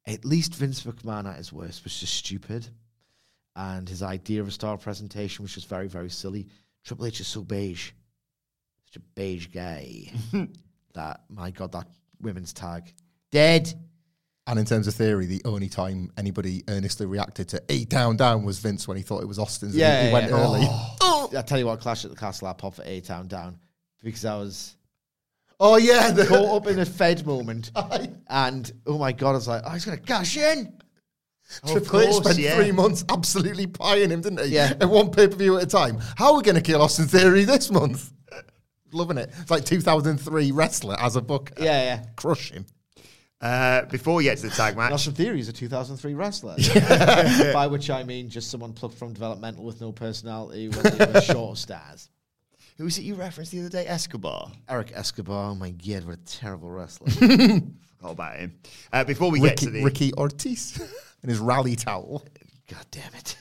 at 0.05 0.25
least 0.25 0.55
Vince 0.55 0.83
McMahon 0.83 1.29
at 1.29 1.37
his 1.37 1.51
worst 1.51 1.83
was 1.83 1.99
just 1.99 2.13
stupid. 2.13 2.67
And 3.55 3.89
his 3.89 4.03
idea 4.03 4.39
of 4.41 4.47
a 4.47 4.51
star 4.51 4.77
presentation 4.77 5.43
was 5.43 5.53
just 5.53 5.67
very, 5.67 5.87
very 5.87 6.09
silly. 6.09 6.47
Triple 6.85 7.07
H 7.07 7.19
is 7.19 7.27
so 7.27 7.41
beige. 7.41 7.91
Such 8.85 8.97
a 8.97 9.05
beige 9.15 9.47
guy. 9.47 10.11
that 10.93 11.21
my 11.29 11.51
god, 11.51 11.71
that 11.73 11.87
women's 12.21 12.53
tag. 12.53 12.93
Dead. 13.31 13.73
And 14.47 14.57
in 14.57 14.65
terms 14.65 14.87
of 14.87 14.95
theory, 14.95 15.25
the 15.25 15.41
only 15.45 15.67
time 15.67 16.11
anybody 16.17 16.63
earnestly 16.69 17.05
reacted 17.05 17.49
to 17.49 17.61
eight 17.69 17.89
down 17.89 18.15
down 18.15 18.43
was 18.43 18.59
Vince 18.59 18.87
when 18.87 18.95
he 18.97 19.03
thought 19.03 19.21
it 19.21 19.27
was 19.27 19.37
Austin's. 19.37 19.73
and 19.73 19.79
Yeah, 19.81 20.01
he, 20.01 20.07
he 20.07 20.13
went 20.13 20.29
yeah. 20.29 20.37
early. 20.37 20.61
Oh. 21.01 21.29
I 21.37 21.41
tell 21.41 21.59
you 21.59 21.65
what, 21.65 21.81
Clash 21.81 22.05
at 22.05 22.11
the 22.11 22.17
Castle 22.17 22.47
I 22.47 22.53
popped 22.53 22.77
for 22.77 22.83
A 22.85 23.01
Town 23.01 23.27
down 23.27 23.59
because 24.01 24.23
I 24.23 24.35
was 24.37 24.77
Oh 25.59 25.77
yeah, 25.77 26.11
the, 26.11 26.25
caught 26.25 26.55
up 26.55 26.67
in 26.67 26.79
a 26.79 26.85
Fed 26.85 27.25
moment. 27.25 27.71
and 28.29 28.71
oh 28.85 28.97
my 28.97 29.11
god, 29.11 29.31
I 29.31 29.33
was 29.33 29.47
like, 29.47 29.63
oh, 29.65 29.71
he's 29.71 29.85
gonna 29.85 29.97
cash 29.97 30.37
in. 30.37 30.73
Triple 31.65 32.01
H 32.01 32.09
course, 32.09 32.25
spent 32.25 32.39
yeah. 32.39 32.55
three 32.55 32.71
months 32.71 33.05
absolutely 33.09 33.67
pieing 33.67 34.09
him, 34.09 34.21
didn't 34.21 34.45
he? 34.45 34.53
Yeah. 34.53 34.73
At 34.81 34.89
one 34.89 35.11
pay 35.11 35.27
per 35.27 35.35
view 35.35 35.57
at 35.57 35.63
a 35.63 35.67
time. 35.67 35.97
How 36.17 36.31
are 36.31 36.37
we 36.37 36.43
going 36.43 36.55
to 36.55 36.61
kill 36.61 36.81
Austin 36.81 37.07
Theory 37.07 37.45
this 37.45 37.71
month? 37.71 38.11
Loving 38.91 39.17
it. 39.17 39.31
It's 39.41 39.49
like 39.49 39.63
2003 39.63 40.51
wrestler 40.51 40.97
as 40.99 41.15
a 41.15 41.21
book. 41.21 41.53
Yeah, 41.57 41.83
yeah. 41.83 42.05
Crush 42.17 42.51
him. 42.51 42.65
Uh, 43.39 43.85
before 43.85 44.15
we 44.15 44.23
get 44.23 44.37
to 44.39 44.49
the 44.49 44.55
tag 44.55 44.75
match, 44.75 44.91
Austin 44.91 45.13
Theory 45.13 45.39
is 45.39 45.47
a 45.47 45.53
2003 45.53 46.15
wrestler. 46.15 46.55
By 47.53 47.67
which 47.67 47.89
I 47.89 48.03
mean 48.03 48.29
just 48.29 48.49
someone 48.49 48.73
plucked 48.73 48.95
from 48.97 49.13
developmental 49.13 49.63
with 49.63 49.79
no 49.79 49.91
personality 49.91 50.69
with 50.69 50.81
the 50.81 51.21
short 51.33 51.57
stars. 51.59 52.09
who 52.77 52.85
was 52.85 52.97
it 52.97 53.03
you 53.03 53.13
referenced 53.13 53.51
the 53.51 53.59
other 53.59 53.69
day? 53.69 53.85
Escobar. 53.87 54.51
Eric 54.67 54.91
Escobar, 54.95 55.51
oh 55.51 55.55
my 55.55 55.69
god, 55.69 56.05
what 56.05 56.15
a 56.15 56.25
terrible 56.25 56.69
wrestler. 56.69 57.09
Forgot 57.11 58.11
about 58.11 58.37
him. 58.37 58.53
Uh, 58.91 59.03
before 59.03 59.29
we 59.29 59.39
get 59.39 59.57
to 59.57 59.69
the 59.69 59.83
Ricky 59.83 60.13
Ortiz 60.15 60.79
and 61.21 61.29
his 61.29 61.39
rally 61.39 61.75
towel. 61.75 62.25
God 62.67 62.85
damn 62.91 63.13
it. 63.13 63.37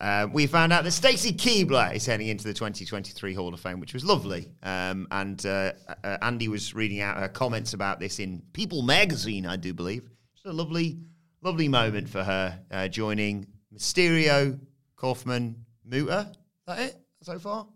Uh, 0.00 0.28
we 0.32 0.46
found 0.46 0.72
out 0.72 0.84
that 0.84 0.92
Stacy 0.92 1.32
Keibler 1.32 1.92
is 1.94 2.06
heading 2.06 2.28
into 2.28 2.44
the 2.44 2.54
2023 2.54 3.34
Hall 3.34 3.52
of 3.52 3.58
Fame, 3.60 3.80
which 3.80 3.94
was 3.94 4.04
lovely. 4.04 4.48
Um, 4.62 5.08
and 5.10 5.44
uh, 5.44 5.72
uh, 6.04 6.18
Andy 6.22 6.46
was 6.46 6.74
reading 6.74 7.00
out 7.00 7.18
her 7.18 7.28
comments 7.28 7.72
about 7.74 7.98
this 7.98 8.20
in 8.20 8.42
People 8.52 8.82
magazine, 8.82 9.44
I 9.44 9.56
do 9.56 9.74
believe. 9.74 10.08
Just 10.34 10.46
a 10.46 10.52
lovely, 10.52 11.00
lovely 11.42 11.68
moment 11.68 12.08
for 12.08 12.22
her 12.22 12.60
uh, 12.70 12.86
joining 12.86 13.46
Mysterio, 13.74 14.60
Kaufman, 14.96 15.64
Muta. 15.84 16.30
Is 16.30 16.36
that 16.66 16.78
it 16.78 16.96
so 17.22 17.38
far? 17.40 17.66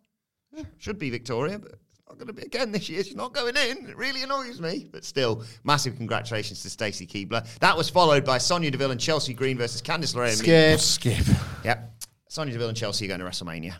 Yeah, 0.55 0.65
should 0.79 0.99
be 0.99 1.11
Victoria, 1.11 1.59
but 1.59 1.73
it's 1.73 2.03
not 2.09 2.19
going 2.19 2.29
to 2.29 2.35
be 2.35 2.43
again 2.43 2.71
this 2.71 2.89
year. 2.89 3.03
She's 3.03 3.17
not 3.17 3.33
going 3.33 3.57
in. 3.57 3.89
It 3.89 3.97
really 3.97 4.23
annoys 4.23 4.61
me. 4.61 4.87
But 4.93 5.05
still, 5.05 5.45
massive 5.65 5.97
congratulations 5.97 6.63
to 6.63 6.71
Stacy 6.71 7.07
Keibler. 7.07 7.47
That 7.59 7.77
was 7.77 7.91
followed 7.91 8.25
by 8.25 8.39
Sonya 8.39 8.71
Deville 8.71 8.93
and 8.93 9.01
Chelsea 9.01 9.35
Green 9.35 9.59
versus 9.59 9.83
Candice 9.83 10.15
LeRae. 10.15 10.37
Skip. 10.37 10.79
Skip. 10.79 11.37
Yep. 11.65 11.92
Sonya 12.33 12.55
Deville 12.55 12.69
and 12.69 12.77
Chelsea 12.77 13.05
are 13.05 13.09
going 13.09 13.21
to 13.21 13.27
WrestleMania. 13.27 13.75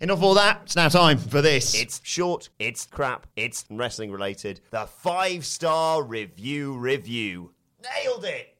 Enough 0.00 0.18
of 0.18 0.22
all 0.22 0.34
that. 0.34 0.60
It's 0.62 0.76
now 0.76 0.88
time 0.88 1.18
for 1.18 1.42
this. 1.42 1.74
It's 1.74 2.00
short, 2.04 2.48
it's 2.60 2.86
crap, 2.86 3.26
it's 3.34 3.64
wrestling 3.68 4.12
related. 4.12 4.60
The 4.70 4.86
five 4.86 5.44
star 5.44 6.04
review 6.04 6.78
review. 6.78 7.54
nailed 7.82 8.24
it. 8.24 8.54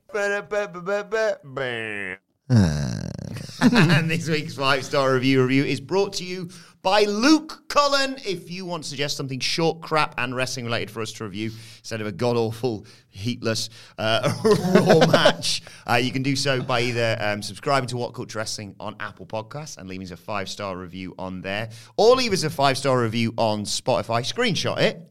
And 3.60 4.10
this 4.10 4.28
week's 4.28 4.54
five 4.56 4.84
star 4.84 5.14
review 5.14 5.42
review 5.42 5.64
is 5.64 5.80
brought 5.80 6.14
to 6.14 6.24
you 6.24 6.48
by 6.82 7.04
Luke 7.04 7.68
Cullen. 7.68 8.16
If 8.26 8.50
you 8.50 8.64
want 8.64 8.84
to 8.84 8.88
suggest 8.88 9.16
something 9.16 9.40
short, 9.40 9.80
crap, 9.80 10.14
and 10.18 10.34
wrestling 10.34 10.64
related 10.66 10.90
for 10.90 11.00
us 11.00 11.12
to 11.14 11.24
review 11.24 11.50
instead 11.78 12.00
of 12.00 12.06
a 12.06 12.12
god 12.12 12.36
awful, 12.36 12.86
heatless 13.08 13.70
uh, 13.98 14.32
Raw 14.44 15.06
match, 15.06 15.62
uh, 15.88 15.94
you 15.94 16.12
can 16.12 16.22
do 16.22 16.36
so 16.36 16.62
by 16.62 16.80
either 16.82 17.16
um, 17.20 17.42
subscribing 17.42 17.88
to 17.88 17.96
What 17.96 18.14
Culture 18.14 18.38
Wrestling 18.38 18.74
on 18.78 18.96
Apple 19.00 19.26
Podcasts 19.26 19.78
and 19.78 19.88
leaving 19.88 20.06
us 20.06 20.12
a 20.12 20.16
five 20.16 20.48
star 20.48 20.76
review 20.76 21.14
on 21.18 21.40
there, 21.40 21.70
or 21.96 22.16
leave 22.16 22.32
us 22.32 22.44
a 22.44 22.50
five 22.50 22.78
star 22.78 23.00
review 23.00 23.34
on 23.36 23.64
Spotify. 23.64 24.20
Screenshot 24.20 24.78
it. 24.78 25.08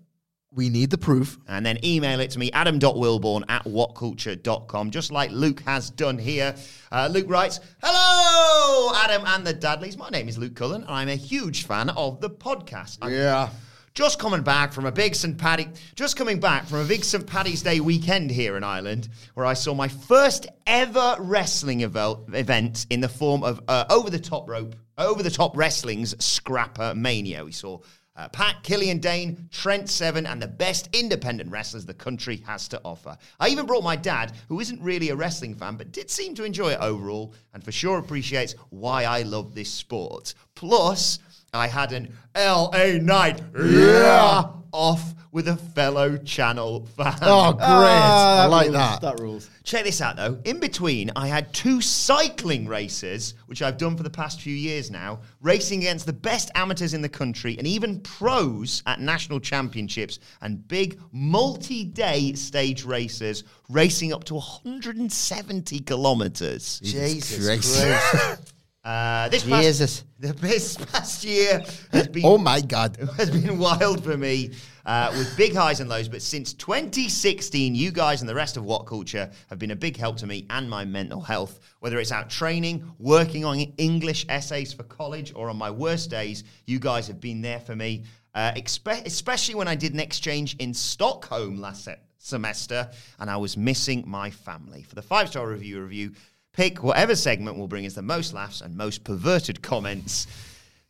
We 0.54 0.70
need 0.70 0.90
the 0.92 0.98
proof. 0.98 1.38
And 1.48 1.66
then 1.66 1.78
email 1.84 2.20
it 2.22 2.32
to 2.32 2.40
me, 2.40 2.52
adam.wilbourn 2.54 3.44
at 3.50 3.66
whatculture.com, 3.66 4.92
just 4.92 5.12
like 5.12 5.30
Luke 5.32 5.62
has 5.62 5.90
done 5.90 6.18
here. 6.18 6.56
Uh, 6.92 7.10
Luke 7.12 7.30
writes, 7.30 7.60
Hello, 7.84 8.94
Adam 8.96 9.24
and 9.28 9.46
the 9.46 9.54
Dudleys. 9.54 9.98
My 9.98 10.10
name 10.10 10.30
is 10.30 10.38
Luke 10.38 10.56
Cullen, 10.56 10.84
and 10.84 10.90
I'm 10.92 11.10
a 11.10 11.16
huge 11.16 11.66
fan 11.66 11.90
of 11.90 12.22
the 12.22 12.30
podcast. 12.30 12.98
I'm 13.02 13.12
Yeah. 13.12 13.50
just 13.94 14.20
coming 14.20 14.42
back 14.42 14.72
from 14.72 14.86
a 14.86 14.92
big 14.92 15.16
St. 15.16 15.38
Paddy, 15.38 15.68
just 15.96 16.16
coming 16.16 16.40
back 16.40 16.66
from 16.66 16.80
a 16.80 16.86
big 16.86 17.04
St. 17.04 17.28
Paddy's 17.28 17.62
Day 17.62 17.82
weekend 17.82 18.32
here 18.32 18.56
in 18.56 18.64
Ireland, 18.64 19.10
where 19.34 19.46
I 19.46 19.54
saw 19.54 19.74
my 19.74 19.90
first 19.90 20.48
ever 20.66 21.18
wrestling 21.20 21.80
evel- 21.82 22.34
event 22.34 22.86
in 22.90 23.02
the 23.02 23.10
form 23.10 23.44
of 23.44 23.60
uh, 23.68 23.84
over 23.90 24.10
the 24.10 24.20
top 24.20 24.48
rope, 24.48 24.76
over 24.98 25.22
the 25.24 25.32
top 25.32 25.58
wrestling's 25.58 26.16
Scrapper 26.24 26.94
Mania. 26.96 27.44
We 27.44 27.52
saw 27.52 27.80
uh, 28.18 28.28
Pat, 28.30 28.64
Killian 28.64 29.00
Dane, 29.00 29.48
Trent 29.52 29.90
Seven, 29.90 30.26
and 30.26 30.42
the 30.42 30.48
best 30.48 30.90
independent 30.94 31.52
wrestlers 31.52 31.86
the 31.86 31.94
country 31.94 32.38
has 32.46 32.68
to 32.70 32.82
offer. 32.84 33.18
I 33.40 33.50
even 33.50 33.66
brought 33.66 33.84
my 33.84 33.96
dad, 33.96 34.34
who 34.50 34.60
isn't 34.60 34.82
really 34.82 35.10
a 35.10 35.16
wrestling 35.16 35.56
fan, 35.56 35.76
but 35.76 35.92
did 35.92 36.10
seem 36.10 36.34
to 36.36 36.44
enjoy 36.44 36.72
it 36.72 36.80
overall, 36.82 37.34
and 37.54 37.64
for 37.64 37.72
sure 37.72 38.00
appreciates 38.00 38.56
why 38.70 39.04
I 39.04 39.22
love 39.22 39.54
this 39.54 39.72
sport. 39.72 40.34
Plus, 40.56 41.20
I 41.54 41.68
had 41.68 41.92
an 41.94 42.14
LA 42.36 42.98
night 43.02 43.42
yeah, 43.58 44.50
off 44.72 45.14
with 45.32 45.48
a 45.48 45.56
fellow 45.56 46.18
channel 46.18 46.86
fan. 46.98 47.16
Oh, 47.22 47.54
great. 47.54 47.62
Ah, 47.62 48.44
I 48.44 48.46
like 48.48 48.68
rules, 48.68 48.74
that. 48.76 49.02
That 49.02 49.20
rules. 49.20 49.50
Check 49.64 49.84
this 49.84 50.02
out 50.02 50.16
though. 50.16 50.40
In 50.46 50.60
between, 50.60 51.12
I 51.16 51.28
had 51.28 51.54
two 51.54 51.80
cycling 51.80 52.68
races, 52.68 53.36
which 53.46 53.62
I've 53.62 53.78
done 53.78 53.96
for 53.96 54.04
the 54.04 54.10
past 54.10 54.42
few 54.42 54.56
years 54.56 54.90
now, 54.90 55.20
racing 55.42 55.80
against 55.82 56.06
the 56.06 56.14
best 56.14 56.50
amateurs 56.56 56.94
in 56.94 57.02
the 57.02 57.10
country 57.10 57.58
and 57.58 57.68
even 57.68 58.00
pros 58.00 58.82
at 58.86 59.00
national 59.00 59.40
championships 59.40 60.20
and 60.42 60.68
big 60.68 61.00
multi 61.12 61.84
day 61.84 62.34
stage 62.34 62.84
races, 62.84 63.44
racing 63.70 64.14
up 64.14 64.24
to 64.26 64.34
170 64.36 65.80
kilometers. 65.82 66.80
Jesus 66.80 67.46
Christ. 67.46 68.54
Uh, 68.88 69.28
this 69.28 69.44
past- 69.44 69.64
Jesus. 69.64 70.04
this 70.20 70.78
past 70.78 71.26
year 71.26 71.62
has 71.92 72.08
been 72.08 72.24
Oh 72.26 72.38
my 72.38 72.62
God. 72.62 72.98
has 73.18 73.30
been 73.30 73.60
wild 73.60 74.02
for 74.02 74.16
me 74.16 74.52
uh, 74.86 75.14
with 75.18 75.36
big 75.36 75.54
highs 75.54 75.82
and 75.82 75.90
lows. 75.90 76.08
But 76.08 76.22
since 76.22 76.54
2016, 76.54 77.76
you 77.76 77.92
guys 77.92 78.22
and 78.22 78.30
the 78.30 78.34
rest 78.34 78.56
of 78.56 78.64
What 78.64 78.86
Culture 78.88 79.30
have 79.50 79.60
been 79.60 79.72
a 79.72 79.76
big 79.76 79.98
help 79.98 80.16
to 80.18 80.26
me 80.26 80.46
and 80.50 80.70
my 80.70 80.86
mental 80.86 81.20
health. 81.20 81.60
Whether 81.82 82.00
it's 82.00 82.14
out 82.14 82.30
training, 82.30 82.90
working 82.98 83.44
on 83.44 83.60
English 83.78 84.26
essays 84.30 84.72
for 84.72 84.84
college, 84.84 85.34
or 85.36 85.50
on 85.50 85.58
my 85.58 85.70
worst 85.70 86.10
days, 86.10 86.46
you 86.66 86.80
guys 86.80 87.08
have 87.08 87.20
been 87.20 87.42
there 87.42 87.60
for 87.60 87.76
me. 87.76 88.06
Uh, 88.34 88.54
expe- 88.54 89.06
especially 89.06 89.56
when 89.56 89.68
I 89.68 89.76
did 89.76 89.94
an 89.94 90.00
exchange 90.00 90.56
in 90.60 90.74
Stockholm 90.74 91.60
last 91.60 91.84
se- 91.84 92.00
semester 92.20 92.90
and 93.20 93.30
I 93.30 93.36
was 93.36 93.58
missing 93.58 94.06
my 94.08 94.30
family. 94.30 94.84
For 94.84 94.96
the 94.96 95.02
five 95.02 95.28
star 95.28 95.46
review 95.46 95.82
review, 95.82 96.14
pick 96.58 96.84
whatever 96.84 97.16
segment 97.16 97.56
will 97.58 97.68
bring 97.68 97.86
us 97.86 97.94
the 97.94 98.02
most 98.02 98.34
laughs 98.34 98.60
and 98.62 98.76
most 98.76 99.04
perverted 99.06 99.62
comments. 99.62 100.26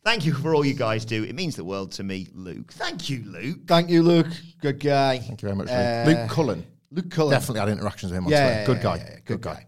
Thank 0.04 0.26
you 0.26 0.34
for 0.34 0.56
all 0.56 0.66
you 0.66 0.74
guys 0.74 1.04
do. 1.04 1.26
It 1.26 1.36
means 1.36 1.58
the 1.58 1.66
world 1.66 1.92
to 1.94 2.04
me, 2.04 2.28
Luke. 2.34 2.72
Thank 2.72 3.10
you, 3.10 3.24
Luke. 3.26 3.60
Thank 3.68 3.90
you, 3.90 4.02
Luke. 4.02 4.28
Good 4.62 4.80
guy. 4.80 5.20
Thank 5.20 5.42
you 5.42 5.48
very 5.50 5.56
much, 5.58 5.68
Uh, 5.68 6.04
Luke. 6.08 6.18
Luke 6.18 6.30
Cullen. 6.30 6.66
Luke 6.92 7.12
Cullen. 7.12 7.32
Definitely 7.32 7.60
had 7.60 7.70
interactions 7.70 8.12
with 8.14 8.18
him 8.18 8.26
on 8.26 8.32
Yeah, 8.32 8.64
Twitter. 8.66 8.80
yeah, 8.80 8.80
Good 8.80 8.82
guy. 8.82 8.96
yeah, 8.96 9.04
yeah, 9.04 9.16
Good, 9.26 9.42
good 9.42 9.42
guy. 9.42 9.66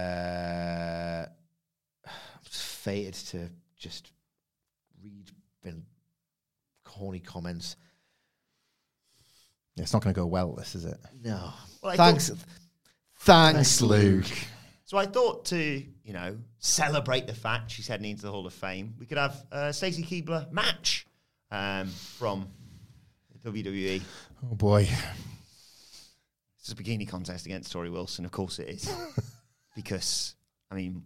Uh, 0.00 1.26
I'm 2.06 2.12
fated 2.50 3.14
to 3.14 3.50
just 3.76 4.12
read 5.02 5.30
been 5.64 5.82
corny 6.84 7.18
comments. 7.18 7.74
Yeah, 9.74 9.82
it's 9.82 9.92
not 9.92 10.02
going 10.04 10.14
to 10.14 10.20
go 10.20 10.26
well, 10.26 10.52
this, 10.52 10.76
is 10.76 10.84
it? 10.84 10.98
No. 11.22 11.52
Well, 11.82 11.96
Thanks. 11.96 12.28
thought- 12.28 12.38
Thanks, 13.20 13.82
Luke. 13.82 14.24
So 14.86 14.96
I 14.96 15.04
thought 15.04 15.44
to, 15.46 15.58
you 15.58 16.12
know, 16.14 16.38
celebrate 16.58 17.26
the 17.26 17.34
fact 17.34 17.70
she's 17.70 17.86
heading 17.86 18.10
into 18.10 18.22
the 18.22 18.30
Hall 18.30 18.46
of 18.46 18.54
Fame, 18.54 18.94
we 18.98 19.04
could 19.04 19.18
have 19.18 19.44
uh, 19.52 19.72
Stacy 19.72 20.02
Keibler 20.02 20.50
match 20.50 21.06
um, 21.50 21.88
from 21.88 22.48
WWE. 23.44 24.00
Oh 24.50 24.54
boy. 24.54 24.88
It's 26.58 26.72
a 26.72 26.74
bikini 26.74 27.06
contest 27.06 27.44
against 27.44 27.72
Torrie 27.72 27.92
Wilson. 27.92 28.24
Of 28.24 28.32
course 28.32 28.58
it 28.58 28.68
is. 28.70 28.90
because, 29.76 30.34
I 30.70 30.74
mean, 30.74 31.02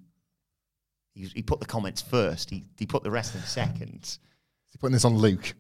he, 1.15 1.25
he 1.27 1.43
put 1.43 1.59
the 1.59 1.67
comments 1.67 2.01
first. 2.01 2.49
He, 2.49 2.65
he 2.79 2.87
put 2.87 3.03
the 3.03 3.11
wrestling 3.11 3.43
second. 3.43 4.05
Is 4.05 4.19
he 4.71 4.79
putting 4.79 4.93
this 4.93 5.05
on 5.05 5.19
Luke? 5.19 5.53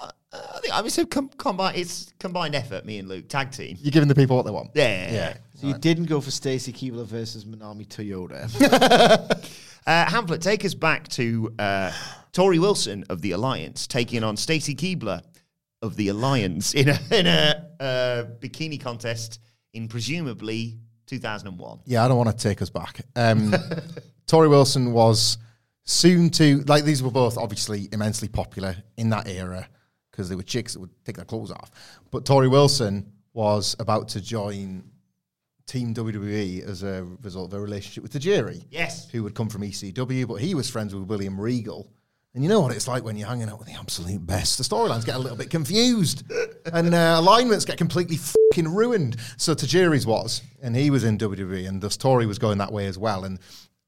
Uh, 0.00 0.10
I 0.32 0.60
think 0.60 0.74
I 0.74 0.82
mean, 0.82 0.90
so 0.90 1.06
com- 1.06 1.30
combined. 1.38 1.76
It's 1.76 2.12
combined 2.18 2.54
effort. 2.54 2.84
Me 2.84 2.98
and 2.98 3.08
Luke 3.08 3.28
tag 3.28 3.50
team. 3.50 3.76
You're 3.80 3.92
giving 3.92 4.08
the 4.08 4.14
people 4.14 4.36
what 4.36 4.44
they 4.44 4.52
want. 4.52 4.70
Yeah, 4.74 5.12
Yeah. 5.12 5.36
So 5.56 5.66
you 5.66 5.74
didn't 5.74 6.04
go 6.04 6.20
for 6.20 6.30
Stacy 6.30 6.72
Keibler 6.72 7.04
versus 7.04 7.44
Manami 7.44 7.86
Toyota. 7.86 9.44
Uh, 9.86 10.04
Hamflett, 10.04 10.42
take 10.42 10.66
us 10.66 10.74
back 10.74 11.08
to 11.08 11.50
uh, 11.58 11.90
Torrie 12.34 12.60
Wilson 12.60 13.06
of 13.08 13.22
the 13.22 13.30
Alliance 13.30 13.86
taking 13.86 14.22
on 14.22 14.36
Stacy 14.36 14.74
Keibler 14.74 15.22
of 15.80 15.96
the 15.96 16.08
Alliance 16.08 16.74
in 16.74 16.90
a 16.90 16.98
in 17.10 17.26
a 17.26 17.64
uh, 17.80 18.24
bikini 18.38 18.78
contest 18.78 19.40
in 19.72 19.88
presumably 19.88 20.78
2001. 21.06 21.78
Yeah, 21.86 22.04
I 22.04 22.08
don't 22.08 22.18
want 22.18 22.28
to 22.28 22.36
take 22.36 22.60
us 22.60 22.68
back. 22.68 23.00
Um, 23.16 23.52
Torrie 24.26 24.50
Wilson 24.50 24.92
was 24.92 25.38
soon 25.86 26.28
to 26.30 26.58
like 26.66 26.84
these 26.84 27.02
were 27.02 27.10
both 27.10 27.38
obviously 27.38 27.88
immensely 27.90 28.28
popular 28.28 28.76
in 28.98 29.08
that 29.08 29.26
era 29.26 29.66
because 30.18 30.28
they 30.28 30.34
were 30.34 30.42
chicks 30.42 30.72
that 30.72 30.80
would 30.80 30.90
take 31.04 31.14
their 31.14 31.24
clothes 31.24 31.52
off. 31.52 31.70
But 32.10 32.24
Torrie 32.24 32.50
Wilson 32.50 33.12
was 33.34 33.76
about 33.78 34.08
to 34.08 34.20
join 34.20 34.82
Team 35.68 35.94
WWE 35.94 36.68
as 36.68 36.82
a 36.82 37.06
result 37.22 37.52
of 37.52 37.58
a 37.60 37.62
relationship 37.62 38.02
with 38.02 38.12
Tajiri. 38.12 38.64
Yes. 38.68 39.08
Who 39.10 39.22
would 39.22 39.36
come 39.36 39.48
from 39.48 39.62
ECW, 39.62 40.26
but 40.26 40.36
he 40.36 40.56
was 40.56 40.68
friends 40.68 40.92
with 40.92 41.04
William 41.04 41.40
Regal. 41.40 41.92
And 42.34 42.42
you 42.42 42.50
know 42.50 42.58
what 42.58 42.74
it's 42.74 42.88
like 42.88 43.04
when 43.04 43.16
you're 43.16 43.28
hanging 43.28 43.48
out 43.48 43.60
with 43.60 43.68
the 43.68 43.74
absolute 43.74 44.26
best. 44.26 44.58
The 44.58 44.64
storylines 44.64 45.06
get 45.06 45.14
a 45.14 45.20
little 45.20 45.38
bit 45.38 45.50
confused, 45.50 46.24
and 46.72 46.92
uh, 46.92 47.14
alignments 47.18 47.64
get 47.64 47.78
completely 47.78 48.16
fucking 48.16 48.74
ruined. 48.74 49.18
So 49.36 49.54
Tajiri's 49.54 50.06
was, 50.06 50.42
and 50.60 50.74
he 50.74 50.90
was 50.90 51.04
in 51.04 51.16
WWE, 51.16 51.68
and 51.68 51.80
thus 51.80 51.96
Torrie 51.96 52.26
was 52.26 52.40
going 52.40 52.58
that 52.58 52.72
way 52.72 52.86
as 52.86 52.98
well. 52.98 53.22
And 53.22 53.38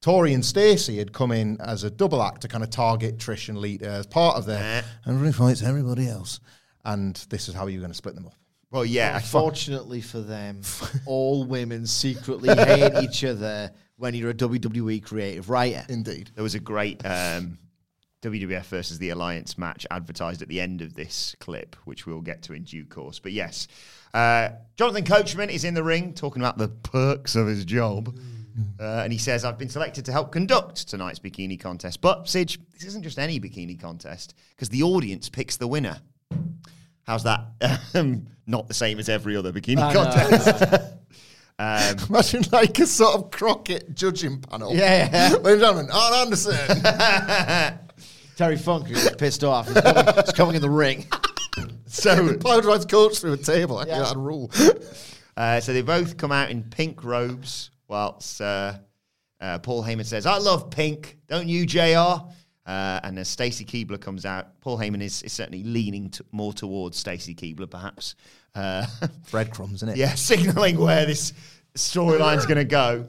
Torrie 0.01 0.33
and 0.33 0.45
Stacey 0.45 0.97
had 0.99 1.13
come 1.13 1.31
in 1.31 1.61
as 1.61 1.85
a 1.85 1.91
double 1.91 2.23
act 2.23 2.43
to 2.43 2.49
kind 2.49 2.65
of 2.65 2.71
target 2.71 3.19
Trish 3.19 3.49
and 3.49 3.59
Lita 3.59 3.87
as 3.87 4.07
part 4.07 4.37
of 4.37 4.47
their 4.47 4.83
everybody 5.07 5.33
fights 5.33 5.63
everybody 5.63 6.09
else. 6.09 6.41
And 6.85 7.15
this 7.29 7.49
is 7.49 7.55
how 7.55 7.67
you're 7.67 7.81
going 7.81 7.91
to 7.91 7.97
split 7.97 8.15
them 8.15 8.27
up. 8.27 8.35
Well, 8.71 8.85
yeah. 8.85 9.17
Unfortunately 9.17 10.01
for 10.01 10.21
them, 10.21 10.63
all 11.05 11.45
women 11.45 11.87
secretly 11.87 12.55
hate 12.55 12.95
each 13.03 13.25
other 13.25 13.73
when 13.97 14.15
you're 14.15 14.31
a 14.31 14.35
WWE 14.35 15.03
creative 15.03 15.51
writer. 15.51 15.85
Indeed. 15.89 16.31
There 16.35 16.43
was 16.43 16.55
a 16.55 16.61
great 16.61 17.05
um, 17.05 17.59
WWF 18.23 18.65
versus 18.65 18.99
the 18.99 19.11
Alliance 19.11 19.59
match 19.59 19.87
advertised 19.91 20.41
at 20.41 20.49
the 20.49 20.61
end 20.61 20.81
of 20.81 20.95
this 20.95 21.35
clip, 21.41 21.77
which 21.85 22.07
we'll 22.07 22.23
get 22.23 22.43
to 22.45 22.55
in 22.55 22.63
due 22.63 22.87
course. 22.87 23.19
But 23.19 23.33
yes, 23.33 23.69
uh, 24.15 24.51
Jonathan 24.77 25.05
Coachman 25.05 25.51
is 25.51 25.65
in 25.65 25.75
the 25.75 25.83
ring 25.83 26.15
talking 26.15 26.41
about 26.41 26.57
the 26.57 26.69
perks 26.69 27.35
of 27.35 27.47
his 27.47 27.67
job. 27.67 28.17
Uh, 28.79 29.03
and 29.05 29.13
he 29.13 29.19
says, 29.19 29.45
I've 29.45 29.59
been 29.59 29.69
selected 29.69 30.05
to 30.07 30.13
help 30.13 30.33
conduct 30.33 30.89
tonight's 30.89 31.19
bikini 31.19 31.59
contest. 31.61 32.01
But, 32.01 32.25
Sige, 32.25 32.59
this 32.73 32.85
isn't 32.85 33.03
just 33.03 33.19
any 33.19 33.39
bikini 33.41 33.79
contest 33.81 34.35
because 34.57 34.69
the 34.69 34.83
audience 34.83 35.29
picks 35.29 35.57
the 35.57 35.67
winner. 35.67 35.99
How's 37.07 37.25
that? 37.25 37.45
Um, 37.95 38.27
Not 38.47 38.69
the 38.69 38.75
same 38.75 38.99
as 38.99 39.09
every 39.09 39.37
other 39.37 39.53
bikini 39.53 39.79
I 39.79 39.93
know, 39.93 40.05
contest. 40.05 40.63
um, 41.59 41.97
Imagine 42.09 42.45
like 42.53 42.79
a 42.79 42.87
sort 42.87 43.15
of 43.17 43.31
Crockett 43.31 43.95
judging 43.95 44.41
panel. 44.41 44.75
Yeah, 44.75 45.09
yeah. 45.13 45.37
Ladies 45.41 45.53
and 45.53 45.61
gentlemen, 45.61 45.89
Arn 45.93 46.15
Anderson. 46.15 46.57
Terry 48.37 48.57
Funk 48.57 48.91
is 48.91 49.11
pissed 49.19 49.45
off. 49.45 49.67
He's 49.69 49.81
coming, 49.83 50.15
he's 50.15 50.33
coming 50.33 50.55
in 50.57 50.63
the 50.63 50.71
ring. 50.71 51.07
so, 51.87 52.35
Plowed 52.39 52.65
right 52.65 52.89
coach 52.89 53.19
through 53.19 53.35
a 53.35 53.37
table. 53.37 53.79
I 53.79 53.87
Yeah. 53.87 54.05
can't 54.05 54.17
rule. 54.17 54.51
Uh, 55.37 55.61
so 55.61 55.73
they 55.73 55.83
both 55.83 56.17
come 56.17 56.33
out 56.33 56.51
in 56.51 56.63
pink 56.63 57.05
robes, 57.05 57.71
whilst 57.91 58.41
uh, 58.41 58.79
uh, 59.41 59.59
Paul 59.59 59.83
Heyman 59.83 60.07
says, 60.07 60.25
"I 60.25 60.39
love 60.39 60.71
pink, 60.71 61.19
don't 61.29 61.49
you, 61.49 61.67
Jr." 61.67 62.25
Uh, 62.67 63.01
and 63.03 63.19
as 63.19 63.29
Stacy 63.29 63.65
Keibler 63.65 64.01
comes 64.01 64.25
out, 64.25 64.61
Paul 64.61 64.79
Heyman 64.79 65.03
is, 65.03 65.23
is 65.23 65.33
certainly 65.33 65.65
leaning 65.65 66.09
to, 66.11 66.25
more 66.31 66.53
towards 66.53 66.97
Stacy 66.97 67.35
Keibler, 67.35 67.69
perhaps. 67.69 68.15
Uh, 68.55 68.87
Breadcrumbs, 69.31 69.77
isn't 69.77 69.89
it? 69.89 69.97
yeah, 69.97 70.15
signaling 70.15 70.79
where 70.79 71.05
this 71.05 71.33
storyline's 71.77 72.47
going 72.47 72.59
to 72.59 72.65
go. 72.65 73.09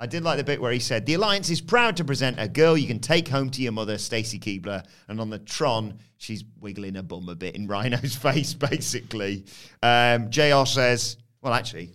I 0.00 0.06
did 0.06 0.22
like 0.22 0.36
the 0.36 0.44
bit 0.44 0.60
where 0.60 0.72
he 0.72 0.80
said, 0.80 1.06
The 1.06 1.14
Alliance 1.14 1.48
is 1.48 1.60
proud 1.60 1.96
to 1.96 2.04
present 2.04 2.38
a 2.38 2.48
girl 2.48 2.76
you 2.76 2.86
can 2.86 2.98
take 2.98 3.28
home 3.28 3.48
to 3.50 3.62
your 3.62 3.72
mother, 3.72 3.96
Stacy 3.96 4.38
Keibler. 4.38 4.84
And 5.08 5.20
on 5.20 5.30
the 5.30 5.38
Tron, 5.38 5.98
she's 6.18 6.44
wiggling 6.60 6.96
her 6.96 7.02
bum 7.02 7.28
a 7.28 7.34
bit 7.34 7.54
in 7.54 7.68
Rhyno's 7.68 8.16
face, 8.16 8.52
basically. 8.52 9.46
Um, 9.82 10.30
JR 10.30 10.66
says, 10.66 11.16
Well, 11.40 11.54
actually, 11.54 11.90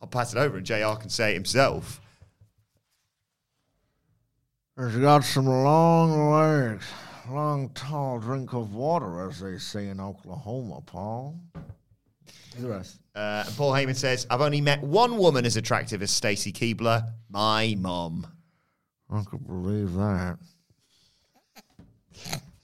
I'll 0.00 0.08
pass 0.08 0.34
it 0.34 0.38
over 0.38 0.56
and 0.56 0.66
JR 0.66 0.94
can 1.00 1.08
say 1.08 1.30
it 1.30 1.34
himself. 1.34 2.00
She's 4.78 4.96
got 4.96 5.24
some 5.24 5.46
long 5.46 6.30
legs. 6.32 6.84
Long, 7.30 7.70
tall 7.70 8.20
drink 8.20 8.52
of 8.52 8.74
water, 8.74 9.26
as 9.28 9.40
they 9.40 9.58
say 9.58 9.88
in 9.88 9.98
Oklahoma, 9.98 10.80
Paul. 10.84 11.40
Uh, 13.14 13.44
and 13.46 13.56
Paul 13.56 13.72
Heyman 13.72 13.96
says, 13.96 14.26
I've 14.30 14.42
only 14.42 14.60
met 14.60 14.82
one 14.82 15.16
woman 15.16 15.44
as 15.46 15.56
attractive 15.56 16.02
as 16.02 16.10
Stacy 16.10 16.52
Keibler, 16.52 17.10
my 17.30 17.74
mom. 17.78 18.26
I 19.10 19.22
could 19.22 19.46
believe 19.46 19.94
that. 19.94 20.38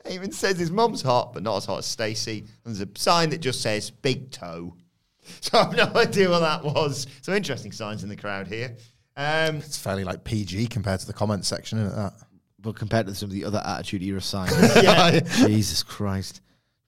Heyman 0.05 0.35
says 0.35 0.59
his 0.59 0.71
mom's 0.71 1.03
hot, 1.03 1.33
but 1.33 1.43
not 1.43 1.57
as 1.57 1.65
hot 1.65 1.79
as 1.79 1.87
Stacy. 1.87 2.41
And 2.65 2.75
there's 2.75 2.81
a 2.81 2.89
sign 2.99 3.31
that 3.31 3.41
just 3.41 3.63
says 3.63 3.91
big 3.91 4.31
toe. 4.31 4.77
So 5.41 5.59
I 5.59 5.63
have 5.65 5.77
no 5.77 6.01
idea 6.01 6.29
what 6.31 6.41
that 6.41 6.65
was. 6.65 7.07
Some 7.21 7.35
interesting 7.35 7.71
signs 7.73 8.03
in 8.03 8.09
the 8.09 8.17
crowd 8.17 8.49
here. 8.49 8.77
Um, 9.17 9.57
It's 9.57 9.79
fairly 9.79 10.05
like 10.05 10.25
PG 10.25 10.67
compared 10.69 11.01
to 11.01 11.07
the 11.07 11.13
comment 11.13 11.45
section, 11.45 11.79
isn't 11.79 11.93
it? 11.93 11.97
That. 11.97 12.13
But 12.61 12.77
compared 12.77 13.07
to 13.07 13.15
some 13.15 13.29
of 13.29 13.33
the 13.33 13.45
other 13.45 13.63
Attitude 13.65 14.03
Era 14.03 14.21
signs, 14.21 14.53
yeah. 14.83 15.21
Jesus 15.47 15.83
Christ. 15.83 16.41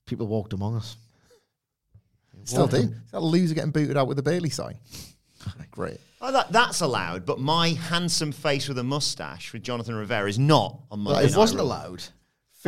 People 0.07 0.27
walked 0.27 0.53
among 0.53 0.77
us. 0.77 0.97
Still 2.45 2.67
do. 2.67 2.77
Is 2.77 2.91
that 3.13 3.19
a 3.19 3.21
loser 3.21 3.55
getting 3.55 3.71
booted 3.71 3.97
out 3.97 4.07
with 4.09 4.19
a 4.19 4.23
Bayley 4.23 4.51
sign? 4.51 4.79
Great. 5.71 5.99
Oh, 6.21 6.31
that, 6.33 6.53
that's 6.53 6.81
allowed, 6.81 7.27
but 7.27 7.39
my 7.41 7.69
handsome 7.71 8.33
face 8.33 8.69
with 8.69 8.79
a 8.79 8.85
mustache 8.85 9.53
with 9.53 9.63
Jonathan 9.63 9.95
Rivera 9.95 10.29
is 10.29 10.39
not 10.39 10.81
on 10.91 11.01
Monday 11.01 11.27
It 11.29 11.37
wasn't 11.37 11.59
Raw. 11.61 11.67
allowed. 11.67 11.99
That 12.01 12.11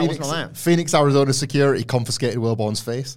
Phoenix, 0.02 0.18
wasn't 0.18 0.38
allowed. 0.38 0.58
Phoenix, 0.58 0.94
Arizona 0.94 1.32
security 1.32 1.84
confiscated 1.84 2.38
Wilbourn's 2.38 2.80
face. 2.80 3.16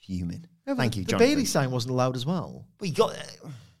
Human. 0.00 0.46
Thank 0.76 0.96
you, 0.96 1.04
The 1.04 1.12
Jonathan. 1.12 1.28
Bayley 1.28 1.44
sign 1.44 1.70
wasn't 1.70 1.92
allowed 1.92 2.16
as 2.16 2.26
well. 2.26 2.64
You 2.80 2.92
got... 2.92 3.16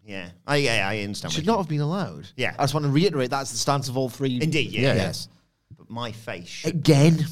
Yeah. 0.04 0.30
I, 0.46 0.56
yeah, 0.56 0.88
I 0.88 1.00
understand. 1.00 1.32
Should 1.32 1.46
what 1.46 1.52
not 1.52 1.58
have 1.58 1.68
been 1.68 1.80
allowed. 1.80 2.28
Yeah. 2.36 2.54
I 2.58 2.64
just 2.64 2.74
want 2.74 2.84
to 2.84 2.90
reiterate 2.90 3.30
that's 3.30 3.52
the 3.52 3.58
stance 3.58 3.88
of 3.88 3.96
all 3.96 4.08
three. 4.08 4.40
Indeed, 4.42 4.72
yeah. 4.72 4.80
Yeah, 4.80 4.94
yes. 4.94 5.28
But 5.76 5.88
my 5.88 6.10
face 6.10 6.48
should 6.48 6.74
Again. 6.74 7.24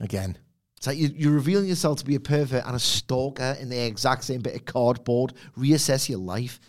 Again. 0.00 0.36
It's 0.76 0.86
like 0.86 0.98
you, 0.98 1.10
you're 1.14 1.32
revealing 1.32 1.68
yourself 1.68 1.98
to 1.98 2.04
be 2.04 2.14
a 2.14 2.20
pervert 2.20 2.64
and 2.66 2.74
a 2.74 2.78
stalker 2.78 3.56
in 3.60 3.68
the 3.68 3.78
exact 3.86 4.24
same 4.24 4.40
bit 4.40 4.54
of 4.54 4.64
cardboard. 4.64 5.34
Reassess 5.56 6.08
your 6.08 6.18
life, 6.18 6.60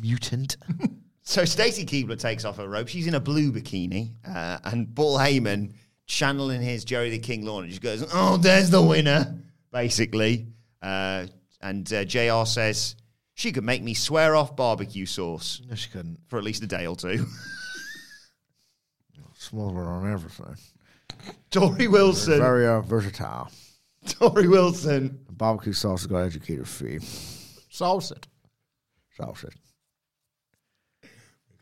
mutant. 0.00 0.56
So 1.24 1.44
Stacy 1.44 1.86
Keibler 1.86 2.18
takes 2.18 2.44
off 2.44 2.56
her 2.56 2.68
robe. 2.68 2.88
She's 2.88 3.06
in 3.06 3.14
a 3.14 3.20
blue 3.20 3.52
bikini, 3.52 4.10
uh, 4.28 4.58
and 4.64 4.92
Paul 4.94 5.16
Heyman, 5.18 5.72
channeling 6.06 6.60
his 6.60 6.84
Jerry 6.84 7.10
the 7.10 7.18
King 7.20 7.46
Lawler, 7.46 7.68
just 7.68 7.80
goes, 7.80 8.04
"Oh, 8.12 8.36
there's 8.38 8.70
the 8.70 8.82
winner," 8.82 9.38
basically. 9.70 10.48
Uh, 10.82 11.26
and 11.62 11.90
uh, 11.92 12.04
Jr. 12.04 12.44
says 12.44 12.96
she 13.34 13.52
could 13.52 13.64
make 13.64 13.82
me 13.82 13.94
swear 13.94 14.36
off 14.36 14.56
barbecue 14.56 15.06
sauce 15.06 15.62
no, 15.68 15.74
she 15.74 15.88
couldn't. 15.90 16.18
for 16.28 16.38
at 16.38 16.44
least 16.44 16.62
a 16.62 16.66
day 16.66 16.86
or 16.86 16.96
two. 16.96 17.26
Smother 19.34 19.80
on 19.82 20.10
everything. 20.10 20.56
Torrie 21.50 21.90
Wilson, 21.90 22.38
Very 22.38 22.66
uh, 22.66 22.80
versatile. 22.80 23.50
Torrie 24.06 24.48
Wilson. 24.48 25.18
Barbecue 25.30 25.72
sauce 25.72 26.02
has 26.02 26.06
got 26.06 26.18
educated 26.20 26.68
fee. 26.68 26.98
Sauce 27.70 28.12
it. 28.12 28.26
Sauce 29.16 29.44
it. 29.44 29.54
Make 31.02 31.10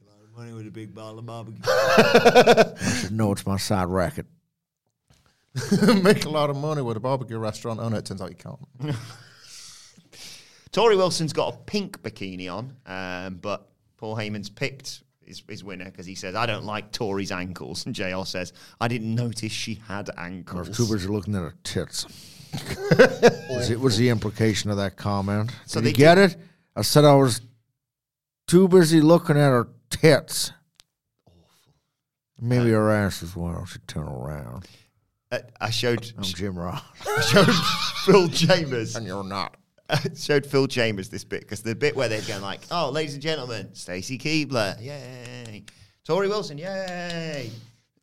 a 0.03 0.11
lot 0.11 0.23
of 0.23 0.37
money 0.37 0.53
with 0.53 0.67
a 0.67 0.71
big 0.71 0.95
bottle 0.95 1.19
of 1.21 1.27
barbecue. 1.27 1.61
I 1.67 2.75
should 3.01 3.13
know 3.13 3.33
it's 3.33 3.47
my 3.47 3.57
side 3.57 3.89
racket. 3.89 4.27
Make 6.03 6.27
a 6.27 6.31
lot 6.31 6.51
of 6.51 6.57
money 6.57 6.83
with 6.83 6.97
a 6.97 7.01
barbecue 7.01 7.39
restaurant. 7.39 7.81
Oh 7.81 7.89
no, 7.89 7.97
it 7.97 8.05
turns 8.05 8.21
out 8.23 8.31
you 8.31 8.37
can't. 8.37 8.97
Torrie 10.73 10.97
Wilson's 10.97 11.33
got 11.33 11.55
a 11.55 11.57
pink 11.59 12.01
bikini 12.03 12.49
on, 12.53 12.77
um, 12.87 13.37
but 13.37 13.69
Paul 13.97 14.17
Heyman's 14.17 14.49
picked 14.49 15.03
his, 15.25 15.43
his 15.49 15.65
winner 15.65 15.87
because 15.87 16.07
he 16.07 16.15
says, 16.15 16.35
I 16.35 16.47
don't 16.47 16.65
like 16.65 16.93
Torrie's 16.93 17.33
ankles. 17.33 17.87
And 17.87 17.95
JR 17.95 18.25
says, 18.25 18.53
I 18.81 18.89
didn't 18.89 19.15
notice 19.15 19.53
she 19.53 19.81
had 19.87 20.11
ankles. 20.17 20.77
too 20.77 20.87
busy 20.87 21.09
looking 21.09 21.35
at 21.35 21.43
her 21.43 21.55
tits. 21.65 22.07
was, 23.51 23.71
it, 23.71 23.79
was 23.79 23.97
the 23.97 24.09
implication 24.09 24.71
of 24.71 24.77
that 24.77 24.97
comment? 24.97 25.53
So 25.67 25.81
Did 25.81 25.87
they 25.87 25.91
you 25.91 25.97
get 25.97 26.19
it? 26.19 26.37
I 26.77 26.83
said 26.83 27.05
I 27.05 27.15
was 27.15 27.41
too 28.47 28.69
busy 28.69 29.01
looking 29.01 29.37
at 29.37 29.51
her 29.51 29.69
tits. 29.89 30.53
Maybe 32.41 32.71
her 32.71 32.91
ass 32.91 33.23
as 33.23 33.37
well. 33.37 33.67
She 33.67 33.79
turn 33.81 34.09
around. 34.09 34.67
Uh, 35.31 35.41
I 35.61 35.71
showed, 35.71 36.13
I'm 36.17 36.25
Jim 36.25 36.59
Ross. 36.59 36.83
I 37.07 37.21
showed 37.21 37.55
Phil 38.05 38.29
Chambers. 38.29 38.97
And 38.97 39.07
you're 39.07 39.23
not. 39.23 39.57
Showed 40.17 40.47
Phil 40.47 40.67
Chambers 40.67 41.09
this 41.09 41.25
bit 41.25 41.41
because 41.41 41.63
the 41.63 41.75
bit 41.75 41.97
where 41.97 42.09
they're 42.09 42.21
going 42.23 42.43
like, 42.43 42.61
"Oh, 42.71 42.91
ladies 42.91 43.15
and 43.15 43.23
gentlemen, 43.23 43.75
Stacy 43.75 44.19
Keibler, 44.19 44.81
yay! 44.81 45.65
Torrie 46.07 46.29
Wilson, 46.29 46.59
yay!" 46.59 47.51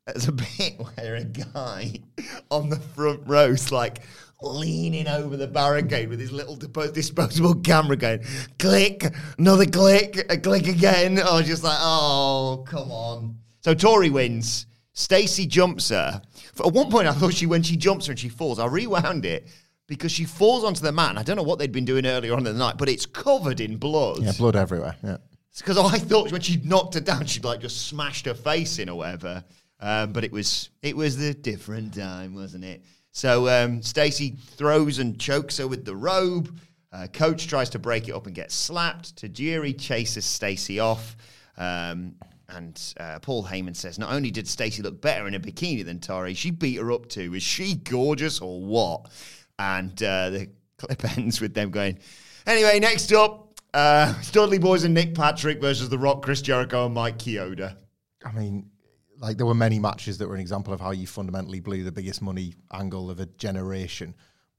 There's 0.06 0.28
a 0.28 0.32
bit 0.32 0.80
where 0.96 1.16
a 1.16 1.24
guy 1.24 1.94
on 2.52 2.70
the 2.70 2.80
front 2.80 3.22
row's 3.26 3.72
like 3.72 4.04
leaning 4.42 5.08
over 5.08 5.36
the 5.36 5.48
barricade 5.48 6.10
with 6.10 6.20
his 6.20 6.32
little 6.32 6.56
disposable 6.56 7.56
camera, 7.56 7.96
going, 7.96 8.24
"Click, 8.60 9.06
another 9.38 9.66
click, 9.66 10.26
a 10.30 10.38
click 10.38 10.68
again." 10.68 11.20
I 11.20 11.38
was 11.38 11.48
just 11.48 11.64
like, 11.64 11.78
"Oh, 11.80 12.64
come 12.68 12.92
on!" 12.92 13.38
So 13.62 13.74
Torrie 13.74 14.12
wins. 14.12 14.66
Stacey 14.94 15.46
jumps 15.46 15.90
her. 15.90 16.24
At 16.60 16.74
one 16.74 16.90
point, 16.90 17.08
I 17.08 17.12
thought 17.12 17.32
she 17.32 17.46
when 17.46 17.62
she 17.62 17.78
jumps 17.78 18.08
her 18.08 18.14
and 18.14 18.20
she 18.20 18.30
falls. 18.30 18.58
I 18.58 18.66
rewound 18.66 19.26
it 19.26 19.48
because 19.88 20.12
she 20.12 20.26
falls 20.26 20.64
onto 20.64 20.82
the 20.82 20.92
mat. 20.92 21.12
And 21.12 21.20
I 21.20 21.24
don't 21.24 21.38
know 21.38 21.44
what 21.44 21.60
they'd 21.60 21.72
been 21.72 21.86
doing 21.86 22.06
earlier 22.06 22.34
on 22.34 22.40
in 22.40 22.44
the 22.46 22.54
night, 22.54 22.78
but 22.78 22.90
it's 22.90 23.06
covered 23.06 23.60
in 23.60 23.78
blood. 23.78 24.20
Yeah, 24.20 24.34
blood 24.38 24.56
everywhere. 24.56 24.96
Yeah. 25.04 25.18
Because 25.58 25.78
I 25.78 25.98
thought 25.98 26.32
when 26.32 26.42
she 26.42 26.62
knocked 26.64 26.94
her 26.94 27.00
down, 27.00 27.26
she'd 27.26 27.44
like 27.44 27.62
just 27.62 27.88
smashed 27.88 28.26
her 28.28 28.36
face 28.36 28.78
in 28.78 28.90
or 28.90 28.98
whatever. 28.98 29.44
Um, 29.80 30.12
but 30.12 30.24
it 30.24 30.32
was 30.32 30.70
it 30.82 30.96
was 30.96 31.18
the 31.18 31.34
different 31.34 31.96
time, 31.96 32.36
wasn't 32.36 32.64
it? 32.64 32.84
So 33.12 33.48
um, 33.48 33.82
Stacy 33.82 34.36
throws 34.56 35.00
and 35.00 35.20
chokes 35.20 35.58
her 35.58 35.68
with 35.68 35.86
the 35.86 35.96
robe. 35.96 36.56
Uh, 36.92 37.08
Coach 37.12 37.48
tries 37.48 37.70
to 37.72 37.80
break 37.80 38.08
it 38.08 38.14
up 38.14 38.28
and 38.28 38.36
gets 38.36 38.54
slapped. 38.54 39.16
Tajiri 39.16 39.80
chases 39.80 40.26
Stacy 40.26 40.80
off. 40.80 41.16
Um, 41.58 42.16
and 42.50 42.94
uh, 43.00 43.20
Paul 43.20 43.44
Heyman 43.44 43.76
says, 43.76 44.00
not 44.00 44.12
only 44.12 44.32
did 44.32 44.48
Stacy 44.48 44.82
look 44.82 45.02
better 45.02 45.28
in 45.28 45.34
a 45.34 45.40
bikini 45.40 45.84
than 45.84 46.00
Torrie, 46.00 46.36
she 46.36 46.50
beat 46.52 46.78
her 46.78 46.92
up 46.92 47.10
too. 47.10 47.34
Is 47.34 47.44
she 47.44 47.76
gorgeous 47.76 48.40
or 48.40 48.62
what? 48.62 49.12
And 49.60 49.92
uh, 50.04 50.30
the 50.30 50.50
clip 50.78 51.04
ends 51.18 51.42
with 51.42 51.54
them 51.54 51.72
going, 51.72 52.00
anyway, 52.46 52.80
next 52.80 53.12
up, 53.14 53.60
uh, 53.74 54.14
Dudley 54.32 54.60
Boyz 54.60 54.86
and 54.86 54.94
Nick 54.94 55.16
Patrick 55.16 55.62
versus 55.62 55.90
The 55.90 55.98
Rock, 55.98 56.22
Chris 56.24 56.42
Jericho, 56.42 56.86
and 56.86 56.96
Mike 56.96 57.18
Chioda. 57.18 57.76
I 58.26 58.32
mean, 58.32 58.70
like 59.20 59.38
there 59.38 59.46
were 59.46 59.54
many 59.54 59.80
matches 59.80 60.18
that 60.18 60.28
were 60.28 60.36
an 60.36 60.42
example 60.42 60.74
of 60.74 60.82
how 60.82 60.92
you 60.92 61.08
fundamentally 61.08 61.60
blew 61.60 61.84
the 61.84 61.92
biggest 61.92 62.22
money 62.22 62.56
angle 62.74 63.10
of 63.10 63.20
a 63.20 63.26
generation. 63.26 64.16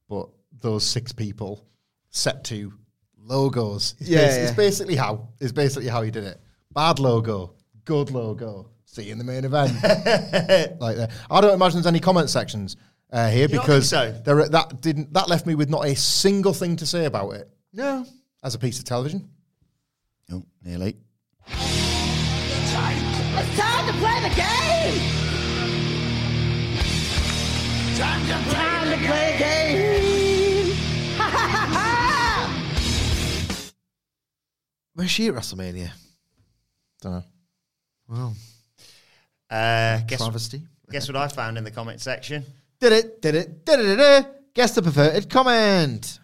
But 0.09 0.29
those 0.61 0.85
six 0.85 1.13
people 1.13 1.67
set 2.11 2.45
to 2.45 2.73
logos. 3.17 3.95
It's, 3.99 4.09
Yeah, 4.09 4.21
it's 4.21 4.51
yeah. 4.51 4.57
basically 4.57 4.97
how 4.97 5.29
it's 5.41 5.53
basically 5.53 5.89
how 5.89 6.03
he 6.03 6.11
did 6.11 6.25
it. 6.25 6.41
Bad 6.73 6.99
logo, 6.99 7.55
good 7.85 8.11
logo. 8.11 8.71
See 8.85 9.05
you 9.05 9.13
in 9.13 9.19
the 9.19 9.25
main 9.25 9.45
event. 9.45 9.73
like 10.81 10.97
that. 10.97 11.11
I 11.31 11.41
don't 11.41 11.55
imagine 11.55 11.77
there's 11.77 11.87
any 11.87 12.01
comment 12.01 12.31
sections 12.31 12.77
uh, 13.11 13.29
here 13.31 13.49
don't 13.49 13.61
because 13.61 13.89
so? 13.89 14.13
there 14.25 14.49
that 14.49 14.81
didn't 14.81 15.13
that 15.15 15.29
left 15.29 15.47
me 15.47 15.55
with 15.55 15.69
not 15.71 15.87
a 15.87 15.95
single 15.97 16.53
thing 16.53 16.77
to 16.77 16.87
say 16.87 17.05
about 17.07 17.31
it 17.31 17.49
No. 17.73 18.05
as 18.43 18.55
a 18.55 18.59
piece 18.59 18.79
of 18.79 18.85
television. 18.85 19.29
Oh, 20.31 20.45
nearly. 20.63 20.97
It's 21.47 22.73
time 23.57 23.87
to 23.87 23.93
play 23.95 24.21
the 24.23 24.29
game! 24.35 25.01
Time 27.97 28.21
to 28.27 28.35
play, 28.45 28.53
time 28.55 28.91
to 28.91 28.97
play 29.07 29.35
a 29.35 29.39
game! 29.39 30.73
Ha 31.17 31.29
ha 31.31 31.49
ha 31.49 31.67
ha! 31.73 31.85
Where's 34.95 35.11
she 35.11 35.29
at 35.29 35.35
WrestleMania? 35.35 35.91
Don't 37.01 37.13
know. 37.13 37.25
Well, 38.09 38.35
Uh, 39.51 40.01
guess, 40.07 40.19
travesty. 40.19 40.63
guess 40.91 41.09
what 41.09 41.17
I 41.17 41.29
found 41.29 41.57
in 41.59 41.65
the 41.65 41.71
comment 41.71 42.01
section? 42.01 42.45
Did 42.81 42.93
it, 42.93 43.21
did 43.21 43.35
it, 43.35 43.65
did 43.65 43.81
it, 43.81 43.97
did 43.97 44.01
it. 44.01 44.27
Guess 44.55 44.77
the 44.77 44.83
perverted 44.83 45.29
comment. 45.29 46.21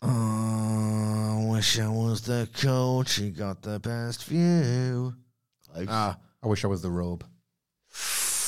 Oh, 0.00 1.48
wish 1.50 1.78
I 1.78 1.88
was 1.88 2.22
the 2.22 2.48
coach. 2.54 3.16
He 3.16 3.30
got 3.30 3.60
the 3.60 3.80
best 3.80 4.24
view. 4.24 5.14
Ah, 5.88 6.16
I 6.42 6.46
wish 6.46 6.64
I 6.64 6.68
was 6.68 6.82
the 6.82 6.90
robe. 6.90 7.24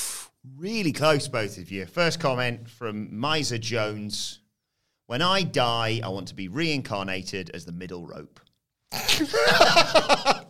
Really 0.57 0.93
close, 0.93 1.29
both 1.29 1.59
of 1.59 1.71
you. 1.71 1.85
First 1.85 2.19
comment 2.19 2.67
from 2.67 3.15
Miser 3.15 3.59
Jones. 3.59 4.41
When 5.07 5.21
I 5.21 5.43
die, 5.43 6.01
I 6.03 6.09
want 6.09 6.29
to 6.29 6.35
be 6.35 6.49
reincarnated 6.49 7.51
as 7.53 7.67
the 7.67 7.73
middle 7.73 8.07
rope. 8.07 8.41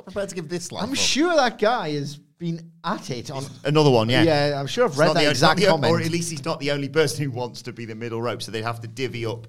Not 0.00 0.04
prepared 0.06 0.28
to 0.30 0.34
give 0.34 0.48
this 0.48 0.72
life. 0.72 0.82
I'm 0.84 0.90
up. 0.92 0.96
sure 0.96 1.36
that 1.36 1.58
guy 1.58 1.90
has 1.90 2.16
been 2.16 2.72
at 2.84 3.10
it 3.10 3.30
on. 3.30 3.44
Another 3.64 3.90
one, 3.90 4.08
yeah. 4.08 4.22
Yeah, 4.22 4.58
I'm 4.58 4.66
sure 4.66 4.84
I've 4.84 4.92
It's 4.92 4.98
read 4.98 5.08
that 5.14 5.22
the- 5.24 5.28
exact 5.30 5.58
not 5.60 5.64
the- 5.64 5.70
comment. 5.70 5.92
Or 5.92 6.00
at 6.00 6.10
least 6.10 6.30
he's 6.30 6.44
not 6.44 6.58
the 6.58 6.70
only 6.70 6.88
person 6.88 7.22
who 7.24 7.30
wants 7.30 7.60
to 7.62 7.72
be 7.74 7.84
the 7.84 7.94
middle 7.94 8.22
rope, 8.22 8.40
so 8.42 8.50
they'd 8.50 8.62
have 8.64 8.80
to 8.80 8.88
divvy 8.88 9.26
up. 9.26 9.46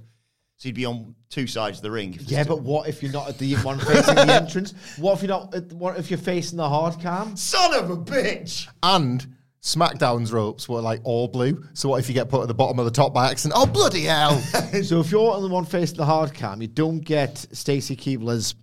So 0.58 0.68
he'd 0.68 0.76
be 0.76 0.86
on 0.86 1.16
two 1.30 1.47
sides 1.47 1.78
of 1.80 1.84
the 1.84 1.91
ring. 1.91 2.20
Yeah, 2.28 2.43
but 2.43 2.62
what 2.62 2.88
if 2.89 3.02
you're 3.02 3.14
not 3.14 3.30
at 3.30 3.38
the 3.38 3.56
one 3.64 3.80
facing 3.80 4.14
the 4.16 4.34
entrance? 4.41 4.74
What 4.97 5.14
if 5.14 5.22
you're 5.24 5.30
not? 5.30 5.56
At, 5.56 5.72
what 5.74 5.97
if 5.97 6.12
you're 6.12 6.18
facing 6.20 6.58
the 6.58 6.68
hard 6.68 6.99
cam? 6.99 7.36
Son 7.38 7.74
of 7.74 7.89
a 7.89 7.95
bitch! 7.97 8.68
And 8.84 9.26
SmackDown's 9.64 10.32
ropes 10.34 10.68
were 10.68 10.82
like 10.82 10.99
all 11.04 11.28
blue. 11.30 11.64
So 11.74 11.89
what 11.89 11.99
if 12.02 12.10
you 12.10 12.14
get 12.14 12.30
put 12.30 12.41
at 12.41 12.47
the 12.47 12.54
bottom 12.54 12.78
of 12.78 12.86
the 12.86 12.91
top 12.91 13.14
by 13.14 13.32
accident? 13.32 13.54
Oh 13.58 13.66
bloody 13.66 14.02
hell! 14.04 14.38
so 14.84 14.99
if 14.99 15.12
you're 15.12 15.32
on 15.32 15.41
the 15.43 15.47
one 15.49 15.66
facing 15.66 15.97
the 15.97 16.06
hard 16.06 16.34
cam, 16.34 16.62
you 16.62 16.68
don't 16.68 16.99
get 16.99 17.38
Stacy 17.54 17.95
Keibler's. 17.95 18.54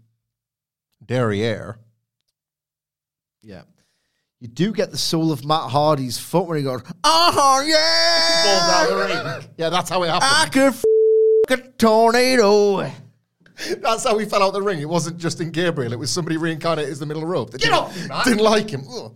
Derriere. 1.09 1.79
Yeah. 3.43 3.63
You 4.41 4.47
do 4.49 4.73
get 4.73 4.93
the 4.93 4.99
soul 4.99 5.33
of 5.33 5.45
Matt 5.45 5.71
Hardy's 5.71 6.19
foot 6.19 6.47
when 6.47 6.59
he 6.59 6.63
goes, 6.63 6.83
oh 7.03 7.65
yeah, 7.67 8.45
Falls 8.45 8.73
out 8.73 8.89
the 8.89 9.41
ring. 9.41 9.49
Yeah, 9.57 9.69
that's 9.71 9.91
how 9.91 10.03
it 10.05 10.09
happened. 10.09 10.31
I 10.33 10.49
could 10.49 10.75
f- 10.75 10.85
a 11.51 11.57
tornado. 11.73 12.89
That's 13.81 14.05
how 14.05 14.17
he 14.19 14.27
fell 14.27 14.45
out 14.45 14.53
the 14.53 14.63
ring. 14.63 14.79
It 14.81 14.89
wasn't 14.89 15.17
Justin 15.19 15.51
Gabriel. 15.51 15.93
It 15.93 15.99
was 15.99 16.11
somebody 16.13 16.37
reincarnated 16.37 16.93
as 16.93 17.01
the 17.01 17.07
middle 17.07 17.25
rope. 17.27 17.51
that 17.51 17.61
Get 17.61 17.71
didn't, 17.73 18.11
off 18.13 18.27
me. 18.27 18.31
Didn't 18.33 18.45
like 18.45 18.71
him. 18.71 18.85
Ugh. 18.89 19.15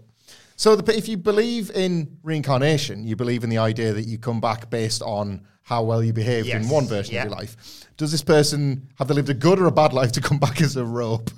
So 0.57 0.74
the, 0.74 0.97
if 0.97 1.07
you 1.09 1.16
believe 1.16 1.70
in 1.70 2.16
reincarnation, 2.24 3.05
you 3.05 3.14
believe 3.14 3.45
in 3.45 3.51
the 3.51 3.59
idea 3.59 3.93
that 3.93 4.03
you 4.09 4.18
come 4.18 4.40
back 4.40 4.68
based 4.70 5.03
on 5.03 5.47
how 5.62 5.84
well 5.84 6.03
you 6.03 6.12
behaved 6.12 6.49
in 6.49 6.68
one 6.68 6.86
version 6.86 7.14
Yeah. 7.14 7.22
of 7.22 7.28
your 7.28 7.36
life. 7.36 7.86
Does 7.97 8.11
this 8.11 8.22
person 8.22 8.88
have 8.97 9.07
they 9.07 9.14
lived 9.14 9.28
a 9.28 9.34
good 9.34 9.61
or 9.61 9.66
a 9.66 9.70
bad 9.72 9.93
life 9.93 10.11
to 10.12 10.20
come 10.20 10.38
back 10.40 10.61
as 10.61 10.76
a 10.76 10.84
rope? 10.84 11.30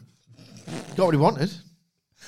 Got 0.96 1.06
what 1.06 1.14
he 1.14 1.20
wanted. 1.20 1.52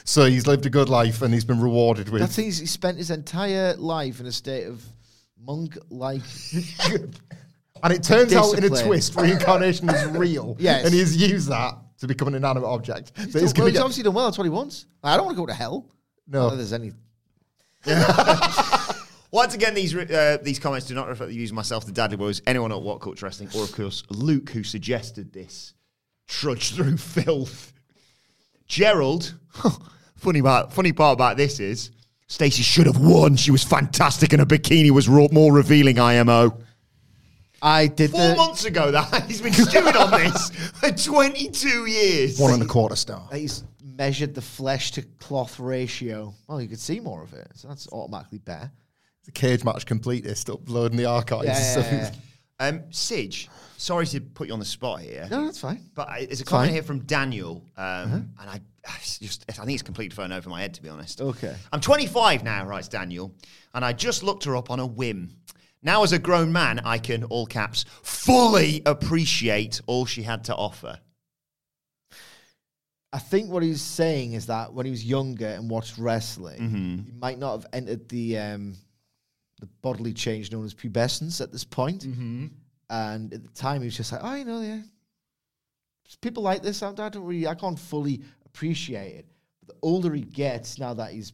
So 0.04 0.26
he's 0.26 0.46
lived 0.46 0.66
a 0.66 0.70
good 0.70 0.88
life 0.88 1.22
and 1.22 1.32
he's 1.32 1.44
been 1.44 1.60
rewarded 1.60 2.08
with. 2.08 2.20
That's 2.20 2.36
he's 2.36 2.58
he 2.58 2.66
spent 2.66 2.98
his 2.98 3.10
entire 3.10 3.74
life 3.74 4.20
in 4.20 4.26
a 4.26 4.32
state 4.32 4.66
of 4.66 4.84
monk-like. 5.40 6.22
and 7.82 7.92
it 7.92 8.02
turns 8.02 8.32
out 8.34 8.52
in 8.52 8.64
a 8.64 8.68
Discipline. 8.68 8.86
twist, 8.86 9.16
reincarnation 9.16 9.88
is 9.88 10.04
real. 10.06 10.56
Yes. 10.60 10.84
And 10.84 10.94
he's 10.94 11.16
used 11.16 11.48
that 11.48 11.74
to 11.98 12.06
become 12.06 12.28
an 12.28 12.34
inanimate 12.34 12.68
object. 12.68 13.12
So 13.16 13.22
He's, 13.22 13.32
he's 13.32 13.42
well, 13.42 13.52
going 13.52 13.68
he's 13.68 13.78
to 13.78 13.82
obviously 13.82 14.04
done 14.04 14.14
well. 14.14 14.26
That's 14.26 14.38
what 14.38 14.44
he 14.44 14.50
wants. 14.50 14.86
I 15.02 15.16
don't 15.16 15.24
want 15.26 15.36
to 15.36 15.40
go 15.42 15.46
to 15.46 15.54
hell. 15.54 15.86
No. 16.28 16.42
Not 16.42 16.50
that 16.50 16.56
there's 16.56 16.72
any. 16.72 16.92
Once 19.30 19.54
again, 19.54 19.74
these 19.74 19.94
uh, 19.94 20.38
these 20.42 20.58
comments 20.58 20.86
do 20.86 20.94
not 20.94 21.08
reflect 21.08 21.30
the 21.30 21.36
views 21.36 21.50
of 21.50 21.56
myself, 21.56 21.84
the 21.84 21.92
Dadley 21.92 22.16
Boyz, 22.16 22.40
anyone 22.46 22.72
at 22.72 22.78
WhatCulture 22.78 23.22
Wrestling, 23.22 23.50
or 23.56 23.64
of 23.64 23.72
course 23.72 24.02
Luke, 24.10 24.50
who 24.50 24.62
suggested 24.62 25.32
this 25.32 25.74
trudge 26.26 26.74
through 26.74 26.96
filth. 26.96 27.72
Gerald, 28.66 29.34
funny 30.16 30.42
part, 30.42 30.72
funny 30.72 30.92
part 30.92 31.14
about 31.14 31.36
this 31.36 31.60
is 31.60 31.90
Stacey 32.28 32.62
should 32.62 32.86
have 32.86 32.98
won. 32.98 33.36
She 33.36 33.50
was 33.50 33.62
fantastic, 33.62 34.32
and 34.32 34.40
her 34.40 34.46
bikini 34.46 34.90
was 34.90 35.08
ro- 35.08 35.28
more 35.32 35.52
revealing. 35.52 35.98
IMO. 35.98 36.58
I 37.62 37.86
did 37.86 38.10
Four 38.10 38.28
the. 38.30 38.36
months 38.36 38.64
ago, 38.64 38.90
that 38.90 39.24
he's 39.28 39.40
been 39.40 39.52
stewing 39.52 39.96
on 39.96 40.10
this 40.10 40.50
for 40.50 40.90
22 40.92 41.86
years. 41.86 42.38
one 42.38 42.52
and 42.52 42.62
a 42.62 42.66
quarter 42.66 42.96
star. 42.96 43.26
He's 43.32 43.64
measured 43.82 44.34
the 44.34 44.42
flesh 44.42 44.90
to 44.92 45.02
cloth 45.20 45.58
ratio. 45.58 46.34
Well, 46.48 46.60
you 46.60 46.68
could 46.68 46.78
see 46.80 47.00
more 47.00 47.22
of 47.22 47.32
it, 47.32 47.48
so 47.54 47.68
that's 47.68 47.88
automatically 47.92 48.38
better. 48.38 48.70
The 49.24 49.32
cage 49.32 49.64
match 49.64 49.86
completist 49.86 50.52
uploading 50.52 50.98
the 50.98 51.06
archives. 51.06 51.46
Yeah, 51.46 51.54
So 51.74 51.80
yeah, 51.80 52.10
yeah, 52.60 52.66
Um, 52.68 52.82
Sidge, 52.90 53.48
sorry 53.76 54.06
to 54.06 54.20
put 54.20 54.46
you 54.48 54.52
on 54.52 54.58
the 54.58 54.64
spot 54.64 55.00
here. 55.00 55.26
No, 55.30 55.44
that's 55.44 55.60
fine. 55.60 55.88
But 55.94 56.08
I, 56.08 56.26
there's 56.26 56.40
a 56.40 56.42
It's 56.42 56.50
comment 56.50 56.68
fine. 56.68 56.74
here 56.74 56.82
from 56.82 57.00
Daniel, 57.00 57.62
um, 57.76 58.30
and 58.40 58.50
I 58.50 58.60
it's 59.00 59.18
just 59.18 59.44
I 59.48 59.52
think 59.52 59.72
it's 59.72 59.82
completely 59.82 60.14
thrown 60.14 60.32
over 60.32 60.48
my 60.48 60.60
head 60.60 60.74
to 60.74 60.82
be 60.82 60.88
honest. 60.88 61.20
Okay. 61.20 61.54
I'm 61.72 61.80
25 61.80 62.44
now, 62.44 62.64
writes 62.66 62.88
Daniel, 62.88 63.34
and 63.74 63.84
I 63.84 63.92
just 63.92 64.22
looked 64.22 64.44
her 64.44 64.56
up 64.56 64.70
on 64.70 64.80
a 64.80 64.86
whim. 64.86 65.36
Now, 65.82 66.02
as 66.02 66.12
a 66.12 66.18
grown 66.18 66.52
man, 66.52 66.80
I 66.84 66.98
can 66.98 67.24
all 67.24 67.46
caps 67.46 67.84
fully 68.02 68.82
appreciate 68.86 69.80
all 69.86 70.04
she 70.06 70.22
had 70.22 70.44
to 70.44 70.54
offer. 70.54 70.98
I 73.12 73.18
think 73.18 73.50
what 73.50 73.62
he's 73.62 73.80
saying 73.82 74.32
is 74.34 74.46
that 74.46 74.72
when 74.74 74.84
he 74.84 74.90
was 74.90 75.04
younger 75.04 75.46
and 75.46 75.70
watched 75.70 75.96
wrestling, 75.96 76.58
Mm-hmm. 76.60 77.02
he 77.06 77.12
might 77.12 77.38
not 77.38 77.52
have 77.62 77.66
entered 77.72 78.08
the 78.08 78.38
um, 78.38 78.74
the 79.60 79.66
bodily 79.80 80.12
change 80.12 80.52
known 80.52 80.64
as 80.64 80.74
pubescence 80.74 81.40
at 81.40 81.50
this 81.52 81.64
point. 81.64 82.04
Mm-hmm. 82.06 82.46
And 82.88 83.32
at 83.34 83.42
the 83.42 83.48
time, 83.50 83.80
he 83.82 83.86
was 83.86 83.96
just 83.96 84.12
like, 84.12 84.20
"Oh, 84.22 84.34
you 84.34 84.44
know, 84.44 84.60
yeah, 84.60 84.80
people 86.20 86.42
like 86.42 86.62
this. 86.62 86.82
I, 86.82 86.90
I 86.90 86.92
don't 87.08 87.24
really, 87.24 87.46
I 87.46 87.54
can't 87.54 87.78
fully 87.78 88.22
appreciate 88.44 89.16
it." 89.16 89.26
But 89.60 89.74
the 89.74 89.80
older 89.82 90.12
he 90.14 90.22
gets, 90.22 90.78
now 90.78 90.94
that 90.94 91.12
he's 91.12 91.32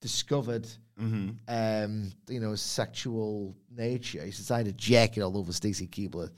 discovered, 0.00 0.68
Mm-hmm. 1.00 1.30
um, 1.48 2.12
you 2.28 2.38
know, 2.38 2.52
his 2.52 2.60
sexual 2.62 3.56
nature, 3.68 4.24
he's 4.24 4.36
decided 4.36 4.78
to 4.78 4.84
jack 4.84 5.16
it 5.16 5.22
all 5.22 5.36
over 5.36 5.52
Stacy 5.52 5.88
Keibler 5.88 6.30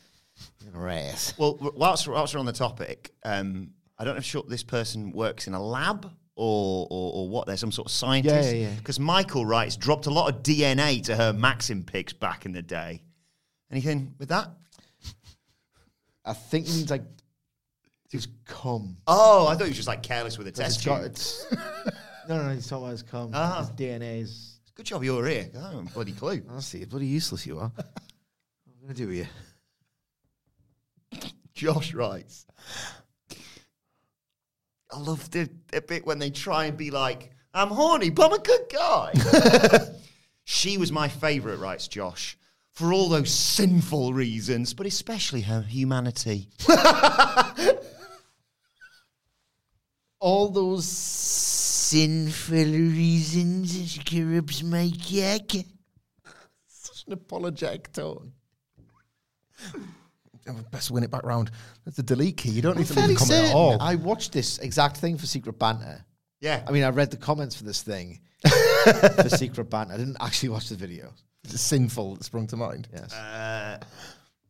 in 0.67 0.73
her 0.73 0.89
ass. 0.89 1.35
Well, 1.37 1.59
whilst, 1.77 2.09
whilst 2.09 2.33
we're 2.33 2.41
on 2.41 2.47
the 2.47 2.55
topic, 2.55 3.13
um, 3.23 3.73
I 3.99 4.05
don't 4.05 4.15
know 4.15 4.19
if 4.19 4.25
sure 4.25 4.45
this 4.49 4.63
person 4.63 5.13
works 5.13 5.47
in 5.47 5.53
a 5.53 5.63
lab 5.63 6.07
or, 6.37 6.87
or, 6.91 7.13
or 7.13 7.29
what. 7.29 7.47
There's 7.47 7.61
some 7.61 7.71
sort 7.71 7.89
of 7.89 7.93
scientist. 7.93 8.55
yeah, 8.55 8.69
yeah. 8.69 8.75
Because 8.79 8.99
Michael 8.99 9.45
writes, 9.45 9.77
dropped 9.77 10.07
a 10.07 10.11
lot 10.11 10.35
of 10.35 10.43
DNA 10.43 11.05
to 11.05 11.15
her 11.17 11.35
Maxim 11.35 11.83
pics 11.83 12.15
back 12.15 12.47
in 12.47 12.53
the 12.53 12.63
day. 12.63 13.03
Anything 13.71 14.15
with 14.19 14.29
that? 14.29 14.51
I 16.25 16.33
think 16.33 16.67
it 16.67 16.75
means 16.75 16.91
like 16.91 17.03
just 18.11 18.29
come. 18.45 18.97
Oh, 19.07 19.47
I 19.47 19.55
thought 19.55 19.65
he 19.65 19.71
was 19.71 19.77
just 19.77 19.89
like 19.89 20.03
careless 20.03 20.39
with 20.39 20.47
a 20.47 20.53
test 20.53 20.83
tube. 20.83 21.03
it's 21.05 21.47
no, 22.29 22.37
no, 22.37 22.49
no. 22.49 22.55
He's 22.55 22.67
talking 22.67 22.85
about 22.85 22.93
his 22.93 23.03
cum. 23.03 23.31
Ah. 23.35 23.61
His 23.61 23.71
DNA 23.71 24.23
is. 24.23 24.53
Good 24.75 24.87
job 24.87 25.03
you're 25.05 25.27
here. 25.27 25.49
I 25.57 25.59
don't 25.59 25.85
have 25.85 25.91
a 25.91 25.95
bloody 25.95 26.13
clue. 26.13 26.43
I 26.55 26.61
see. 26.61 26.85
Bloody 26.85 27.07
useless 27.07 27.47
you 27.47 27.59
are. 27.59 27.73
what 27.75 27.87
am 27.87 28.75
I 28.79 28.83
gonna 28.83 28.95
do 28.95 29.09
with 29.09 29.29
you? 31.13 31.31
Josh 31.55 31.95
writes. 31.95 32.47
I 34.93 34.99
love 34.99 35.31
the, 35.31 35.49
the 35.73 35.81
bit 35.81 36.07
when 36.07 36.19
they 36.19 36.31
try 36.31 36.67
and 36.67 36.77
be 36.77 36.91
like, 36.91 37.31
I'm 37.53 37.69
horny, 37.69 38.11
but 38.11 38.27
I'm 38.27 38.33
a 38.35 38.43
good 38.43 38.61
guy. 38.73 39.13
she 40.45 40.79
was 40.79 40.93
my 40.93 41.09
favourite, 41.09 41.59
writes 41.59 41.89
Josh, 41.89 42.39
for 42.77 42.93
all 42.93 43.09
those 43.09 43.31
sinful 43.31 44.13
reasons, 44.13 44.75
but 44.75 44.87
especially 44.87 45.41
her 45.41 45.63
humanity. 45.63 46.51
All 50.21 50.49
those 50.51 50.87
sinful 50.87 52.57
reasons 52.57 53.97
it 53.97 54.05
corrupts 54.05 54.63
my 54.63 54.91
cock. 54.91 55.65
Such 56.67 57.05
an 57.07 57.15
apologetic 57.15 57.93
tone. 57.93 58.33
Oh, 60.49 60.61
Best 60.71 60.91
win 60.91 61.03
it 61.03 61.11
back 61.11 61.25
round. 61.25 61.51
That's 61.85 61.97
the 61.97 62.03
delete 62.03 62.37
key. 62.37 62.51
You 62.51 62.61
don't 62.61 62.73
I'm 62.73 62.79
need 62.79 62.89
to 62.89 62.95
leave 62.95 63.17
a 63.17 63.19
comment 63.19 63.49
at 63.49 63.55
all. 63.55 63.81
I 63.81 63.95
watched 63.95 64.33
this 64.33 64.59
exact 64.59 64.99
thing 64.99 65.17
for 65.17 65.27
Secret 65.27 65.59
Banter. 65.59 66.05
Yeah. 66.41 66.63
I 66.69 66.73
mean, 66.73 66.83
I 66.83 66.91
read 66.91 67.11
the 67.11 67.17
comments 67.17 67.57
for 67.57 67.65
this 67.65 67.83
thing 67.83 68.21
for 68.45 69.29
Secret 69.31 69.71
Banter. 69.71 69.95
I 69.95 69.97
didn't 69.97 70.19
actually 70.21 70.51
watch 70.51 70.69
the 70.69 70.77
video. 70.77 71.15
It's 71.53 71.61
sinful 71.61 72.17
that 72.17 72.25
sprung 72.25 72.47
to 72.49 72.57
mind. 72.57 72.89
Yes. 72.93 73.13
Uh, 73.13 73.79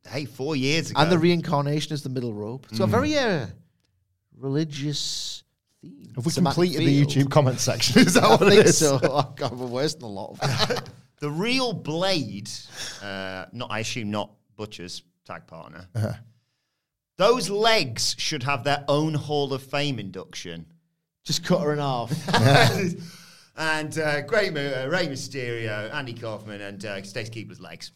hey, 0.08 0.24
four 0.24 0.56
years 0.56 0.90
ago. 0.90 1.00
and 1.00 1.10
the 1.12 1.18
reincarnation 1.18 1.92
is 1.92 2.02
the 2.02 2.08
middle 2.08 2.32
rope. 2.34 2.66
It's 2.70 2.78
got 2.78 2.88
Mm. 2.88 2.92
very 2.92 3.16
uh, 3.18 3.46
religious 4.36 5.42
theme. 5.82 6.12
Have 6.16 6.26
we 6.26 6.32
Semantic 6.32 6.54
completed 6.72 6.86
the. 6.86 7.04
YouTube 7.24 7.30
comment 7.30 7.60
section? 7.60 8.00
Is 8.06 8.14
that 8.14 8.24
I 8.24 8.28
what 8.30 8.42
it 8.42 8.50
think 8.50 8.64
is? 8.66 8.78
so. 8.78 8.96
I've 9.16 9.36
got 9.36 9.56
worse 9.56 9.94
than 9.94 10.04
a 10.04 10.08
lot 10.08 10.30
of 10.32 10.40
them. 10.68 10.78
The 11.18 11.30
real 11.30 11.72
Blade, 11.72 12.50
uh, 13.02 13.46
not 13.50 13.70
I 13.70 13.78
assume 13.78 14.10
not 14.10 14.32
Butcher's 14.54 15.02
tag 15.24 15.46
partner. 15.46 15.88
Uh-huh. 15.94 16.12
Those 17.16 17.48
legs 17.48 18.14
should 18.18 18.42
have 18.42 18.64
their 18.64 18.84
own 18.86 19.14
Hall 19.14 19.54
of 19.54 19.62
Fame 19.62 19.98
induction. 19.98 20.66
Just 21.24 21.42
cut 21.42 21.62
her 21.62 21.72
in 21.72 21.78
half. 21.78 22.10
And 23.56 23.98
uh, 23.98 24.22
great 24.22 24.52
move, 24.52 24.72
uh, 24.72 24.88
Rey 24.88 25.06
Mysterio, 25.06 25.92
Andy 25.94 26.12
Kaufman, 26.12 26.60
and 26.60 26.84
uh, 26.84 27.02
Stace 27.02 27.30
Keibler's 27.30 27.60
legs. 27.60 27.92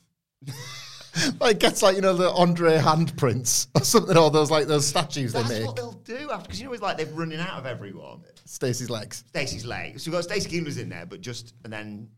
like 1.41 1.59
gets 1.59 1.83
like 1.83 1.97
you 1.97 2.03
know 2.03 2.15
the 2.15 2.31
Andre 2.31 2.79
handprints 2.79 3.67
or 3.75 3.85
something, 3.85 4.17
or 4.17 4.31
those 4.31 4.51
like 4.51 4.67
those 4.67 4.87
statues 4.87 5.33
That's 5.33 5.49
they 5.49 5.59
make. 5.59 5.67
what 5.67 5.77
they'll 5.77 5.93
do 5.93 6.31
after, 6.31 6.45
because 6.45 6.61
you 6.61 6.67
know 6.67 6.73
it's 6.73 6.83
like 6.83 6.97
they're 6.97 7.07
running 7.07 7.41
out 7.41 7.59
of 7.59 7.67
everyone. 7.67 8.23
Stacey's 8.47 8.89
legs. 8.89 9.25
Stacey's 9.29 9.67
legs. 9.67 10.03
So 10.03 10.11
we've 10.11 10.17
got 10.17 10.25
Stacy 10.25 10.49
Keibler's 10.49 10.79
in 10.79 10.89
there, 10.89 11.05
but 11.05 11.21
just 11.21 11.55
and 11.65 11.73
then 11.73 12.09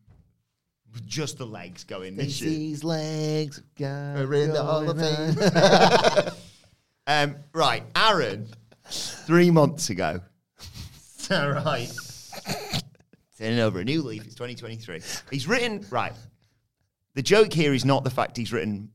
just 1.07 1.39
the 1.39 1.47
legs 1.47 1.85
going 1.85 2.17
this 2.17 2.41
year. 2.41 2.51
These 2.51 2.85
legs 2.85 3.63
Are 3.81 4.35
in 4.35 4.53
the 4.53 4.63
Hall 4.63 4.89
of 4.89 4.99
Fame. 4.99 6.33
Um, 7.05 7.35
right, 7.53 7.83
Aaron, 7.97 8.47
three 8.87 9.51
months 9.51 9.91
ago. 9.91 10.21
All 11.33 11.51
right. 11.51 11.91
Turning 13.39 13.61
over 13.61 13.81
a 13.81 13.85
new 13.85 14.03
leaf. 14.03 14.25
It's 14.25 14.35
2023. 14.35 15.01
He's 15.31 15.49
written, 15.49 15.87
right. 15.91 16.13
The 17.15 17.23
joke 17.23 17.53
here 17.53 17.75
is 17.75 17.85
not 17.85 18.05
the 18.05 18.11
fact 18.11 18.37
he's 18.37 18.53
written 18.53 18.91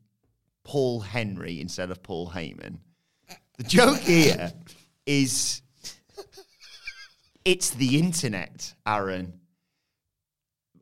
Paul 0.64 1.00
Henry 1.00 1.60
instead 1.62 1.92
of 1.92 2.04
Paul 2.04 2.30
Heyman. 2.30 2.80
The 3.58 3.64
joke 3.64 4.00
here 4.00 4.54
is 5.06 5.62
it's 7.44 7.72
the 7.72 7.98
internet, 7.98 8.74
Aaron. 8.86 9.40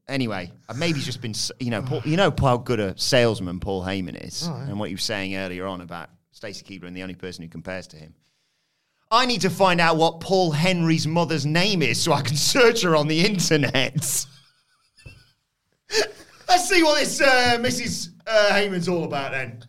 Anyway, 0.08 0.52
maybe 0.76 1.00
just 1.00 1.22
been, 1.22 1.34
you 1.60 1.72
know, 1.72 1.82
Paul, 1.82 2.02
you 2.06 2.18
know 2.18 2.34
how 2.40 2.58
good 2.58 2.80
a 2.80 2.98
salesman 2.98 3.60
Paul 3.60 3.84
Heyman 3.84 4.24
is, 4.28 4.48
oh, 4.48 4.54
and 4.54 4.80
what 4.80 4.90
you 4.90 4.96
were 4.96 5.00
saying 5.00 5.36
earlier 5.36 5.66
on 5.66 5.82
about 5.82 6.10
Stacy 6.32 6.64
Keibler 6.64 6.88
and 6.88 6.96
the 6.96 7.02
only 7.04 7.16
person 7.16 7.44
who 7.44 7.50
compares 7.50 7.88
to 7.88 7.98
him. 7.98 8.14
I 9.16 9.26
need 9.26 9.42
to 9.42 9.50
find 9.50 9.80
out 9.80 9.98
what 9.98 10.20
Paul 10.20 10.52
Henry's 10.52 11.08
mother's 11.08 11.46
name 11.46 11.82
is 11.82 12.00
so 12.02 12.12
I 12.12 12.22
can 12.22 12.36
search 12.54 12.82
her 12.82 12.96
on 12.96 13.08
the 13.08 13.26
internet. 13.26 13.96
Let's 16.48 16.70
see 16.70 16.84
what 16.84 17.00
this 17.00 17.22
uh, 17.22 17.58
Mrs. 17.60 18.10
Uh, 18.28 18.50
Heyman's 18.52 18.88
all 18.88 19.06
about 19.06 19.32
then. 19.32 19.64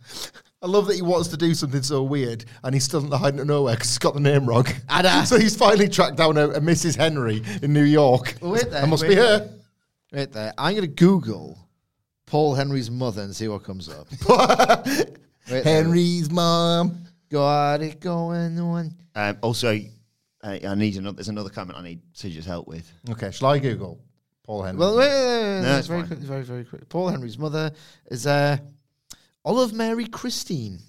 I 0.61 0.67
love 0.67 0.87
that 0.87 0.95
he 0.95 1.01
wants 1.01 1.29
to 1.29 1.37
do 1.37 1.53
something 1.53 1.81
so 1.83 2.03
weird 2.03 2.43
and 2.63 2.73
he's 2.73 2.83
still 2.83 2.99
in 2.99 3.09
the 3.09 3.17
hiding 3.17 3.39
it 3.39 3.45
nowhere 3.45 3.75
because 3.75 3.89
he's 3.89 3.99
got 3.99 4.15
the 4.15 4.19
name 4.19 4.45
wrong. 4.45 4.65
Ada. 4.91 5.25
so 5.27 5.37
he's 5.39 5.55
finally 5.55 5.87
tracked 5.87 6.17
down 6.17 6.37
a, 6.37 6.49
a 6.49 6.59
Mrs. 6.59 6.95
Henry 6.97 7.43
in 7.61 7.73
New 7.73 7.83
York. 7.83 8.35
Wait 8.41 8.63
there, 8.69 8.81
That 8.81 8.89
must 8.89 9.03
wait 9.03 9.09
be 9.09 9.15
there. 9.15 9.39
her. 9.39 9.49
Right 10.11 10.31
there. 10.31 10.53
I'm 10.57 10.73
going 10.73 10.81
to 10.81 10.87
Google 10.87 11.57
Paul 12.25 12.55
Henry's 12.55 12.91
mother 12.91 13.21
and 13.21 13.35
see 13.35 13.47
what 13.47 13.63
comes 13.63 13.87
up. 13.89 14.09
There. 15.47 15.63
Henry's 15.63 16.29
mom. 16.29 17.06
Got 17.29 17.81
it 17.81 17.99
going 17.99 18.59
on. 18.59 18.93
Um, 19.15 19.37
also, 19.41 19.77
uh, 20.43 20.57
I 20.67 20.75
need 20.75 20.95
another. 20.97 21.15
There's 21.15 21.27
another 21.29 21.49
comment 21.49 21.77
I 21.77 21.83
need 21.83 22.01
Sidge's 22.13 22.45
help 22.45 22.67
with. 22.67 22.89
Okay, 23.09 23.31
shall 23.31 23.49
I 23.49 23.59
Google 23.59 23.99
Paul 24.43 24.63
Henry? 24.63 24.79
Well, 24.79 24.95
wait, 24.95 25.07
wait, 25.09 25.25
wait, 25.25 25.55
wait, 25.55 25.61
No, 25.63 25.77
it's 25.77 25.87
very 25.87 25.99
fine. 26.01 26.07
quick, 26.07 26.19
very, 26.19 26.43
very 26.43 26.63
quick. 26.63 26.87
Paul 26.89 27.09
Henry's 27.09 27.37
mother 27.37 27.71
is 28.09 28.25
uh, 28.25 28.57
Olive 29.43 29.73
Mary 29.73 30.05
Christine. 30.05 30.79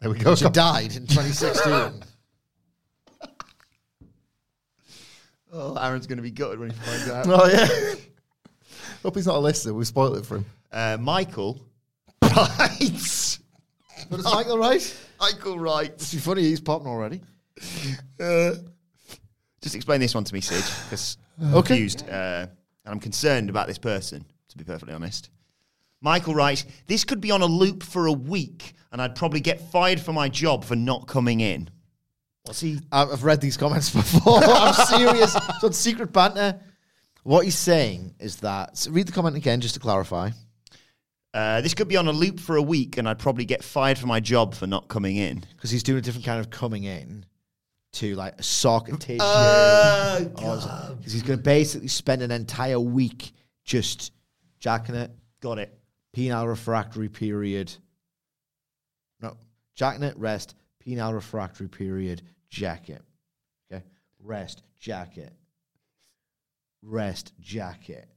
there 0.00 0.10
we 0.10 0.18
go. 0.18 0.34
She 0.34 0.48
died 0.50 0.96
in 0.96 1.06
2016. 1.06 2.04
Oh, 5.54 5.76
Aaron's 5.76 6.06
going 6.06 6.16
to 6.16 6.22
be 6.22 6.30
gutted 6.30 6.58
when 6.58 6.70
he 6.70 6.76
finds 6.76 7.10
out. 7.10 7.26
Oh 7.28 7.46
yeah. 7.46 7.68
Hope 9.02 9.14
he's 9.16 9.26
not 9.26 9.36
a 9.36 9.38
listener. 9.38 9.74
We 9.74 9.84
spoiled 9.84 10.16
it 10.16 10.24
for 10.24 10.36
him. 10.36 10.46
Uh, 10.72 10.96
Michael 10.98 11.60
Wright. 12.36 13.38
but 14.10 14.18
is 14.20 14.24
Michael 14.24 14.58
right? 14.58 14.96
Michael 15.20 15.58
Wright. 15.58 15.90
It's 15.92 16.14
funny, 16.24 16.42
he's 16.42 16.60
popping 16.60 16.88
already. 16.88 17.20
Uh, 18.20 18.54
just 19.60 19.74
explain 19.74 20.00
this 20.00 20.14
one 20.14 20.24
to 20.24 20.34
me, 20.34 20.40
Sidge, 20.40 20.64
because 20.84 21.16
I'm 21.40 21.54
Okay. 21.54 21.68
confused 21.68 22.08
uh, 22.08 22.46
and 22.84 22.92
I'm 22.92 23.00
concerned 23.00 23.50
about 23.50 23.68
this 23.68 23.78
person, 23.78 24.24
to 24.48 24.58
be 24.58 24.64
perfectly 24.64 24.94
honest. 24.94 25.30
Michael 26.00 26.34
writes, 26.34 26.64
This 26.88 27.04
could 27.04 27.20
be 27.20 27.30
on 27.30 27.42
a 27.42 27.46
loop 27.46 27.82
for 27.84 28.06
a 28.06 28.12
week, 28.12 28.72
and 28.90 29.00
I'd 29.00 29.14
probably 29.14 29.38
get 29.40 29.70
fired 29.70 30.00
for 30.00 30.12
my 30.12 30.28
job 30.28 30.64
for 30.64 30.74
not 30.74 31.06
coming 31.06 31.40
in. 31.40 31.70
What's 32.42 32.60
he? 32.60 32.80
I've 32.90 33.10
I've 33.12 33.22
read 33.24 33.40
these 33.40 33.56
comments 33.56 33.90
before. 33.94 34.40
I'm 34.42 34.74
serious. 34.86 35.32
So 35.60 35.68
it's 35.68 35.78
secret 35.78 36.12
banter. 36.12 36.58
What 37.22 37.44
he's 37.44 37.56
saying 37.56 38.16
is 38.18 38.38
that, 38.38 38.76
so 38.76 38.90
read 38.90 39.06
the 39.06 39.12
comment 39.12 39.36
again 39.36 39.60
just 39.60 39.74
to 39.74 39.80
clarify. 39.80 40.30
Uh, 41.34 41.60
this 41.62 41.72
could 41.72 41.88
be 41.88 41.96
on 41.96 42.08
a 42.08 42.12
loop 42.12 42.38
for 42.38 42.56
a 42.56 42.62
week, 42.62 42.98
and 42.98 43.08
I'd 43.08 43.18
probably 43.18 43.44
get 43.46 43.64
fired 43.64 43.96
for 43.98 44.06
my 44.06 44.20
job 44.20 44.54
for 44.54 44.66
not 44.66 44.88
coming 44.88 45.16
in. 45.16 45.44
Because 45.56 45.70
he's 45.70 45.82
doing 45.82 45.98
a 45.98 46.02
different 46.02 46.26
kind 46.26 46.38
of 46.40 46.50
coming 46.50 46.84
in 46.84 47.24
to 47.94 48.14
like 48.16 48.38
a 48.38 48.42
socket 48.42 49.00
tissue. 49.00 49.18
Oh, 49.22 50.26
Because 50.34 51.12
he's 51.12 51.22
going 51.22 51.38
to 51.38 51.42
basically 51.42 51.88
spend 51.88 52.20
an 52.22 52.30
entire 52.30 52.78
week 52.80 53.32
just 53.64 54.12
jacking 54.60 54.94
it, 54.94 55.10
Got 55.40 55.58
it. 55.58 55.78
penile 56.14 56.46
refractory 56.48 57.08
period. 57.08 57.72
No, 59.20 59.36
jacking 59.74 60.02
it, 60.02 60.16
rest, 60.18 60.54
penile 60.86 61.14
refractory 61.14 61.68
period, 61.68 62.22
jacket. 62.50 63.02
Okay, 63.72 63.82
rest, 64.20 64.62
jacket. 64.78 65.32
Rest, 66.82 67.32
jack 67.40 67.88
it. 67.88 68.08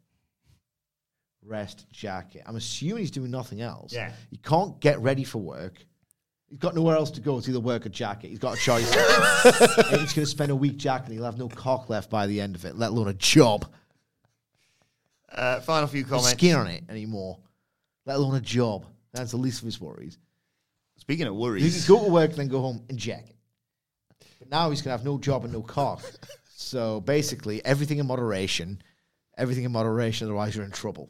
Rest, 1.45 1.85
jacket. 1.91 2.43
I'm 2.45 2.55
assuming 2.55 2.97
he's 2.99 3.11
doing 3.11 3.31
nothing 3.31 3.61
else. 3.61 3.93
Yeah. 3.93 4.11
He 4.31 4.37
can't 4.37 4.79
get 4.79 4.99
ready 4.99 5.23
for 5.23 5.39
work. 5.39 5.85
He's 6.49 6.59
got 6.59 6.75
nowhere 6.75 6.95
else 6.95 7.11
to 7.11 7.21
go. 7.21 7.37
It's 7.37 7.47
either 7.49 7.59
work 7.59 7.85
or 7.85 7.89
jacket. 7.89 8.29
He's 8.29 8.39
got 8.39 8.55
a 8.57 8.59
choice. 8.59 8.91
he's 9.89 10.13
going 10.13 10.25
to 10.25 10.25
spend 10.25 10.51
a 10.51 10.55
week 10.55 10.77
jacking. 10.77 11.13
He'll 11.13 11.25
have 11.25 11.37
no 11.37 11.49
cock 11.49 11.89
left 11.89 12.09
by 12.09 12.27
the 12.27 12.39
end 12.41 12.55
of 12.55 12.65
it, 12.65 12.75
let 12.77 12.91
alone 12.91 13.07
a 13.09 13.13
job. 13.13 13.65
Uh, 15.31 15.59
final 15.61 15.87
few 15.87 16.03
No 16.03 16.09
comments. 16.09 16.29
skin 16.31 16.55
on 16.55 16.67
it 16.67 16.83
anymore, 16.89 17.39
let 18.05 18.15
alone 18.17 18.35
a 18.35 18.41
job. 18.41 18.85
That's 19.13 19.31
the 19.31 19.37
least 19.37 19.59
of 19.61 19.65
his 19.65 19.81
worries. 19.81 20.17
Speaking 20.97 21.27
of 21.27 21.35
worries, 21.35 21.63
He 21.63 21.81
can 21.85 21.95
go 21.95 22.05
to 22.05 22.11
work 22.11 22.29
and 22.31 22.39
then 22.39 22.47
go 22.47 22.61
home 22.61 22.83
and 22.89 22.97
jacket. 22.97 23.35
But 24.39 24.49
now 24.49 24.69
he's 24.69 24.81
going 24.81 24.93
to 24.93 24.97
have 24.97 25.05
no 25.05 25.17
job 25.17 25.43
and 25.43 25.51
no 25.53 25.61
cock. 25.61 26.01
so 26.55 27.01
basically, 27.01 27.63
everything 27.65 27.97
in 27.99 28.07
moderation. 28.07 28.81
Everything 29.37 29.65
in 29.65 29.71
moderation, 29.73 30.27
otherwise 30.27 30.55
you're 30.55 30.63
in 30.63 30.71
trouble. 30.71 31.09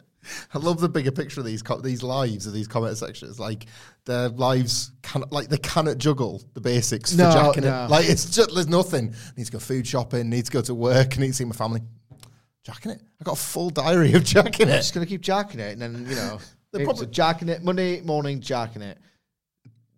I 0.54 0.58
love 0.60 0.80
the 0.80 0.90
bigger 0.90 1.12
picture 1.12 1.40
of 1.40 1.46
these 1.46 1.62
co- 1.62 1.80
these 1.82 2.04
lives 2.04 2.48
of 2.48 2.54
these 2.54 2.68
comment 2.68 2.98
sections. 2.98 3.40
Like 3.40 3.66
their 4.06 4.30
lives 4.30 4.92
can 5.02 5.24
like 5.32 5.50
they 5.50 5.58
cannot 5.58 5.98
juggle 5.98 6.44
the 6.54 6.62
basics 6.62 7.14
No, 7.14 7.30
for 7.32 7.38
jacking 7.38 7.64
no. 7.64 7.86
it. 7.86 7.90
Like 7.90 8.10
it's 8.10 8.30
just 8.36 8.54
there's 8.54 8.68
nothing. 8.68 9.14
Needs 9.38 9.50
to 9.50 9.54
go 9.54 9.60
food 9.60 9.86
shopping. 9.88 10.30
Needs 10.30 10.50
to 10.50 10.54
go 10.54 10.62
to 10.62 10.74
work. 10.76 11.18
Need 11.18 11.28
to 11.28 11.34
see 11.34 11.46
my 11.46 11.56
family. 11.56 11.82
Jacking 12.64 12.92
it. 12.94 13.02
I 13.22 13.24
got 13.24 13.34
a 13.34 13.42
full 13.42 13.70
diary 13.70 14.14
of 14.14 14.24
jacking 14.24 14.68
I'm 14.68 14.74
it. 14.74 14.78
just 14.78 14.94
going 14.96 15.06
to 15.06 15.10
keep 15.10 15.22
jacking 15.22 15.60
it, 15.60 15.74
and 15.74 15.82
then, 15.82 16.06
you 16.10 16.16
know, 16.16 16.40
The 16.72 16.84
problem- 16.84 17.12
jacking 17.12 17.48
it 17.50 17.64
Monday 17.64 18.02
morning, 18.02 18.42
jacking 18.42 18.82
it. 18.82 18.98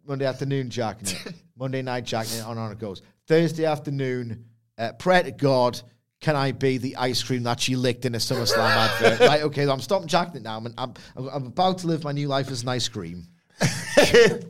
Monday 0.05 0.25
afternoon, 0.25 0.69
jacking 0.69 1.07
it. 1.07 1.33
Monday 1.57 1.81
night, 1.81 2.03
jacking 2.05 2.39
it. 2.39 2.43
On 2.43 2.51
and 2.51 2.59
on 2.59 2.71
it 2.73 2.79
goes. 2.79 3.01
Thursday 3.27 3.65
afternoon, 3.65 4.45
uh, 4.77 4.91
pray 4.99 5.23
to 5.23 5.31
God, 5.31 5.81
can 6.19 6.35
I 6.35 6.51
be 6.51 6.77
the 6.77 6.95
ice 6.95 7.21
cream 7.23 7.43
that 7.43 7.59
she 7.59 7.75
licked 7.75 8.05
in 8.05 8.15
a 8.15 8.17
SummerSlam 8.17 8.57
advert? 8.69 9.19
right, 9.27 9.41
okay, 9.43 9.67
I'm 9.69 9.79
stopping 9.81 10.07
jacking 10.07 10.37
it 10.37 10.43
now. 10.43 10.57
I'm, 10.57 10.73
I'm, 10.77 10.93
I'm 11.15 11.45
about 11.47 11.79
to 11.79 11.87
live 11.87 12.03
my 12.03 12.11
new 12.11 12.27
life 12.27 12.49
as 12.49 12.63
an 12.63 12.69
ice 12.69 12.87
cream. 12.87 13.27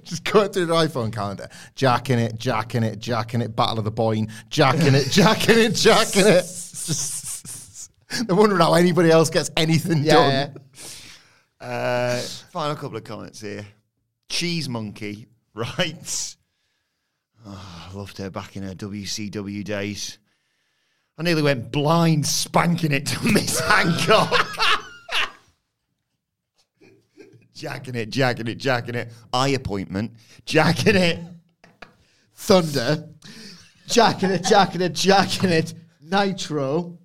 just 0.03 0.23
going 0.25 0.49
through 0.49 0.65
the 0.65 0.73
iPhone 0.73 1.11
calendar, 1.13 1.47
jacking 1.75 2.19
it, 2.19 2.37
jacking 2.37 2.83
it, 2.83 2.99
jacking 2.99 3.41
it. 3.41 3.55
Battle 3.55 3.79
of 3.79 3.85
the 3.85 3.91
Boyne, 3.91 4.29
jacking 4.49 4.93
it, 4.95 5.09
jacking 5.09 5.57
it, 5.57 5.75
jacking 5.75 6.25
it. 6.27 6.41
Just, 6.43 7.91
They're 8.25 8.35
wondering 8.35 8.61
how 8.61 8.73
anybody 8.73 9.09
else 9.11 9.29
gets 9.29 9.49
anything 9.57 10.03
Yeah, 10.03 10.47
done. 10.47 10.55
uh, 11.69 12.21
final 12.51 12.75
couple 12.75 12.97
of 12.97 13.03
comments 13.03 13.39
here. 13.41 13.65
Cheese 14.29 14.67
Monkey 14.67 15.27
writes, 15.53 16.37
oh, 17.45 17.89
I 17.91 17.95
loved 17.97 18.17
her 18.17 18.29
back 18.29 18.55
in 18.57 18.63
her 18.63 18.75
WCW 18.75 19.63
days. 19.63 20.17
I 21.17 21.23
nearly 21.23 21.41
went 21.41 21.71
blind 21.71 22.25
spanking 22.27 22.91
it 22.91 23.05
to 23.07 23.25
Miss 23.31 23.59
Hancock. 23.59 24.31
jacking 27.53 27.95
it, 27.95 28.09
jacking 28.11 28.47
it, 28.47 28.57
jacking 28.59 28.95
it. 28.95 29.11
Eye 29.33 29.49
appointment, 29.49 30.11
jacking 30.45 30.95
it. 30.95 31.19
Thunder, 32.35 33.09
jacking 33.87 34.29
it, 34.29 34.43
jacking 34.43 34.81
it, 34.81 34.93
jacking 34.93 35.49
it. 35.49 35.73
Nitro. 36.01 36.99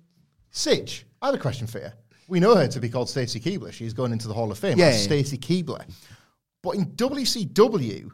Sidge, 0.51 1.05
I 1.21 1.27
have 1.27 1.35
a 1.35 1.39
question 1.39 1.65
for 1.65 1.79
you. 1.79 1.89
We 2.27 2.39
know 2.39 2.55
her 2.55 2.67
to 2.67 2.79
be 2.79 2.87
called 2.89 3.09
Stacy 3.09 3.39
Keibler. 3.39 3.73
She's 3.73 3.93
going 3.93 4.11
into 4.11 4.27
the 4.27 4.33
Hall 4.33 4.51
of 4.51 4.59
Fame 4.59 4.77
Yeah, 4.77 4.87
as. 4.87 5.03
Stacy 5.03 5.37
Keibler. 5.37 5.83
But 6.61 6.75
in 6.75 6.85
WCW, 6.91 8.09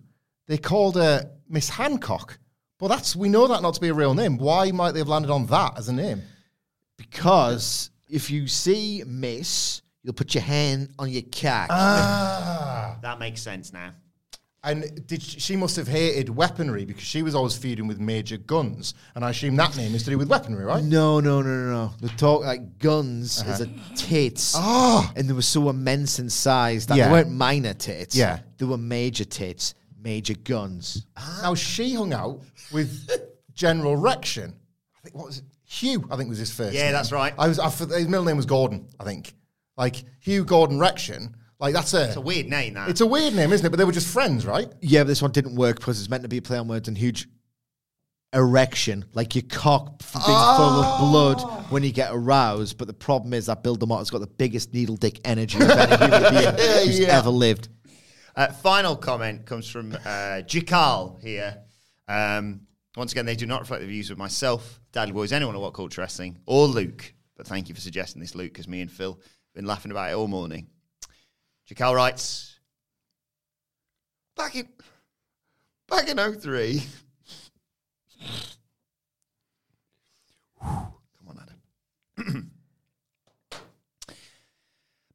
they 0.47 0.57
called 0.57 0.95
her 0.95 1.30
Miss 1.49 1.67
Hancock. 1.69 2.39
But 2.80 2.88
that's 2.88 3.15
we 3.15 3.30
know 3.30 3.47
that 3.47 3.61
not 3.61 3.73
to 3.76 3.81
be 3.81 3.89
a 3.89 3.93
real 3.93 4.14
name. 4.14 4.38
Why 4.38 4.72
might 4.72 4.93
they 4.93 4.99
have 4.99 5.10
landed 5.10 5.30
on 5.31 5.45
that 5.47 5.77
as 5.77 5.89
a 5.89 5.93
name? 5.93 6.22
Because 6.97 7.89
if 8.10 8.30
you 8.30 8.47
see 8.47 9.03
Miss, 9.06 9.81
you'll 10.03 10.14
put 10.14 10.34
your 10.34 10.43
hand 10.43 10.89
on 10.97 11.10
your 11.10 11.23
cock. 11.23 11.68
Ah. 11.69 12.97
That 13.01 13.19
makes 13.19 13.41
sense 13.41 13.72
now. 13.73 13.91
And 14.61 15.07
did 15.07 15.22
she, 15.23 15.39
she 15.39 15.56
must 15.56 15.77
have 15.77 15.88
hated 15.88 16.27
weaponry 16.30 16.84
because 16.84 17.03
she 17.03 17.22
was 17.23 17.34
always 17.34 17.56
feuding 17.56 17.88
with 17.88 17.97
Major 18.01 18.35
Gunns, 18.35 18.93
and 19.15 19.23
I 19.23 19.30
assume 19.30 19.56
that 19.56 19.77
name 19.77 19.95
is 19.95 20.03
to 20.03 20.10
do 20.10 20.18
with 20.18 20.27
weaponry, 20.27 20.65
right? 20.65 20.84
No, 20.84 21.22
no, 21.22 21.41
no, 21.41 21.49
no, 21.49 21.72
no. 21.72 21.91
The 22.01 22.10
talk 22.10 22.41
like 22.41 22.77
guns 22.77 23.41
Uh-huh. 23.41 23.51
is 23.53 23.61
a 23.61 23.68
tits. 23.95 24.56
Ah. 24.57 25.14
And 25.15 25.30
they 25.30 25.34
were 25.34 25.41
so 25.41 25.69
immense 25.69 26.19
in 26.19 26.30
size 26.30 26.88
that 26.88 26.97
Yeah. 26.97 27.06
they 27.07 27.11
weren't 27.14 27.31
minor 27.31 27.73
tits. 27.73 28.18
Yeah. 28.18 28.39
They 28.57 28.65
were 28.65 28.77
major 28.77 29.23
tits, 29.23 29.76
major 30.01 30.34
guns. 30.34 31.05
Ah. 31.17 31.39
Now 31.43 31.55
she 31.55 31.93
hung 31.93 32.13
out 32.13 32.41
with 32.71 33.09
General 33.53 33.95
Rection. 33.95 34.53
I 34.97 35.01
think 35.01 35.15
what 35.15 35.27
was 35.27 35.39
it? 35.39 35.45
Hugh. 35.65 36.07
I 36.09 36.17
think 36.17 36.30
was 36.30 36.39
his 36.39 36.51
first. 36.51 36.73
Yeah, 36.73 36.85
name. 36.85 36.93
that's 36.93 37.11
right. 37.11 37.34
I 37.38 37.47
was. 37.47 37.59
I, 37.59 37.69
his 37.69 38.07
middle 38.07 38.26
name 38.26 38.38
was 38.38 38.45
Gordon. 38.45 38.88
I 38.99 39.03
think. 39.03 39.34
Like 39.77 40.03
Hugh 40.19 40.43
Gordon 40.43 40.80
Rection. 40.80 41.35
Like 41.59 41.73
that's 41.73 41.93
a. 41.93 42.05
It's 42.07 42.15
a 42.15 42.21
weird 42.21 42.47
name, 42.47 42.73
that. 42.73 42.89
It's 42.89 43.01
a 43.01 43.05
weird 43.05 43.35
name, 43.35 43.53
isn't 43.53 43.65
it? 43.65 43.69
But 43.69 43.77
they 43.77 43.85
were 43.85 43.91
just 43.91 44.11
friends, 44.11 44.45
right? 44.45 44.67
Yeah, 44.81 45.01
but 45.01 45.07
this 45.09 45.21
one 45.21 45.31
didn't 45.31 45.55
work 45.55 45.77
because 45.77 45.99
it's 45.99 46.09
meant 46.09 46.23
to 46.23 46.30
be 46.30 46.38
a 46.38 46.41
play 46.41 46.57
on 46.57 46.67
words 46.67 46.88
and 46.88 46.97
huge 46.97 47.27
erection, 48.34 49.05
like 49.13 49.35
your 49.35 49.43
cock 49.49 49.99
being 49.99 50.23
full 50.23 50.31
of 50.31 50.99
blood 50.99 51.38
oh. 51.39 51.65
when 51.69 51.84
you 51.84 51.91
get 51.91 52.09
aroused. 52.11 52.77
But 52.77 52.88
the 52.88 52.93
problem 52.93 53.34
is 53.34 53.47
that 53.47 53.63
Bill 53.63 53.77
DeMott 53.77 53.99
has 53.99 54.09
got 54.09 54.21
the 54.21 54.27
biggest 54.27 54.73
needle 54.73 54.95
dick 54.95 55.19
energy 55.26 55.57
of 55.59 55.69
any 55.69 55.97
human 55.97 56.34
being 56.34 56.55
who's 56.85 56.99
Yeah. 56.99 57.17
ever 57.17 57.30
lived. 57.30 57.69
Uh, 58.40 58.48
final 58.53 58.95
comment 58.95 59.45
comes 59.45 59.70
from 59.70 59.91
uh, 59.91 60.40
Jikal 60.48 61.22
here. 61.22 61.57
Um, 62.07 62.61
once 62.95 63.11
again, 63.11 63.26
they 63.26 63.36
do 63.36 63.45
not 63.45 63.60
reflect 63.60 63.82
the 63.82 63.88
views 63.88 64.11
of 64.11 64.18
myself, 64.18 64.80
Dadley 64.94 65.11
Boyz, 65.11 65.34
anyone 65.34 65.57
at 65.57 65.61
WhatCulture 65.61 65.98
Wrestling, 65.98 66.38
or 66.45 66.66
Luke. 66.66 67.14
But 67.36 67.48
thank 67.48 67.68
you 67.68 67.76
for 67.76 67.82
suggesting 67.82 68.22
this, 68.22 68.36
Luke, 68.36 68.53
because 68.53 68.70
me 68.70 68.80
and 68.80 68.90
Phil 68.90 69.16
have 69.16 69.53
been 69.53 69.66
laughing 69.66 69.91
about 69.91 70.11
it 70.11 70.14
all 70.14 70.30
morning. 70.30 70.68
Jikal 71.70 71.94
writes, 71.94 72.57
back 74.38 74.56
in 74.56 74.70
back 75.90 76.07
in 76.07 76.16
03. 76.18 76.82
Come 80.61 80.94
on, 81.28 81.45
Adam. 82.18 82.52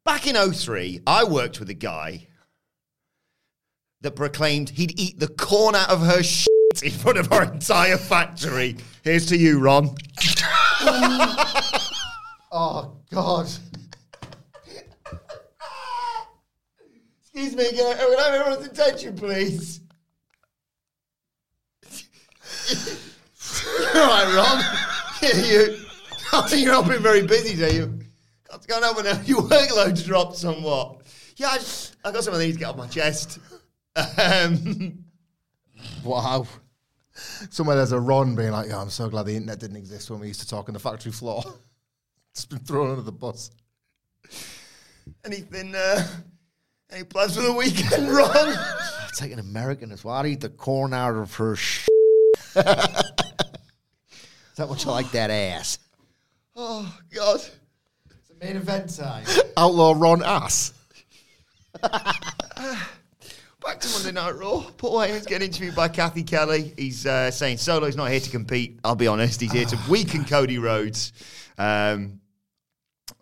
back 0.05 0.27
in 0.27 0.53
03, 0.53 1.01
I 1.07 1.25
worked 1.25 1.59
with 1.59 1.71
a 1.71 1.75
guy 1.75 2.27
that 4.05 4.15
proclaimed 4.15 4.71
he'd 4.71 4.99
eat 5.01 5.19
the 5.19 5.29
corn 5.29 5.75
out 5.75 5.91
of 5.91 6.01
her 6.01 6.23
shit 6.23 6.49
in 6.83 6.91
front 6.91 7.19
of 7.19 7.33
our 7.33 7.45
entire 7.45 7.97
factory. 7.97 8.77
Here's 9.03 9.27
to 9.27 9.37
you, 9.37 9.59
Ron. 9.59 9.97
Oh 12.57 12.99
God. 13.11 13.49
Excuse 17.21 17.57
me, 17.57 17.69
can 17.73 17.85
I, 17.85 17.97
have 17.97 18.33
everyone's 18.33 18.65
attention, 18.65 19.17
please? 19.17 19.81
All 23.93 24.07
right, 24.07 24.35
Ron. 24.37 24.63
Yeah, 25.21 25.37
you. 25.45 25.79
You're 26.57 26.73
not 26.73 26.87
been 26.87 27.03
very 27.03 27.27
busy, 27.27 27.57
do 27.57 27.75
you? 27.75 27.99
What's 28.51 28.67
going 28.67 28.85
on 28.85 29.03
now? 29.03 29.21
Your 29.25 29.43
workload's 29.43 30.05
dropped 30.05 30.37
somewhat. 30.37 31.01
Yeah, 31.37 31.49
I, 31.49 31.57
just, 31.57 31.97
I 32.05 32.13
got 32.13 32.23
some 32.23 32.35
of 32.35 32.41
these 32.41 32.55
to 32.55 32.61
get 32.61 32.69
off 32.69 32.77
my 32.77 32.87
chest. 32.87 33.41
Um, 33.97 35.05
Wow. 36.03 36.47
Somewhere 37.51 37.77
there's 37.77 37.93
a 37.93 38.01
Ron 38.01 38.35
being 38.35 38.51
like, 38.51 38.69
"Yeah, 38.69 38.81
I'm 38.81 38.91
so 38.91 39.09
glad 39.09 39.27
the 39.27 39.37
internet 39.37 39.61
didn't 39.61 39.77
exist 39.77 40.11
when 40.11 40.19
we 40.21 40.27
used 40.29 40.41
to 40.41 40.49
talk 40.49 40.69
on 40.69 40.73
the 40.75 40.81
factory 40.81 41.13
floor." 41.13 41.43
It's 42.33 42.45
been 42.47 42.59
thrown 42.59 42.91
under 42.91 43.03
the 43.03 43.13
bus. 43.13 43.53
anything, 45.25 45.73
uh, 45.73 46.05
any 46.91 47.05
plans 47.05 47.37
for 47.37 47.43
the 47.43 47.53
weekend, 47.53 48.09
Ron? 48.09 48.57
Like 49.21 49.31
an 49.31 49.39
American 49.39 49.93
as 49.93 50.03
well. 50.03 50.17
I'd 50.17 50.27
eat 50.27 50.41
the 50.41 50.49
corn 50.49 50.93
out 50.93 51.15
of 51.15 51.33
her 51.37 51.55
sh. 51.55 51.87
Is 52.57 52.57
that 52.57 54.69
what 54.69 54.85
you 54.85 54.91
like 54.91 55.09
that 55.13 55.31
ass? 55.31 55.79
Oh, 56.57 56.93
God. 57.15 57.37
It's 57.37 58.29
the 58.29 58.45
main 58.45 58.57
event 58.57 58.97
time. 58.97 59.25
Outlaw 59.57 59.95
Ron 59.97 60.25
ass. 60.25 60.73
Back 63.65 63.81
to 63.81 63.89
Monday 63.89 64.13
Night 64.13 64.37
Raw. 64.37 64.63
Paul 64.77 64.99
Heyman's 64.99 65.25
getting 65.25 65.49
interviewed 65.49 65.75
by 65.75 65.89
Cathy 65.89 66.23
Kelley. 66.23 66.75
He's 66.77 67.07
uh, 67.07 67.31
saying 67.31 67.57
Solo's 67.57 67.97
not 67.97 68.11
here 68.11 68.21
to 68.21 68.29
compete. 68.29 68.79
I'll 68.85 68.95
be 68.95 69.07
honest. 69.07 69.41
He's 69.41 69.53
here 69.53 69.65
to 69.65 69.79
weaken 69.89 70.27
Cody 70.27 70.59
Rhodes. 70.59 71.15
Um, 71.57 72.21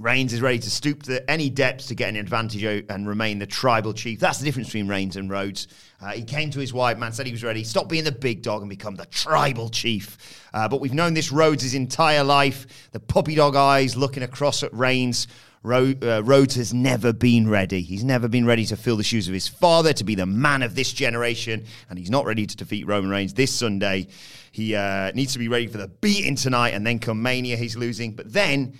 Reigns 0.00 0.32
is 0.32 0.40
ready 0.40 0.58
to 0.58 0.68
stoop 0.68 1.04
to 1.04 1.30
any 1.30 1.48
depths 1.48 1.86
to 1.86 1.94
get 1.94 2.08
an 2.08 2.16
advantage 2.16 2.64
and 2.64 3.06
remain 3.06 3.38
the 3.38 3.46
tribal 3.46 3.92
chief. 3.92 4.18
That's 4.18 4.40
the 4.40 4.44
difference 4.44 4.66
between 4.68 4.88
Reigns 4.88 5.14
and 5.14 5.30
Rhodes. 5.30 5.68
Uh, 6.00 6.10
he 6.10 6.24
came 6.24 6.50
to 6.50 6.58
his 6.58 6.72
wife, 6.72 6.98
man, 6.98 7.12
said 7.12 7.26
he 7.26 7.32
was 7.32 7.44
ready. 7.44 7.62
Stop 7.62 7.88
being 7.88 8.02
the 8.02 8.10
big 8.10 8.42
dog 8.42 8.62
and 8.62 8.68
become 8.68 8.96
the 8.96 9.06
tribal 9.06 9.68
chief. 9.68 10.18
Uh, 10.52 10.68
but 10.68 10.80
we've 10.80 10.92
known 10.92 11.14
this 11.14 11.30
Rhodes 11.30 11.62
his 11.62 11.74
entire 11.74 12.24
life. 12.24 12.90
The 12.90 13.00
puppy 13.00 13.36
dog 13.36 13.54
eyes 13.54 13.96
looking 13.96 14.24
across 14.24 14.64
at 14.64 14.74
Reigns. 14.74 15.28
Ro- 15.62 15.94
uh, 16.02 16.22
Rhodes 16.24 16.56
has 16.56 16.74
never 16.74 17.12
been 17.12 17.48
ready. 17.48 17.82
He's 17.82 18.02
never 18.02 18.26
been 18.28 18.44
ready 18.44 18.66
to 18.66 18.76
fill 18.76 18.96
the 18.96 19.04
shoes 19.04 19.28
of 19.28 19.34
his 19.34 19.46
father, 19.46 19.92
to 19.92 20.04
be 20.04 20.16
the 20.16 20.26
man 20.26 20.62
of 20.62 20.74
this 20.74 20.92
generation, 20.92 21.64
and 21.88 21.98
he's 21.98 22.10
not 22.10 22.26
ready 22.26 22.46
to 22.46 22.56
defeat 22.56 22.86
Roman 22.86 23.10
Reigns 23.10 23.34
this 23.34 23.52
Sunday. 23.52 24.08
He 24.50 24.74
uh, 24.74 25.12
needs 25.12 25.32
to 25.34 25.38
be 25.38 25.48
ready 25.48 25.68
for 25.68 25.78
the 25.78 25.88
beating 25.88 26.34
tonight, 26.34 26.70
and 26.70 26.86
then 26.86 26.98
come 26.98 27.22
Mania, 27.22 27.56
he's 27.56 27.76
losing. 27.76 28.12
But 28.12 28.32
then 28.32 28.76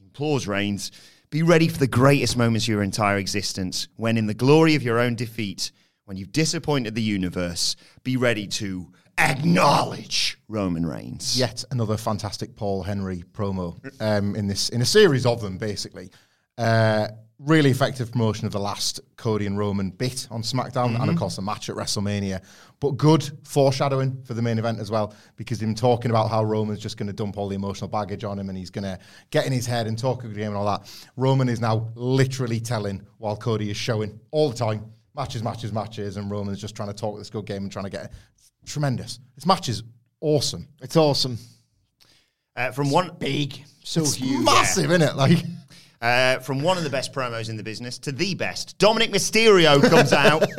implores 0.00 0.46
Reigns, 0.46 0.92
be 1.30 1.42
ready 1.42 1.68
for 1.68 1.78
the 1.78 1.86
greatest 1.86 2.36
moments 2.36 2.64
of 2.64 2.68
your 2.68 2.82
entire 2.82 3.16
existence. 3.16 3.88
When 3.96 4.18
in 4.18 4.26
the 4.26 4.34
glory 4.34 4.74
of 4.74 4.82
your 4.82 4.98
own 4.98 5.14
defeat, 5.14 5.70
when 6.04 6.16
you've 6.16 6.32
disappointed 6.32 6.94
the 6.94 7.02
universe, 7.02 7.76
be 8.02 8.16
ready 8.16 8.46
to 8.48 8.92
acknowledge 9.18 10.38
Roman 10.48 10.86
Reigns. 10.86 11.38
Yet 11.38 11.64
another 11.70 11.96
fantastic 11.96 12.56
Paul 12.56 12.82
Henry 12.82 13.24
promo 13.32 13.78
um, 14.00 14.34
in 14.36 14.46
this 14.46 14.68
in 14.70 14.82
a 14.82 14.86
series 14.86 15.26
of 15.26 15.40
them, 15.40 15.58
basically. 15.58 16.10
Uh, 16.58 17.08
really 17.40 17.70
effective 17.70 18.12
promotion 18.12 18.46
of 18.46 18.52
the 18.52 18.60
last 18.60 19.00
Cody 19.16 19.46
and 19.46 19.56
Roman 19.56 19.90
bit 19.90 20.28
on 20.30 20.42
SmackDown, 20.42 21.00
and 21.00 21.10
of 21.10 21.16
course 21.16 21.36
the 21.36 21.42
match 21.42 21.70
at 21.70 21.76
WrestleMania. 21.76 22.42
But 22.80 22.92
good 22.92 23.30
foreshadowing 23.44 24.22
for 24.24 24.34
the 24.34 24.42
main 24.42 24.58
event 24.58 24.78
as 24.78 24.90
well, 24.90 25.14
because 25.36 25.62
him 25.62 25.74
talking 25.74 26.10
about 26.10 26.28
how 26.28 26.44
Roman's 26.44 26.80
just 26.80 26.98
going 26.98 27.06
to 27.06 27.14
dump 27.14 27.38
all 27.38 27.48
the 27.48 27.56
emotional 27.56 27.88
baggage 27.88 28.24
on 28.24 28.38
him, 28.38 28.50
and 28.50 28.58
he's 28.58 28.70
going 28.70 28.84
to 28.84 28.98
get 29.30 29.46
in 29.46 29.52
his 29.52 29.64
head 29.64 29.86
and 29.86 29.98
talk 29.98 30.22
him 30.22 30.36
and 30.36 30.54
all 30.54 30.66
that. 30.66 30.90
Roman 31.16 31.48
is 31.48 31.60
now 31.60 31.88
literally 31.94 32.60
telling 32.60 33.06
while 33.16 33.36
Cody 33.36 33.70
is 33.70 33.76
showing 33.76 34.20
all 34.30 34.50
the 34.50 34.56
time 34.56 34.92
matches, 35.14 35.42
matches, 35.42 35.72
matches, 35.72 36.16
and 36.16 36.30
Roman's 36.30 36.60
just 36.60 36.74
trying 36.76 36.88
to 36.88 36.94
talk 36.94 37.18
this 37.18 37.30
good 37.30 37.46
game 37.46 37.62
and 37.62 37.72
trying 37.72 37.84
to 37.84 37.90
get 37.90 38.12
tremendous. 38.70 39.18
This 39.34 39.46
match 39.46 39.68
is 39.68 39.82
awesome. 40.20 40.68
It's 40.80 40.96
awesome. 40.96 41.38
Uh, 42.56 42.70
from 42.72 42.90
one 42.90 43.12
Big. 43.18 43.62
So 43.84 44.00
It's 44.02 44.14
huge. 44.14 44.44
massive, 44.44 44.90
isn't 44.90 45.02
it? 45.02 45.16
Like, 45.16 45.38
uh, 46.00 46.38
from 46.40 46.62
one 46.62 46.76
of 46.78 46.84
the 46.84 46.90
best 46.90 47.12
promos 47.12 47.48
in 47.48 47.56
the 47.56 47.62
business 47.62 47.98
to 48.00 48.12
the 48.12 48.34
best, 48.34 48.76
Dominic 48.78 49.10
Mysterio 49.12 49.80
comes 49.88 50.12
out. 50.12 50.44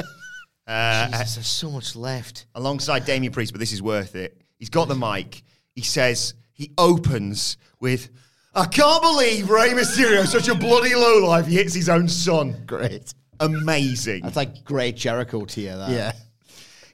Uh, 0.67 1.07
Jesus, 1.11 1.35
there's 1.35 1.47
so 1.47 1.69
much 1.69 1.95
left. 1.97 2.45
alongside 2.55 3.03
Damien 3.03 3.33
Priest, 3.33 3.51
but 3.51 3.59
this 3.59 3.73
is 3.73 3.81
worth 3.81 4.15
it. 4.15 4.39
He's 4.57 4.69
got 4.69 4.87
the 4.87 4.95
mic. 4.95 5.41
He 5.73 5.81
says, 5.81 6.33
he 6.53 6.71
opens 6.77 7.57
with, 7.81 8.09
I 8.53 8.67
can't 8.67 9.01
believe 9.01 9.49
Rey 9.49 9.69
Mysterio, 9.71 10.25
such 10.25 10.47
a 10.47 10.55
bloody 10.55 10.95
lowlife, 10.95 11.47
he 11.47 11.55
hits 11.55 11.73
his 11.73 11.89
own 11.89 12.07
son. 12.07 12.63
great. 12.67 13.13
Amazing. 13.41 14.21
That's 14.21 14.35
like 14.37 14.63
great 14.63 14.95
Jericho 14.95 15.43
tier. 15.45 15.75
That. 15.75 15.89
Yeah. 15.89 16.11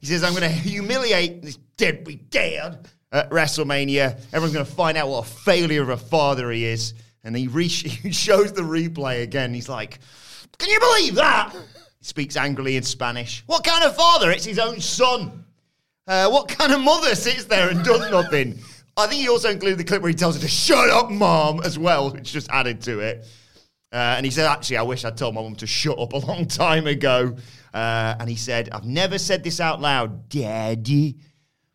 He 0.08 0.14
says, 0.14 0.24
I'm 0.24 0.32
going 0.32 0.44
to 0.44 0.50
humiliate 0.50 1.42
this 1.42 1.58
deadbeat 1.76 2.30
dad 2.30 2.88
at 3.12 3.30
WrestleMania. 3.30 4.18
Everyone's 4.32 4.54
going 4.54 4.66
to 4.66 4.72
find 4.72 4.98
out 4.98 5.10
what 5.10 5.28
a 5.28 5.30
failure 5.30 5.82
of 5.82 5.90
a 5.90 5.98
father 5.98 6.50
he 6.50 6.64
is. 6.64 6.94
And 7.26 7.36
he, 7.36 7.50
re- 7.50 7.68
he 7.68 8.12
shows 8.14 8.54
the 8.54 8.62
replay 8.62 9.24
again. 9.24 9.54
He's 9.54 9.68
like, 9.68 10.00
Can 10.58 10.70
you 10.70 10.80
believe 10.80 11.16
that? 11.16 11.54
He 12.00 12.06
speaks 12.06 12.38
angrily 12.38 12.78
in 12.78 12.84
Spanish. 12.84 13.44
What 13.48 13.66
kind 13.66 13.84
of 13.84 13.98
father? 13.98 14.32
It's 14.32 14.46
his 14.46 14.60
own 14.60 14.80
son. 14.80 15.44
Uh, 16.08 16.30
what 16.30 16.48
kind 16.48 16.72
of 16.72 16.80
mother 16.80 17.14
sits 17.16 17.44
there 17.46 17.70
and 17.70 17.84
does 17.84 18.10
nothing? 18.10 18.60
I 18.96 19.08
think 19.08 19.22
he 19.22 19.28
also 19.28 19.50
included 19.50 19.78
the 19.78 19.84
clip 19.84 20.02
where 20.02 20.10
he 20.10 20.16
tells 20.16 20.36
her 20.36 20.42
to 20.42 20.48
shut 20.48 20.90
up, 20.90 21.12
mom, 21.12 21.62
as 21.64 21.78
well, 21.78 22.12
which 22.12 22.32
just 22.32 22.50
added 22.50 22.82
to 22.84 23.00
it. 23.02 23.26
Uh, 23.92 24.16
and 24.16 24.26
he 24.26 24.32
said, 24.32 24.46
actually, 24.46 24.78
I 24.78 24.84
wish 24.84 25.06
I'd 25.06 25.18
told 25.18 25.36
my 25.36 25.42
mum 25.42 25.56
to 25.58 25.68
shut 25.68 26.00
up 26.00 26.14
a 26.14 26.18
long 26.18 26.46
time 26.48 26.88
ago. 26.88 27.36
Uh, 27.78 28.16
and 28.20 28.28
he 28.28 28.36
said, 28.36 28.70
I've 28.72 28.86
never 28.86 29.20
said 29.20 29.44
this 29.44 29.60
out 29.60 29.80
loud, 29.80 30.30
Daddy, 30.30 31.20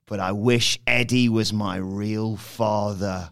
but 0.06 0.18
I 0.18 0.32
wish 0.32 0.80
Eddie 0.84 1.28
was 1.28 1.52
my 1.52 1.76
real 1.76 2.36
father. 2.36 3.30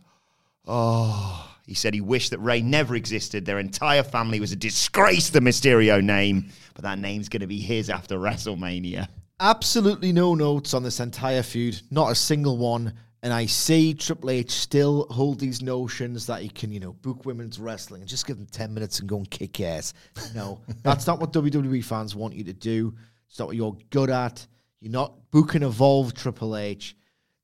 Oh. 0.68 1.48
He 1.66 1.74
said 1.74 1.94
he 1.94 2.00
wished 2.00 2.30
that 2.30 2.38
Rey 2.38 2.62
never 2.62 2.94
existed. 2.94 3.44
Their 3.44 3.58
entire 3.58 4.04
family 4.04 4.38
was 4.38 4.52
a 4.52 4.56
disgrace, 4.56 5.30
the 5.30 5.40
Mysterio 5.40 6.00
name. 6.00 6.50
But 6.74 6.82
that 6.82 7.00
name's 7.00 7.28
going 7.28 7.40
to 7.40 7.48
be 7.48 7.60
his 7.60 7.90
after 7.90 8.16
WrestleMania. 8.18 9.08
absolutely 9.40 10.12
no 10.12 10.36
notes 10.36 10.72
on 10.72 10.84
this 10.84 11.00
entire 11.00 11.42
feud, 11.42 11.80
not 11.90 12.12
a 12.12 12.14
single 12.14 12.56
one. 12.56 12.92
And 13.22 13.32
I 13.34 13.46
see 13.46 13.92
Triple 13.92 14.30
H 14.30 14.50
still 14.50 15.06
hold 15.10 15.38
these 15.40 15.60
notions 15.60 16.26
that 16.26 16.40
he 16.40 16.48
can, 16.48 16.72
you 16.72 16.80
know, 16.80 16.92
book 16.92 17.26
women's 17.26 17.58
wrestling 17.58 18.00
and 18.00 18.08
just 18.08 18.26
give 18.26 18.38
them 18.38 18.46
10 18.46 18.72
minutes 18.72 19.00
and 19.00 19.08
go 19.08 19.18
and 19.18 19.30
kick 19.30 19.60
ass. 19.60 19.92
No, 20.34 20.60
that's 20.82 21.06
not 21.06 21.20
what 21.20 21.32
WWE 21.32 21.84
fans 21.84 22.16
want 22.16 22.34
you 22.34 22.44
to 22.44 22.54
do. 22.54 22.94
It's 23.28 23.38
not 23.38 23.48
what 23.48 23.56
you're 23.56 23.76
good 23.90 24.08
at. 24.08 24.46
You're 24.80 24.92
not 24.92 25.30
booking 25.30 25.62
Evolve 25.62 26.14
Triple 26.14 26.56
H. 26.56 26.96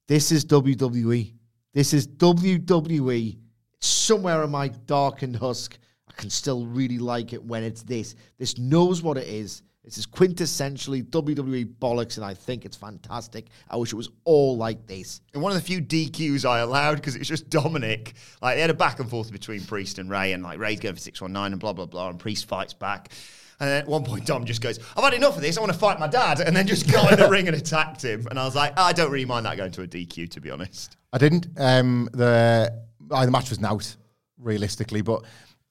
This 0.08 0.32
is 0.32 0.44
WWE. 0.46 1.34
This 1.74 1.92
is 1.92 2.08
WWE. 2.08 3.36
It's 3.74 3.86
somewhere 3.86 4.42
in 4.44 4.50
my 4.50 4.68
darkened 4.68 5.36
husk. 5.36 5.78
I 6.08 6.12
can 6.14 6.30
still 6.30 6.64
really 6.64 6.98
like 6.98 7.34
it 7.34 7.44
when 7.44 7.62
it's 7.62 7.82
this. 7.82 8.14
This 8.38 8.56
knows 8.56 9.02
what 9.02 9.18
it 9.18 9.28
is. 9.28 9.62
This 9.86 9.98
is 9.98 10.06
quintessentially 10.06 11.04
WWE 11.04 11.76
bollocks, 11.80 12.16
and 12.16 12.26
I 12.26 12.34
think 12.34 12.64
it's 12.64 12.76
fantastic. 12.76 13.46
I 13.70 13.76
wish 13.76 13.92
it 13.92 13.96
was 13.96 14.10
all 14.24 14.56
like 14.56 14.84
this. 14.88 15.20
And 15.32 15.40
one 15.40 15.52
of 15.52 15.58
the 15.58 15.64
few 15.64 15.80
DQs 15.80 16.44
I 16.44 16.58
allowed 16.58 16.96
because 16.96 17.14
it's 17.14 17.28
just 17.28 17.48
Dominic. 17.50 18.14
Like 18.42 18.56
they 18.56 18.62
had 18.62 18.70
a 18.70 18.74
back 18.74 18.98
and 18.98 19.08
forth 19.08 19.30
between 19.30 19.64
Priest 19.64 20.00
and 20.00 20.10
Rey, 20.10 20.32
and 20.32 20.42
like 20.42 20.58
Rey's 20.58 20.80
going 20.80 20.96
for 20.96 21.00
six 21.00 21.20
one 21.20 21.32
nine 21.32 21.52
and 21.52 21.60
blah 21.60 21.72
blah 21.72 21.86
blah, 21.86 22.10
and 22.10 22.18
Priest 22.18 22.48
fights 22.48 22.74
back. 22.74 23.12
And 23.60 23.70
then 23.70 23.82
at 23.82 23.86
one 23.86 24.02
point, 24.02 24.26
Dom 24.26 24.44
just 24.44 24.60
goes, 24.60 24.80
"I've 24.96 25.04
had 25.04 25.14
enough 25.14 25.36
of 25.36 25.42
this. 25.42 25.56
I 25.56 25.60
want 25.60 25.72
to 25.72 25.78
fight 25.78 26.00
my 26.00 26.08
dad," 26.08 26.40
and 26.40 26.56
then 26.56 26.66
just 26.66 26.90
got 26.90 27.12
in 27.12 27.20
the 27.20 27.28
ring 27.30 27.46
and 27.46 27.56
attacked 27.56 28.02
him. 28.02 28.26
And 28.28 28.40
I 28.40 28.44
was 28.44 28.56
like, 28.56 28.76
I 28.76 28.92
don't 28.92 29.12
really 29.12 29.24
mind 29.24 29.46
that 29.46 29.56
going 29.56 29.70
to 29.70 29.82
a 29.82 29.86
DQ, 29.86 30.32
to 30.32 30.40
be 30.40 30.50
honest. 30.50 30.96
I 31.12 31.18
didn't. 31.18 31.46
Um, 31.56 32.08
the 32.12 32.72
uh, 33.12 33.24
the 33.24 33.30
match 33.30 33.50
was 33.50 33.62
out 33.62 33.94
realistically, 34.36 35.02
but 35.02 35.22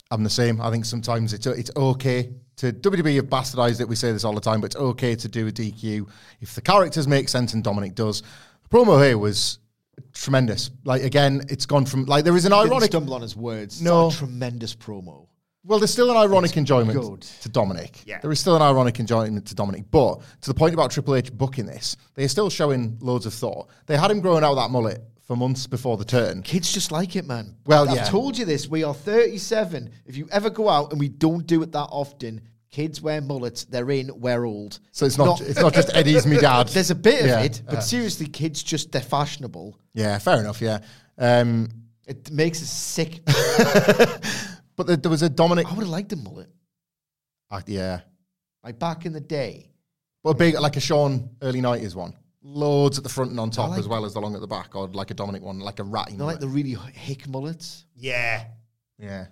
I'm 0.09 0.23
the 0.23 0.29
same. 0.29 0.61
I 0.61 0.71
think 0.71 0.85
sometimes 0.85 1.33
it's 1.33 1.45
it's 1.47 1.71
okay 1.75 2.31
to 2.57 2.71
WWE 2.73 3.15
have 3.15 3.25
bastardized 3.25 3.81
it. 3.81 3.87
We 3.87 3.95
say 3.95 4.11
this 4.11 4.23
all 4.23 4.33
the 4.33 4.41
time, 4.41 4.61
but 4.61 4.67
it's 4.67 4.75
okay 4.75 5.15
to 5.15 5.27
do 5.27 5.47
a 5.47 5.51
DQ 5.51 6.07
if 6.41 6.55
the 6.55 6.61
characters 6.61 7.07
make 7.07 7.29
sense, 7.29 7.53
and 7.53 7.63
Dominic 7.63 7.95
does. 7.95 8.21
The 8.21 8.69
promo 8.69 9.03
here 9.05 9.17
was 9.17 9.59
tremendous. 10.13 10.71
Like 10.83 11.03
again, 11.03 11.41
it's 11.49 11.65
gone 11.65 11.85
from 11.85 12.05
like 12.05 12.23
there 12.23 12.35
is 12.35 12.45
an 12.45 12.51
Didn't 12.51 12.67
ironic. 12.71 12.87
stumble 12.91 13.13
on 13.13 13.21
his 13.21 13.35
words. 13.35 13.81
No. 13.81 14.07
It's 14.07 14.21
not 14.21 14.25
a 14.25 14.27
tremendous 14.29 14.75
promo. 14.75 15.27
Well, 15.67 15.79
there's 15.79 15.91
still 15.91 16.11
an 16.11 16.17
ironic 16.17 16.57
enjoyment 16.57 16.99
good. 16.99 17.21
to 17.23 17.49
Dominic. 17.49 18.03
Yeah. 18.05 18.19
There 18.19 18.31
is 18.31 18.39
still 18.39 18.55
an 18.55 18.61
ironic 18.61 18.99
enjoyment 18.99 19.47
to 19.47 19.55
Dominic. 19.55 19.85
But 19.89 20.21
to 20.41 20.47
the 20.47 20.53
point 20.53 20.75
about 20.75 20.91
Triple 20.91 21.15
H 21.15 21.33
booking 21.33 21.65
this, 21.65 21.97
they're 22.13 22.27
still 22.29 22.51
showing 22.51 22.97
loads 23.01 23.25
of 23.25 23.33
thought. 23.33 23.69
They 23.87 23.97
had 23.97 24.11
him 24.11 24.19
growing 24.21 24.43
out 24.43 24.53
that 24.55 24.69
mullet 24.69 25.01
for 25.25 25.35
months 25.35 25.67
before 25.67 25.97
the 25.97 26.05
turn. 26.05 26.43
Kids 26.43 26.71
just 26.71 26.91
like 26.91 27.15
it, 27.15 27.25
man. 27.25 27.55
Well, 27.65 27.85
yeah. 27.85 27.91
I've 27.91 27.97
yeah. 27.97 28.03
told 28.05 28.37
you 28.37 28.45
this. 28.45 28.67
We 28.67 28.83
are 28.83 28.93
37. 28.93 29.91
If 30.05 30.17
you 30.17 30.27
ever 30.31 30.49
go 30.49 30.69
out 30.69 30.91
and 30.91 30.99
we 30.99 31.09
don't 31.09 31.45
do 31.45 31.61
it 31.63 31.71
that 31.71 31.87
often, 31.89 32.41
kids 32.69 33.01
wear 33.01 33.21
mullets. 33.21 33.65
They're 33.65 33.89
in. 33.89 34.11
We're 34.19 34.45
old. 34.45 34.79
So 34.91 35.05
it's 35.05 35.17
not, 35.17 35.41
it's 35.41 35.59
not 35.59 35.73
just 35.73 35.89
Eddie's 35.95 36.27
me 36.27 36.37
dad. 36.37 36.67
There's 36.67 36.91
a 36.91 36.95
bit 36.95 37.21
of 37.21 37.43
it, 37.43 37.63
but 37.65 37.77
uh, 37.77 37.81
seriously, 37.81 38.27
kids 38.27 38.61
just 38.61 38.91
they're 38.91 39.01
fashionable. 39.01 39.79
Yeah, 39.93 40.17
fair 40.19 40.39
enough. 40.39 40.61
Yeah. 40.61 40.79
Um, 41.17 41.69
It 42.05 42.31
makes 42.31 42.61
us 42.61 42.69
sick. 42.69 43.21
but 44.75 44.85
there, 44.85 44.97
there 44.97 45.11
was 45.11 45.23
a 45.23 45.29
Dominic. 45.29 45.67
I 45.67 45.73
would 45.73 45.83
have 45.83 45.89
liked 45.89 46.13
a 46.13 46.17
mullet, 46.17 46.49
uh, 47.49 47.61
yeah. 47.65 48.01
like 48.63 48.77
back 48.77 49.05
in 49.05 49.13
the 49.13 49.21
day. 49.21 49.71
But 50.23 50.31
a 50.31 50.35
big, 50.35 50.59
like 50.59 50.75
a 50.75 50.79
Sean 50.79 51.29
early 51.41 51.61
90s 51.61 51.95
one. 51.95 52.13
Loads 52.47 52.99
at 52.99 53.03
the 53.03 53.09
front 53.09 53.31
and 53.31 53.39
on 53.39 53.49
top 53.49 53.71
like- 53.71 53.79
as 53.79 53.87
well 53.87 54.05
as 54.05 54.13
the 54.13 54.21
long 54.21 54.35
at 54.35 54.41
the 54.41 54.47
back, 54.47 54.75
or 54.75 54.87
like 54.89 55.09
a 55.09 55.15
Dominic 55.15 55.41
one, 55.41 55.59
like 55.59 55.79
a 55.79 55.83
ratty. 55.83 56.11
You 56.11 56.19
know, 56.19 56.25
like 56.25 56.39
the 56.39 56.47
really 56.47 56.77
hick 56.93 57.27
mullets. 57.27 57.85
Yeah, 57.95 58.45
yeah. 58.99 59.25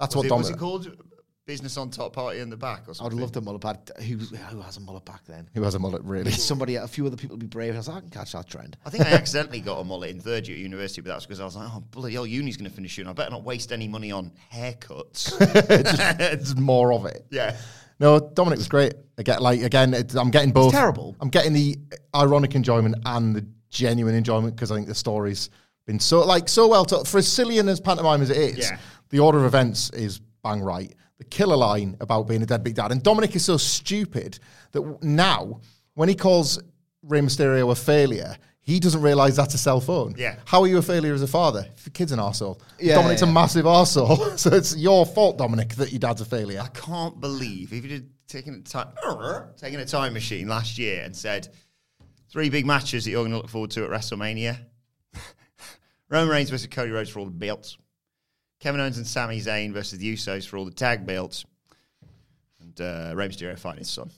That's 0.00 0.16
was 0.16 0.24
what 0.24 0.26
it, 0.26 0.28
Dominic. 0.30 0.42
was 0.42 0.50
it 0.50 0.54
uh, 0.54 0.58
called? 0.58 1.02
Business 1.44 1.76
on 1.76 1.90
top, 1.90 2.12
party 2.14 2.40
in 2.40 2.50
the 2.50 2.56
back, 2.56 2.80
or 2.80 2.82
I 2.86 2.88
would 2.88 2.96
something. 2.96 3.18
have 3.20 3.36
a 3.36 3.40
mullet, 3.40 3.60
but 3.60 3.90
who, 4.02 4.16
who 4.16 4.60
has 4.62 4.78
a 4.78 4.80
mullet 4.80 5.04
back 5.04 5.24
then? 5.26 5.48
Who 5.54 5.62
has 5.62 5.76
a 5.76 5.78
mullet, 5.78 6.02
really? 6.02 6.32
Somebody, 6.32 6.74
a 6.74 6.88
few 6.88 7.06
other 7.06 7.16
people 7.16 7.36
would 7.36 7.40
be 7.40 7.46
brave. 7.46 7.74
I 7.74 7.76
was 7.76 7.86
like, 7.86 7.98
I 7.98 8.00
can 8.00 8.10
catch 8.10 8.32
that 8.32 8.48
trend. 8.48 8.76
I 8.84 8.90
think 8.90 9.06
I 9.06 9.10
accidentally 9.12 9.60
got 9.60 9.78
a 9.78 9.84
mullet 9.84 10.10
in 10.10 10.18
third 10.18 10.48
year 10.48 10.56
at 10.56 10.60
university, 10.60 11.02
but 11.02 11.10
that's 11.10 11.24
because 11.24 11.38
I 11.38 11.44
was 11.44 11.54
like, 11.54 11.68
oh, 11.72 11.84
bloody 11.92 12.14
hell, 12.14 12.26
uni's 12.26 12.56
going 12.56 12.68
to 12.68 12.74
finish 12.74 12.96
soon. 12.96 13.06
I 13.06 13.12
better 13.12 13.30
not 13.30 13.44
waste 13.44 13.70
any 13.70 13.86
money 13.86 14.10
on 14.10 14.32
haircuts. 14.52 15.36
it's 16.20 16.56
more 16.56 16.92
of 16.92 17.06
it. 17.06 17.24
yeah. 17.30 17.56
No, 17.98 18.20
Dominic 18.20 18.58
was 18.58 18.68
great. 18.68 18.94
I 19.18 19.22
get 19.22 19.40
like 19.40 19.62
again, 19.62 19.94
I'm 20.18 20.30
getting 20.30 20.50
both. 20.52 20.72
terrible. 20.72 21.16
I'm 21.20 21.28
getting 21.30 21.52
the 21.52 21.78
ironic 22.14 22.54
enjoyment 22.54 22.96
and 23.06 23.34
the 23.34 23.46
genuine 23.70 24.14
enjoyment 24.14 24.54
because 24.54 24.70
I 24.70 24.74
think 24.74 24.86
the 24.86 24.94
story's 24.94 25.50
been 25.86 25.98
so 26.00 26.20
like 26.26 26.48
so 26.48 26.68
well 26.68 26.84
told. 26.84 27.08
For 27.08 27.18
as 27.18 27.26
silly 27.28 27.58
and 27.58 27.68
as 27.68 27.80
pantomime 27.80 28.20
as 28.22 28.30
it 28.30 28.36
is, 28.36 28.58
Yeah. 28.70 28.78
the 29.10 29.20
order 29.20 29.38
of 29.38 29.44
events 29.46 29.90
is 29.90 30.20
bang 30.42 30.60
right. 30.60 30.94
The 31.18 31.24
killer 31.24 31.56
line 31.56 31.96
about 32.00 32.28
being 32.28 32.42
a 32.42 32.46
deadbeat 32.46 32.76
dad, 32.76 32.92
and 32.92 33.02
Dominic 33.02 33.34
is 33.34 33.44
so 33.44 33.56
stupid 33.56 34.38
that 34.72 35.02
now 35.02 35.60
when 35.94 36.08
he 36.10 36.14
calls 36.14 36.60
Rey 37.02 37.20
Mysterio 37.20 37.70
a 37.70 37.74
failure. 37.74 38.36
He 38.66 38.80
doesn't 38.80 39.00
realise 39.00 39.36
that's 39.36 39.54
a 39.54 39.58
cell 39.58 39.80
phone. 39.80 40.16
Yeah. 40.18 40.40
How 40.44 40.60
are 40.62 40.66
you 40.66 40.78
a 40.78 40.82
failure 40.82 41.14
as 41.14 41.22
a 41.22 41.28
father? 41.28 41.68
If 41.76 41.84
the 41.84 41.90
kid's 41.90 42.10
an 42.10 42.18
arsehole. 42.18 42.60
Yeah, 42.80 42.96
Dominic's 42.96 43.22
yeah, 43.22 43.28
a 43.28 43.32
massive 43.32 43.64
arsehole. 43.64 44.36
so 44.38 44.50
it's 44.50 44.76
your 44.76 45.06
fault, 45.06 45.38
Dominic, 45.38 45.76
that 45.76 45.92
your 45.92 46.00
dad's 46.00 46.20
a 46.20 46.24
failure. 46.24 46.60
I 46.60 46.66
can't 46.76 47.20
believe 47.20 47.72
if 47.72 47.84
you'd 47.84 47.92
have 47.92 48.02
taken 48.26 48.54
a 48.54 48.60
time, 48.62 48.88
taken 49.56 49.78
a 49.78 49.84
time 49.84 50.14
machine 50.14 50.48
last 50.48 50.78
year 50.78 51.04
and 51.04 51.14
said 51.14 51.46
three 52.28 52.50
big 52.50 52.66
matches 52.66 53.04
that 53.04 53.12
you're 53.12 53.22
going 53.22 53.30
to 53.30 53.36
look 53.36 53.48
forward 53.48 53.70
to 53.70 53.84
at 53.84 53.90
WrestleMania: 53.90 54.58
Roman 56.08 56.28
Reigns 56.28 56.50
versus 56.50 56.66
Cody 56.66 56.90
Rhodes 56.90 57.08
for 57.08 57.20
all 57.20 57.26
the 57.26 57.30
belts, 57.30 57.78
Kevin 58.58 58.80
Owens 58.80 58.96
and 58.96 59.06
Sami 59.06 59.40
Zayn 59.40 59.72
versus 59.72 60.00
the 60.00 60.12
Usos 60.12 60.44
for 60.44 60.56
all 60.56 60.64
the 60.64 60.72
tag 60.72 61.06
belts, 61.06 61.44
and 62.60 62.80
uh, 62.80 63.12
Rey 63.14 63.28
Mysterio 63.28 63.56
fighting 63.56 63.78
his 63.78 63.90
son. 63.90 64.10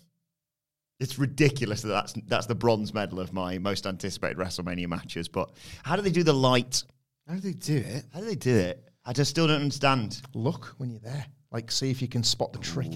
It's 1.01 1.19
ridiculous 1.19 1.83
that 1.83 1.89
that's 1.89 2.13
that's 2.27 2.47
the 2.47 2.55
bronze 2.57 2.93
medal 2.93 3.21
of 3.21 3.33
my 3.33 3.59
most 3.59 3.87
anticipated 3.87 4.37
WrestleMania 4.37 4.89
matches. 4.89 5.29
But 5.29 5.51
how 5.85 5.95
do 5.95 6.03
they 6.03 6.11
do 6.11 6.25
the 6.25 6.33
light? 6.33 6.83
How 7.29 7.35
do 7.35 7.41
they 7.41 7.53
do 7.53 7.77
it? 7.77 8.05
How 8.13 8.21
do 8.21 8.27
they 8.27 8.35
do 8.35 8.55
it? 8.55 8.85
I 9.05 9.13
just 9.13 9.31
still 9.31 9.47
don't 9.47 9.63
understand. 9.63 10.21
look 10.35 10.75
when 10.79 10.91
you're 10.91 11.01
there. 11.01 11.25
Like, 11.51 11.71
see 11.71 11.91
if 11.91 12.03
you 12.03 12.09
can 12.09 12.23
spot 12.23 12.53
the 12.53 12.59
trick, 12.59 12.93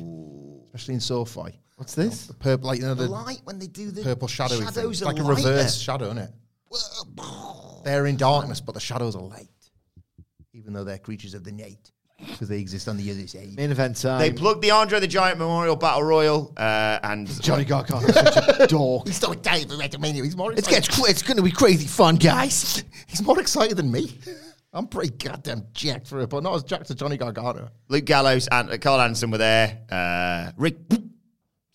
especially 0.67 0.95
in 0.95 1.01
SoFi. 1.01 1.59
What's 1.77 1.95
this? 1.95 2.27
The 2.27 2.35
purple, 2.35 2.67
like 2.67 2.81
you 2.81 2.87
know, 2.87 2.95
the 2.95 3.09
light 3.09 3.41
when 3.45 3.59
they 3.59 3.67
do 3.69 3.91
the 3.91 4.03
purple 4.03 4.29
shadowy 4.29 4.59
thing. 4.59 4.67
shadows 4.67 5.01
It's 5.01 5.03
are 5.03 5.07
like 5.07 5.19
a 5.19 5.23
lighter. 5.23 5.49
reverse 5.49 5.81
shadow, 5.81 6.07
isn't 6.07 6.19
it? 6.19 6.31
They're 7.85 8.07
in 8.07 8.17
darkness, 8.17 8.61
but 8.61 8.73
the 8.73 8.81
shadows 8.81 9.15
are 9.15 9.23
light, 9.23 9.49
even 10.53 10.73
though 10.73 10.85
they're 10.85 10.99
creatures 10.99 11.35
of 11.35 11.45
the 11.45 11.53
night 11.53 11.92
because 12.27 12.49
they 12.49 12.59
exist 12.59 12.89
on 12.89 12.97
the 12.97 13.11
other 13.11 13.27
side. 13.27 13.55
Main 13.57 13.71
event 13.71 13.97
time. 14.01 14.19
They 14.19 14.33
plugged 14.33 14.63
the 14.63 14.71
Andre 14.71 15.01
the 15.01 15.07
Giant 15.07 15.39
Memorial 15.39 15.77
Battle 15.77 16.03
Royal, 16.03 16.53
uh, 16.57 16.99
and 17.03 17.29
Johnny 17.43 17.65
Gargano 17.65 18.07
is 18.07 18.15
such 18.15 18.61
a 18.61 18.67
dork. 18.69 19.07
He's 19.07 19.19
so 19.19 19.33
excited 19.33 19.69
for 19.71 19.77
WrestleMania. 19.77 20.25
He's 20.25 20.37
more 20.37 20.53
It's, 20.53 20.67
excited. 20.69 20.89
gets, 20.91 21.09
it's 21.11 21.23
going 21.23 21.37
to 21.37 21.43
be 21.43 21.51
crazy 21.51 21.87
fun, 21.87 22.17
guys. 22.17 22.85
He's 23.07 23.23
more 23.23 23.39
excited 23.41 23.77
than 23.77 23.91
me. 23.91 24.17
I'm 24.75 24.87
pretty 24.87 25.11
goddamn 25.11 25.67
jacked 25.75 26.07
for 26.07 26.21
it, 26.21 26.31
but 26.31 26.43
not 26.43 26.55
as 26.55 26.63
jacked 26.63 26.89
as 26.91 26.97
Johnny 26.97 27.19
Gargano. 27.19 27.69
Luke 27.89 28.07
Gallows 28.07 28.49
and 28.51 28.71
uh, 28.71 28.79
Karl 28.79 29.01
Anderson 29.03 29.31
were 29.31 29.37
there. 29.39 29.81
Uh, 29.91 30.51
Rick, 30.57 30.77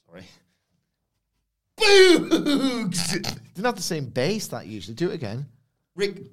sorry, 0.08 0.26
Boogs! 1.80 3.12
They're 3.54 3.64
not 3.64 3.76
the 3.76 3.82
same 3.84 4.06
bass 4.08 4.48
that 4.48 4.66
usually. 4.68 4.96
Do 4.96 5.10
it 5.12 5.14
again. 5.16 5.46
Rick, 5.96 6.24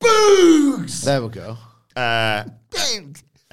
Boogs. 0.00 1.02
There 1.04 1.22
we 1.22 1.28
go. 1.30 1.56
Uh, 1.96 2.44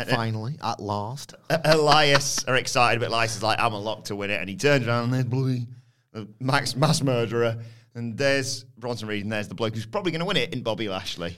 Finally, 0.08 0.58
at 0.64 0.80
last. 0.80 1.34
Elias 1.50 2.46
are 2.46 2.56
excited, 2.56 3.00
but 3.02 3.10
Elias 3.10 3.36
is 3.36 3.44
like, 3.44 3.60
"I'm 3.60 3.74
a 3.74 3.80
lock 3.80 4.06
to 4.06 4.16
win 4.16 4.30
it," 4.32 4.40
and 4.40 4.50
he 4.50 4.56
turns 4.56 4.88
around 4.88 5.06
and 5.06 5.14
there's 5.14 5.26
bloody 5.26 5.68
uh, 6.14 6.24
Max 6.40 6.76
mass 6.76 7.02
murderer, 7.02 7.58
and 7.96 8.18
there's 8.18 8.64
Bronson 8.78 9.08
Reed, 9.08 9.24
and 9.24 9.32
there's 9.32 9.50
the 9.50 9.56
bloke 9.56 9.76
who's 9.76 9.86
probably 9.86 10.12
going 10.12 10.22
to 10.22 10.26
win 10.26 10.38
it 10.38 10.54
in 10.54 10.64
Bobby 10.64 10.88
Lashley. 10.88 11.36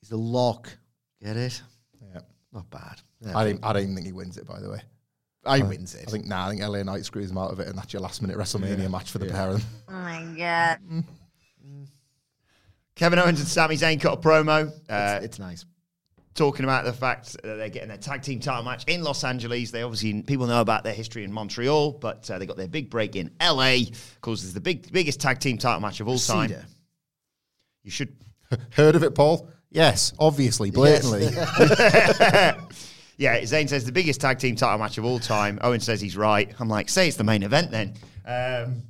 He's 0.00 0.08
the 0.08 0.16
lock. 0.16 0.70
Get 1.22 1.36
it? 1.36 1.60
Yeah. 2.14 2.20
Not 2.52 2.70
bad. 2.70 3.00
I 3.34 3.44
didn't, 3.44 3.64
I 3.64 3.72
don't 3.72 3.82
even 3.82 3.94
think 3.94 4.06
he 4.06 4.12
wins 4.12 4.38
it, 4.38 4.46
by 4.46 4.60
the 4.60 4.70
way. 4.70 4.80
I 5.44 5.60
wins 5.60 5.94
it. 5.94 6.04
I 6.06 6.10
think 6.10 6.26
nah, 6.26 6.46
I 6.46 6.50
think 6.50 6.62
LA 6.62 6.82
Knight 6.82 7.04
screws 7.04 7.30
him 7.30 7.38
out 7.38 7.52
of 7.52 7.60
it, 7.60 7.68
and 7.68 7.76
that's 7.76 7.92
your 7.92 8.02
last 8.02 8.22
minute 8.22 8.36
WrestleMania 8.36 8.90
match 8.90 9.10
for 9.10 9.18
the 9.18 9.26
pair 9.26 9.50
of 9.50 9.54
them. 9.54 9.62
Oh 9.88 9.92
my 9.92 10.34
god. 10.36 11.04
Kevin 12.98 13.18
Owens 13.20 13.38
and 13.38 13.48
Sami 13.48 13.76
Zayn 13.76 14.00
cut 14.00 14.12
a 14.12 14.16
promo. 14.20 14.68
Uh, 14.88 15.16
it's, 15.16 15.24
it's 15.24 15.38
nice. 15.38 15.64
talking 16.34 16.64
about 16.64 16.84
the 16.84 16.92
fact 16.92 17.32
that 17.44 17.56
they're 17.56 17.68
getting 17.68 17.88
their 17.88 17.96
tag 17.96 18.22
team 18.22 18.40
title 18.40 18.64
match 18.64 18.84
in 18.88 19.02
Los 19.02 19.22
Angeles. 19.22 19.70
They 19.70 19.82
obviously 19.82 20.22
people 20.22 20.46
know 20.48 20.60
about 20.60 20.82
their 20.82 20.92
history 20.92 21.22
in 21.22 21.32
Montreal, 21.32 21.92
but 21.92 22.28
uh, 22.28 22.38
they 22.38 22.46
got 22.46 22.56
their 22.56 22.68
big 22.68 22.90
break 22.90 23.14
in 23.14 23.30
LA. 23.40 23.74
Of 23.88 24.20
course, 24.20 24.42
it's 24.42 24.52
the 24.52 24.60
big 24.60 24.92
biggest 24.92 25.20
tag 25.20 25.38
team 25.38 25.58
title 25.58 25.80
match 25.80 26.00
of 26.00 26.08
all 26.08 26.18
time. 26.18 26.48
Cedar. 26.48 26.66
You 27.84 27.90
should. 27.92 28.16
Heard 28.72 28.96
of 28.96 29.04
it, 29.04 29.14
Paul? 29.14 29.48
Yes, 29.70 30.12
obviously, 30.18 30.70
blatantly. 30.70 31.28
Yeah, 33.18 33.40
Zayn 33.40 33.68
says 33.68 33.84
the 33.84 33.90
biggest 33.90 34.20
tag 34.20 34.38
team 34.38 34.54
title 34.54 34.78
match 34.78 34.96
of 34.96 35.04
all 35.04 35.18
time. 35.18 35.58
Owen 35.62 35.80
says 35.80 36.00
he's 36.00 36.16
right. 36.16 36.54
I'm 36.60 36.68
like, 36.68 36.88
say 36.88 37.08
it's 37.08 37.16
the 37.16 37.24
main 37.24 37.42
event 37.42 37.72
then. 37.72 37.94
Um, 38.24 38.82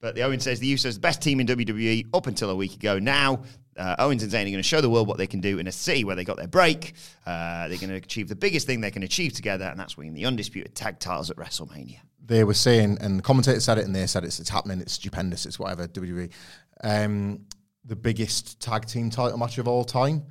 but 0.00 0.14
the 0.14 0.22
Owen 0.22 0.40
says 0.40 0.60
the 0.60 0.72
Usos 0.72 0.94
the 0.94 1.00
best 1.00 1.22
team 1.22 1.40
in 1.40 1.46
WWE 1.46 2.06
up 2.14 2.26
until 2.26 2.50
a 2.50 2.56
week 2.56 2.74
ago. 2.74 2.98
Now, 2.98 3.42
uh, 3.76 3.96
Owens 3.98 4.22
and 4.22 4.32
Zayn 4.32 4.42
are 4.42 4.44
going 4.44 4.56
to 4.56 4.62
show 4.62 4.80
the 4.80 4.90
world 4.90 5.08
what 5.08 5.18
they 5.18 5.26
can 5.26 5.40
do 5.40 5.58
in 5.58 5.66
a 5.66 5.72
city 5.72 6.04
where 6.04 6.16
they 6.16 6.24
got 6.24 6.36
their 6.36 6.46
break. 6.46 6.94
Uh, 7.26 7.68
they're 7.68 7.78
going 7.78 7.90
to 7.90 7.96
achieve 7.96 8.28
the 8.28 8.36
biggest 8.36 8.66
thing 8.66 8.80
they 8.80 8.90
can 8.90 9.02
achieve 9.02 9.32
together, 9.32 9.64
and 9.66 9.78
that's 9.78 9.96
winning 9.96 10.14
the 10.14 10.24
undisputed 10.24 10.74
tag 10.74 10.98
titles 10.98 11.30
at 11.30 11.36
WrestleMania. 11.36 11.98
they 12.24 12.44
were 12.44 12.54
saying, 12.54 12.98
and 13.00 13.18
the 13.18 13.22
commentator 13.22 13.60
said 13.60 13.78
it, 13.78 13.84
and 13.84 13.94
they 13.94 14.06
said 14.06 14.24
it's 14.24 14.40
it's 14.40 14.48
happening, 14.48 14.80
it's 14.80 14.94
stupendous, 14.94 15.46
it's 15.46 15.58
whatever 15.58 15.86
WWE. 15.88 16.30
Um, 16.82 17.46
the 17.84 17.96
biggest 17.96 18.60
tag 18.60 18.86
team 18.86 19.10
title 19.10 19.38
match 19.38 19.58
of 19.58 19.68
all 19.68 19.84
time. 19.84 20.24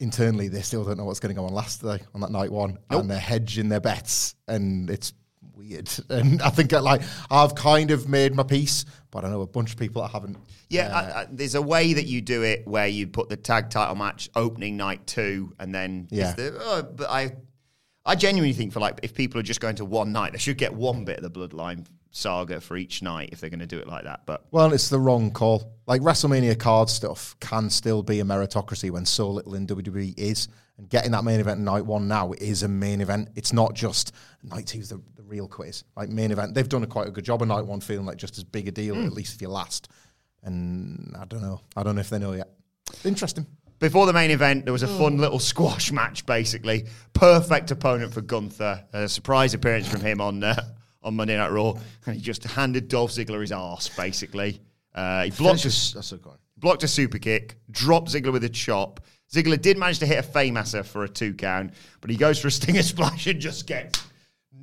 Internally, 0.00 0.48
they 0.48 0.62
still 0.62 0.84
don't 0.84 0.98
know 0.98 1.04
what's 1.04 1.20
going 1.20 1.32
to 1.32 1.40
go 1.40 1.46
on 1.46 1.54
last 1.54 1.80
day 1.80 2.00
on 2.12 2.20
that 2.22 2.32
night 2.32 2.50
one, 2.50 2.78
and 2.90 3.08
they're 3.08 3.20
hedging 3.20 3.68
their 3.68 3.80
bets, 3.80 4.34
and 4.48 4.90
it's 4.90 5.12
weird. 5.62 5.90
And 6.08 6.42
I 6.42 6.50
think 6.50 6.72
like 6.72 7.02
I've 7.30 7.54
kind 7.54 7.90
of 7.90 8.08
made 8.08 8.34
my 8.34 8.42
peace, 8.42 8.84
but 9.10 9.24
I 9.24 9.30
know 9.30 9.40
a 9.42 9.46
bunch 9.46 9.72
of 9.72 9.78
people 9.78 10.02
that 10.02 10.08
haven't. 10.08 10.36
Yeah, 10.68 10.88
uh, 10.88 10.92
I, 10.94 11.20
I, 11.20 11.26
there's 11.30 11.54
a 11.54 11.62
way 11.62 11.94
that 11.94 12.06
you 12.06 12.20
do 12.20 12.42
it 12.42 12.66
where 12.66 12.86
you 12.86 13.06
put 13.06 13.28
the 13.28 13.36
tag 13.36 13.70
title 13.70 13.94
match 13.94 14.30
opening 14.34 14.76
night 14.76 15.06
two, 15.06 15.54
and 15.58 15.74
then 15.74 16.08
Yeah. 16.10 16.32
the, 16.32 16.56
oh, 16.60 16.82
but 16.82 17.08
I, 17.10 17.32
I 18.04 18.14
genuinely 18.14 18.54
think 18.54 18.72
for 18.72 18.80
like 18.80 19.00
if 19.02 19.14
people 19.14 19.38
are 19.40 19.44
just 19.44 19.60
going 19.60 19.76
to 19.76 19.84
one 19.84 20.12
night, 20.12 20.32
they 20.32 20.38
should 20.38 20.58
get 20.58 20.72
one 20.74 21.04
bit 21.04 21.18
of 21.18 21.22
the 21.22 21.30
bloodline 21.30 21.86
saga 22.10 22.60
for 22.60 22.76
each 22.76 23.02
night 23.02 23.30
if 23.32 23.40
they're 23.40 23.50
going 23.50 23.60
to 23.60 23.66
do 23.66 23.78
it 23.78 23.86
like 23.86 24.04
that. 24.04 24.26
But 24.26 24.44
Well, 24.50 24.72
it's 24.72 24.88
the 24.88 24.98
wrong 24.98 25.30
call. 25.30 25.72
Like 25.86 26.02
WrestleMania 26.02 26.58
card 26.58 26.88
stuff 26.88 27.36
can 27.40 27.70
still 27.70 28.02
be 28.02 28.20
a 28.20 28.24
meritocracy 28.24 28.90
when 28.90 29.06
so 29.06 29.30
little 29.30 29.54
in 29.54 29.66
WWE 29.66 30.18
is. 30.18 30.48
And 30.78 30.88
getting 30.88 31.12
that 31.12 31.24
main 31.24 31.40
event 31.40 31.60
night 31.60 31.84
one 31.84 32.08
now 32.08 32.32
is 32.32 32.62
a 32.62 32.68
main 32.68 33.00
event. 33.00 33.28
It's 33.34 33.52
not 33.52 33.74
just 33.74 34.12
night 34.42 34.66
two 34.66 34.78
two's 34.78 34.88
the, 34.90 35.00
the 35.22 35.28
real 35.28 35.48
quiz. 35.48 35.84
Like 35.96 36.08
main 36.08 36.30
event, 36.30 36.54
they've 36.54 36.68
done 36.68 36.82
a 36.82 36.86
quite 36.86 37.08
a 37.08 37.10
good 37.10 37.24
job 37.24 37.42
of 37.42 37.48
night 37.48 37.66
one 37.66 37.80
feeling 37.80 38.06
like 38.06 38.16
just 38.16 38.38
as 38.38 38.44
big 38.44 38.68
a 38.68 38.70
deal, 38.70 38.94
at 39.04 39.12
least 39.12 39.34
if 39.34 39.40
you're 39.40 39.50
last. 39.50 39.88
And 40.42 41.14
I 41.18 41.24
don't 41.24 41.42
know. 41.42 41.60
I 41.76 41.82
don't 41.82 41.94
know 41.94 42.00
if 42.00 42.10
they 42.10 42.18
know 42.18 42.32
yet. 42.32 42.50
Interesting. 43.04 43.46
Before 43.78 44.06
the 44.06 44.12
main 44.12 44.30
event, 44.30 44.64
there 44.64 44.72
was 44.72 44.82
a 44.82 44.88
fun 44.88 45.18
little 45.18 45.38
squash 45.40 45.90
match, 45.92 46.24
basically. 46.26 46.86
Perfect 47.12 47.70
opponent 47.70 48.12
for 48.12 48.20
Gunther. 48.20 48.84
A 48.92 49.08
surprise 49.08 49.54
appearance 49.54 49.88
from 49.88 50.00
him 50.00 50.20
on 50.20 50.42
uh, 50.42 50.54
on 51.02 51.16
Monday 51.16 51.36
Night 51.36 51.50
Raw. 51.50 51.74
And 52.06 52.14
he 52.14 52.20
just 52.20 52.44
handed 52.44 52.88
Dolph 52.88 53.12
Ziggler 53.12 53.40
his 53.40 53.52
ass, 53.52 53.88
basically. 53.88 54.60
Uh, 54.94 55.24
he 55.24 55.30
blocked 55.30 55.64
a, 55.64 55.68
that's 55.68 56.06
so 56.06 56.16
good. 56.16 56.36
blocked 56.58 56.82
a 56.82 56.88
super 56.88 57.18
kick, 57.18 57.56
dropped 57.70 58.08
Ziggler 58.08 58.32
with 58.32 58.44
a 58.44 58.48
chop. 58.48 59.00
Ziggler 59.32 59.60
did 59.60 59.78
manage 59.78 59.98
to 60.00 60.06
hit 60.06 60.18
a 60.18 60.28
Fameasser 60.28 60.84
for 60.84 61.04
a 61.04 61.08
two 61.08 61.32
count, 61.32 61.72
but 62.02 62.10
he 62.10 62.16
goes 62.16 62.38
for 62.38 62.48
a 62.48 62.50
Stinger 62.50 62.82
Splash 62.82 63.26
and 63.26 63.40
just 63.40 63.66
gets 63.66 64.04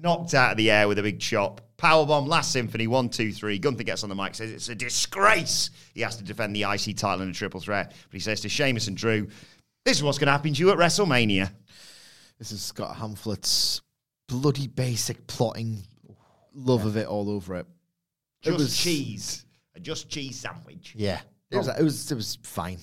knocked 0.01 0.33
out 0.33 0.51
of 0.51 0.57
the 0.57 0.71
air 0.71 0.87
with 0.87 0.99
a 0.99 1.03
big 1.03 1.19
chop. 1.19 1.61
Powerbomb, 1.77 2.27
Last 2.27 2.51
Symphony, 2.51 2.87
one, 2.87 3.09
two, 3.09 3.31
three. 3.31 3.57
Gunther 3.59 3.83
gets 3.83 4.03
on 4.03 4.09
the 4.09 4.15
mic, 4.15 4.35
says 4.35 4.51
it's 4.51 4.69
a 4.69 4.75
disgrace. 4.75 5.69
He 5.93 6.01
has 6.01 6.17
to 6.17 6.23
defend 6.23 6.55
the 6.55 6.63
IC 6.63 6.97
title 6.97 7.21
in 7.21 7.29
a 7.29 7.33
triple 7.33 7.59
threat. 7.61 7.89
But 7.91 8.13
he 8.13 8.19
says 8.19 8.41
to 8.41 8.49
Sheamus 8.49 8.87
and 8.87 8.97
Drew, 8.97 9.27
this 9.85 9.97
is 9.97 10.03
what's 10.03 10.17
going 10.17 10.27
to 10.27 10.31
happen 10.33 10.53
to 10.53 10.59
you 10.59 10.71
at 10.71 10.77
WrestleMania. 10.77 11.51
This 12.37 12.51
has 12.51 12.71
got 12.71 12.95
Hamflett's 12.95 13.81
bloody 14.27 14.67
basic 14.67 15.25
plotting, 15.27 15.83
love 16.53 16.85
of 16.85 16.97
it 16.97 17.07
all 17.07 17.29
over 17.29 17.55
it. 17.55 17.65
It 18.43 18.45
Just 18.51 18.57
was- 18.59 18.77
cheese. 18.77 19.45
A 19.75 19.79
just 19.79 20.09
cheese 20.09 20.37
sandwich. 20.39 20.93
Yeah. 20.97 21.21
It 21.51 21.57
was, 21.57 21.67
it 21.67 21.83
was, 21.83 22.11
it 22.11 22.15
was 22.15 22.37
fine. 22.43 22.77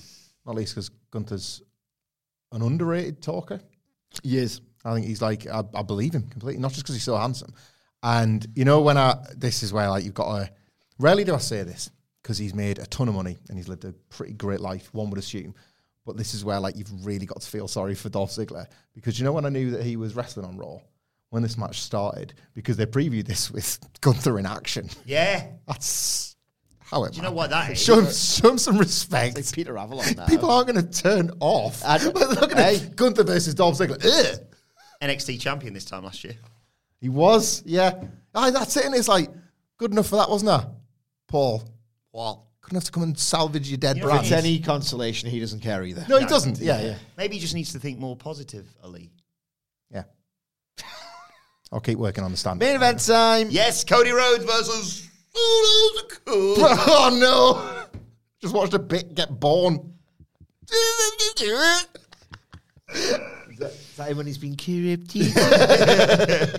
Not 0.47 0.55
least 0.55 0.75
because 0.75 0.91
Gunther's 1.11 1.63
an 2.53 2.63
underrated 2.63 3.21
talker. 3.21 3.61
He 4.23 4.39
is. 4.39 4.61
I 4.87 4.95
think 4.95 5.07
he's 5.07 5.21
like 5.23 5.47
I, 5.47 5.63
I 5.75 5.83
believe 5.83 6.15
him 6.15 6.29
completely, 6.29 6.61
not 6.61 6.71
just 6.73 6.83
because 6.85 6.95
he's 6.95 7.05
so 7.05 7.17
handsome. 7.17 7.53
And 8.03 8.47
you 8.55 8.65
know 8.65 8.81
when 8.83 8.97
I 8.97 9.17
this 9.37 9.63
is 9.63 9.73
where 9.73 9.89
like 9.91 10.05
you've 10.05 10.15
got 10.15 10.37
to 10.39 10.51
rarely 10.99 11.25
do 11.25 11.35
I 11.35 11.39
say 11.39 11.63
this 11.63 11.91
because 12.23 12.39
he's 12.39 12.55
made 12.55 12.79
a 12.79 12.87
ton 12.87 13.09
of 13.09 13.15
money 13.15 13.37
and 13.49 13.59
he's 13.59 13.69
lived 13.69 13.85
a 13.85 13.93
pretty 14.11 14.33
great 14.35 14.61
life. 14.61 14.89
One 14.93 15.11
would 15.11 15.19
assume, 15.19 15.55
but 16.05 16.17
this 16.17 16.35
is 16.35 16.45
where 16.45 16.61
like 16.61 16.77
you've 16.77 17.05
really 17.05 17.27
got 17.27 17.41
to 17.41 17.49
feel 17.49 17.69
sorry 17.69 17.95
for 17.95 18.09
Dolph 18.09 18.31
Ziggler 18.31 18.67
because 18.95 19.19
you 19.19 19.25
know 19.25 19.33
when 19.33 19.45
I 19.47 19.49
knew 19.49 19.71
that 19.73 19.83
he 19.83 19.97
was 19.97 20.15
wrestling 20.15 20.47
on 20.47 20.57
Raw 20.57 20.79
when 21.31 21.43
this 21.43 21.59
match 21.59 21.81
started 21.83 22.35
because 22.55 22.77
they 22.77 22.87
previewed 22.87 23.27
this 23.27 23.51
with 23.51 23.79
Gunther 24.01 24.39
in 24.39 24.47
action. 24.47 24.89
Yeah. 25.05 25.49
That's 25.67 26.37
how 26.81 27.03
it. 27.05 27.13
Do 27.13 27.17
you 27.17 27.23
know 27.25 27.33
what 27.33 27.51
that 27.51 27.73
is? 27.73 27.83
Show 27.83 27.99
him, 27.99 28.13
show 28.13 28.51
him 28.51 28.59
some 28.59 28.79
respect. 28.79 29.35
Like 29.37 29.51
Peter 29.53 29.77
Avalon 29.77 30.07
now. 30.17 30.27
People 30.27 30.49
aren't 30.51 30.69
going 30.69 30.87
to 30.87 31.03
turn 31.03 31.33
off. 31.41 31.83
I- 31.85 31.99
They're 31.99 32.13
gonna- 32.13 32.63
Hey. 32.63 32.89
Gunther 32.95 33.25
versus 33.25 33.55
Dolph 33.55 33.77
Ziggler. 33.79 34.05
Ugh. 34.05 34.47
NXT 35.03 35.41
champion 35.41 35.75
this 35.75 35.85
time 35.85 36.05
last 36.05 36.25
year. 36.25 36.35
He 37.01 37.09
was, 37.09 37.63
yeah. 37.67 38.03
Aye, 38.35 38.51
that's 38.51 38.77
it. 38.77 38.87
And 38.87 38.95
it's 38.95 39.09
like, 39.09 39.29
good 39.79 39.93
enough 39.93 40.09
for 40.09 40.17
that, 40.17 40.31
wasn't 40.31 40.63
it? 40.63 40.69
Paul. 41.29 41.63
Well, 42.13 42.47
Good 42.67 42.73
enough 42.73 42.85
to 42.85 42.93
come 42.93 43.05
and 43.05 43.17
salvage 43.17 43.69
your 43.69 43.79
dead 43.79 43.97
You 43.97 44.03
know, 44.03 44.09
If 44.09 44.13
brand. 44.15 44.27
it's 44.27 44.33
any 44.33 44.59
consolation, 44.59 45.31
he 45.31 45.39
doesn't 45.39 45.61
care 45.61 45.85
either. 45.85 46.05
no, 46.09 46.19
he 46.19 46.27
doesn't. 46.27 46.59
Yeah, 46.59 46.81
yeah. 46.81 46.95
maybe 47.17 47.37
he 47.37 47.41
just 47.41 47.55
needs 47.55 47.73
to 47.75 47.79
think 47.79 48.01
more 48.01 48.17
positive, 48.17 48.67
Ali. 48.83 49.13
Yeah. 49.89 50.03
I'll 51.73 51.79
keep 51.79 51.97
working 51.97 52.25
on 52.25 52.33
the 52.33 52.37
stand. 52.37 52.59
Main 52.59 52.75
event 52.75 53.07
time. 53.07 53.51
Yes, 53.51 53.85
Cody 53.85 54.11
Rhodes 54.11 54.45
versus 54.45 55.09
oh, 55.37 57.17
no. 57.21 58.01
Just 58.41 58.53
watched 58.53 58.75
a 58.75 58.81
bit 58.81 59.15
get 59.15 59.39
born. 59.39 59.93
Is 63.97 64.05
that 64.05 64.15
when 64.15 64.27
he's 64.27 64.37
been 64.37 64.57
corrupted? 64.57 65.33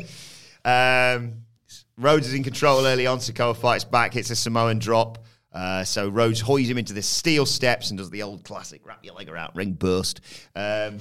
Um, 0.66 1.44
Rhodes 1.98 2.28
is 2.28 2.34
in 2.34 2.44
control 2.44 2.86
early 2.86 3.08
on. 3.08 3.20
Sikoa 3.20 3.56
fights 3.56 3.84
back, 3.86 4.14
hits 4.14 4.32
a 4.32 4.36
Samoan 4.36 4.80
drop. 4.80 5.24
Uh, 5.54 5.84
so 5.86 6.10
Rhodes 6.10 6.42
hoys 6.42 6.68
him 6.70 6.78
into 6.78 6.94
the 6.94 7.02
steel 7.02 7.46
steps 7.46 7.90
and 7.90 7.98
does 7.98 8.10
the 8.10 8.24
old 8.24 8.44
classic 8.44 8.86
wrap 8.86 9.06
your 9.06 9.14
leg 9.14 9.30
around 9.30 9.52
ring 9.56 9.74
burst. 9.74 10.20
Um, 10.56 10.98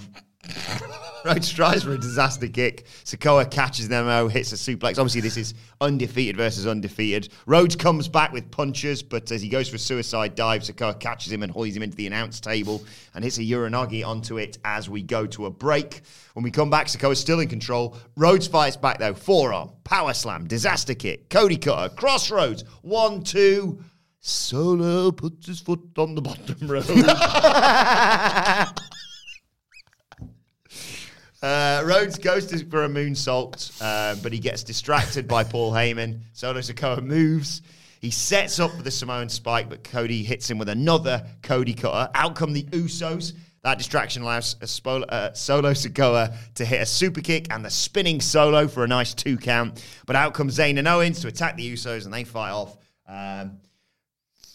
Rhodes 1.24 1.50
tries 1.50 1.82
for 1.82 1.92
a 1.92 1.98
disaster 1.98 2.46
kick. 2.46 2.86
Sikoa 3.04 3.50
catches 3.50 3.88
them 3.88 4.06
out, 4.06 4.30
hits 4.30 4.52
a 4.52 4.54
suplex. 4.54 4.98
Obviously, 4.98 5.20
this 5.20 5.36
is 5.36 5.54
undefeated 5.80 6.36
versus 6.36 6.66
undefeated. 6.66 7.30
Rhodes 7.46 7.74
comes 7.74 8.08
back 8.08 8.32
with 8.32 8.50
punches, 8.50 9.02
but 9.02 9.30
as 9.32 9.42
he 9.42 9.48
goes 9.48 9.68
for 9.68 9.76
a 9.76 9.78
suicide 9.78 10.36
dive, 10.36 10.62
Sikoa 10.62 11.00
catches 11.00 11.32
him 11.32 11.42
and 11.42 11.50
hoys 11.50 11.76
him 11.76 11.82
into 11.82 11.96
the 11.96 12.06
announce 12.06 12.40
table 12.40 12.84
and 13.14 13.24
hits 13.24 13.38
a 13.38 13.42
Uranage 13.42 14.06
onto 14.06 14.38
it 14.38 14.58
as 14.64 14.88
we 14.88 15.02
go 15.02 15.26
to 15.26 15.46
a 15.46 15.50
break. 15.50 16.02
When 16.34 16.44
we 16.44 16.50
come 16.50 16.70
back, 16.70 16.86
Sikoa's 16.86 17.18
still 17.18 17.40
in 17.40 17.48
control. 17.48 17.96
Rhodes 18.16 18.46
fights 18.46 18.76
back 18.76 18.98
though. 18.98 19.14
Forearm, 19.14 19.72
power 19.82 20.14
slam, 20.14 20.46
disaster 20.46 20.94
kick, 20.94 21.28
Cody 21.28 21.56
cutter, 21.56 21.92
crossroads, 21.94 22.62
one, 22.82 23.22
two. 23.22 23.82
Solo 24.20 25.12
puts 25.12 25.46
his 25.46 25.60
foot 25.60 25.80
on 25.98 26.14
the 26.14 26.22
bottom 26.22 26.66
row. 26.66 26.82
Uh, 31.42 31.82
Rhodes 31.84 32.18
goes 32.18 32.46
to, 32.46 32.64
for 32.66 32.84
a 32.84 32.88
moonsault, 32.88 33.80
uh, 33.80 34.16
but 34.22 34.32
he 34.32 34.38
gets 34.38 34.62
distracted 34.62 35.28
by 35.28 35.44
Paul 35.44 35.72
Heyman. 35.72 36.20
Solo 36.32 36.60
Sikoa 36.60 37.02
moves. 37.02 37.62
He 38.00 38.10
sets 38.10 38.58
up 38.58 38.72
for 38.72 38.82
the 38.82 38.90
Samoan 38.90 39.28
spike, 39.28 39.68
but 39.68 39.84
Cody 39.84 40.22
hits 40.22 40.48
him 40.48 40.58
with 40.58 40.68
another 40.68 41.26
Cody 41.42 41.74
cutter. 41.74 42.10
Out 42.14 42.36
come 42.36 42.52
the 42.52 42.64
Usos. 42.64 43.34
That 43.62 43.78
distraction 43.78 44.22
allows 44.22 44.54
uh, 44.62 45.32
Solo 45.32 45.72
Sikoa 45.72 46.36
to 46.54 46.64
hit 46.64 46.80
a 46.80 46.86
super 46.86 47.20
kick 47.20 47.52
and 47.52 47.64
the 47.64 47.70
spinning 47.70 48.20
solo 48.20 48.68
for 48.68 48.84
a 48.84 48.86
nice 48.86 49.12
two 49.12 49.36
count. 49.36 49.84
But 50.06 50.14
out 50.14 50.34
comes 50.34 50.56
Zayn 50.58 50.78
and 50.78 50.86
Owens 50.86 51.20
to 51.22 51.28
attack 51.28 51.56
the 51.56 51.72
Usos, 51.72 52.04
and 52.04 52.14
they 52.14 52.22
fight 52.22 52.52
off. 52.52 52.76
Um, 53.08 53.58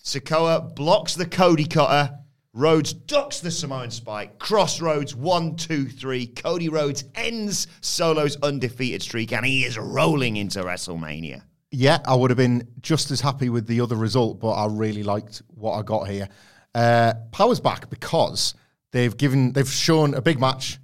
Sikoa 0.03 0.73
blocks 0.75 1.15
the 1.15 1.25
Cody 1.25 1.65
cutter. 1.65 2.17
Rhodes 2.53 2.91
ducks 2.91 3.39
the 3.39 3.49
Samoan 3.49 3.91
spike. 3.91 4.37
Crossroads, 4.37 5.15
one, 5.15 5.55
two, 5.55 5.85
three. 5.85 6.27
Cody 6.27 6.67
Rhodes 6.67 7.05
ends 7.15 7.67
Solo's 7.79 8.35
undefeated 8.43 9.01
streak, 9.01 9.31
and 9.31 9.45
he 9.45 9.63
is 9.63 9.77
rolling 9.77 10.35
into 10.35 10.61
WrestleMania. 10.61 11.43
Yeah, 11.71 11.99
I 12.05 12.13
would 12.13 12.29
have 12.29 12.37
been 12.37 12.67
just 12.81 13.09
as 13.11 13.21
happy 13.21 13.47
with 13.47 13.67
the 13.67 13.79
other 13.79 13.95
result, 13.95 14.41
but 14.41 14.51
I 14.51 14.65
really 14.65 15.03
liked 15.03 15.41
what 15.47 15.79
I 15.79 15.81
got 15.83 16.09
here. 16.09 16.27
Uh, 16.75 17.13
Power's 17.31 17.61
back 17.61 17.89
because 17.89 18.53
they've 18.91 19.15
given, 19.15 19.53
they've 19.53 19.69
shown 19.69 20.13
a 20.13 20.21
big 20.21 20.37
match, 20.37 20.77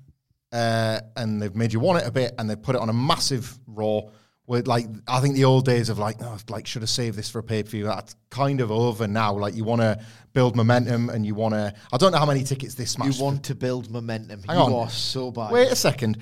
uh, 0.53 1.01
and 1.17 1.41
they've 1.41 1.55
made 1.55 1.73
you 1.73 1.81
want 1.81 2.01
it 2.01 2.07
a 2.07 2.11
bit, 2.11 2.33
and 2.39 2.49
they've 2.49 2.61
put 2.61 2.75
it 2.75 2.81
on 2.81 2.87
a 2.87 2.93
massive 2.93 3.59
Raw. 3.67 4.03
With 4.45 4.65
like, 4.65 4.85
I 5.09 5.19
think 5.19 5.35
the 5.35 5.43
old 5.43 5.65
days 5.65 5.89
of 5.89 5.99
like, 5.99 6.15
oh, 6.21 6.37
like 6.47 6.67
should 6.67 6.81
have 6.81 6.89
saved 6.89 7.17
this 7.17 7.29
for 7.29 7.39
a 7.39 7.43
pay 7.43 7.63
per 7.63 7.69
view. 7.69 7.83
That's 7.83 8.15
kind 8.29 8.61
of 8.61 8.71
over 8.71 9.05
now. 9.05 9.33
Like, 9.33 9.55
you 9.55 9.65
want 9.65 9.81
to 9.81 9.99
build 10.37 10.55
momentum, 10.55 11.09
and 11.09 11.25
you 11.25 11.33
want 11.33 11.55
to. 11.55 11.73
I 11.91 11.97
don't 11.97 12.11
know 12.11 12.19
how 12.19 12.25
many 12.27 12.43
tickets 12.43 12.75
this 12.75 12.95
match. 12.99 13.17
you 13.17 13.23
want 13.23 13.43
to 13.45 13.55
build 13.55 13.89
momentum. 13.89 14.43
Hang 14.43 14.55
you 14.55 14.61
on. 14.61 14.71
are 14.71 14.89
so 14.91 15.31
bad. 15.31 15.51
Wait 15.51 15.71
a 15.71 15.75
second. 15.75 16.19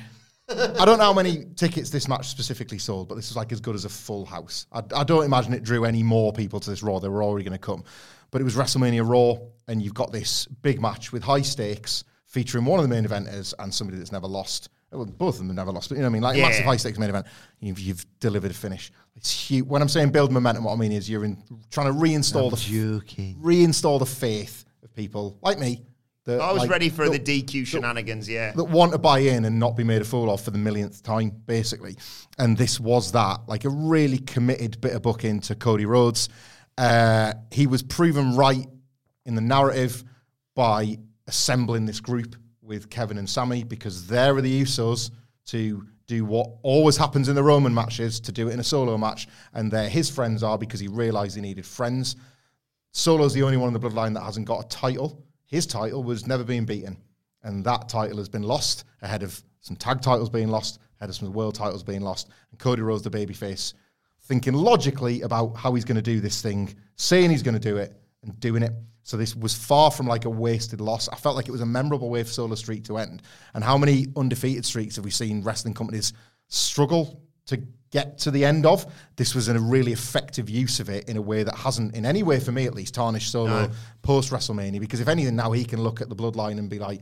I 0.48 0.86
don't 0.86 1.00
know 1.00 1.04
how 1.04 1.14
many 1.14 1.44
tickets 1.58 1.90
this 1.90 2.08
match 2.08 2.30
specifically 2.30 2.78
sold, 2.78 3.10
but 3.10 3.16
this 3.16 3.28
was 3.30 3.36
like 3.36 3.52
as 3.52 3.60
good 3.60 3.76
as 3.76 3.84
a 3.84 3.90
full 3.90 4.24
house. 4.24 4.68
I, 4.72 4.84
I 4.96 5.04
don't 5.04 5.26
imagine 5.26 5.52
it 5.52 5.64
drew 5.64 5.84
any 5.84 6.02
more 6.02 6.32
people 6.32 6.62
to 6.62 6.70
this 6.70 6.82
Raw. 6.82 7.00
They 7.00 7.10
were 7.10 7.24
already 7.24 7.44
going 7.44 7.60
to 7.60 7.66
come. 7.66 7.84
But 8.32 8.40
it 8.40 8.46
was 8.46 8.56
WrestleMania 8.56 9.06
Raw, 9.06 9.46
and 9.68 9.82
you've 9.82 9.94
got 9.94 10.14
this 10.14 10.46
big 10.46 10.80
match 10.80 11.12
with 11.12 11.22
high 11.22 11.42
stakes 11.42 12.06
featuring 12.26 12.64
one 12.64 12.80
of 12.80 12.88
the 12.88 12.96
main 12.96 13.06
eventers 13.06 13.54
and 13.60 13.74
somebody 13.74 13.98
that's 13.98 14.14
never 14.14 14.28
lost. 14.28 14.70
Well, 14.96 15.06
both 15.06 15.36
of 15.36 15.40
them 15.40 15.48
have 15.48 15.56
never 15.56 15.72
lost, 15.72 15.90
but 15.90 15.96
you 15.96 16.02
know 16.02 16.08
what 16.08 16.12
I 16.12 16.14
mean? 16.14 16.22
Like 16.24 16.38
Yeah. 16.38 16.48
massive 16.48 16.66
high 16.66 16.78
stakes 16.78 16.98
main 16.98 17.10
event. 17.10 17.26
You've, 17.60 17.80
you've 17.80 18.06
delivered 18.20 18.52
a 18.52 18.54
finish. 18.54 18.92
It's 19.16 19.32
huge. 19.32 19.66
When 19.68 19.82
I'm 19.82 19.90
saying 19.90 20.10
build 20.12 20.32
momentum, 20.32 20.64
what 20.64 20.74
I 20.74 20.76
mean 20.78 20.92
is 20.92 21.10
you're 21.10 21.26
in, 21.26 21.42
trying 21.72 21.88
to 21.88 21.94
reinstall 21.94 22.52
the 22.52 22.58
joking. 22.58 23.36
reinstall 23.42 24.00
the 24.00 24.06
faith 24.06 24.66
of 24.84 24.94
people 24.94 25.38
like 25.42 25.60
me 25.60 25.82
that, 26.26 26.42
I 26.42 26.52
was 26.52 26.62
like, 26.62 26.70
ready 26.72 26.90
for 26.90 27.08
that- 27.10 27.24
the 27.26 27.44
DQ 27.44 27.66
shenanigans, 27.68 28.28
yeah. 28.28 28.52
that 28.54 28.64
want 28.64 28.92
to 28.94 28.98
buy 28.98 29.20
in 29.20 29.46
and 29.46 29.60
not 29.60 29.76
be 29.78 29.84
made 29.84 30.02
a 30.02 30.06
fool 30.06 30.30
of 30.32 30.42
for 30.42 30.52
the 30.52 30.58
millionth 30.58 31.04
time, 31.04 31.32
basically. 31.46 31.96
And 32.40 32.58
this 32.58 32.80
was 32.80 33.12
that, 33.12 33.42
like 33.48 33.64
a 33.66 33.70
really 33.70 34.18
committed 34.18 34.82
bit 34.82 34.94
of 34.94 35.02
booking 35.04 35.40
to 35.42 35.56
Cody 35.56 35.86
Rhodes. 35.86 36.30
Uh, 36.78 37.34
he 37.52 37.68
was 37.68 37.84
proven 37.84 38.36
right 38.36 38.66
in 39.26 39.36
the 39.36 39.42
narrative 39.42 40.04
by 40.56 40.98
assembling 41.28 41.86
this 41.86 42.00
group 42.00 42.36
with 42.66 42.90
Kevin 42.90 43.18
and 43.18 43.30
Sami 43.30 43.64
because 43.64 44.08
there 44.08 44.36
are 44.36 44.42
the 44.42 44.62
Usos 44.64 45.12
to 45.48 45.86
do 46.08 46.26
what 46.26 46.50
always 46.62 46.98
happens 46.98 47.30
in 47.30 47.36
the 47.36 47.44
Roman 47.44 47.74
matches 47.74 48.20
to 48.22 48.32
do 48.32 48.48
it 48.48 48.54
in 48.54 48.60
a 48.60 48.64
solo 48.64 48.98
match, 48.98 49.28
and 49.54 49.72
there 49.72 49.90
his 49.90 50.10
friends 50.10 50.44
are 50.44 50.58
because 50.58 50.80
he 50.80 50.88
realised 50.88 51.36
he 51.36 51.42
needed 51.42 51.66
friends. 51.66 52.16
Solo's 52.92 53.34
the 53.34 53.44
only 53.44 53.58
one 53.58 53.68
in 53.68 53.74
the 53.74 53.80
bloodline 53.80 54.14
that 54.14 54.24
hasn't 54.24 54.48
got 54.48 54.66
a 54.66 54.68
title. 54.70 55.22
His 55.48 55.68
title 55.68 56.04
was 56.04 56.28
never 56.28 56.44
being 56.44 56.66
beaten. 56.66 56.98
And 57.44 57.64
that 57.66 57.90
title 57.90 58.18
has 58.18 58.30
been 58.30 58.44
lost 58.44 58.86
ahead 59.02 59.22
of 59.22 59.42
some 59.60 59.76
tag 59.76 60.02
titles 60.02 60.30
being 60.30 60.48
lost, 60.48 60.80
ahead 61.00 61.10
of 61.10 61.16
some 61.16 61.32
world 61.32 61.56
titles 61.56 61.84
being 61.84 62.02
lost. 62.02 62.30
And 62.52 62.60
Cody 62.60 62.82
Rhodes, 62.82 63.04
the 63.04 63.10
babyface, 63.10 63.74
thinking 64.24 64.54
logically 64.54 65.22
about 65.22 65.56
how 65.56 65.74
he's 65.74 65.86
going 65.86 65.98
to 65.98 66.02
do 66.02 66.20
this 66.20 66.42
thing, 66.42 66.74
saying 66.96 67.30
he's 67.30 67.44
going 67.44 67.54
to 67.54 67.60
do 67.60 67.78
it, 67.78 68.02
and 68.26 68.40
doing 68.40 68.64
it. 68.64 68.74
So 69.04 69.18
this 69.18 69.36
was 69.36 69.54
far 69.54 69.92
from 69.92 70.08
like 70.08 70.26
a 70.26 70.30
wasted 70.30 70.82
loss. 70.82 71.08
I 71.10 71.16
felt 71.16 71.36
like 71.36 71.48
it 71.48 71.52
was 71.52 71.62
a 71.62 71.66
memorable 71.66 72.10
way 72.10 72.24
for 72.24 72.30
Solo 72.32 72.56
Streak 72.56 72.84
to 72.86 72.98
end. 72.98 73.22
And 73.54 73.64
how 73.64 73.78
many 73.78 74.08
undefeated 74.18 74.66
streaks 74.66 74.96
have 74.96 75.06
we 75.06 75.12
seen 75.12 75.44
wrestling 75.44 75.76
companies 75.76 76.14
struggle 76.48 77.22
to 77.46 77.58
get 77.92 78.18
to 78.20 78.32
the 78.32 78.44
end 78.44 78.66
of? 78.66 78.92
This 79.16 79.36
was 79.36 79.48
a 79.48 79.60
really 79.60 79.92
effective 79.92 80.50
use 80.50 80.80
of 80.80 80.90
it 80.90 81.08
in 81.08 81.18
a 81.18 81.22
way 81.22 81.44
that 81.44 81.56
hasn't, 81.56 81.96
in 81.96 82.06
any 82.06 82.24
way 82.24 82.40
for 82.40 82.52
me 82.52 82.66
at 82.66 82.74
least, 82.74 82.96
tarnished 82.96 83.32
Solo 83.32 83.68
No. 83.68 83.72
post 84.02 84.32
WrestleMania. 84.32 84.80
Because 84.80 85.00
if 85.00 85.08
anything, 85.08 85.36
now 85.36 85.52
he 85.52 85.66
can 85.66 85.82
look 85.82 86.02
at 86.02 86.10
the 86.10 86.16
bloodline 86.16 86.58
and 86.58 86.68
be 86.70 86.80
like, 86.80 87.02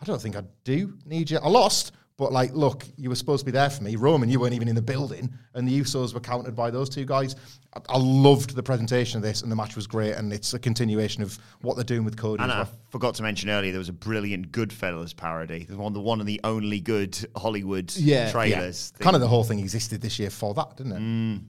I 0.00 0.04
don't 0.06 0.20
think 0.20 0.36
I 0.36 0.42
do 0.64 0.96
need 1.04 1.30
you. 1.30 1.38
I 1.38 1.48
lost, 1.48 1.92
but 2.22 2.32
like, 2.32 2.52
look, 2.54 2.86
you 2.96 3.08
were 3.08 3.16
supposed 3.16 3.40
to 3.40 3.44
be 3.44 3.50
there 3.50 3.68
for 3.68 3.82
me. 3.82 3.96
Roman, 3.96 4.28
you 4.28 4.38
weren't 4.38 4.54
even 4.54 4.68
in 4.68 4.76
the 4.76 4.80
building, 4.80 5.28
and 5.54 5.66
the 5.66 5.80
Usos 5.80 6.14
were 6.14 6.20
countered 6.20 6.54
by 6.54 6.70
those 6.70 6.88
two 6.88 7.04
guys. 7.04 7.34
I, 7.74 7.80
I 7.88 7.98
loved 7.98 8.54
the 8.54 8.62
presentation 8.62 9.16
of 9.16 9.24
this, 9.24 9.42
and 9.42 9.50
the 9.50 9.56
match 9.56 9.74
was 9.74 9.88
great, 9.88 10.12
and 10.12 10.32
it's 10.32 10.54
a 10.54 10.58
continuation 10.60 11.24
of 11.24 11.36
what 11.62 11.74
they're 11.74 11.82
doing 11.82 12.04
with 12.04 12.16
Cody. 12.16 12.40
And 12.40 12.52
as 12.52 12.68
I 12.68 12.70
forgot 12.90 13.16
to 13.16 13.24
mention 13.24 13.50
earlier, 13.50 13.72
there 13.72 13.80
was 13.80 13.88
a 13.88 13.92
brilliant 13.92 14.52
Goodfellas 14.52 15.16
parody. 15.16 15.64
The 15.64 15.76
one, 15.76 15.92
the 15.94 16.00
one 16.00 16.20
of 16.20 16.26
the 16.26 16.40
only 16.44 16.78
good 16.78 17.18
Hollywood 17.34 17.88
trailers. 17.88 18.92
Kind 19.00 19.16
of 19.16 19.20
the 19.20 19.26
whole 19.26 19.42
thing 19.42 19.58
existed 19.58 20.00
this 20.00 20.20
year 20.20 20.30
for 20.30 20.54
that, 20.54 20.76
didn't 20.76 20.92
it? 20.92 21.00
Mm. 21.00 21.44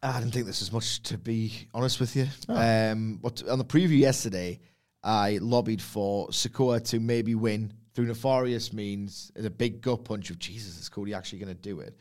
I 0.00 0.20
didn't 0.20 0.32
think 0.32 0.46
this 0.46 0.60
was 0.60 0.70
much, 0.70 1.02
to 1.02 1.18
be 1.18 1.66
honest 1.74 1.98
with 1.98 2.14
you. 2.14 2.28
Um, 2.48 3.18
but 3.20 3.42
on 3.48 3.58
the 3.58 3.64
preview 3.64 3.98
yesterday, 3.98 4.60
I 5.02 5.38
lobbied 5.42 5.82
for 5.82 6.28
Sikoa 6.28 6.84
to 6.90 7.00
maybe 7.00 7.34
win 7.34 7.72
through 7.98 8.06
nefarious 8.06 8.72
means 8.72 9.32
as 9.34 9.44
a 9.44 9.50
big 9.50 9.80
gut 9.80 10.04
punch 10.04 10.30
of 10.30 10.38
Jesus, 10.38 10.78
is 10.78 10.88
Cody 10.88 11.12
actually 11.12 11.40
going 11.40 11.52
to 11.52 11.60
do 11.60 11.80
it? 11.80 11.98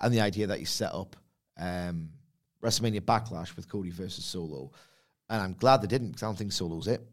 And 0.00 0.10
the 0.10 0.22
idea 0.22 0.46
that 0.46 0.58
he 0.58 0.64
set 0.64 0.94
up 0.94 1.14
um, 1.58 2.08
WrestleMania 2.62 3.02
Backlash 3.02 3.54
with 3.54 3.68
Cody 3.68 3.90
versus 3.90 4.24
Solo. 4.24 4.72
And 5.28 5.42
I'm 5.42 5.52
glad 5.52 5.82
they 5.82 5.88
didn't 5.88 6.12
because 6.12 6.22
I 6.22 6.26
don't 6.28 6.38
think 6.38 6.52
Solo's 6.52 6.88
it. 6.88 7.06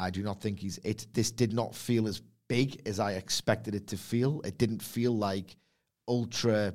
I 0.00 0.10
do 0.10 0.24
not 0.24 0.40
think 0.40 0.58
he's 0.58 0.78
it. 0.78 1.06
This 1.12 1.30
did 1.30 1.52
not 1.52 1.72
feel 1.72 2.08
as 2.08 2.20
big 2.48 2.82
as 2.84 2.98
I 2.98 3.12
expected 3.12 3.76
it 3.76 3.86
to 3.86 3.96
feel. 3.96 4.40
It 4.44 4.58
didn't 4.58 4.82
feel 4.82 5.16
like 5.16 5.54
ultra 6.08 6.74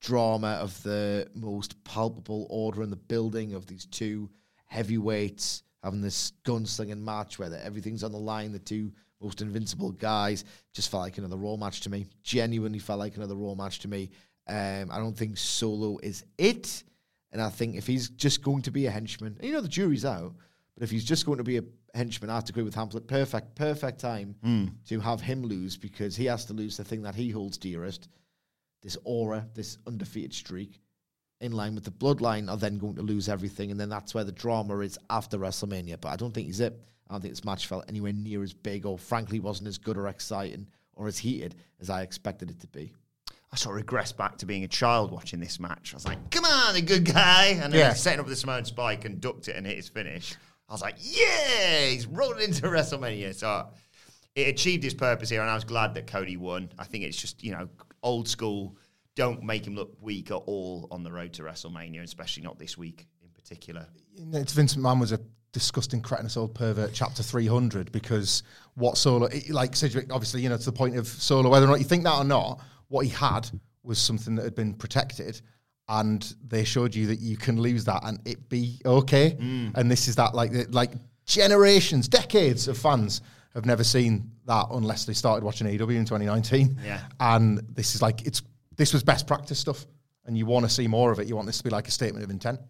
drama 0.00 0.52
of 0.52 0.82
the 0.82 1.28
most 1.34 1.84
palpable 1.84 2.46
order 2.48 2.82
in 2.82 2.88
the 2.88 2.96
building 2.96 3.52
of 3.52 3.66
these 3.66 3.84
two 3.84 4.30
heavyweights 4.64 5.62
having 5.84 6.00
this 6.00 6.32
gunslinging 6.46 7.02
match 7.02 7.38
where 7.38 7.52
everything's 7.62 8.02
on 8.02 8.12
the 8.12 8.18
line. 8.18 8.52
The 8.52 8.58
two 8.58 8.92
most 9.22 9.40
invincible 9.40 9.92
guys 9.92 10.44
just 10.74 10.90
felt 10.90 11.02
like 11.02 11.18
another 11.18 11.36
Raw 11.36 11.56
match 11.56 11.80
to 11.82 11.90
me. 11.90 12.06
Genuinely 12.22 12.78
felt 12.78 12.98
like 12.98 13.16
another 13.16 13.34
Raw 13.36 13.54
match 13.54 13.78
to 13.80 13.88
me. 13.88 14.10
Um, 14.48 14.90
I 14.90 14.98
don't 14.98 15.16
think 15.16 15.36
Solo 15.38 15.98
is 16.02 16.24
it, 16.38 16.82
and 17.30 17.40
I 17.40 17.48
think 17.48 17.76
if 17.76 17.86
he's 17.86 18.08
just 18.10 18.42
going 18.42 18.62
to 18.62 18.70
be 18.70 18.86
a 18.86 18.90
henchman, 18.90 19.38
you 19.42 19.52
know 19.52 19.60
the 19.60 19.68
jury's 19.68 20.04
out, 20.04 20.34
but 20.74 20.82
if 20.82 20.90
he's 20.90 21.04
just 21.04 21.24
going 21.26 21.38
to 21.38 21.44
be 21.44 21.58
a 21.58 21.62
henchman, 21.94 22.28
I 22.30 22.34
have 22.34 22.44
to 22.46 22.52
agree 22.52 22.64
with 22.64 22.74
Hamflett. 22.74 23.06
Perfect, 23.06 23.54
perfect 23.54 24.00
time 24.00 24.34
Mm. 24.44 24.72
to 24.88 24.98
have 25.00 25.20
him 25.20 25.42
lose 25.42 25.76
because 25.76 26.16
he 26.16 26.24
has 26.26 26.44
to 26.46 26.52
lose 26.54 26.76
the 26.76 26.84
thing 26.84 27.02
that 27.02 27.14
he 27.14 27.30
holds 27.30 27.56
dearest 27.58 28.08
this 28.82 28.98
aura, 29.04 29.46
this 29.54 29.78
undefeated 29.86 30.34
streak, 30.34 30.80
in 31.40 31.52
line 31.52 31.76
with 31.76 31.84
the 31.84 31.90
bloodline, 31.92 32.50
are 32.50 32.56
then 32.56 32.78
going 32.78 32.96
to 32.96 33.02
lose 33.02 33.28
everything. 33.28 33.70
And 33.70 33.78
then 33.78 33.88
that's 33.88 34.12
where 34.12 34.24
the 34.24 34.32
drama 34.32 34.78
is 34.80 34.98
after 35.08 35.38
WrestleMania. 35.38 36.00
But 36.00 36.08
I 36.08 36.16
don't 36.16 36.32
think 36.34 36.48
he's 36.48 36.58
it. 36.58 36.80
I 37.12 37.16
don't 37.16 37.20
think 37.20 37.34
this 37.34 37.44
match 37.44 37.66
felt 37.66 37.84
anywhere 37.88 38.14
near 38.14 38.42
as 38.42 38.54
big 38.54 38.86
or, 38.86 38.96
frankly, 38.98 39.38
wasn't 39.38 39.68
as 39.68 39.76
good 39.76 39.98
or 39.98 40.08
exciting 40.08 40.66
or 40.94 41.08
as 41.08 41.18
heated 41.18 41.56
as 41.78 41.90
I 41.90 42.00
expected 42.00 42.50
it 42.50 42.58
to 42.60 42.66
be. 42.68 42.90
I 43.52 43.56
sort 43.56 43.78
of 43.78 43.84
regressed 43.84 44.16
back 44.16 44.38
to 44.38 44.46
being 44.46 44.64
a 44.64 44.68
child 44.68 45.12
watching 45.12 45.38
this 45.38 45.60
match. 45.60 45.92
I 45.92 45.96
was 45.96 46.06
like, 46.06 46.30
come 46.30 46.46
on, 46.46 46.72
the 46.72 46.80
good 46.80 47.04
guy. 47.04 47.48
And 47.48 47.70
then 47.70 47.80
Yeah. 47.80 47.90
he's 47.92 48.00
setting 48.00 48.18
up 48.18 48.26
the 48.26 48.34
Samoan 48.34 48.64
spike 48.64 49.04
and 49.04 49.20
ducked 49.20 49.48
it 49.48 49.56
and 49.56 49.66
hit 49.66 49.76
his 49.76 49.90
finish. 49.90 50.34
I 50.70 50.72
was 50.72 50.80
like, 50.80 50.96
yeah, 51.00 51.84
he's 51.88 52.06
rolling 52.06 52.44
into 52.44 52.62
WrestleMania. 52.62 53.34
So 53.34 53.68
it 54.34 54.48
achieved 54.48 54.86
its 54.86 54.94
purpose 54.94 55.28
here, 55.28 55.42
and 55.42 55.50
I 55.50 55.54
was 55.54 55.64
glad 55.64 55.92
that 55.94 56.06
Cody 56.06 56.38
won. 56.38 56.70
I 56.78 56.84
think 56.84 57.04
it's 57.04 57.18
just, 57.20 57.44
you 57.44 57.52
know, 57.52 57.68
old 58.02 58.26
school. 58.26 58.74
Don't 59.16 59.42
make 59.42 59.66
him 59.66 59.74
look 59.74 59.98
weak 60.00 60.30
at 60.30 60.36
all 60.46 60.88
on 60.90 61.02
the 61.02 61.12
road 61.12 61.34
to 61.34 61.42
WrestleMania, 61.42 62.02
especially 62.02 62.42
not 62.44 62.58
this 62.58 62.78
week 62.78 63.06
in 63.22 63.28
particular. 63.34 63.86
It's 64.16 64.54
Vince 64.54 64.76
McMahon 64.76 64.98
was 64.98 65.12
a 65.12 65.20
disgusting 65.52 66.00
cretinous 66.00 66.36
old 66.36 66.54
pervert 66.54 66.92
chapter 66.94 67.22
300 67.22 67.92
because 67.92 68.42
what 68.74 68.96
solo 68.96 69.28
like 69.50 69.76
Sidgwick 69.76 70.12
obviously 70.12 70.40
you 70.40 70.48
know 70.48 70.56
to 70.56 70.64
the 70.64 70.72
point 70.72 70.96
of 70.96 71.06
solo 71.06 71.50
whether 71.50 71.66
or 71.66 71.68
not 71.68 71.78
you 71.78 71.84
think 71.84 72.04
that 72.04 72.16
or 72.16 72.24
not 72.24 72.60
what 72.88 73.04
he 73.04 73.10
had 73.12 73.48
was 73.82 73.98
something 73.98 74.34
that 74.36 74.44
had 74.44 74.54
been 74.54 74.72
protected 74.74 75.40
and 75.88 76.34
they 76.48 76.64
showed 76.64 76.94
you 76.94 77.06
that 77.08 77.18
you 77.20 77.36
can 77.36 77.60
lose 77.60 77.84
that 77.84 78.00
and 78.04 78.18
it 78.24 78.48
be 78.48 78.80
okay. 78.86 79.32
Mm. 79.38 79.72
And 79.74 79.90
this 79.90 80.08
is 80.08 80.16
that 80.16 80.34
like 80.34 80.52
like 80.70 80.92
generations 81.26 82.08
decades 82.08 82.68
of 82.68 82.78
fans 82.78 83.20
have 83.54 83.66
never 83.66 83.84
seen 83.84 84.30
that 84.46 84.66
unless 84.70 85.04
they 85.04 85.12
started 85.12 85.44
watching 85.44 85.66
AEW 85.66 85.96
in 85.96 86.04
2019 86.04 86.78
Yeah. 86.84 87.00
and 87.20 87.58
this 87.74 87.94
is 87.94 88.02
like 88.02 88.26
it's 88.26 88.42
this 88.76 88.92
was 88.92 89.02
best 89.02 89.26
practice 89.26 89.58
stuff 89.58 89.86
and 90.24 90.36
you 90.38 90.46
want 90.46 90.64
to 90.64 90.70
see 90.70 90.86
more 90.86 91.10
of 91.12 91.18
it. 91.18 91.26
You 91.26 91.34
want 91.36 91.46
this 91.46 91.58
to 91.58 91.64
be 91.64 91.70
like 91.70 91.88
a 91.88 91.90
statement 91.90 92.24
of 92.24 92.30
intent 92.30 92.60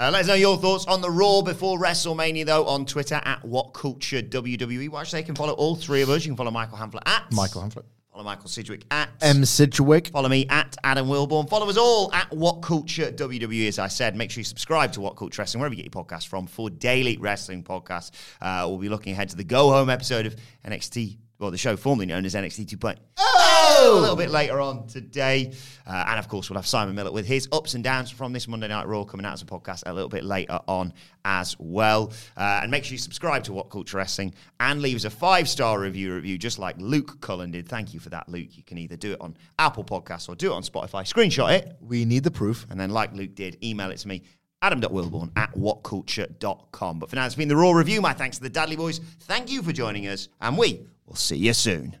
Uh, 0.00 0.10
let 0.12 0.20
us 0.20 0.28
know 0.28 0.34
your 0.34 0.56
thoughts 0.56 0.84
on 0.86 1.00
the 1.00 1.10
Raw 1.10 1.42
before 1.42 1.76
WrestleMania, 1.76 2.46
though, 2.46 2.64
on 2.66 2.86
Twitter 2.86 3.20
at 3.24 3.42
WhatCultureWWE. 3.42 4.88
Watch, 4.90 5.10
they 5.10 5.24
can 5.24 5.34
follow 5.34 5.54
all 5.54 5.74
three 5.74 6.02
of 6.02 6.10
us. 6.10 6.24
You 6.24 6.30
can 6.30 6.36
follow 6.36 6.52
Michael 6.52 6.78
Hamflett 6.78 7.02
at 7.04 7.32
Michael 7.32 7.62
Hamflett 7.62 7.82
Follow 8.12 8.22
Michael 8.22 8.48
Sidgwick 8.48 8.84
at 8.92 9.08
M. 9.20 9.44
Sidgwick. 9.44 10.08
Follow 10.08 10.28
me 10.28 10.46
at 10.48 10.76
Adam 10.84 11.08
Wilbourn. 11.08 11.48
Follow 11.48 11.68
us 11.68 11.76
all 11.76 12.12
at 12.12 12.30
WhatCulture 12.30 13.12
WWE. 13.16 13.66
As 13.66 13.80
I 13.80 13.88
said, 13.88 14.14
make 14.14 14.30
sure 14.30 14.40
you 14.40 14.44
subscribe 14.44 14.92
to 14.92 15.00
WhatCulture 15.00 15.38
Wrestling 15.38 15.60
wherever 15.60 15.74
you 15.74 15.82
get 15.82 15.92
your 15.92 16.04
podcasts 16.04 16.26
from 16.26 16.46
for 16.46 16.70
daily 16.70 17.16
wrestling 17.16 17.64
podcasts. 17.64 18.12
Uh, 18.40 18.66
we'll 18.68 18.78
be 18.78 18.88
looking 18.88 19.14
ahead 19.14 19.28
to 19.30 19.36
the 19.36 19.44
go 19.44 19.70
home 19.70 19.90
episode 19.90 20.26
of 20.26 20.36
NXT. 20.64 21.18
Well, 21.38 21.52
the 21.52 21.58
show 21.58 21.76
formerly 21.76 22.06
known 22.06 22.24
as 22.24 22.34
NXT 22.34 22.66
2.0 22.66 22.96
Oh! 23.16 23.94
a 23.96 24.00
little 24.00 24.16
bit 24.16 24.30
later 24.30 24.60
on 24.60 24.88
today. 24.88 25.52
Uh, 25.86 26.04
and 26.08 26.18
of 26.18 26.26
course, 26.28 26.50
we'll 26.50 26.56
have 26.56 26.66
Simon 26.66 26.96
Miller 26.96 27.12
with 27.12 27.26
his 27.26 27.48
ups 27.52 27.74
and 27.74 27.84
downs 27.84 28.10
from 28.10 28.32
this 28.32 28.48
Monday 28.48 28.66
Night 28.66 28.88
Raw 28.88 29.04
coming 29.04 29.24
out 29.24 29.34
as 29.34 29.42
a 29.42 29.46
podcast 29.46 29.84
a 29.86 29.92
little 29.92 30.08
bit 30.08 30.24
later 30.24 30.58
on 30.66 30.92
as 31.24 31.54
well. 31.60 32.12
Uh, 32.36 32.60
and 32.62 32.70
make 32.72 32.82
sure 32.84 32.92
you 32.92 32.98
subscribe 32.98 33.44
to 33.44 33.52
WhatCulture 33.52 33.94
Wrestling 33.94 34.34
and 34.58 34.82
leave 34.82 34.96
us 34.96 35.04
a 35.04 35.10
five 35.10 35.48
star 35.48 35.78
review 35.78 36.12
review, 36.14 36.38
just 36.38 36.58
like 36.58 36.74
Luke 36.78 37.20
Cullen 37.20 37.52
did. 37.52 37.68
Thank 37.68 37.94
you 37.94 38.00
for 38.00 38.08
that, 38.10 38.28
Luke. 38.28 38.56
You 38.56 38.64
can 38.64 38.78
either 38.78 38.96
do 38.96 39.12
it 39.12 39.18
on 39.20 39.36
Apple 39.60 39.84
Podcasts 39.84 40.28
or 40.28 40.34
do 40.34 40.50
it 40.52 40.54
on 40.56 40.62
Spotify. 40.62 41.04
Screenshot 41.06 41.52
it. 41.56 41.76
We 41.80 42.04
need 42.04 42.24
the 42.24 42.32
proof. 42.32 42.66
And 42.70 42.80
then, 42.80 42.90
like 42.90 43.12
Luke 43.12 43.36
did, 43.36 43.62
email 43.62 43.90
it 43.92 43.98
to 43.98 44.08
me. 44.08 44.22
Adam.wilbourn 44.62 45.30
at 45.36 45.52
whatculture.com. 45.54 46.98
But 46.98 47.10
for 47.10 47.16
now, 47.16 47.26
it's 47.26 47.34
been 47.34 47.48
the 47.48 47.56
Raw 47.56 47.72
Review. 47.72 48.00
My 48.00 48.12
thanks 48.12 48.38
to 48.38 48.42
the 48.42 48.50
Dadley 48.50 48.76
Boyz. 48.76 49.00
Thank 49.20 49.50
you 49.50 49.62
for 49.62 49.72
joining 49.72 50.06
us, 50.06 50.28
and 50.40 50.58
we 50.58 50.86
will 51.06 51.16
see 51.16 51.36
you 51.36 51.52
soon. 51.52 51.96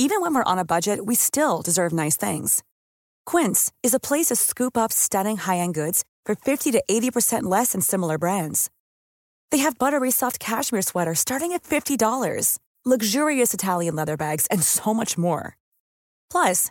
Even 0.00 0.20
when 0.20 0.32
we're 0.32 0.44
on 0.44 0.58
a 0.58 0.64
budget, 0.64 1.06
we 1.06 1.16
still 1.16 1.60
deserve 1.60 1.92
nice 1.92 2.16
things. 2.16 2.62
Quince 3.26 3.72
is 3.82 3.92
a 3.92 4.00
place 4.00 4.26
to 4.26 4.36
scoop 4.36 4.78
up 4.78 4.92
stunning 4.92 5.38
high-end 5.38 5.74
goods 5.74 6.04
for 6.24 6.36
50 6.36 6.70
to 6.70 6.82
80% 6.88 7.42
less 7.42 7.72
than 7.72 7.80
similar 7.80 8.16
brands. 8.16 8.70
They 9.50 9.58
have 9.58 9.78
buttery 9.78 10.12
soft 10.12 10.38
cashmere 10.38 10.82
sweaters 10.82 11.18
starting 11.18 11.52
at 11.52 11.64
$50, 11.64 12.58
luxurious 12.84 13.52
Italian 13.52 13.96
leather 13.96 14.16
bags, 14.16 14.46
and 14.52 14.62
so 14.62 14.94
much 14.94 15.18
more. 15.18 15.56
Plus, 16.30 16.70